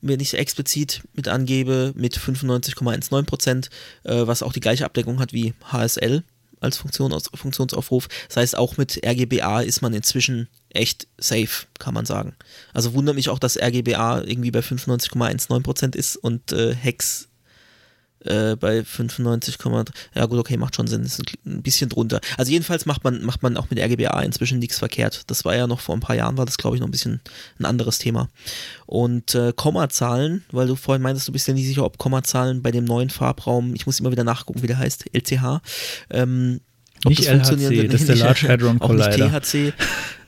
wenn 0.01 0.19
ich 0.19 0.29
es 0.29 0.33
explizit 0.33 1.01
mit 1.13 1.27
angebe, 1.27 1.93
mit 1.95 2.15
95,19 2.17 3.23
Prozent, 3.23 3.69
äh, 4.03 4.27
was 4.27 4.43
auch 4.43 4.53
die 4.53 4.59
gleiche 4.59 4.85
Abdeckung 4.85 5.19
hat 5.19 5.33
wie 5.33 5.53
HSL 5.71 6.23
als 6.63 6.77
Funktion 6.77 7.13
aus, 7.13 7.29
Funktionsaufruf. 7.33 8.07
Das 8.27 8.37
heißt, 8.37 8.57
auch 8.57 8.77
mit 8.77 9.01
RGBA 9.05 9.61
ist 9.61 9.81
man 9.81 9.93
inzwischen 9.93 10.47
echt 10.69 11.07
safe, 11.17 11.67
kann 11.79 11.93
man 11.93 12.05
sagen. 12.05 12.35
Also 12.73 12.93
wundert 12.93 13.15
mich 13.15 13.29
auch, 13.29 13.39
dass 13.39 13.57
RGBA 13.57 14.23
irgendwie 14.23 14.51
bei 14.51 14.59
95,19% 14.59 15.95
ist 15.95 16.15
und 16.15 16.51
äh, 16.51 16.73
Hex 16.73 17.29
äh, 18.25 18.55
bei 18.55 18.83
95, 18.83 19.57
ja 20.15 20.25
gut, 20.25 20.39
okay, 20.39 20.57
macht 20.57 20.75
schon 20.75 20.87
Sinn, 20.87 21.03
ist 21.03 21.21
ein, 21.45 21.61
bisschen 21.61 21.89
drunter. 21.89 22.19
Also 22.37 22.51
jedenfalls 22.51 22.85
macht 22.85 23.03
man, 23.03 23.23
macht 23.23 23.43
man 23.43 23.57
auch 23.57 23.69
mit 23.69 23.79
RGBA 23.79 24.21
inzwischen 24.21 24.59
nichts 24.59 24.79
verkehrt. 24.79 25.23
Das 25.27 25.45
war 25.45 25.55
ja 25.55 25.67
noch 25.67 25.79
vor 25.79 25.95
ein 25.95 26.01
paar 26.01 26.15
Jahren, 26.15 26.37
war 26.37 26.45
das 26.45 26.57
glaube 26.57 26.75
ich 26.75 26.81
noch 26.81 26.87
ein 26.87 26.91
bisschen 26.91 27.21
ein 27.59 27.65
anderes 27.65 27.97
Thema. 27.97 28.29
Und 28.85 29.35
äh, 29.35 29.53
Kommazahlen, 29.55 30.43
weil 30.51 30.67
du 30.67 30.75
vorhin 30.75 31.01
meintest, 31.01 31.27
du 31.27 31.31
bist 31.31 31.47
ja 31.47 31.53
nicht 31.53 31.67
sicher, 31.67 31.83
ob 31.83 31.97
Kommazahlen 31.97 32.61
bei 32.61 32.71
dem 32.71 32.85
neuen 32.85 33.09
Farbraum, 33.09 33.75
ich 33.75 33.85
muss 33.85 33.99
immer 33.99 34.11
wieder 34.11 34.23
nachgucken, 34.23 34.61
wie 34.61 34.67
der 34.67 34.77
heißt, 34.77 35.05
LCH, 35.13 35.61
ähm, 36.09 36.61
ob 37.05 37.09
Nicht 37.09 37.27
funktionieren 37.27 37.73
LHC, 37.73 37.87
das 37.89 38.01
ist 38.01 38.09
der 38.09 38.15
Large 38.27 38.47
Hadron 38.47 38.81
auch 38.81 38.93
nicht 38.93 39.09
Collider. 39.09 39.41
THC. 39.41 39.73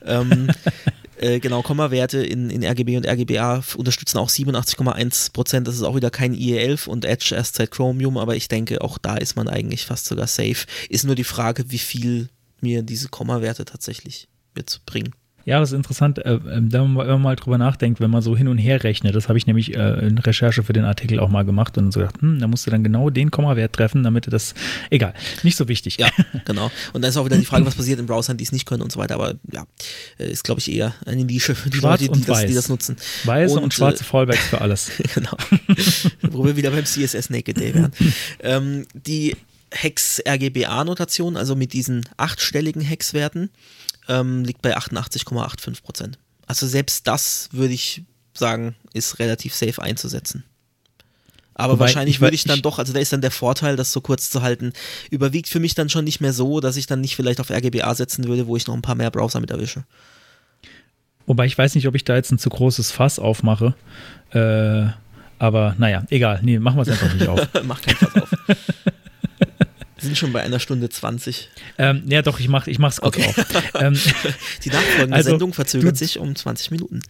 ähm, 0.04 0.48
äh, 1.18 1.40
genau, 1.40 1.62
Kommawerte 1.62 2.18
in, 2.18 2.50
in 2.50 2.64
RGB 2.64 2.96
und 2.96 3.06
RGBA 3.06 3.62
unterstützen 3.76 4.18
auch 4.18 4.28
87,1 4.28 5.32
Prozent. 5.32 5.66
Das 5.66 5.74
ist 5.74 5.82
auch 5.82 5.96
wieder 5.96 6.10
kein 6.10 6.34
IE11 6.34 6.88
und 6.88 7.04
Edge 7.04 7.34
erst 7.34 7.56
seit 7.56 7.70
Chromium, 7.70 8.18
aber 8.18 8.36
ich 8.36 8.48
denke, 8.48 8.82
auch 8.82 8.98
da 8.98 9.16
ist 9.16 9.36
man 9.36 9.48
eigentlich 9.48 9.86
fast 9.86 10.06
sogar 10.06 10.26
safe. 10.26 10.66
Ist 10.88 11.04
nur 11.04 11.14
die 11.14 11.24
Frage, 11.24 11.70
wie 11.70 11.78
viel 11.78 12.28
mir 12.60 12.82
diese 12.82 13.08
Kommawerte 13.08 13.64
tatsächlich 13.64 14.28
jetzt 14.56 14.84
bringen. 14.86 15.14
Ja, 15.46 15.60
das 15.60 15.70
ist 15.70 15.76
interessant, 15.76 16.18
äh, 16.18 16.34
äh, 16.34 16.40
wenn 16.42 16.92
man 16.92 17.22
mal 17.22 17.36
drüber 17.36 17.56
nachdenkt, 17.56 18.00
wenn 18.00 18.10
man 18.10 18.20
so 18.20 18.36
hin 18.36 18.48
und 18.48 18.58
her 18.58 18.82
rechnet. 18.82 19.14
Das 19.14 19.28
habe 19.28 19.38
ich 19.38 19.46
nämlich 19.46 19.76
äh, 19.76 20.04
in 20.04 20.18
Recherche 20.18 20.64
für 20.64 20.72
den 20.72 20.84
Artikel 20.84 21.20
auch 21.20 21.28
mal 21.28 21.44
gemacht 21.44 21.78
und 21.78 21.92
so 21.92 22.00
gedacht, 22.00 22.20
hm, 22.20 22.40
da 22.40 22.48
musst 22.48 22.66
du 22.66 22.70
dann 22.72 22.82
genau 22.82 23.10
den 23.10 23.30
Kommawert 23.30 23.72
treffen, 23.72 24.02
damit 24.02 24.26
du 24.26 24.30
das. 24.30 24.54
Egal, 24.90 25.14
nicht 25.44 25.56
so 25.56 25.68
wichtig. 25.68 25.98
Ja, 25.98 26.08
genau. 26.44 26.72
Und 26.92 27.02
dann 27.02 27.10
ist 27.10 27.16
auch 27.16 27.24
wieder 27.24 27.38
die 27.38 27.44
Frage, 27.44 27.64
was 27.64 27.76
passiert 27.76 28.00
in 28.00 28.06
Browsern, 28.06 28.36
die 28.36 28.42
es 28.42 28.50
nicht 28.50 28.66
können 28.66 28.82
und 28.82 28.90
so 28.90 28.98
weiter. 28.98 29.14
Aber 29.14 29.34
ja, 29.52 29.64
äh, 30.18 30.28
ist, 30.28 30.42
glaube 30.42 30.60
ich, 30.60 30.70
eher 30.70 30.94
eine 31.06 31.24
Nische 31.24 31.54
für 31.54 31.70
die 31.70 31.78
Schwarz 31.78 32.00
Leute, 32.00 32.12
und 32.12 32.22
die 32.22 32.26
das, 32.26 32.46
die 32.46 32.54
das 32.54 32.68
nutzen. 32.68 32.96
Weiße 33.22 33.54
und, 33.54 33.62
Und, 33.62 33.74
schwarze 33.74 34.02
äh, 34.02 34.04
Fallbacks 34.04 34.48
für 34.48 34.60
alles. 34.60 34.90
genau. 35.14 35.36
Wo 36.22 36.44
wir 36.44 36.56
wieder 36.56 36.72
beim 36.72 36.84
CSS 36.84 37.30
Naked 37.30 37.56
Day 37.56 37.72
wären. 37.72 37.92
ähm, 38.40 38.84
die 38.94 39.36
Hex-RGBA-Notation, 39.70 41.36
also 41.36 41.54
mit 41.54 41.72
diesen 41.72 42.08
achtstelligen 42.16 42.82
Hexwerten, 42.82 43.50
ähm, 44.08 44.44
liegt 44.44 44.62
bei 44.62 44.76
88,85 44.76 45.82
Prozent. 45.82 46.18
Also 46.46 46.66
selbst 46.66 47.06
das 47.06 47.48
würde 47.52 47.74
ich 47.74 48.04
sagen, 48.34 48.74
ist 48.92 49.18
relativ 49.18 49.54
safe 49.54 49.82
einzusetzen. 49.82 50.44
Aber 51.54 51.74
Wobei, 51.74 51.86
wahrscheinlich 51.86 52.16
ich 52.16 52.20
würde 52.20 52.34
ich 52.34 52.44
dann 52.44 52.60
doch, 52.60 52.78
also 52.78 52.92
da 52.92 53.00
ist 53.00 53.14
dann 53.14 53.22
der 53.22 53.30
Vorteil, 53.30 53.76
das 53.76 53.90
so 53.90 54.02
kurz 54.02 54.28
zu 54.28 54.42
halten, 54.42 54.74
überwiegt 55.10 55.48
für 55.48 55.58
mich 55.58 55.74
dann 55.74 55.88
schon 55.88 56.04
nicht 56.04 56.20
mehr 56.20 56.34
so, 56.34 56.60
dass 56.60 56.76
ich 56.76 56.86
dann 56.86 57.00
nicht 57.00 57.16
vielleicht 57.16 57.40
auf 57.40 57.50
RGBA 57.50 57.94
setzen 57.94 58.24
würde, 58.24 58.46
wo 58.46 58.56
ich 58.56 58.66
noch 58.66 58.74
ein 58.74 58.82
paar 58.82 58.94
mehr 58.94 59.10
Browser 59.10 59.40
mit 59.40 59.50
erwische. 59.50 59.84
Wobei 61.26 61.46
ich 61.46 61.56
weiß 61.56 61.74
nicht, 61.74 61.88
ob 61.88 61.94
ich 61.94 62.04
da 62.04 62.14
jetzt 62.14 62.30
ein 62.30 62.38
zu 62.38 62.50
großes 62.50 62.90
Fass 62.90 63.18
aufmache. 63.18 63.74
Äh, 64.30 64.88
aber 65.38 65.74
naja, 65.78 66.04
egal. 66.10 66.40
Nee, 66.42 66.58
machen 66.58 66.76
wir 66.76 66.82
es 66.82 66.88
einfach 66.88 67.12
nicht 67.12 67.26
auf. 67.26 67.40
Mach 67.64 67.80
kein 67.80 67.96
Fass 67.96 68.22
auf. 68.22 68.30
Wir 69.96 70.02
sind 70.04 70.18
schon 70.18 70.32
bei 70.32 70.42
einer 70.42 70.60
Stunde 70.60 70.88
20. 70.90 71.48
ähm, 71.78 72.02
ja, 72.06 72.20
doch, 72.22 72.38
ich 72.38 72.48
mach, 72.48 72.66
ich 72.66 72.78
mach's 72.78 73.00
kurz 73.00 73.16
Okay. 73.16 73.28
auf. 73.28 73.72
Ähm, 73.82 73.98
Die 74.64 74.68
nachfolgende 74.70 75.14
Also, 75.16 75.30
Sendung 75.30 75.52
verzögert 75.54 75.92
du- 75.92 75.96
sich 75.98 76.18
um 76.18 76.36
20 76.36 76.70
Minuten. 76.70 77.00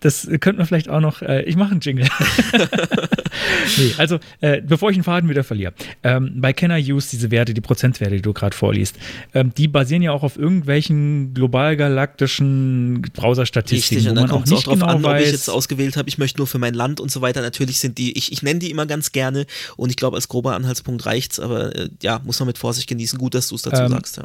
Das 0.00 0.28
könnte 0.40 0.58
man 0.58 0.66
vielleicht 0.66 0.88
auch 0.88 1.00
noch, 1.00 1.22
äh, 1.22 1.42
ich 1.42 1.56
mache 1.56 1.72
einen 1.72 1.80
Jingle. 1.80 2.06
nee, 3.78 3.94
also, 3.98 4.18
äh, 4.40 4.60
bevor 4.60 4.90
ich 4.90 4.96
den 4.96 5.04
Faden 5.04 5.28
wieder 5.28 5.44
verliere, 5.44 5.72
ähm, 6.02 6.34
bei 6.36 6.52
Can 6.52 6.70
I 6.70 6.92
Use 6.92 7.08
diese 7.10 7.30
Werte, 7.30 7.54
die 7.54 7.60
Prozentwerte, 7.60 8.16
die 8.16 8.22
du 8.22 8.32
gerade 8.32 8.56
vorliest, 8.56 8.96
ähm, 9.34 9.52
die 9.56 9.68
basieren 9.68 10.02
ja 10.02 10.12
auch 10.12 10.22
auf 10.22 10.38
irgendwelchen 10.38 11.34
global 11.34 11.76
galaktischen 11.76 13.02
Browserstatistiken, 13.14 13.96
Richtig, 13.96 14.10
und 14.10 14.16
dann 14.16 14.24
man 14.24 14.30
auch 14.30 14.34
kommt 14.36 14.46
es 14.46 14.52
auch 14.52 14.56
nicht 14.56 14.66
drauf 14.66 14.74
genau 14.74 14.86
an, 14.86 14.96
ob 14.96 15.02
weiß. 15.04 15.26
ich 15.26 15.32
jetzt 15.32 15.50
ausgewählt 15.50 15.96
habe, 15.96 16.08
ich 16.08 16.18
möchte 16.18 16.38
nur 16.38 16.46
für 16.46 16.58
mein 16.58 16.74
Land 16.74 17.00
und 17.00 17.10
so 17.10 17.20
weiter. 17.20 17.40
Natürlich 17.40 17.78
sind 17.78 17.98
die, 17.98 18.16
ich, 18.16 18.32
ich 18.32 18.42
nenne 18.42 18.58
die 18.60 18.70
immer 18.70 18.86
ganz 18.86 19.12
gerne 19.12 19.46
und 19.76 19.90
ich 19.90 19.96
glaube, 19.96 20.16
als 20.16 20.28
grober 20.28 20.54
Anhaltspunkt 20.54 21.06
reicht's, 21.06 21.40
aber 21.40 21.74
äh, 21.74 21.88
ja, 22.02 22.20
muss 22.24 22.38
man 22.40 22.46
mit 22.46 22.58
Vorsicht 22.58 22.88
genießen. 22.88 23.18
Gut, 23.18 23.34
dass 23.34 23.48
du 23.48 23.54
es 23.54 23.62
dazu 23.62 23.82
Ähm, 23.82 23.90
sagst, 23.90 24.16
ja. 24.18 24.24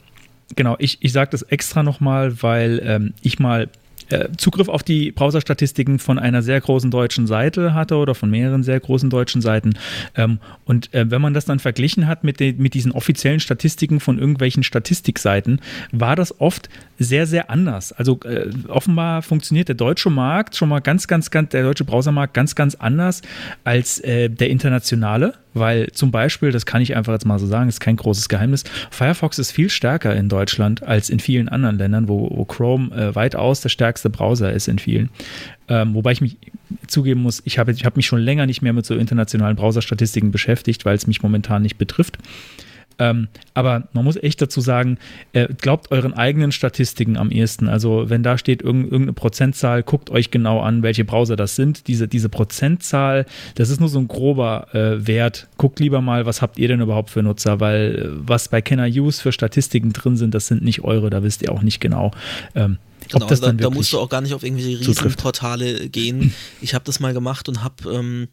Genau, 0.56 0.76
ich, 0.78 0.98
ich 1.02 1.14
sage 1.14 1.32
das 1.32 1.42
extra 1.44 1.84
nochmal, 1.84 2.42
weil 2.44 2.82
ähm, 2.84 3.14
ich 3.22 3.40
mal 3.40 3.70
Zugriff 4.38 4.70
auf 4.70 4.84
die 4.84 5.12
Browserstatistiken 5.12 6.00
von 6.00 6.20
einer 6.20 6.42
sehr 6.42 6.60
großen 6.60 6.92
deutschen 6.92 7.28
Seite 7.28 7.74
hatte 7.74 7.96
oder 7.96 8.16
von 8.16 8.30
mehreren 8.30 8.64
sehr 8.64 8.80
großen 8.80 9.10
deutschen 9.10 9.42
Seiten. 9.42 9.74
Ähm, 10.16 10.40
und 10.66 10.94
äh, 10.94 11.10
wenn 11.10 11.22
man 11.22 11.34
das 11.34 11.46
dann 11.46 11.60
verglichen 11.60 12.08
hat 12.08 12.24
mit, 12.24 12.40
den, 12.40 12.58
mit 12.62 12.74
diesen 12.74 12.92
offiziellen 12.92 13.40
Statistiken 13.40 14.00
von 14.00 14.20
irgendwelchen 14.20 14.64
Statistikseiten, 14.64 15.60
war 15.92 16.16
das 16.16 16.40
oft 16.40 16.70
sehr, 17.00 17.28
sehr 17.28 17.50
anders. 17.50 17.92
Also 17.92 18.20
äh, 18.26 18.50
offenbar 18.68 19.22
funktioniert 19.22 19.68
der 19.68 19.76
deutsche 19.76 20.10
Markt 20.10 20.56
schon 20.56 20.70
mal 20.70 20.80
ganz, 20.80 21.08
ganz, 21.08 21.32
ganz, 21.32 21.50
der 21.50 21.64
deutsche 21.64 21.86
Browsermarkt 21.86 22.34
ganz, 22.34 22.56
ganz 22.56 22.76
anders 22.76 23.22
als 23.64 24.00
äh, 24.00 24.30
der 24.30 24.50
internationale. 24.50 25.34
Weil 25.54 25.92
zum 25.92 26.12
Beispiel, 26.12 26.52
das 26.52 26.66
kann 26.66 26.82
ich 26.82 26.96
einfach 26.96 27.14
jetzt 27.14 27.26
mal 27.26 27.40
so 27.40 27.46
sagen, 27.46 27.70
ist 27.70 27.80
kein 27.80 27.96
großes 27.96 28.30
Geheimnis, 28.30 28.64
Firefox 28.92 29.40
ist 29.40 29.52
viel 29.52 29.70
stärker 29.70 30.16
in 30.16 30.30
Deutschland 30.30 30.84
als 30.84 31.10
in 31.10 31.20
vielen 31.20 31.50
anderen 31.50 31.78
Ländern, 31.78 32.08
wo, 32.08 32.30
wo 32.34 32.46
Chrome 32.46 32.96
äh, 32.96 33.16
weitaus 33.16 33.62
der 33.62 33.70
stärkste 33.70 34.10
Browser 34.10 34.52
ist 34.52 34.68
in 34.68 34.80
vielen. 34.80 35.10
Ähm, 35.68 35.94
wobei 35.94 36.12
ich 36.12 36.22
mich 36.22 36.38
zugeben 36.88 37.22
muss, 37.22 37.42
ich 37.46 37.60
habe 37.60 37.72
ich 37.72 37.86
hab 37.86 37.96
mich 37.96 38.06
schon 38.06 38.20
länger 38.20 38.46
nicht 38.46 38.62
mehr 38.62 38.74
mit 38.74 38.86
so 38.86 38.96
internationalen 38.96 39.56
Browserstatistiken 39.56 40.32
beschäftigt, 40.32 40.86
weil 40.86 40.96
es 40.96 41.08
mich 41.08 41.22
momentan 41.22 41.62
nicht 41.62 41.78
betrifft. 41.78 42.18
Ähm, 43.00 43.28
aber 43.54 43.88
man 43.94 44.04
muss 44.04 44.16
echt 44.16 44.42
dazu 44.42 44.62
sagen, 44.62 44.98
äh, 45.34 45.48
glaubt 45.60 45.92
euren 45.92 46.14
eigenen 46.14 46.52
Statistiken 46.52 47.18
am 47.18 47.32
ehesten. 47.32 47.68
Also 47.68 48.10
wenn 48.10 48.24
da 48.24 48.38
steht 48.38 48.62
irgend, 48.62 48.86
irgendeine 48.86 49.14
Prozentzahl, 49.14 49.84
guckt 49.84 50.10
euch 50.10 50.32
genau 50.32 50.62
an, 50.62 50.84
welche 50.84 51.06
Browser 51.06 51.36
das 51.36 51.56
sind. 51.56 51.88
Diese, 51.88 52.08
diese 52.08 52.30
Prozentzahl, 52.30 53.26
das 53.56 53.70
ist 53.70 53.80
nur 53.80 53.90
so 53.90 54.00
ein 54.00 54.08
grober 54.08 54.68
äh, 54.74 55.08
Wert. 55.08 55.48
Guckt 55.58 55.80
lieber 55.80 56.02
mal, 56.02 56.26
was 56.26 56.42
habt 56.42 56.58
ihr 56.58 56.68
denn 56.68 56.82
überhaupt 56.82 57.10
für 57.10 57.24
Nutzer, 57.24 57.60
weil 57.60 57.96
äh, 57.96 58.28
was 58.28 58.48
bei 58.48 58.64
I 58.68 59.00
Use 59.00 59.22
für 59.22 59.32
Statistiken 59.32 59.94
drin 59.94 60.18
sind, 60.18 60.34
das 60.34 60.48
sind 60.48 60.64
nicht 60.64 60.84
eure, 60.84 61.10
da 61.10 61.24
wisst 61.24 61.42
ihr 61.42 61.52
auch 61.52 61.62
nicht 61.62 61.80
genau. 61.80 62.12
Ähm, 62.56 62.78
Genau, 63.10 63.26
ob 63.26 63.30
das 63.30 63.42
da, 63.42 63.52
da 63.52 63.70
musst 63.70 63.92
du 63.92 64.00
auch 64.00 64.10
gar 64.10 64.22
nicht 64.22 64.34
auf 64.34 64.44
irgendwelche. 64.44 64.80
Riesenportale 64.80 65.90
gehen. 65.90 66.34
Ich 66.62 66.74
habe 66.74 66.86
das 66.86 67.00
mal 67.00 67.14
gemacht 67.14 67.50
und 67.50 67.64
habe, 67.64 67.92
ähm, 67.92 68.28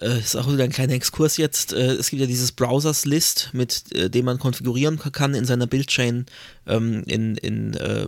äh, 0.00 0.18
ist 0.18 0.36
auch 0.36 0.50
wieder 0.50 0.64
ein 0.64 0.72
kleiner 0.72 0.94
Exkurs 0.94 1.36
jetzt, 1.36 1.72
äh, 1.72 1.92
es 1.92 2.10
gibt 2.10 2.20
ja 2.20 2.26
dieses 2.26 2.52
Browsers 2.52 3.04
List, 3.04 3.50
mit 3.52 3.92
äh, 3.94 4.10
dem 4.10 4.26
man 4.26 4.38
konfigurieren 4.38 4.98
kann 4.98 5.34
in 5.34 5.44
seiner 5.44 5.66
Buildchain 5.66 6.26
ähm, 6.66 7.02
in, 7.06 7.36
in 7.36 7.74
äh, 7.74 8.06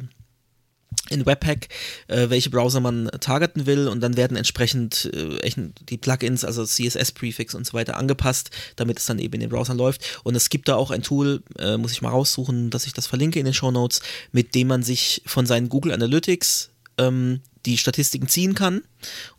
in 1.10 1.24
Webpack, 1.24 1.69
äh, 2.09 2.28
welche 2.28 2.51
Browser 2.51 2.81
man 2.81 3.10
targeten 3.20 3.66
will 3.66 3.89
und 3.89 4.01
dann 4.01 4.16
werden 4.16 4.36
entsprechend 4.36 5.10
äh, 5.15 5.52
die 5.89 5.97
Plugins, 5.97 6.44
also 6.44 6.65
CSS-Prefix 6.65 7.55
und 7.55 7.66
so 7.66 7.74
weiter 7.74 7.97
angepasst, 7.97 8.51
damit 8.77 8.98
es 8.98 9.06
dann 9.06 9.19
eben 9.19 9.35
in 9.35 9.40
den 9.40 9.51
Browsern 9.51 9.78
läuft. 9.78 10.20
Und 10.24 10.35
es 10.35 10.51
gibt 10.51 10.69
da 10.69 10.77
auch 10.77 10.90
ein 10.90 11.02
Tool, 11.02 11.43
muss 11.78 11.93
ich 11.93 12.02
mal 12.02 12.10
raussuchen, 12.10 12.70
dass 12.70 12.86
ich 12.86 12.93
das 12.93 13.06
verlinke 13.06 13.39
in 13.39 13.44
den 13.44 13.55
Show 13.55 13.70
Notes, 13.70 14.01
mit 14.32 14.55
dem 14.55 14.69
man 14.69 14.82
sich 14.82 15.23
von 15.24 15.47
seinen 15.47 15.69
Google 15.69 15.93
Analytics 15.93 16.70
ähm, 16.98 17.40
die 17.66 17.78
Statistiken 17.78 18.28
ziehen 18.28 18.54
kann 18.54 18.82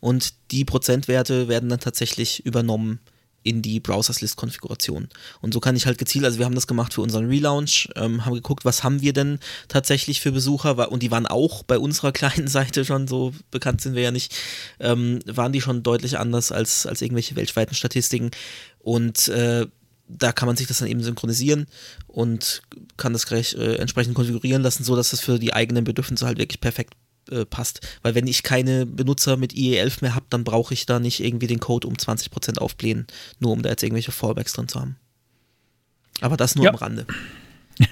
und 0.00 0.34
die 0.50 0.64
Prozentwerte 0.64 1.48
werden 1.48 1.68
dann 1.68 1.80
tatsächlich 1.80 2.44
übernommen 2.44 3.00
in 3.42 3.62
die 3.62 3.80
Browsers 3.80 4.20
List 4.20 4.36
Konfiguration. 4.36 5.08
Und 5.40 5.54
so 5.54 5.60
kann 5.60 5.76
ich 5.76 5.86
halt 5.86 5.98
gezielt, 5.98 6.24
also 6.24 6.38
wir 6.38 6.44
haben 6.44 6.54
das 6.54 6.66
gemacht 6.66 6.92
für 6.92 7.00
unseren 7.00 7.26
Relaunch, 7.26 7.88
ähm, 7.96 8.24
haben 8.24 8.34
geguckt, 8.34 8.64
was 8.64 8.84
haben 8.84 9.00
wir 9.00 9.12
denn 9.12 9.38
tatsächlich 9.68 10.20
für 10.20 10.32
Besucher, 10.32 10.92
und 10.92 11.02
die 11.02 11.10
waren 11.10 11.26
auch 11.26 11.62
bei 11.62 11.78
unserer 11.78 12.12
kleinen 12.20 12.48
Seite 12.48 12.84
schon, 12.84 13.08
so 13.08 13.32
bekannt 13.50 13.80
sind 13.80 13.94
wir 13.94 14.02
ja 14.02 14.10
nicht, 14.10 14.34
ähm, 14.78 15.20
waren 15.26 15.52
die 15.52 15.60
schon 15.60 15.82
deutlich 15.82 16.18
anders 16.18 16.52
als, 16.52 16.86
als 16.86 17.00
irgendwelche 17.00 17.36
weltweiten 17.36 17.74
Statistiken. 17.74 18.30
Und 18.78 19.28
äh, 19.28 19.66
da 20.06 20.32
kann 20.32 20.46
man 20.46 20.56
sich 20.56 20.66
das 20.66 20.78
dann 20.78 20.88
eben 20.88 21.02
synchronisieren 21.02 21.66
und 22.08 22.62
kann 22.96 23.12
das 23.12 23.26
gleich 23.26 23.54
äh, 23.54 23.76
entsprechend 23.76 24.14
konfigurieren 24.14 24.62
lassen, 24.62 24.84
so 24.84 24.96
dass 24.96 25.10
das 25.10 25.20
für 25.20 25.38
die 25.38 25.54
eigenen 25.54 25.84
Bedürfnisse 25.84 26.26
halt 26.26 26.38
wirklich 26.38 26.60
perfekt 26.60 26.94
äh, 27.30 27.44
passt. 27.46 27.80
Weil 28.02 28.14
wenn 28.14 28.26
ich 28.26 28.42
keine 28.42 28.86
Benutzer 28.86 29.36
mit 29.36 29.52
IE11 29.52 29.98
mehr 30.02 30.14
habe, 30.14 30.26
dann 30.30 30.44
brauche 30.44 30.74
ich 30.74 30.86
da 30.86 30.98
nicht 30.98 31.20
irgendwie 31.24 31.46
den 31.46 31.60
Code 31.60 31.86
um 31.86 31.94
20% 31.94 32.58
aufblähen, 32.58 33.06
nur 33.38 33.52
um 33.52 33.62
da 33.62 33.70
jetzt 33.70 33.82
irgendwelche 33.82 34.12
Fallbacks 34.12 34.52
drin 34.52 34.68
zu 34.68 34.80
haben. 34.80 34.96
Aber 36.20 36.36
das 36.36 36.54
nur 36.54 36.64
Ja. 36.66 36.70
am 36.72 36.76
Rande. 36.76 37.06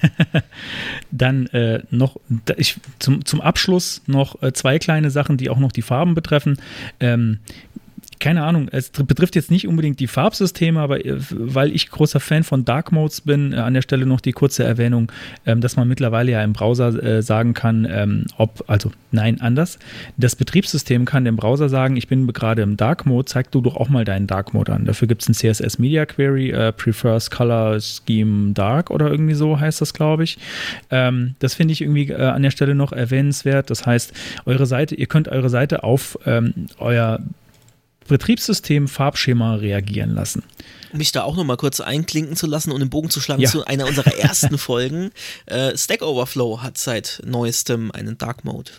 Dann 1.11 1.47
äh, 1.47 1.81
noch 1.89 2.17
ich, 2.57 2.77
zum, 2.99 3.25
zum 3.25 3.41
Abschluss 3.41 4.01
noch 4.05 4.41
äh, 4.43 4.53
zwei 4.53 4.77
kleine 4.79 5.09
Sachen, 5.09 5.37
die 5.37 5.49
auch 5.49 5.57
noch 5.57 5.71
die 5.71 5.81
Farben 5.81 6.13
betreffen. 6.13 6.59
Ähm, 6.99 7.39
keine 8.19 8.43
Ahnung, 8.43 8.67
es 8.71 8.93
tr- 8.93 9.05
betrifft 9.05 9.35
jetzt 9.35 9.49
nicht 9.49 9.67
unbedingt 9.67 9.99
die 9.99 10.07
Farbsysteme, 10.07 10.79
aber 10.79 11.05
äh, 11.05 11.17
weil 11.29 11.73
ich 11.73 11.89
großer 11.89 12.19
Fan 12.19 12.43
von 12.43 12.65
Dark 12.65 12.91
Modes 12.91 13.21
bin, 13.21 13.53
äh, 13.53 13.57
an 13.57 13.73
der 13.73 13.81
Stelle 13.81 14.05
noch 14.05 14.21
die 14.21 14.33
kurze 14.33 14.63
Erwähnung, 14.63 15.11
ähm, 15.45 15.61
dass 15.61 15.75
man 15.75 15.87
mittlerweile 15.87 16.31
ja 16.31 16.43
im 16.43 16.53
Browser 16.53 17.01
äh, 17.01 17.21
sagen 17.21 17.53
kann, 17.53 17.87
ähm, 17.89 18.25
ob, 18.37 18.63
also 18.67 18.91
nein, 19.11 19.39
anders. 19.41 19.79
Das 20.17 20.35
Betriebssystem 20.35 21.05
kann 21.05 21.25
dem 21.25 21.35
Browser 21.37 21.69
sagen, 21.69 21.95
ich 21.95 22.07
bin 22.07 22.27
gerade 22.27 22.61
im 22.61 22.77
Dark 22.77 23.05
Mode, 23.05 23.25
zeig 23.25 23.51
du 23.51 23.61
doch 23.61 23.75
auch 23.75 23.89
mal 23.89 24.05
deinen 24.05 24.27
Dark 24.27 24.53
Mode 24.53 24.73
an. 24.73 24.85
Dafür 24.85 25.07
gibt 25.07 25.21
es 25.21 25.29
ein 25.29 25.33
CSS 25.33 25.79
Media 25.79 26.05
Query, 26.05 26.51
äh, 26.51 26.71
prefers 26.73 27.31
Color 27.31 27.79
Scheme 27.79 28.53
Dark 28.53 28.91
oder 28.91 29.09
irgendwie 29.09 29.33
so 29.33 29.59
heißt 29.59 29.81
das, 29.81 29.93
glaube 29.93 30.23
ich. 30.23 30.37
Ähm, 30.91 31.35
das 31.39 31.53
finde 31.53 31.71
ich 31.71 31.81
irgendwie 31.81 32.09
äh, 32.09 32.15
an 32.15 32.43
der 32.43 32.51
Stelle 32.51 32.75
noch 32.75 32.91
erwähnenswert. 32.91 33.69
Das 33.69 33.85
heißt, 33.85 34.13
eure 34.45 34.65
Seite, 34.65 34.95
ihr 34.95 35.07
könnt 35.07 35.27
eure 35.29 35.49
Seite 35.49 35.83
auf 35.83 36.17
ähm, 36.25 36.53
euer 36.77 37.19
Betriebssystem 38.09 38.87
Farbschema 38.87 39.55
reagieren 39.55 40.13
lassen. 40.13 40.43
Um 40.91 40.97
mich 40.97 41.11
da 41.11 41.23
auch 41.23 41.35
nochmal 41.37 41.57
kurz 41.57 41.79
einklinken 41.79 42.35
zu 42.35 42.45
lassen 42.47 42.71
und 42.71 42.81
den 42.81 42.89
Bogen 42.89 43.09
zu 43.09 43.21
schlagen 43.21 43.41
Ja. 43.41 43.49
zu 43.49 43.65
einer 43.65 43.85
unserer 43.87 44.13
ersten 44.17 44.57
Folgen. 44.57 45.11
Äh, 45.45 45.77
Stack 45.77 46.01
Overflow 46.01 46.61
hat 46.61 46.77
seit 46.77 47.21
neuestem 47.25 47.91
einen 47.91 48.17
Dark 48.17 48.43
Mode. 48.43 48.71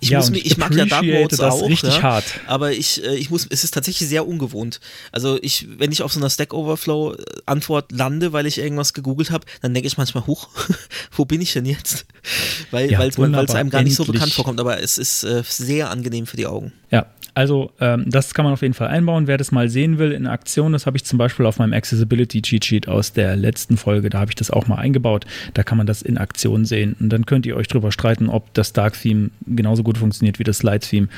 Ich, 0.00 0.10
Ja, 0.10 0.18
muss 0.18 0.30
mich, 0.30 0.44
ich 0.46 0.52
ich 0.52 0.56
mag 0.58 0.74
ja 0.74 0.86
Dark 0.86 1.04
Modes 1.04 1.38
das 1.38 1.54
auch, 1.54 1.68
richtig 1.68 1.94
ja, 1.96 2.02
hart. 2.02 2.24
aber 2.46 2.72
ich, 2.72 3.04
äh, 3.04 3.16
ich 3.16 3.30
muss, 3.30 3.46
es 3.48 3.64
ist 3.64 3.72
tatsächlich 3.72 4.08
sehr 4.08 4.26
ungewohnt. 4.26 4.80
Also 5.12 5.38
ich, 5.42 5.66
wenn 5.78 5.92
ich 5.92 6.02
auf 6.02 6.12
so 6.12 6.20
einer 6.20 6.30
Stack 6.30 6.54
Overflow 6.54 7.14
äh, 7.14 7.24
Antwort 7.46 7.92
lande, 7.92 8.32
weil 8.32 8.46
ich 8.46 8.58
irgendwas 8.58 8.94
gegoogelt 8.94 9.30
habe, 9.30 9.44
dann 9.62 9.74
denke 9.74 9.86
ich 9.86 9.96
manchmal, 9.98 10.26
huch, 10.26 10.48
wo 11.12 11.24
bin 11.24 11.40
ich 11.40 11.52
denn 11.52 11.66
jetzt? 11.66 12.06
Weil 12.70 12.90
Ja, 12.90 13.04
es 13.04 13.18
einem 13.18 13.70
gar 13.70 13.82
nicht 13.82 13.94
so 13.96 14.02
endlich. 14.04 14.14
bekannt 14.14 14.32
vorkommt, 14.32 14.60
aber 14.60 14.82
es 14.82 14.98
ist 14.98 15.24
äh, 15.24 15.42
sehr 15.46 15.90
angenehm 15.90 16.26
für 16.26 16.36
die 16.36 16.46
Augen. 16.46 16.72
Ja, 16.90 17.06
also 17.34 17.70
ähm, 17.80 18.04
das 18.08 18.34
kann 18.34 18.44
man 18.44 18.52
auf 18.54 18.62
jeden 18.62 18.74
Fall 18.74 18.88
einbauen. 18.88 19.26
Wer 19.26 19.36
das 19.38 19.52
mal 19.52 19.68
sehen 19.68 19.98
will 19.98 20.12
in 20.12 20.26
Aktion, 20.26 20.72
das 20.72 20.86
habe 20.86 20.96
ich 20.96 21.04
zum 21.04 21.18
Beispiel 21.18 21.46
auf 21.46 21.58
meinem 21.58 21.72
Accessibility 21.72 22.42
Cheat 22.42 22.64
Sheet 22.64 22.88
aus 22.88 23.12
der 23.12 23.36
letzten 23.36 23.76
Folge, 23.76 24.10
da 24.10 24.18
habe 24.18 24.30
ich 24.30 24.34
das 24.34 24.50
auch 24.50 24.66
mal 24.66 24.76
eingebaut. 24.76 25.24
Da 25.54 25.62
kann 25.62 25.78
man 25.78 25.86
das 25.86 26.02
in 26.02 26.18
Aktion 26.18 26.64
sehen. 26.64 26.96
Und 26.98 27.10
dann 27.10 27.26
könnt 27.26 27.46
ihr 27.46 27.56
euch 27.56 27.68
drüber 27.68 27.92
streiten, 27.92 28.28
ob 28.28 28.52
das 28.54 28.72
Dark 28.72 29.00
Theme 29.00 29.30
genauso 29.46 29.82
gut 29.82 29.89
funktioniert 29.98 30.38
wie 30.38 30.44
das 30.44 30.62
Light 30.62 30.82
Theme. 30.82 31.08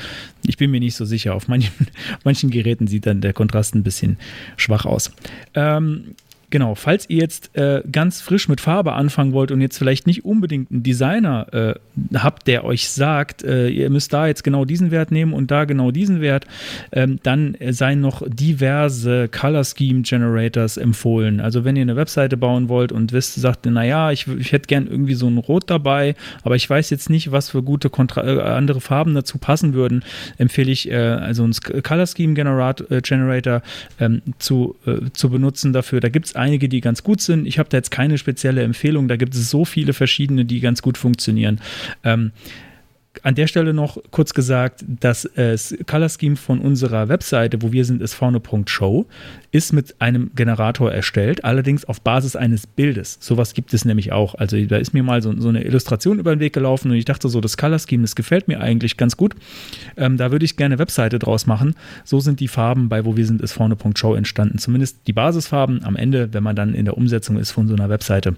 Ich 0.45 0.57
bin 0.57 0.71
mir 0.71 0.79
nicht 0.79 0.95
so 0.95 1.05
sicher. 1.05 1.35
Auf 1.35 1.47
manchen, 1.47 1.71
manchen 2.23 2.49
Geräten 2.49 2.87
sieht 2.87 3.05
dann 3.05 3.21
der 3.21 3.33
Kontrast 3.33 3.75
ein 3.75 3.83
bisschen 3.83 4.17
schwach 4.57 4.85
aus. 4.85 5.11
Ähm, 5.55 6.15
Genau, 6.53 6.75
falls 6.75 7.09
ihr 7.09 7.17
jetzt 7.17 7.57
äh, 7.57 7.81
ganz 7.91 8.21
frisch 8.21 8.47
mit 8.47 8.61
Farbe 8.61 8.93
anfangen 8.93 9.33
wollt 9.33 9.49
und 9.49 9.59
jetzt 9.59 9.75
vielleicht 9.75 10.05
nicht 10.05 10.23
unbedingt 10.23 10.69
einen 10.69 10.83
Designer 10.83 11.47
äh, 11.51 11.73
habt, 12.15 12.45
der 12.45 12.63
euch 12.63 12.89
sagt, 12.89 13.43
äh, 13.43 13.69
ihr 13.69 13.89
müsst 13.89 14.13
da 14.13 14.27
jetzt 14.27 14.43
genau 14.43 14.63
diesen 14.63 14.91
Wert 14.91 15.09
nehmen 15.09 15.33
und 15.33 15.49
da 15.49 15.65
genau 15.65 15.89
diesen 15.89 16.21
Wert, 16.21 16.45
ähm, 16.91 17.17
dann 17.23 17.55
äh, 17.55 17.73
seien 17.73 18.01
noch 18.01 18.21
diverse 18.27 19.29
Color 19.29 19.63
Scheme 19.63 20.03
Generators 20.03 20.77
empfohlen. 20.77 21.39
Also 21.39 21.65
wenn 21.65 21.75
ihr 21.75 21.81
eine 21.81 21.95
Webseite 21.95 22.37
bauen 22.37 22.69
wollt 22.69 22.91
und 22.91 23.13
wisst, 23.13 23.33
sagt, 23.33 23.65
naja, 23.65 24.11
ich, 24.11 24.27
ich 24.27 24.51
hätte 24.51 24.67
gern 24.67 24.85
irgendwie 24.85 25.15
so 25.15 25.27
ein 25.27 25.39
Rot 25.39 25.71
dabei, 25.71 26.13
aber 26.43 26.55
ich 26.55 26.69
weiß 26.69 26.91
jetzt 26.91 27.09
nicht, 27.09 27.31
was 27.31 27.49
für 27.49 27.63
gute 27.63 27.89
Kontra 27.89 28.23
äh, 28.27 28.39
andere 28.41 28.79
Farben 28.79 29.15
dazu 29.15 29.39
passen 29.39 29.73
würden, 29.73 30.03
empfehle 30.37 30.71
ich 30.71 30.91
äh, 30.91 30.97
also 30.97 31.45
einen 31.45 31.55
Color 31.81 32.05
Scheme 32.05 32.35
Generat 32.35 32.83
Generator 33.01 33.63
ähm, 33.99 34.21
zu, 34.37 34.75
zu 35.13 35.31
benutzen 35.31 35.73
dafür. 35.73 35.99
Da 35.99 36.09
gibt 36.09 36.27
es 36.27 36.42
einige, 36.43 36.69
die 36.69 36.81
ganz 36.81 37.03
gut 37.03 37.21
sind. 37.21 37.47
Ich 37.47 37.57
habe 37.57 37.69
da 37.69 37.77
jetzt 37.77 37.91
keine 37.91 38.17
spezielle 38.17 38.63
Empfehlung. 38.63 39.07
Da 39.07 39.15
gibt 39.15 39.33
es 39.33 39.49
so 39.49 39.65
viele 39.65 39.93
verschiedene, 39.93 40.45
die 40.45 40.59
ganz 40.59 40.81
gut 40.81 40.97
funktionieren. 40.97 41.59
Ähm, 42.03 42.31
an 43.21 43.35
der 43.35 43.47
Stelle 43.47 43.73
noch 43.73 43.97
kurz 44.11 44.33
gesagt, 44.33 44.83
das 44.87 45.29
Color 45.87 46.09
Scheme 46.09 46.35
von 46.35 46.59
unserer 46.59 47.09
Webseite, 47.09 47.61
wo 47.61 47.71
wir 47.71 47.85
sind, 47.85 48.01
ist 48.01 48.13
vorne.show, 48.13 49.05
ist 49.51 49.71
mit 49.71 49.95
einem 50.01 50.31
Generator 50.35 50.91
erstellt, 50.91 51.45
allerdings 51.45 51.85
auf 51.85 52.01
Basis 52.01 52.35
eines 52.35 52.65
Bildes. 52.65 53.17
Sowas 53.21 53.53
gibt 53.53 53.73
es 53.73 53.85
nämlich 53.85 54.11
auch. 54.11 54.35
Also 54.35 54.59
da 54.65 54.77
ist 54.77 54.93
mir 54.93 55.03
mal 55.03 55.21
so, 55.21 55.39
so 55.39 55.49
eine 55.49 55.63
Illustration 55.63 56.17
über 56.19 56.35
den 56.35 56.39
Weg 56.39 56.53
gelaufen 56.53 56.89
und 56.89 56.97
ich 56.97 57.05
dachte 57.05 57.29
so, 57.29 57.39
das 57.39 57.57
Color 57.57 57.79
Scheme, 57.79 58.01
das 58.01 58.15
gefällt 58.15 58.47
mir 58.47 58.59
eigentlich 58.59 58.97
ganz 58.97 59.15
gut. 59.15 59.35
Ähm, 59.95 60.17
da 60.17 60.31
würde 60.31 60.45
ich 60.45 60.57
gerne 60.57 60.73
eine 60.73 60.79
Webseite 60.79 61.19
draus 61.19 61.45
machen. 61.45 61.75
So 62.03 62.19
sind 62.19 62.39
die 62.39 62.47
Farben 62.47 62.89
bei 62.89 63.05
wo 63.05 63.17
wir 63.17 63.25
sind, 63.25 63.41
ist 63.41 63.53
vorne.show 63.53 64.15
entstanden. 64.15 64.57
Zumindest 64.57 65.07
die 65.07 65.13
Basisfarben 65.13 65.83
am 65.83 65.95
Ende, 65.95 66.33
wenn 66.33 66.43
man 66.43 66.55
dann 66.55 66.73
in 66.73 66.85
der 66.85 66.97
Umsetzung 66.97 67.37
ist 67.37 67.51
von 67.51 67.67
so 67.67 67.75
einer 67.75 67.89
Webseite. 67.89 68.35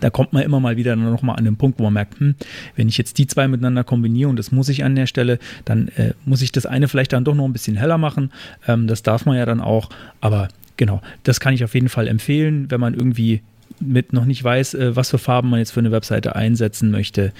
Da 0.00 0.10
kommt 0.10 0.32
man 0.32 0.42
immer 0.42 0.60
mal 0.60 0.76
wieder 0.76 0.96
nochmal 0.96 1.36
an 1.36 1.44
den 1.44 1.56
Punkt, 1.56 1.78
wo 1.78 1.84
man 1.84 1.94
merkt, 1.94 2.20
hm, 2.20 2.34
wenn 2.76 2.88
ich 2.88 2.98
jetzt 2.98 3.18
die 3.18 3.26
zwei 3.26 3.48
miteinander 3.48 3.84
kombiniere 3.84 4.28
und 4.28 4.38
das 4.38 4.52
muss 4.52 4.68
ich 4.68 4.84
an 4.84 4.94
der 4.94 5.06
Stelle, 5.06 5.38
dann 5.64 5.88
äh, 5.88 6.12
muss 6.26 6.42
ich 6.42 6.52
das 6.52 6.66
eine 6.66 6.88
vielleicht 6.88 7.12
dann 7.12 7.24
doch 7.24 7.34
noch 7.34 7.46
ein 7.46 7.52
bisschen 7.52 7.76
heller 7.76 7.98
machen. 7.98 8.30
Ähm, 8.66 8.86
das 8.86 9.02
darf 9.02 9.24
man 9.24 9.36
ja 9.36 9.46
dann 9.46 9.60
auch. 9.60 9.88
Aber 10.20 10.48
genau, 10.76 11.00
das 11.22 11.40
kann 11.40 11.54
ich 11.54 11.64
auf 11.64 11.74
jeden 11.74 11.88
Fall 11.88 12.06
empfehlen, 12.06 12.70
wenn 12.70 12.80
man 12.80 12.94
irgendwie 12.94 13.40
mit 13.80 14.12
noch 14.12 14.26
nicht 14.26 14.44
weiß, 14.44 14.74
äh, 14.74 14.96
was 14.96 15.10
für 15.10 15.18
Farben 15.18 15.50
man 15.50 15.58
jetzt 15.58 15.70
für 15.70 15.80
eine 15.80 15.92
Webseite 15.92 16.36
einsetzen 16.36 16.90
möchte, 16.90 17.32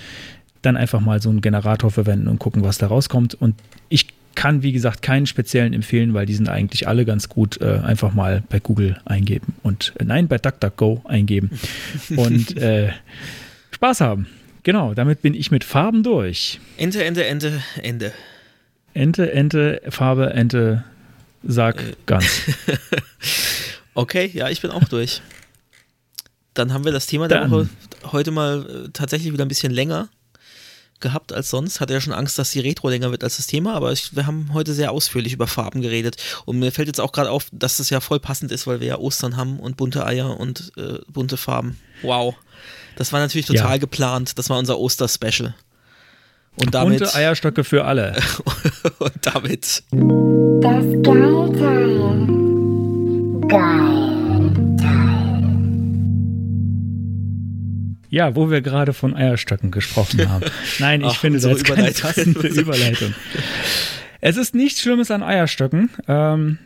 dann 0.63 0.77
einfach 0.77 1.01
mal 1.01 1.21
so 1.21 1.31
einen 1.31 1.41
Generator 1.41 1.91
verwenden 1.91 2.29
und 2.29 2.39
gucken, 2.39 2.65
was 2.65 2.79
da 2.79 2.87
rauskommt. 2.87 3.35
Und 3.35 3.57
ich 3.89 4.07
kann, 4.39 4.63
wie 4.63 4.71
gesagt, 4.71 5.03
keinen 5.03 5.27
speziellen 5.27 5.73
empfehlen, 5.73 6.15
weil 6.15 6.25
die 6.25 6.35
sind 6.35 6.49
eigentlich 6.49 6.87
alle 6.87 7.05
ganz 7.05 7.29
gut. 7.29 7.61
Äh, 7.61 7.81
einfach 7.83 8.15
mal 8.15 8.45
bei 8.49 8.61
Google 8.61 9.01
eingeben 9.05 9.57
und 9.65 9.93
äh, 9.99 10.05
nein, 10.05 10.29
bei 10.29 10.39
DuckDuckGo 10.39 11.03
eingeben 11.09 11.51
und 12.17 12.57
äh, 12.57 12.93
Spaß 13.73 14.01
haben. 14.01 14.29
Genau, 14.63 14.95
damit 14.95 15.23
bin 15.23 15.35
ich 15.35 15.51
mit 15.51 15.65
Farben 15.65 16.05
durch. 16.05 16.61
Ente, 16.77 17.05
Ente, 17.05 17.27
Ente, 17.27 17.61
Ende. 17.83 18.13
Ente, 18.95 19.33
Ente, 19.33 19.83
Farbe, 19.89 20.33
Ente, 20.33 20.85
sag 21.43 21.83
Äh. 21.83 21.95
ganz. 22.07 22.43
Okay, 23.95 24.31
ja, 24.33 24.49
ich 24.49 24.61
bin 24.63 24.71
auch 24.71 24.85
durch. 24.85 25.21
Dann 26.55 26.73
haben 26.73 26.85
wir 26.85 26.93
das 26.93 27.07
Thema 27.07 27.27
der. 27.27 27.51
Woche 27.51 27.69
heute 28.13 28.31
mal 28.31 28.85
äh, 28.87 28.89
tatsächlich 28.93 29.33
wieder 29.33 29.45
ein 29.45 29.49
bisschen 29.49 29.73
länger 29.73 30.09
gehabt 31.01 31.33
als 31.33 31.51
sonst. 31.51 31.81
Hatte 31.81 31.93
ja 31.93 32.01
schon 32.01 32.13
Angst, 32.13 32.39
dass 32.39 32.51
die 32.51 32.61
Retro 32.61 32.89
länger 32.89 33.11
wird 33.11 33.25
als 33.25 33.37
das 33.37 33.47
Thema, 33.47 33.75
aber 33.75 33.93
ich, 33.93 34.15
wir 34.17 34.27
haben 34.27 34.51
heute 34.53 34.73
sehr 34.75 34.91
ausführlich 34.93 35.33
über 35.33 35.47
Farben 35.47 35.81
geredet. 35.83 36.17
Und 36.45 36.59
mir 36.59 36.73
fällt 36.73 36.89
jetzt 36.89 37.01
auch 37.01 37.13
gerade 37.13 37.31
auf, 37.31 37.47
dass 37.53 37.77
das 37.79 37.91
ja 37.91 38.01
voll 38.01 38.21
passend 38.21 38.53
ist, 38.53 38.67
weil 38.67 38.81
wir 38.81 38.87
ja 38.89 38.99
Ostern 38.99 39.37
haben 39.37 39.59
und 39.61 39.77
bunte 39.77 40.05
Eier 40.07 40.39
und 40.39 40.73
äh, 40.77 40.99
bunte 41.09 41.37
Farben. 41.37 41.79
Wow. 42.03 42.35
Das 42.97 43.13
war 43.13 43.21
natürlich 43.21 43.47
total 43.47 43.73
Ja. 43.73 43.77
geplant. 43.77 44.39
Das 44.39 44.51
war 44.51 44.59
unser 44.59 44.79
Oster-Special. 44.79 45.55
Und 46.61 46.75
damit, 46.75 46.99
Bunte 46.99 47.15
Eierstöcke 47.15 47.63
für 47.63 47.85
alle. 47.85 48.17
und 48.99 49.13
damit 49.23 49.83
Das 49.93 50.85
Geilteil. 51.03 52.27
Geil. 53.49 54.98
Ja, 58.11 58.35
wo 58.35 58.51
wir 58.51 58.63
gerade 58.63 58.93
von 58.95 59.15
Eierstöcken 59.15 59.71
gesprochen 59.71 60.29
haben. 60.29 60.47
Nein, 60.79 61.03
ich 61.03 61.09
Ach, 61.09 61.21
finde 61.21 61.37
unsere 61.37 61.55
das 61.55 61.63
keine 61.65 61.81
Überleitung. 61.81 62.03
passende 62.03 62.49
Überleitung. 62.61 63.15
Es 64.21 64.37
ist 64.37 64.55
nichts 64.55 64.81
Schlimmes 64.81 65.11
an 65.11 65.23
Eierstöcken. 65.23 65.91
Ähm, 66.09 66.59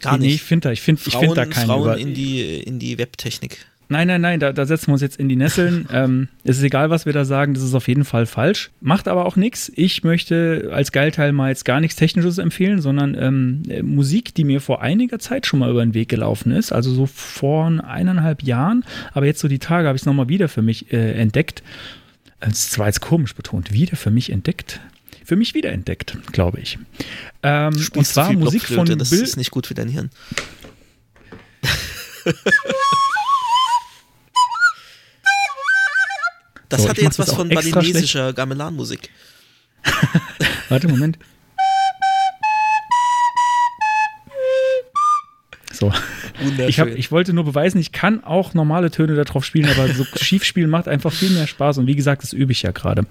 Gar 0.00 0.18
nee, 0.18 0.26
nicht. 0.26 0.34
ich 0.36 0.42
finde 0.42 0.68
da, 0.68 0.72
ich 0.72 0.82
find, 0.82 1.04
ich 1.06 1.16
find 1.16 1.36
da 1.36 1.46
keinen 1.46 1.66
Frauen 1.66 1.82
Über 1.82 1.98
in 1.98 2.14
die, 2.14 2.58
in 2.60 2.78
die 2.78 2.98
Webtechnik. 2.98 3.66
Nein, 3.92 4.08
nein, 4.08 4.20
nein, 4.22 4.40
da, 4.40 4.52
da 4.52 4.64
setzen 4.64 4.88
wir 4.88 4.94
uns 4.94 5.02
jetzt 5.02 5.18
in 5.18 5.28
die 5.28 5.36
Nesseln. 5.36 5.86
ähm, 5.92 6.28
es 6.44 6.56
ist 6.56 6.62
egal, 6.62 6.88
was 6.88 7.04
wir 7.04 7.12
da 7.12 7.26
sagen, 7.26 7.52
das 7.52 7.62
ist 7.62 7.74
auf 7.74 7.88
jeden 7.88 8.04
Fall 8.04 8.24
falsch. 8.24 8.70
Macht 8.80 9.06
aber 9.06 9.26
auch 9.26 9.36
nichts. 9.36 9.70
Ich 9.76 10.02
möchte 10.02 10.70
als 10.72 10.92
Geilteil 10.92 11.32
mal 11.32 11.50
jetzt 11.50 11.66
gar 11.66 11.78
nichts 11.80 11.96
Technisches 11.96 12.38
empfehlen, 12.38 12.80
sondern 12.80 13.14
ähm, 13.14 13.62
äh, 13.68 13.82
Musik, 13.82 14.34
die 14.34 14.44
mir 14.44 14.62
vor 14.62 14.80
einiger 14.80 15.18
Zeit 15.18 15.46
schon 15.46 15.58
mal 15.60 15.70
über 15.70 15.84
den 15.84 15.92
Weg 15.92 16.08
gelaufen 16.08 16.52
ist. 16.52 16.72
Also 16.72 16.92
so 16.92 17.04
vor 17.06 17.66
eineinhalb 17.66 18.42
Jahren. 18.42 18.84
Aber 19.12 19.26
jetzt 19.26 19.40
so 19.40 19.48
die 19.48 19.58
Tage 19.58 19.86
habe 19.86 19.96
ich 19.96 20.02
es 20.02 20.06
nochmal 20.06 20.28
wieder 20.28 20.48
für 20.48 20.62
mich 20.62 20.90
äh, 20.92 21.12
entdeckt. 21.12 21.62
Es 22.40 22.78
war 22.78 22.86
jetzt 22.86 23.02
komisch 23.02 23.34
betont. 23.34 23.72
Wieder 23.72 23.96
für 23.96 24.10
mich 24.10 24.30
entdeckt. 24.30 24.80
Für 25.24 25.36
mich 25.36 25.54
wiederentdeckt, 25.54 26.16
glaube 26.32 26.60
ich. 26.60 26.78
Ähm, 27.42 27.72
Du 27.92 27.98
und 27.98 28.06
zwar 28.06 28.32
Musik 28.32 28.62
von 28.62 28.74
Blockflöte, 28.74 28.96
das 28.96 29.10
Bill. 29.10 29.22
ist 29.22 29.36
nicht 29.36 29.50
gut 29.50 29.66
für 29.66 29.74
dein 29.74 29.88
Hirn. 29.88 30.10
Das 36.72 36.82
So, 36.82 36.88
hatte 36.88 37.02
jetzt 37.02 37.18
was 37.18 37.34
von 37.34 37.50
balinesischer 37.50 38.32
Gamelan-Musik. 38.32 39.10
Warte, 40.70 40.88
Moment. 40.88 41.18
So. 45.70 45.92
Ich, 46.66 46.80
hab, 46.80 46.88
ich 46.88 47.12
wollte 47.12 47.34
nur 47.34 47.44
beweisen, 47.44 47.78
ich 47.78 47.92
kann 47.92 48.24
auch 48.24 48.54
normale 48.54 48.90
Töne 48.90 49.22
darauf 49.22 49.44
spielen, 49.44 49.68
aber 49.68 49.86
so 49.88 50.06
schief 50.16 50.44
spielen 50.44 50.70
macht 50.70 50.88
einfach 50.88 51.12
viel 51.12 51.28
mehr 51.28 51.46
Spaß 51.46 51.76
und 51.76 51.86
wie 51.86 51.94
gesagt, 51.94 52.22
das 52.22 52.32
übe 52.32 52.52
ich 52.52 52.62
ja 52.62 52.70
gerade. 52.70 53.04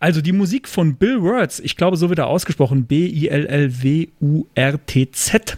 Also 0.00 0.20
die 0.20 0.32
Musik 0.32 0.66
von 0.66 0.96
Bill 0.96 1.22
Words, 1.22 1.60
ich 1.60 1.76
glaube, 1.76 1.96
so 1.96 2.08
wird 2.08 2.18
er 2.18 2.26
ausgesprochen, 2.26 2.86
B-I-L-L-W-U-R-T-Z. 2.86 5.56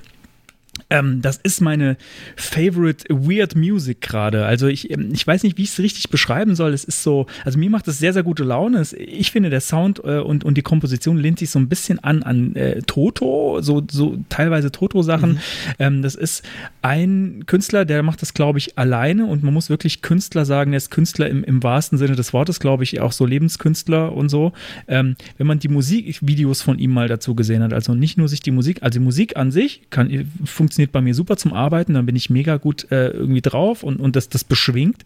Ähm, 0.90 1.20
das 1.20 1.36
ist 1.36 1.60
meine 1.60 1.97
favorite 2.36 3.05
Weird 3.10 3.56
Music 3.56 4.01
gerade. 4.01 4.47
Also 4.47 4.66
ich, 4.69 4.90
ähm, 4.90 5.10
ich 5.12 5.27
weiß 5.27 5.43
nicht, 5.43 5.59
wie 5.59 5.62
ich 5.62 5.70
es 5.70 5.78
richtig 5.78 6.10
beschreiben 6.10 6.55
soll. 6.55 6.73
Es 6.73 6.85
ist 6.85 7.02
so, 7.02 7.27
also 7.44 7.59
mir 7.59 7.70
macht 7.70 7.89
es 7.89 7.98
sehr, 7.98 8.12
sehr 8.12 8.23
gute 8.23 8.44
Laune. 8.44 8.78
Es, 8.78 8.93
ich 8.93 9.31
finde, 9.31 9.51
der 9.51 9.60
Sound 9.60 10.01
äh, 10.05 10.19
und, 10.19 10.44
und 10.44 10.56
die 10.56 10.62
Komposition 10.62 11.19
lehnt 11.19 11.39
sich 11.39 11.51
so 11.51 11.59
ein 11.59 11.69
bisschen 11.69 11.98
an 11.98 12.23
an 12.23 12.56
äh, 12.56 12.82
Toto, 12.86 13.59
so, 13.60 13.82
so 13.90 14.19
teilweise 14.28 14.73
Toto-Sachen. 14.73 15.40
Ähm, 15.78 16.02
das 16.02 16.15
ist 16.15 16.43
ein 16.82 17.44
Künstler, 17.47 17.85
der 17.85 18.02
macht 18.02 18.23
das, 18.23 18.35
glaube 18.35 18.59
ich, 18.59 18.78
alleine 18.78 19.27
und 19.27 19.43
man 19.43 19.52
muss 19.55 19.70
wirklich 19.70 20.02
Künstler 20.02 20.44
sagen, 20.44 20.73
er 20.73 20.78
ist 20.78 20.90
Künstler 20.90 21.28
im, 21.28 21.44
im 21.44 21.62
wahrsten 21.62 21.98
Sinne 21.98 22.16
des 22.16 22.32
Wortes, 22.32 22.59
glaube 22.59 22.85
ich, 22.85 23.01
auch 23.01 23.12
so 23.12 23.27
Lebenskünstler 23.27 24.12
und 24.12 24.28
so. 24.28 24.52
Ähm, 24.89 25.16
wenn 25.36 25.47
man 25.47 25.59
die 25.59 25.69
Musikvideos 25.69 26.62
von 26.62 26.78
ihm 26.78 26.93
mal 26.93 27.09
dazu 27.09 27.35
gesehen 27.35 27.62
hat, 27.62 27.73
also 27.73 27.94
nicht 27.94 28.19
nur 28.19 28.28
sich 28.28 28.40
die 28.40 28.51
Musik, 28.51 28.82
also 28.82 28.98
die 28.98 29.05
Musik 29.05 29.36
an 29.36 29.51
sich 29.51 29.82
kann, 29.90 30.31
funktioniert 30.44 30.77
bei 30.86 31.00
mir 31.00 31.14
super 31.14 31.36
zum 31.36 31.52
Arbeiten, 31.52 31.94
dann 31.94 32.06
bin 32.06 32.16
ich 32.16 32.30
mega 32.30 32.56
gut 32.56 32.90
äh, 32.90 33.09
irgendwie 33.09 33.42
drauf 33.42 33.82
und, 33.82 33.96
und 34.00 34.16
das, 34.16 34.28
das 34.28 34.44
beschwingt. 34.44 35.05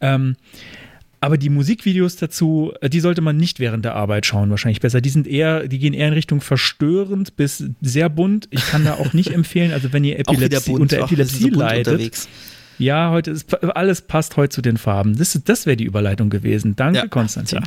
Ähm, 0.00 0.36
aber 1.22 1.36
die 1.36 1.50
Musikvideos 1.50 2.16
dazu, 2.16 2.72
äh, 2.80 2.88
die 2.88 3.00
sollte 3.00 3.20
man 3.20 3.36
nicht 3.36 3.60
während 3.60 3.84
der 3.84 3.94
Arbeit 3.94 4.24
schauen, 4.24 4.48
wahrscheinlich 4.50 4.80
besser. 4.80 5.00
Die 5.02 5.10
sind 5.10 5.26
eher, 5.26 5.68
die 5.68 5.78
gehen 5.78 5.92
eher 5.92 6.08
in 6.08 6.14
Richtung 6.14 6.40
verstörend 6.40 7.36
bis 7.36 7.62
sehr 7.82 8.08
bunt. 8.08 8.48
Ich 8.50 8.66
kann 8.66 8.84
da 8.84 8.94
auch 8.94 9.12
nicht 9.12 9.30
empfehlen, 9.34 9.72
also 9.72 9.92
wenn 9.92 10.02
ihr 10.04 10.18
Epilepsie, 10.18 10.72
unter 10.72 10.98
Ach, 11.00 11.04
Epilepsie 11.04 11.42
so 11.42 11.48
bunt 11.48 11.56
leidet, 11.56 11.88
unterwegs. 11.88 12.28
ja, 12.78 13.10
heute 13.10 13.32
ist 13.32 13.52
alles 13.62 14.00
passt 14.00 14.38
heute 14.38 14.48
zu 14.54 14.62
den 14.62 14.78
Farben. 14.78 15.18
Das, 15.18 15.38
das 15.44 15.66
wäre 15.66 15.76
die 15.76 15.84
Überleitung 15.84 16.30
gewesen. 16.30 16.74
Danke, 16.74 17.00
Ja, 17.00 17.06
Konstantin. 17.06 17.60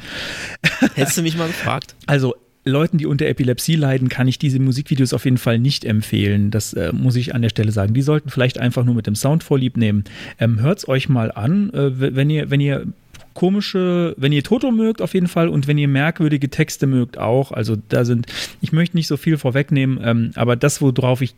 Hättest 0.95 1.17
du 1.17 1.21
mich 1.21 1.38
mal 1.38 1.47
gefragt. 1.47 1.93
Also 2.07 2.34
Leuten, 2.65 2.98
die 2.98 3.06
unter 3.06 3.26
Epilepsie 3.26 3.76
leiden, 3.76 4.10
kann 4.10 4.27
ich 4.27 4.40
diese 4.40 4.60
Musikvideos 4.60 5.14
auf 5.14 5.26
jeden 5.26 5.38
Fall 5.38 5.60
nicht 5.60 5.84
empfehlen. 5.85 6.49
Das 6.49 6.73
äh, 6.73 6.94
muss 6.94 7.15
ich 7.15 7.35
an 7.35 7.41
der 7.41 7.49
Stelle 7.49 7.72
sagen. 7.72 7.94
Die 7.94 8.02
sollten 8.02 8.30
vielleicht 8.30 8.57
einfach 8.57 8.85
nur 8.85 8.95
mit 8.95 9.07
dem 9.07 9.15
Sound 9.15 9.44
vorlieb 9.44 9.77
nehmen. 9.77 10.06
Ähm, 10.40 10.61
hört's 10.61 10.88
euch 10.88 11.10
mal 11.10 11.31
an, 11.31 11.72
äh, 11.73 12.15
wenn 12.15 12.30
ihr, 12.30 12.49
wenn 12.49 12.61
ihr 12.61 12.85
komische, 13.34 14.14
wenn 14.18 14.31
ihr 14.31 14.44
Toto 14.44 14.72
mögt 14.72 15.02
auf 15.02 15.14
jeden 15.14 15.27
Fall 15.27 15.49
und 15.49 15.68
wenn 15.68 15.77
ihr 15.77 15.88
merkwürdige 15.88 16.49
Texte 16.49 16.88
mögt 16.88 17.18
auch. 17.18 17.52
Also 17.52 17.76
da 17.90 18.06
sind, 18.06 18.27
ich 18.61 18.72
möchte 18.72 18.95
nicht 18.95 19.07
so 19.07 19.18
viel 19.18 19.38
vorwegnehmen, 19.38 19.99
ähm, 20.03 20.31
aber 20.35 20.56
das, 20.56 20.81
worauf 20.81 21.22
ich 21.22 21.35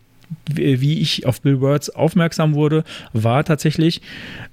wie 0.47 0.99
ich 0.99 1.25
auf 1.25 1.41
Bill 1.41 1.61
Words 1.61 1.89
aufmerksam 1.89 2.53
wurde, 2.53 2.83
war 3.13 3.43
tatsächlich, 3.43 4.01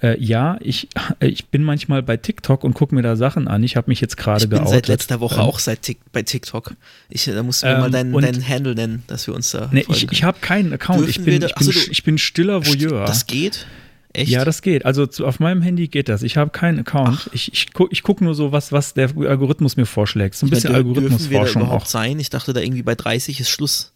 äh, 0.03 0.21
ja, 0.23 0.59
ich, 0.61 0.89
ich 1.21 1.47
bin 1.47 1.63
manchmal 1.65 2.03
bei 2.03 2.17
TikTok 2.17 2.65
und 2.65 2.75
gucke 2.75 2.95
mir 2.95 3.03
da 3.03 3.17
Sachen 3.17 3.49
an. 3.49 3.63
Ich 3.63 3.77
habe 3.77 3.91
mich 3.91 4.01
jetzt 4.01 4.17
gerade 4.17 4.49
geoutet. 4.49 4.69
seit 4.69 4.89
letzter 4.89 5.21
Woche 5.21 5.37
Ähm, 5.37 5.41
auch 5.43 5.59
seit 5.59 5.83
Tik 5.83 5.99
bei 6.13 6.23
TikTok. 6.23 6.75
Ich, 7.09 7.25
da 7.25 7.43
musst 7.43 7.63
du 7.63 7.67
mir 7.67 7.75
Ähm, 7.75 7.81
mal 7.81 7.91
deinen, 7.91 8.13
deinen 8.13 8.49
Handle 8.49 8.75
nennen, 8.75 9.03
dass 9.07 9.27
wir 9.27 9.35
uns 9.35 9.51
da 9.51 9.69
Nee, 9.73 9.85
ich, 9.89 10.11
ich 10.11 10.25
habe 10.25 10.39
keinen 10.41 10.73
Account. 10.73 11.09
Ich 11.09 11.23
bin, 11.23 11.41
da- 11.41 11.47
ich, 11.47 11.55
bin, 11.55 11.69
Achso, 11.69 11.91
ich 11.91 12.03
bin 12.05 12.19
stiller 12.19 12.67
Voyeur. 12.67 13.05
Das 13.07 13.27
geht? 13.27 13.67
Echt? 14.15 14.31
ja, 14.31 14.45
das 14.45 14.61
geht. 14.61 14.85
Also 14.85 15.07
zu, 15.07 15.27
auf 15.27 15.41
meinem 15.41 15.63
Handy 15.63 15.89
geht 15.89 16.11
das. 16.11 16.23
Ich 16.23 16.37
habe 16.37 16.51
keinen 16.51 16.81
Account. 16.81 17.31
Ich, 17.33 17.51
ich, 17.53 17.73
guck, 17.73 17.91
ich 17.91 18.03
gucke 18.03 18.23
nur 18.23 18.35
so, 18.35 18.53
was, 18.53 18.71
was 18.71 18.93
der 18.93 19.09
Algorithmus 19.17 19.79
mir 19.79 19.87
vorschlägt. 19.87 20.35
So 20.35 20.45
ein 20.47 20.51
bisschen 20.51 20.71
Ich 20.71 20.73
meine, 20.77 20.85
wir 20.85 20.93
da 20.95 21.01
Algorithmusforschung 21.01 21.63
überhaupt 21.63 21.85
auch. 21.85 21.89
sein? 21.89 22.21
Ich 22.21 22.29
dachte 22.29 22.53
da 22.53 22.61
irgendwie 22.61 22.83
bei 22.83 22.95
30 22.95 23.41
ist 23.41 23.49
Schluss. 23.49 23.93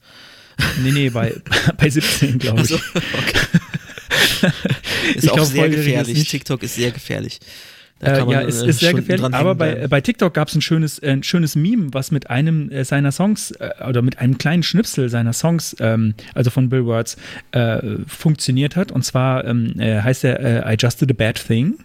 Nee, 0.83 0.91
nee, 0.93 1.11
bei, 1.11 1.35
bei 1.79 1.89
17, 1.91 2.39
glaube 2.39 2.63
ich. 2.63 2.73
Also, 2.73 2.77
okay. 2.95 4.51
ist 5.15 5.25
Ich 5.25 5.31
auch 5.31 5.35
glaub, 5.37 5.47
sehr 5.49 5.67
ist 5.67 5.77
gefährlich. 5.77 6.17
nicht- 6.19 6.31
TikTok 6.31 6.63
ist 6.63 6.75
sehr 6.75 6.91
gefährlich. 6.91 7.41
Äh, 7.99 8.21
man, 8.21 8.29
ja, 8.29 8.43
es 8.43 8.61
äh, 8.61 8.69
ist 8.69 8.81
sehr 8.81 8.93
gefährlich. 8.93 9.25
Aber 9.33 9.55
bei, 9.55 9.73
bleiben. 9.73 9.89
bei 9.89 10.01
TikTok 10.03 10.35
gab 10.35 10.49
es 10.49 10.55
ein 10.55 10.61
schönes, 10.61 10.99
äh, 10.99 11.13
ein 11.13 11.23
schönes 11.23 11.57
Meme, 11.57 11.89
was 11.95 12.11
mit 12.11 12.29
einem 12.29 12.71
äh, 12.71 12.85
seiner 12.85 13.11
Songs 13.11 13.53
äh, 13.53 13.71
oder 13.89 14.03
mit 14.03 14.19
einem 14.19 14.37
kleinen 14.37 14.63
Schnipsel 14.63 15.09
seiner 15.09 15.33
Songs, 15.33 15.75
ähm, 15.81 16.13
also 16.35 16.51
von 16.51 16.69
Bill 16.69 16.85
Words, 16.85 17.17
äh, 17.53 17.79
funktioniert 18.07 18.77
hat. 18.77 18.93
Und 18.93 19.03
zwar 19.03 19.47
ähm, 19.47 19.81
äh, 19.81 20.03
heißt 20.03 20.25
er 20.25 20.67
äh, 20.67 20.75
I 20.75 20.77
Just 20.79 21.01
Did 21.01 21.11
a 21.11 21.15
Bad 21.15 21.43
Thing. 21.47 21.79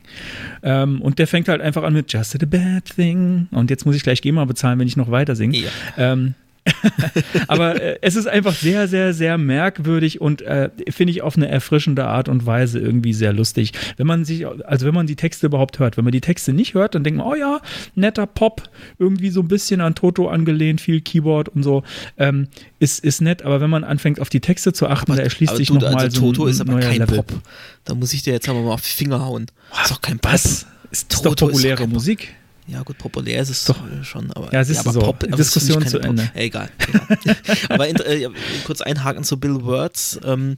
Ähm, 0.63 1.01
und 1.01 1.17
der 1.17 1.27
fängt 1.27 1.47
halt 1.47 1.61
einfach 1.61 1.83
an 1.83 1.93
mit 1.93 2.11
Just 2.11 2.33
Did 2.33 2.43
a 2.43 2.45
Bad 2.45 2.93
Thing. 2.93 3.47
Und 3.51 3.69
jetzt 3.69 3.85
muss 3.85 3.95
ich 3.95 4.03
gleich 4.03 4.21
GEMA 4.21 4.43
bezahlen, 4.43 4.79
wenn 4.79 4.87
ich 4.89 4.97
noch 4.97 5.11
weiter 5.11 5.37
singe. 5.37 5.59
Ja. 5.97 6.17
Aber 7.47 7.81
äh, 7.81 7.97
es 8.01 8.15
ist 8.15 8.27
einfach 8.27 8.53
sehr, 8.53 8.87
sehr, 8.87 9.13
sehr 9.13 9.37
merkwürdig 9.37 10.21
und 10.21 10.41
äh, 10.41 10.69
finde 10.89 11.11
ich 11.11 11.21
auf 11.21 11.35
eine 11.35 11.47
erfrischende 11.47 12.05
Art 12.05 12.29
und 12.29 12.45
Weise 12.45 12.79
irgendwie 12.79 13.13
sehr 13.13 13.33
lustig. 13.33 13.73
Wenn 13.97 14.07
man 14.07 14.25
sich, 14.25 14.45
also 14.45 14.85
wenn 14.85 14.93
man 14.93 15.07
die 15.07 15.15
Texte 15.15 15.47
überhaupt 15.47 15.79
hört, 15.79 15.97
wenn 15.97 16.03
man 16.03 16.11
die 16.11 16.21
Texte 16.21 16.53
nicht 16.53 16.73
hört, 16.73 16.95
dann 16.95 17.03
denkt 17.03 17.17
man, 17.17 17.27
oh 17.27 17.35
ja, 17.35 17.61
netter 17.95 18.27
Pop, 18.27 18.69
irgendwie 18.99 19.31
so 19.31 19.41
ein 19.41 19.47
bisschen 19.47 19.81
an 19.81 19.95
Toto 19.95 20.27
angelehnt, 20.29 20.81
viel 20.81 21.01
Keyboard 21.01 21.49
und 21.49 21.63
so, 21.63 21.83
ähm, 22.17 22.47
ist, 22.79 23.03
ist 23.03 23.21
nett, 23.21 23.41
aber 23.43 23.59
wenn 23.59 23.69
man 23.69 23.83
anfängt 23.83 24.19
auf 24.19 24.29
die 24.29 24.39
Texte 24.41 24.71
zu 24.71 24.87
achten, 24.87 25.15
da 25.15 25.21
erschließt 25.21 25.51
aber 25.51 25.57
sich 25.57 25.71
nochmal 25.71 25.95
also 25.95 26.19
so 26.19 26.29
ein, 26.29 26.33
Toto 26.33 26.47
ist 26.47 26.61
aber 26.61 26.79
kein 26.79 26.99
Level. 26.99 27.17
Pop. 27.17 27.41
Da 27.85 27.95
muss 27.95 28.13
ich 28.13 28.21
dir 28.21 28.33
jetzt 28.33 28.47
aber 28.47 28.61
mal 28.61 28.73
auf 28.73 28.81
die 28.81 28.89
Finger 28.89 29.25
hauen. 29.25 29.47
ist 29.81 29.91
doch 29.91 30.01
kein 30.01 30.19
Pop. 30.19 30.33
Was? 30.33 30.67
Ist 30.91 31.11
ist 31.13 31.25
doch 31.25 31.35
populäre 31.35 31.83
Pop. 31.83 31.93
Musik. 31.93 32.35
Ja, 32.67 32.83
gut, 32.83 32.97
populär 32.97 33.41
ist 33.41 33.49
es 33.49 33.65
Doch. 33.65 33.77
äh, 33.87 34.03
schon, 34.03 34.31
aber 34.31 34.51
Ja, 34.53 34.61
es 34.61 34.69
ist 34.69 34.79
aber 34.79 34.93
so. 34.93 34.99
Pop, 34.99 35.19
Diskussion 35.19 35.85
zu 35.85 35.99
Ende. 35.99 36.23
Pop. 36.23 36.35
Äh, 36.35 36.45
egal. 36.45 36.69
egal. 36.87 37.37
aber 37.69 38.07
äh, 38.07 38.21
ja, 38.21 38.29
kurz 38.65 38.81
einhaken 38.81 39.23
zu 39.23 39.39
Bill 39.39 39.63
Words. 39.63 40.19
Ähm, 40.23 40.57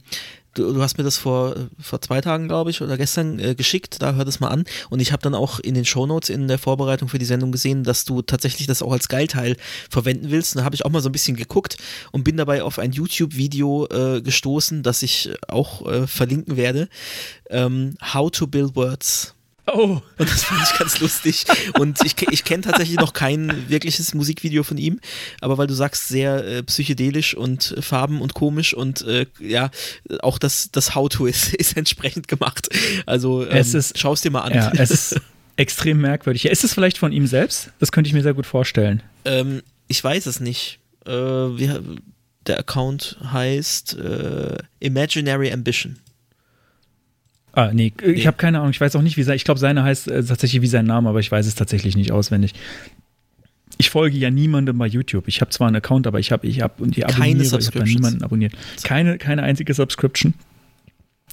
du, 0.54 0.72
du 0.72 0.82
hast 0.82 0.98
mir 0.98 1.04
das 1.04 1.18
vor, 1.18 1.54
vor 1.80 2.00
zwei 2.00 2.20
Tagen, 2.20 2.48
glaube 2.48 2.70
ich, 2.70 2.80
oder 2.80 2.96
gestern 2.96 3.38
äh, 3.38 3.54
geschickt. 3.54 4.00
Da 4.00 4.14
hör 4.14 4.24
das 4.24 4.40
mal 4.40 4.48
an. 4.48 4.64
Und 4.90 5.00
ich 5.00 5.12
habe 5.12 5.22
dann 5.22 5.34
auch 5.34 5.60
in 5.60 5.74
den 5.74 5.84
Shownotes 5.84 6.30
in 6.30 6.48
der 6.48 6.58
Vorbereitung 6.58 7.08
für 7.08 7.18
die 7.18 7.24
Sendung 7.24 7.52
gesehen, 7.52 7.84
dass 7.84 8.04
du 8.04 8.22
tatsächlich 8.22 8.66
das 8.66 8.82
auch 8.82 8.92
als 8.92 9.08
Geilteil 9.08 9.56
verwenden 9.90 10.30
willst. 10.30 10.54
Und 10.54 10.60
da 10.60 10.64
habe 10.64 10.74
ich 10.74 10.84
auch 10.84 10.90
mal 10.90 11.02
so 11.02 11.08
ein 11.08 11.12
bisschen 11.12 11.36
geguckt 11.36 11.76
und 12.12 12.24
bin 12.24 12.36
dabei 12.36 12.62
auf 12.62 12.78
ein 12.78 12.92
YouTube-Video 12.92 13.86
äh, 13.88 14.22
gestoßen, 14.22 14.82
das 14.82 15.02
ich 15.02 15.30
auch 15.48 15.86
äh, 15.86 16.06
verlinken 16.06 16.56
werde. 16.56 16.88
Ähm, 17.50 17.96
How 18.12 18.30
to 18.30 18.46
Build 18.46 18.76
Words. 18.76 19.34
Oh, 19.66 20.00
Und 20.18 20.30
das 20.30 20.44
fand 20.44 20.60
ich 20.62 20.78
ganz 20.78 21.00
lustig. 21.00 21.46
Und 21.78 21.98
ich, 22.04 22.14
ich 22.30 22.44
kenne 22.44 22.62
tatsächlich 22.62 22.98
noch 22.98 23.12
kein 23.14 23.68
wirkliches 23.68 24.12
Musikvideo 24.12 24.62
von 24.62 24.76
ihm, 24.76 25.00
aber 25.40 25.56
weil 25.56 25.66
du 25.66 25.74
sagst, 25.74 26.08
sehr 26.08 26.44
äh, 26.44 26.62
psychedelisch 26.62 27.34
und 27.34 27.74
äh, 27.76 27.80
farben 27.82 28.20
und 28.20 28.34
komisch 28.34 28.74
und 28.74 29.02
äh, 29.02 29.26
ja, 29.40 29.70
auch 30.20 30.38
das, 30.38 30.70
das 30.70 30.94
How-To 30.94 31.26
ist, 31.26 31.54
ist 31.54 31.76
entsprechend 31.76 32.28
gemacht. 32.28 32.68
Also 33.06 33.46
ähm, 33.48 33.64
schau 33.94 34.12
es 34.12 34.20
dir 34.20 34.30
mal 34.30 34.42
an. 34.42 34.52
ja, 34.54 34.70
es 34.76 34.90
ist 34.90 35.20
extrem 35.56 36.00
merkwürdig. 36.00 36.42
Ja, 36.44 36.50
Ist 36.50 36.64
es 36.64 36.74
vielleicht 36.74 36.98
von 36.98 37.12
ihm 37.12 37.26
selbst? 37.26 37.70
Das 37.78 37.90
könnte 37.92 38.08
ich 38.08 38.14
mir 38.14 38.22
sehr 38.22 38.34
gut 38.34 38.46
vorstellen. 38.46 39.02
ähm, 39.24 39.62
ich 39.86 40.02
weiß 40.02 40.26
es 40.26 40.40
nicht. 40.40 40.78
Äh, 41.06 41.10
wie, 41.12 41.70
der 42.46 42.58
Account 42.58 43.16
heißt 43.32 43.96
äh, 43.98 44.56
Imaginary 44.80 45.52
Ambition. 45.52 45.98
Ah, 47.54 47.70
nee, 47.72 47.92
ich 48.02 48.06
Nee. 48.06 48.26
habe 48.26 48.36
keine 48.36 48.58
Ahnung. 48.58 48.70
Ich 48.70 48.80
weiß 48.80 48.96
auch 48.96 49.02
nicht, 49.02 49.16
wie 49.16 49.22
sein. 49.22 49.36
Ich 49.36 49.44
glaube, 49.44 49.60
seine 49.60 49.82
heißt 49.84 50.08
äh, 50.08 50.24
tatsächlich 50.24 50.60
wie 50.62 50.66
sein 50.66 50.86
Name, 50.86 51.08
aber 51.08 51.20
ich 51.20 51.30
weiß 51.30 51.46
es 51.46 51.54
tatsächlich 51.54 51.96
nicht 51.96 52.10
auswendig. 52.12 52.52
Ich 53.78 53.90
folge 53.90 54.16
ja 54.16 54.30
niemandem 54.30 54.78
bei 54.78 54.86
YouTube. 54.86 55.26
Ich 55.28 55.40
habe 55.40 55.50
zwar 55.50 55.66
einen 55.68 55.76
Account, 55.76 56.06
aber 56.06 56.18
ich 56.20 56.30
habe 56.32 56.46
ich 56.46 56.60
hab, 56.62 56.80
und 56.80 56.96
die 56.96 57.00
Keine 57.02 57.14
abonniere, 57.14 57.58
ich 57.58 57.66
habe 57.66 57.84
niemanden 57.84 58.22
abonniert. 58.22 58.52
Keine, 58.82 59.18
keine 59.18 59.42
einzige 59.42 59.74
Subscription. 59.74 60.34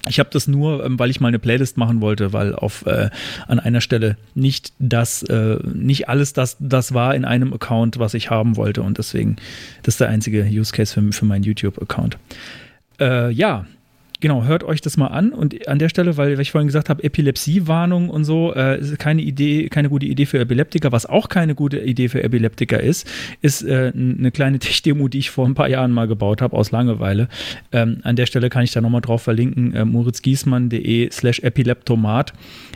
Ich 0.07 0.17
habe 0.19 0.29
das 0.31 0.47
nur, 0.47 0.83
ähm, 0.83 0.97
weil 0.97 1.11
ich 1.11 1.19
mal 1.19 1.27
eine 1.27 1.37
Playlist 1.37 1.77
machen 1.77 2.01
wollte, 2.01 2.33
weil 2.33 2.55
auf 2.55 2.85
äh, 2.87 3.11
an 3.47 3.59
einer 3.59 3.81
Stelle 3.81 4.17
nicht 4.33 4.73
das, 4.79 5.21
äh, 5.23 5.57
nicht 5.63 6.09
alles 6.09 6.33
das, 6.33 6.57
das 6.59 6.93
war 6.95 7.13
in 7.13 7.25
einem 7.25 7.53
Account, 7.53 7.99
was 7.99 8.15
ich 8.15 8.31
haben 8.31 8.57
wollte 8.57 8.81
und 8.81 8.97
deswegen, 8.97 9.35
das 9.83 9.95
ist 9.95 9.99
der 10.01 10.09
einzige 10.09 10.43
Use 10.43 10.71
Case 10.71 10.93
für, 10.93 11.11
für 11.11 11.25
meinen 11.25 11.43
YouTube-Account. 11.43 12.17
Äh, 12.99 13.31
ja, 13.31 13.67
genau, 14.21 14.45
hört 14.45 14.63
euch 14.63 14.79
das 14.79 14.95
mal 14.95 15.07
an 15.07 15.33
und 15.33 15.67
an 15.67 15.79
der 15.79 15.89
Stelle, 15.89 16.15
weil, 16.15 16.33
weil 16.35 16.41
ich 16.41 16.51
vorhin 16.51 16.67
gesagt 16.67 16.89
habe, 16.89 17.03
Epilepsie-Warnung 17.03 18.09
und 18.09 18.23
so, 18.23 18.53
äh, 18.55 18.79
ist 18.79 18.97
keine 18.99 19.21
Idee, 19.21 19.67
keine 19.67 19.89
gute 19.89 20.05
Idee 20.05 20.25
für 20.25 20.39
Epileptiker. 20.39 20.91
Was 20.91 21.05
auch 21.05 21.27
keine 21.27 21.55
gute 21.55 21.79
Idee 21.79 22.07
für 22.07 22.23
Epileptiker 22.23 22.79
ist, 22.79 23.09
ist 23.41 23.63
äh, 23.63 23.91
eine 23.93 24.31
kleine 24.31 24.59
Tech-Demo, 24.59 25.07
die 25.07 25.19
ich 25.19 25.29
vor 25.31 25.45
ein 25.45 25.55
paar 25.55 25.67
Jahren 25.67 25.91
mal 25.91 26.07
gebaut 26.07 26.41
habe, 26.41 26.55
aus 26.55 26.71
Langeweile. 26.71 27.27
Ähm, 27.71 27.97
an 28.03 28.15
der 28.15 28.27
Stelle 28.27 28.49
kann 28.49 28.63
ich 28.63 28.71
da 28.71 28.79
nochmal 28.79 29.01
drauf 29.01 29.23
verlinken, 29.23 29.73
äh, 29.73 29.83
moritzgiesmann.de 29.83 31.09
slash 31.11 31.39
epileptomat. 31.39 32.33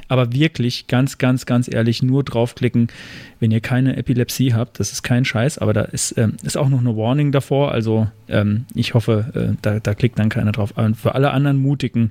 Aber 0.07 0.33
wirklich, 0.33 0.87
ganz, 0.87 1.17
ganz, 1.17 1.45
ganz 1.45 1.71
ehrlich, 1.71 2.03
nur 2.03 2.23
draufklicken, 2.23 2.89
wenn 3.39 3.51
ihr 3.51 3.61
keine 3.61 3.97
Epilepsie 3.97 4.53
habt. 4.53 4.79
Das 4.79 4.91
ist 4.91 5.03
kein 5.03 5.25
Scheiß, 5.25 5.57
aber 5.57 5.73
da 5.73 5.81
ist, 5.81 6.17
ähm, 6.17 6.37
ist 6.43 6.57
auch 6.57 6.69
noch 6.69 6.79
eine 6.79 6.95
Warning 6.95 7.31
davor. 7.31 7.71
Also 7.71 8.07
ähm, 8.27 8.65
ich 8.73 8.93
hoffe, 8.93 9.53
äh, 9.53 9.57
da, 9.61 9.79
da 9.79 9.93
klickt 9.93 10.19
dann 10.19 10.29
keiner 10.29 10.51
drauf. 10.51 10.71
Und 10.75 10.95
für 10.95 11.15
alle 11.15 11.31
anderen 11.31 11.57
Mutigen, 11.57 12.09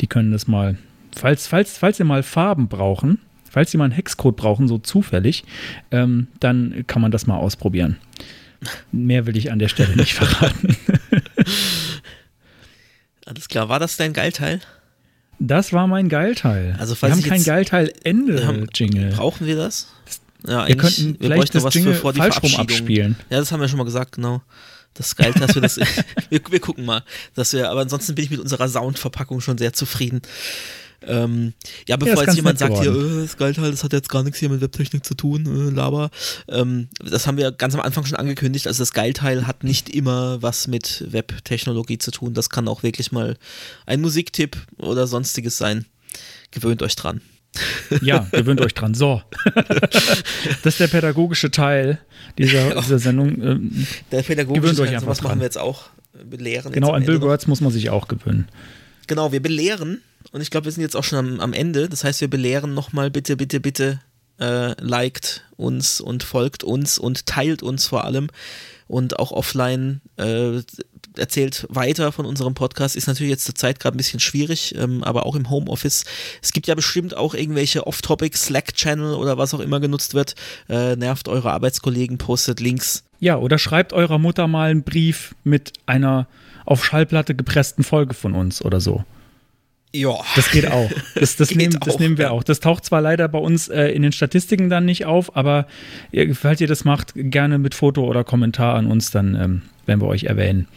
die 0.00 0.06
können 0.06 0.32
das 0.32 0.46
mal, 0.48 0.76
falls, 1.16 1.46
falls, 1.46 1.78
falls 1.78 1.98
ihr 1.98 2.04
mal 2.06 2.22
Farben 2.22 2.68
brauchen, 2.68 3.18
falls 3.50 3.70
sie 3.70 3.78
mal 3.78 3.84
einen 3.84 3.92
Hexcode 3.92 4.36
brauchen, 4.36 4.68
so 4.68 4.78
zufällig, 4.78 5.44
ähm, 5.90 6.28
dann 6.40 6.84
kann 6.86 7.02
man 7.02 7.10
das 7.10 7.26
mal 7.26 7.36
ausprobieren. 7.36 7.96
Mehr 8.92 9.26
will 9.26 9.36
ich 9.36 9.50
an 9.50 9.58
der 9.58 9.68
Stelle 9.68 9.96
nicht 9.96 10.14
verraten. 10.14 10.76
Alles 13.26 13.48
klar, 13.48 13.68
war 13.68 13.78
das 13.78 13.96
dein 13.96 14.12
Geilteil? 14.12 14.60
Das 15.38 15.72
war 15.72 15.86
mein 15.86 16.08
Geilteil. 16.08 16.76
Also, 16.78 16.92
wir 16.92 16.96
falls 16.96 17.12
haben 17.14 17.22
kein 17.22 17.30
Wir 17.30 17.36
haben- 17.38 17.44
Geilteil-Ende-Jingle. 17.44 19.12
Brauchen 19.12 19.46
wir 19.46 19.56
das? 19.56 19.88
Ja, 20.46 20.66
Wir 20.68 20.76
könnten 20.76 21.16
wir 21.20 21.28
vielleicht 21.30 21.54
das 21.54 21.64
was 21.64 21.74
Jingle 21.74 21.94
für 21.94 22.00
vor 22.00 22.12
die 22.12 22.18
falsch 22.18 22.42
rum 22.42 22.54
abspielen. 22.56 23.16
Ja, 23.30 23.38
das 23.38 23.52
haben 23.52 23.60
wir 23.60 23.68
schon 23.68 23.78
mal 23.78 23.84
gesagt, 23.84 24.12
genau. 24.12 24.42
Das 24.94 25.08
ist 25.08 25.16
geil, 25.16 25.32
dass 25.32 25.54
wir 25.54 25.62
das. 25.62 25.76
wir, 26.28 26.40
wir 26.50 26.60
gucken 26.60 26.84
mal, 26.84 27.02
dass 27.34 27.52
wir. 27.52 27.70
Aber 27.70 27.80
ansonsten 27.80 28.14
bin 28.14 28.24
ich 28.24 28.30
mit 28.30 28.40
unserer 28.40 28.68
Soundverpackung 28.68 29.40
schon 29.40 29.58
sehr 29.58 29.72
zufrieden. 29.72 30.22
Ähm, 31.02 31.54
ja, 31.88 31.96
bevor 31.96 32.22
ist 32.22 32.26
jetzt 32.26 32.36
jemand 32.36 32.58
sagt, 32.58 32.78
hier, 32.78 32.94
äh, 32.94 33.22
das 33.22 33.36
Geilteil, 33.36 33.70
das 33.70 33.84
hat 33.84 33.92
jetzt 33.92 34.10
gar 34.10 34.22
nichts 34.22 34.38
hier 34.38 34.50
mit 34.50 34.60
Webtechnik 34.60 35.04
zu 35.04 35.14
tun, 35.14 35.46
äh, 35.46 35.74
Laber. 35.74 36.10
Ähm, 36.48 36.88
das 37.02 37.26
haben 37.26 37.38
wir 37.38 37.52
ganz 37.52 37.74
am 37.74 37.80
Anfang 37.80 38.04
schon 38.04 38.16
angekündigt. 38.16 38.66
Also 38.66 38.82
das 38.82 38.92
Geilteil 38.92 39.46
hat 39.46 39.64
nicht 39.64 39.88
immer 39.88 40.42
was 40.42 40.66
mit 40.66 41.04
Webtechnologie 41.10 41.98
zu 41.98 42.10
tun. 42.10 42.34
Das 42.34 42.50
kann 42.50 42.68
auch 42.68 42.82
wirklich 42.82 43.12
mal 43.12 43.36
ein 43.86 44.00
Musiktipp 44.00 44.58
oder 44.76 45.06
sonstiges 45.06 45.56
sein. 45.56 45.86
Gewöhnt 46.50 46.82
euch 46.82 46.96
dran. 46.96 47.22
Ja, 48.02 48.26
gewöhnt 48.30 48.60
euch 48.60 48.74
dran. 48.74 48.94
So. 48.94 49.22
das 50.62 50.74
ist 50.74 50.80
der 50.80 50.86
pädagogische 50.86 51.50
Teil 51.50 51.98
dieser, 52.38 52.80
dieser 52.80 52.98
Sendung. 52.98 53.42
Ähm, 53.42 53.86
Der 54.12 54.22
pädagogische 54.22 54.60
Gewöhnt 54.62 54.80
euch 54.80 54.86
Teil, 54.86 54.94
einfach 54.96 55.06
sowas 55.06 55.22
machen 55.22 55.40
wir 55.40 55.44
jetzt 55.46 55.58
auch. 55.58 55.90
Belehren. 56.24 56.72
genau, 56.72 56.92
an 56.92 57.04
Bill. 57.04 57.20
Words 57.20 57.46
muss 57.46 57.60
man 57.60 57.72
sich 57.72 57.90
auch 57.90 58.08
gewöhnen. 58.08 58.48
Genau, 59.06 59.32
wir 59.32 59.40
belehren 59.40 60.02
und 60.32 60.40
ich 60.40 60.50
glaube, 60.50 60.66
wir 60.66 60.72
sind 60.72 60.82
jetzt 60.82 60.96
auch 60.96 61.04
schon 61.04 61.18
am, 61.18 61.40
am 61.40 61.52
Ende. 61.52 61.88
Das 61.88 62.04
heißt, 62.04 62.20
wir 62.20 62.28
belehren 62.28 62.74
nochmal 62.74 63.10
bitte, 63.10 63.36
bitte, 63.36 63.60
bitte 63.60 64.00
äh, 64.38 64.74
liked 64.82 65.44
uns 65.56 66.00
und 66.00 66.22
folgt 66.22 66.64
uns 66.64 66.98
und 66.98 67.26
teilt 67.26 67.62
uns 67.62 67.86
vor 67.86 68.04
allem 68.04 68.28
und 68.90 69.18
auch 69.18 69.30
offline 69.30 70.00
äh, 70.16 70.60
erzählt 71.16 71.66
weiter 71.70 72.12
von 72.12 72.26
unserem 72.26 72.54
Podcast. 72.54 72.96
Ist 72.96 73.06
natürlich 73.06 73.30
jetzt 73.30 73.44
zur 73.44 73.54
Zeit 73.54 73.80
gerade 73.80 73.96
ein 73.96 73.98
bisschen 73.98 74.20
schwierig, 74.20 74.74
ähm, 74.76 75.02
aber 75.04 75.26
auch 75.26 75.36
im 75.36 75.48
Homeoffice. 75.48 76.04
Es 76.42 76.52
gibt 76.52 76.66
ja 76.66 76.74
bestimmt 76.74 77.16
auch 77.16 77.34
irgendwelche 77.34 77.86
Off-Topic 77.86 78.36
Slack-Channel 78.36 79.14
oder 79.14 79.38
was 79.38 79.54
auch 79.54 79.60
immer 79.60 79.80
genutzt 79.80 80.14
wird. 80.14 80.34
Äh, 80.68 80.96
nervt 80.96 81.28
eure 81.28 81.52
Arbeitskollegen, 81.52 82.18
postet 82.18 82.60
Links. 82.60 83.04
Ja, 83.20 83.36
oder 83.36 83.58
schreibt 83.58 83.92
eurer 83.92 84.18
Mutter 84.18 84.46
mal 84.46 84.70
einen 84.70 84.82
Brief 84.82 85.34
mit 85.44 85.72
einer 85.86 86.26
auf 86.64 86.84
Schallplatte 86.84 87.34
gepressten 87.34 87.84
Folge 87.84 88.14
von 88.14 88.34
uns 88.34 88.62
oder 88.64 88.80
so. 88.80 89.04
Ja. 89.92 90.18
Das 90.36 90.50
geht 90.50 90.70
auch. 90.70 90.90
Das, 91.14 91.36
das, 91.36 91.48
Geht 91.50 91.58
nehmen, 91.58 91.76
das 91.80 91.94
auch, 91.94 91.98
nehmen 91.98 92.18
wir 92.18 92.26
ja. 92.26 92.30
auch. 92.30 92.44
Das 92.44 92.60
taucht 92.60 92.84
zwar 92.84 93.00
leider 93.00 93.28
bei 93.28 93.38
uns 93.38 93.68
äh, 93.68 93.88
in 93.88 94.02
den 94.02 94.12
Statistiken 94.12 94.70
dann 94.70 94.84
nicht 94.84 95.04
auf, 95.04 95.36
aber 95.36 95.66
ihr, 96.12 96.34
falls 96.34 96.60
ihr 96.60 96.68
das 96.68 96.84
macht, 96.84 97.12
gerne 97.14 97.58
mit 97.58 97.74
Foto 97.74 98.04
oder 98.04 98.24
Kommentar 98.24 98.76
an 98.76 98.86
uns, 98.86 99.10
dann 99.10 99.34
ähm, 99.34 99.62
werden 99.86 100.00
wir 100.00 100.08
euch 100.08 100.24
erwähnen. 100.24 100.68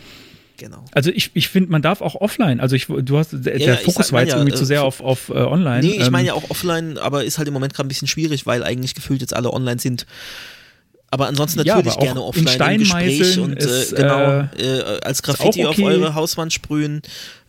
Genau. 0.58 0.86
Also 0.92 1.12
ich, 1.12 1.32
ich 1.34 1.50
finde, 1.50 1.72
man 1.72 1.82
darf 1.82 2.02
auch 2.02 2.16
offline, 2.16 2.60
also 2.60 2.76
ich, 2.76 2.86
du 2.88 3.18
hast, 3.18 3.32
der, 3.34 3.60
Ja, 3.60 3.74
ja, 3.74 3.76
Fokus 3.78 4.14
war 4.14 4.22
jetzt 4.22 4.32
ja, 4.32 4.38
irgendwie 4.38 4.54
äh, 4.56 4.58
zu 4.58 4.66
sehr 4.66 4.84
auf, 4.84 5.02
auf 5.02 5.30
äh, 5.30 5.34
online. 5.34 5.82
Nee, 5.82 5.96
ich 5.98 6.06
Ähm, 6.06 6.12
meine 6.12 6.28
ja 6.28 6.34
auch 6.34 6.50
offline, 6.50 6.98
aber 6.98 7.24
ist 7.24 7.38
halt 7.38 7.48
im 7.48 7.54
Moment 7.54 7.74
gerade 7.74 7.88
ein 7.88 7.90
bisschen 7.90 8.08
schwierig, 8.08 8.46
weil 8.46 8.64
eigentlich 8.64 8.94
gefühlt 8.94 9.22
jetzt 9.22 9.36
alle 9.36 9.52
online 9.52 9.80
sind. 9.80 10.06
Aber 11.14 11.28
ansonsten 11.28 11.60
Ja, 11.64 11.76
natürlich 11.76 11.94
aber 11.94 12.02
auch 12.02 12.06
gerne 12.06 12.20
in 12.22 12.46
offline 12.48 12.74
im 12.74 12.80
Gespräch 12.80 13.40
und 13.40 13.62
äh, 13.62 13.66
ist, 13.66 13.96
genau 13.96 14.48
äh, 14.58 14.64
äh, 14.64 15.00
als 15.02 15.22
Graffiti 15.22 15.64
okay. 15.64 15.66
auf 15.66 15.80
eure 15.80 16.16
Hauswand 16.16 16.52
sprühen. 16.52 17.04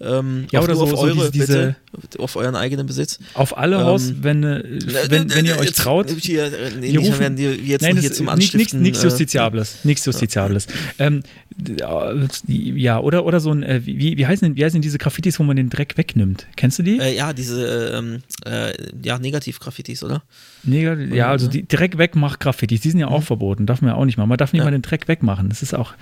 Ähm, 0.04 0.46
Ja, 0.50 0.60
auch 0.60 0.64
oder 0.64 0.76
so- 0.76 0.82
auf 0.84 0.90
so 0.90 0.96
eure, 0.98 1.30
diese- 1.30 1.76
bitte, 1.96 2.22
auf 2.22 2.36
euren 2.36 2.54
eigenen 2.56 2.86
Besitz. 2.86 3.18
Auf 3.34 3.56
alle 3.56 3.76
Ähm, 3.76 3.82
Haus, 3.84 4.12
wenn, 4.20 4.42
äh, 4.44 4.62
wenn, 5.08 5.34
wenn 5.34 5.44
ihr 5.46 5.58
euch 5.58 5.72
traut. 5.72 6.10
Hier, 6.20 6.44
äh, 6.46 6.70
nee, 6.78 6.90
Hier 6.90 7.00
nicht, 7.00 7.08
rufen- 7.10 7.20
werden 7.20 7.36
die 7.36 7.44
jetzt 7.44 7.82
Nein, 7.82 7.90
noch 7.90 7.96
das 7.96 8.02
hier 8.02 8.12
zum 8.12 8.28
ist 8.28 8.36
nichts 8.36 8.54
Anstiften. 8.54 8.82
nichts 8.82 9.00
äh, 9.00 9.04
Justiziables. 9.06 9.76
Nichts 9.84 10.04
Justiziables. 10.04 10.66
Ähm, 10.98 11.22
d- 11.56 11.74
äh, 11.82 12.28
ja, 12.48 12.98
oder, 13.00 13.24
oder 13.24 13.40
so 13.40 13.50
ein, 13.52 13.62
äh, 13.62 13.80
wie, 13.84 14.16
wie, 14.18 14.26
heißen 14.26 14.46
denn, 14.48 14.56
wie 14.56 14.64
heißen 14.64 14.74
denn 14.76 14.82
diese 14.82 14.98
Graffitis, 14.98 15.38
wo 15.38 15.44
man 15.44 15.56
den 15.56 15.70
Dreck 15.70 15.96
wegnimmt? 15.96 16.46
Kennst 16.56 16.78
du 16.78 16.82
die? 16.82 16.98
Äh, 16.98 17.16
ja, 17.16 17.32
diese 17.32 17.92
ähm, 17.94 18.22
äh, 18.44 18.72
ja, 19.02 19.18
Negativ-Graffitis, 19.18 20.02
oder? 20.04 20.22
Neger, 20.64 20.98
ja, 20.98 21.28
also 21.30 21.48
die 21.48 21.66
Dreck 21.66 21.98
wegmacht 21.98 22.40
Graffitis, 22.40 22.80
die 22.80 22.90
sind 22.90 23.00
ja 23.00 23.08
auch 23.08 23.22
verboten, 23.22 23.66
darf 23.66 23.80
man 23.82 23.90
ja 23.92 23.96
auch 23.96 24.04
nicht 24.04 24.16
machen. 24.18 24.28
Man 24.28 24.38
darf 24.38 24.52
nicht 24.52 24.60
Mhm. 24.60 24.66
Ja. 24.66 24.70
mal 24.70 24.76
den 24.76 24.82
Dreck 24.82 25.08
wegmachen. 25.08 25.48
Das 25.48 25.62
ist 25.62 25.74
auch, 25.74 25.94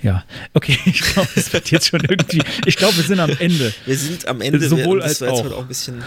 ja, 0.00 0.24
okay, 0.54 0.78
ich 0.84 1.00
glaube, 1.00 1.28
es 1.34 1.52
wird 1.52 1.70
jetzt 1.70 1.88
schon 1.88 2.00
irgendwie, 2.00 2.42
ich 2.66 2.76
glaube, 2.76 2.96
wir 2.96 3.04
sind 3.04 3.20
am 3.20 3.30
Ende. 3.38 3.72
Wir 3.84 3.96
sind 3.96 4.26
am 4.26 4.40
Ende. 4.40 4.66
Sowohl 4.68 5.02
als 5.02 5.22
auch. 5.22 5.44
heute 5.44 5.56
auch 5.56 5.62
ein 5.62 5.68
bisschen, 5.68 6.02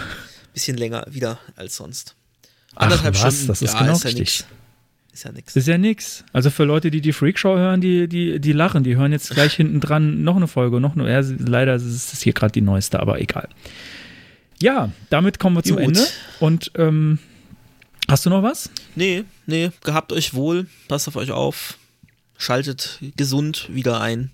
bisschen 0.54 0.78
länger 0.78 1.06
wieder 1.10 1.40
als 1.56 1.76
sonst. 1.76 2.16
Ach 2.76 2.84
Anderthalb 2.84 3.16
was, 3.16 3.20
Stunden, 3.20 3.48
das 3.48 3.62
ist 3.62 3.74
ja, 3.74 3.80
genau 3.80 3.94
ist 3.94 4.04
ja 4.04 4.08
richtig. 4.10 4.20
nix. 4.20 4.46
Ist 5.14 5.26
ja 5.26 5.32
nix. 5.34 5.56
Ist 5.56 5.68
ja 5.68 5.78
nix. 5.78 6.24
Also 6.32 6.50
für 6.50 6.64
Leute, 6.64 6.90
die 6.90 7.02
die 7.02 7.12
Freakshow 7.12 7.58
hören, 7.58 7.82
die, 7.82 8.08
die, 8.08 8.40
die 8.40 8.54
lachen, 8.54 8.84
die 8.84 8.96
hören 8.96 9.12
jetzt 9.12 9.30
gleich 9.32 9.54
hinten 9.56 9.82
dran 9.82 10.24
noch 10.24 10.38
eine 10.38 10.48
Folge, 10.48 10.80
noch 10.80 10.96
eine, 10.96 11.12
ja, 11.12 11.22
leider 11.40 11.76
ist 11.76 12.14
es 12.14 12.22
hier 12.22 12.34
gerade 12.34 12.54
die 12.54 12.62
neueste, 12.62 13.00
aber 13.00 13.20
egal. 13.20 13.50
Ja, 14.62 14.92
damit 15.10 15.40
kommen 15.40 15.58
wir 15.58 15.64
zum 15.64 15.78
Gut. 15.78 15.86
Ende. 15.86 16.08
Und 16.40 16.72
ähm, 16.76 17.20
hast 18.08 18.26
du 18.26 18.30
noch 18.30 18.44
was? 18.44 18.70
Nee, 18.96 19.26
nee, 19.48 19.72
gehabt 19.84 20.14
euch 20.14 20.34
wohl, 20.34 20.68
passt 20.88 21.08
auf 21.08 21.16
euch 21.18 21.32
auf, 21.32 21.78
schaltet 22.42 22.98
gesund 23.18 23.68
wieder 23.70 24.02
ein. 24.02 24.32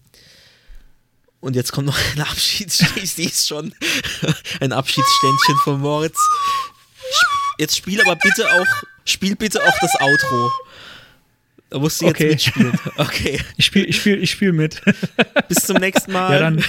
Und 1.39 1.55
jetzt 1.55 1.71
kommt 1.71 1.87
noch 1.87 1.97
ein 2.15 2.21
Abschieds, 2.21 2.83
ich 2.95 3.11
sehe 3.13 3.27
es 3.27 3.47
schon, 3.47 3.73
ein 4.61 4.71
Abschiedsständchen 4.73 5.55
von 5.63 5.79
Moritz. 5.81 6.17
Jetzt 7.59 7.75
spiel 7.77 7.99
aber 8.01 8.15
bitte 8.15 8.47
auch, 8.51 8.83
spiel 9.05 9.35
bitte 9.35 9.61
auch 9.63 9.77
das 9.81 9.91
Outro. 9.99 10.51
Da 11.69 11.79
musst 11.79 11.99
du 12.01 12.05
jetzt 12.05 12.15
Okay. 12.15 12.29
mitspielen. 12.29 12.79
Okay, 12.97 13.41
Ich 13.57 13.65
spiele 13.65 13.85
ich 13.87 13.97
spiel, 13.97 14.23
ich 14.23 14.31
spiel 14.31 14.53
mit. 14.53 14.81
bis 15.49 15.65
zum 15.65 15.77
nächsten 15.77 16.13
Mal. 16.13 16.31
ja, 16.33 16.39
dann. 16.39 16.63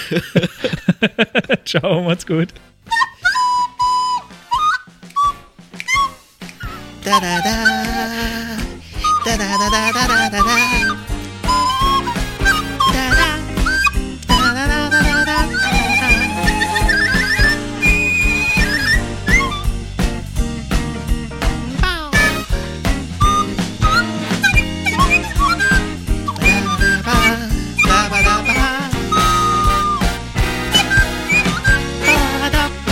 Ciao, 1.65 2.03
macht's 2.03 2.27
gut. 2.27 2.49
Da, 7.03 7.19
da, 7.19 7.41
da. 7.41 8.57
Da, 9.25 9.37
da, 9.37 9.57
da, 9.57 9.69
da, 9.69 9.91
da, 10.07 10.29
da, 10.29 10.43
da. 10.43 10.88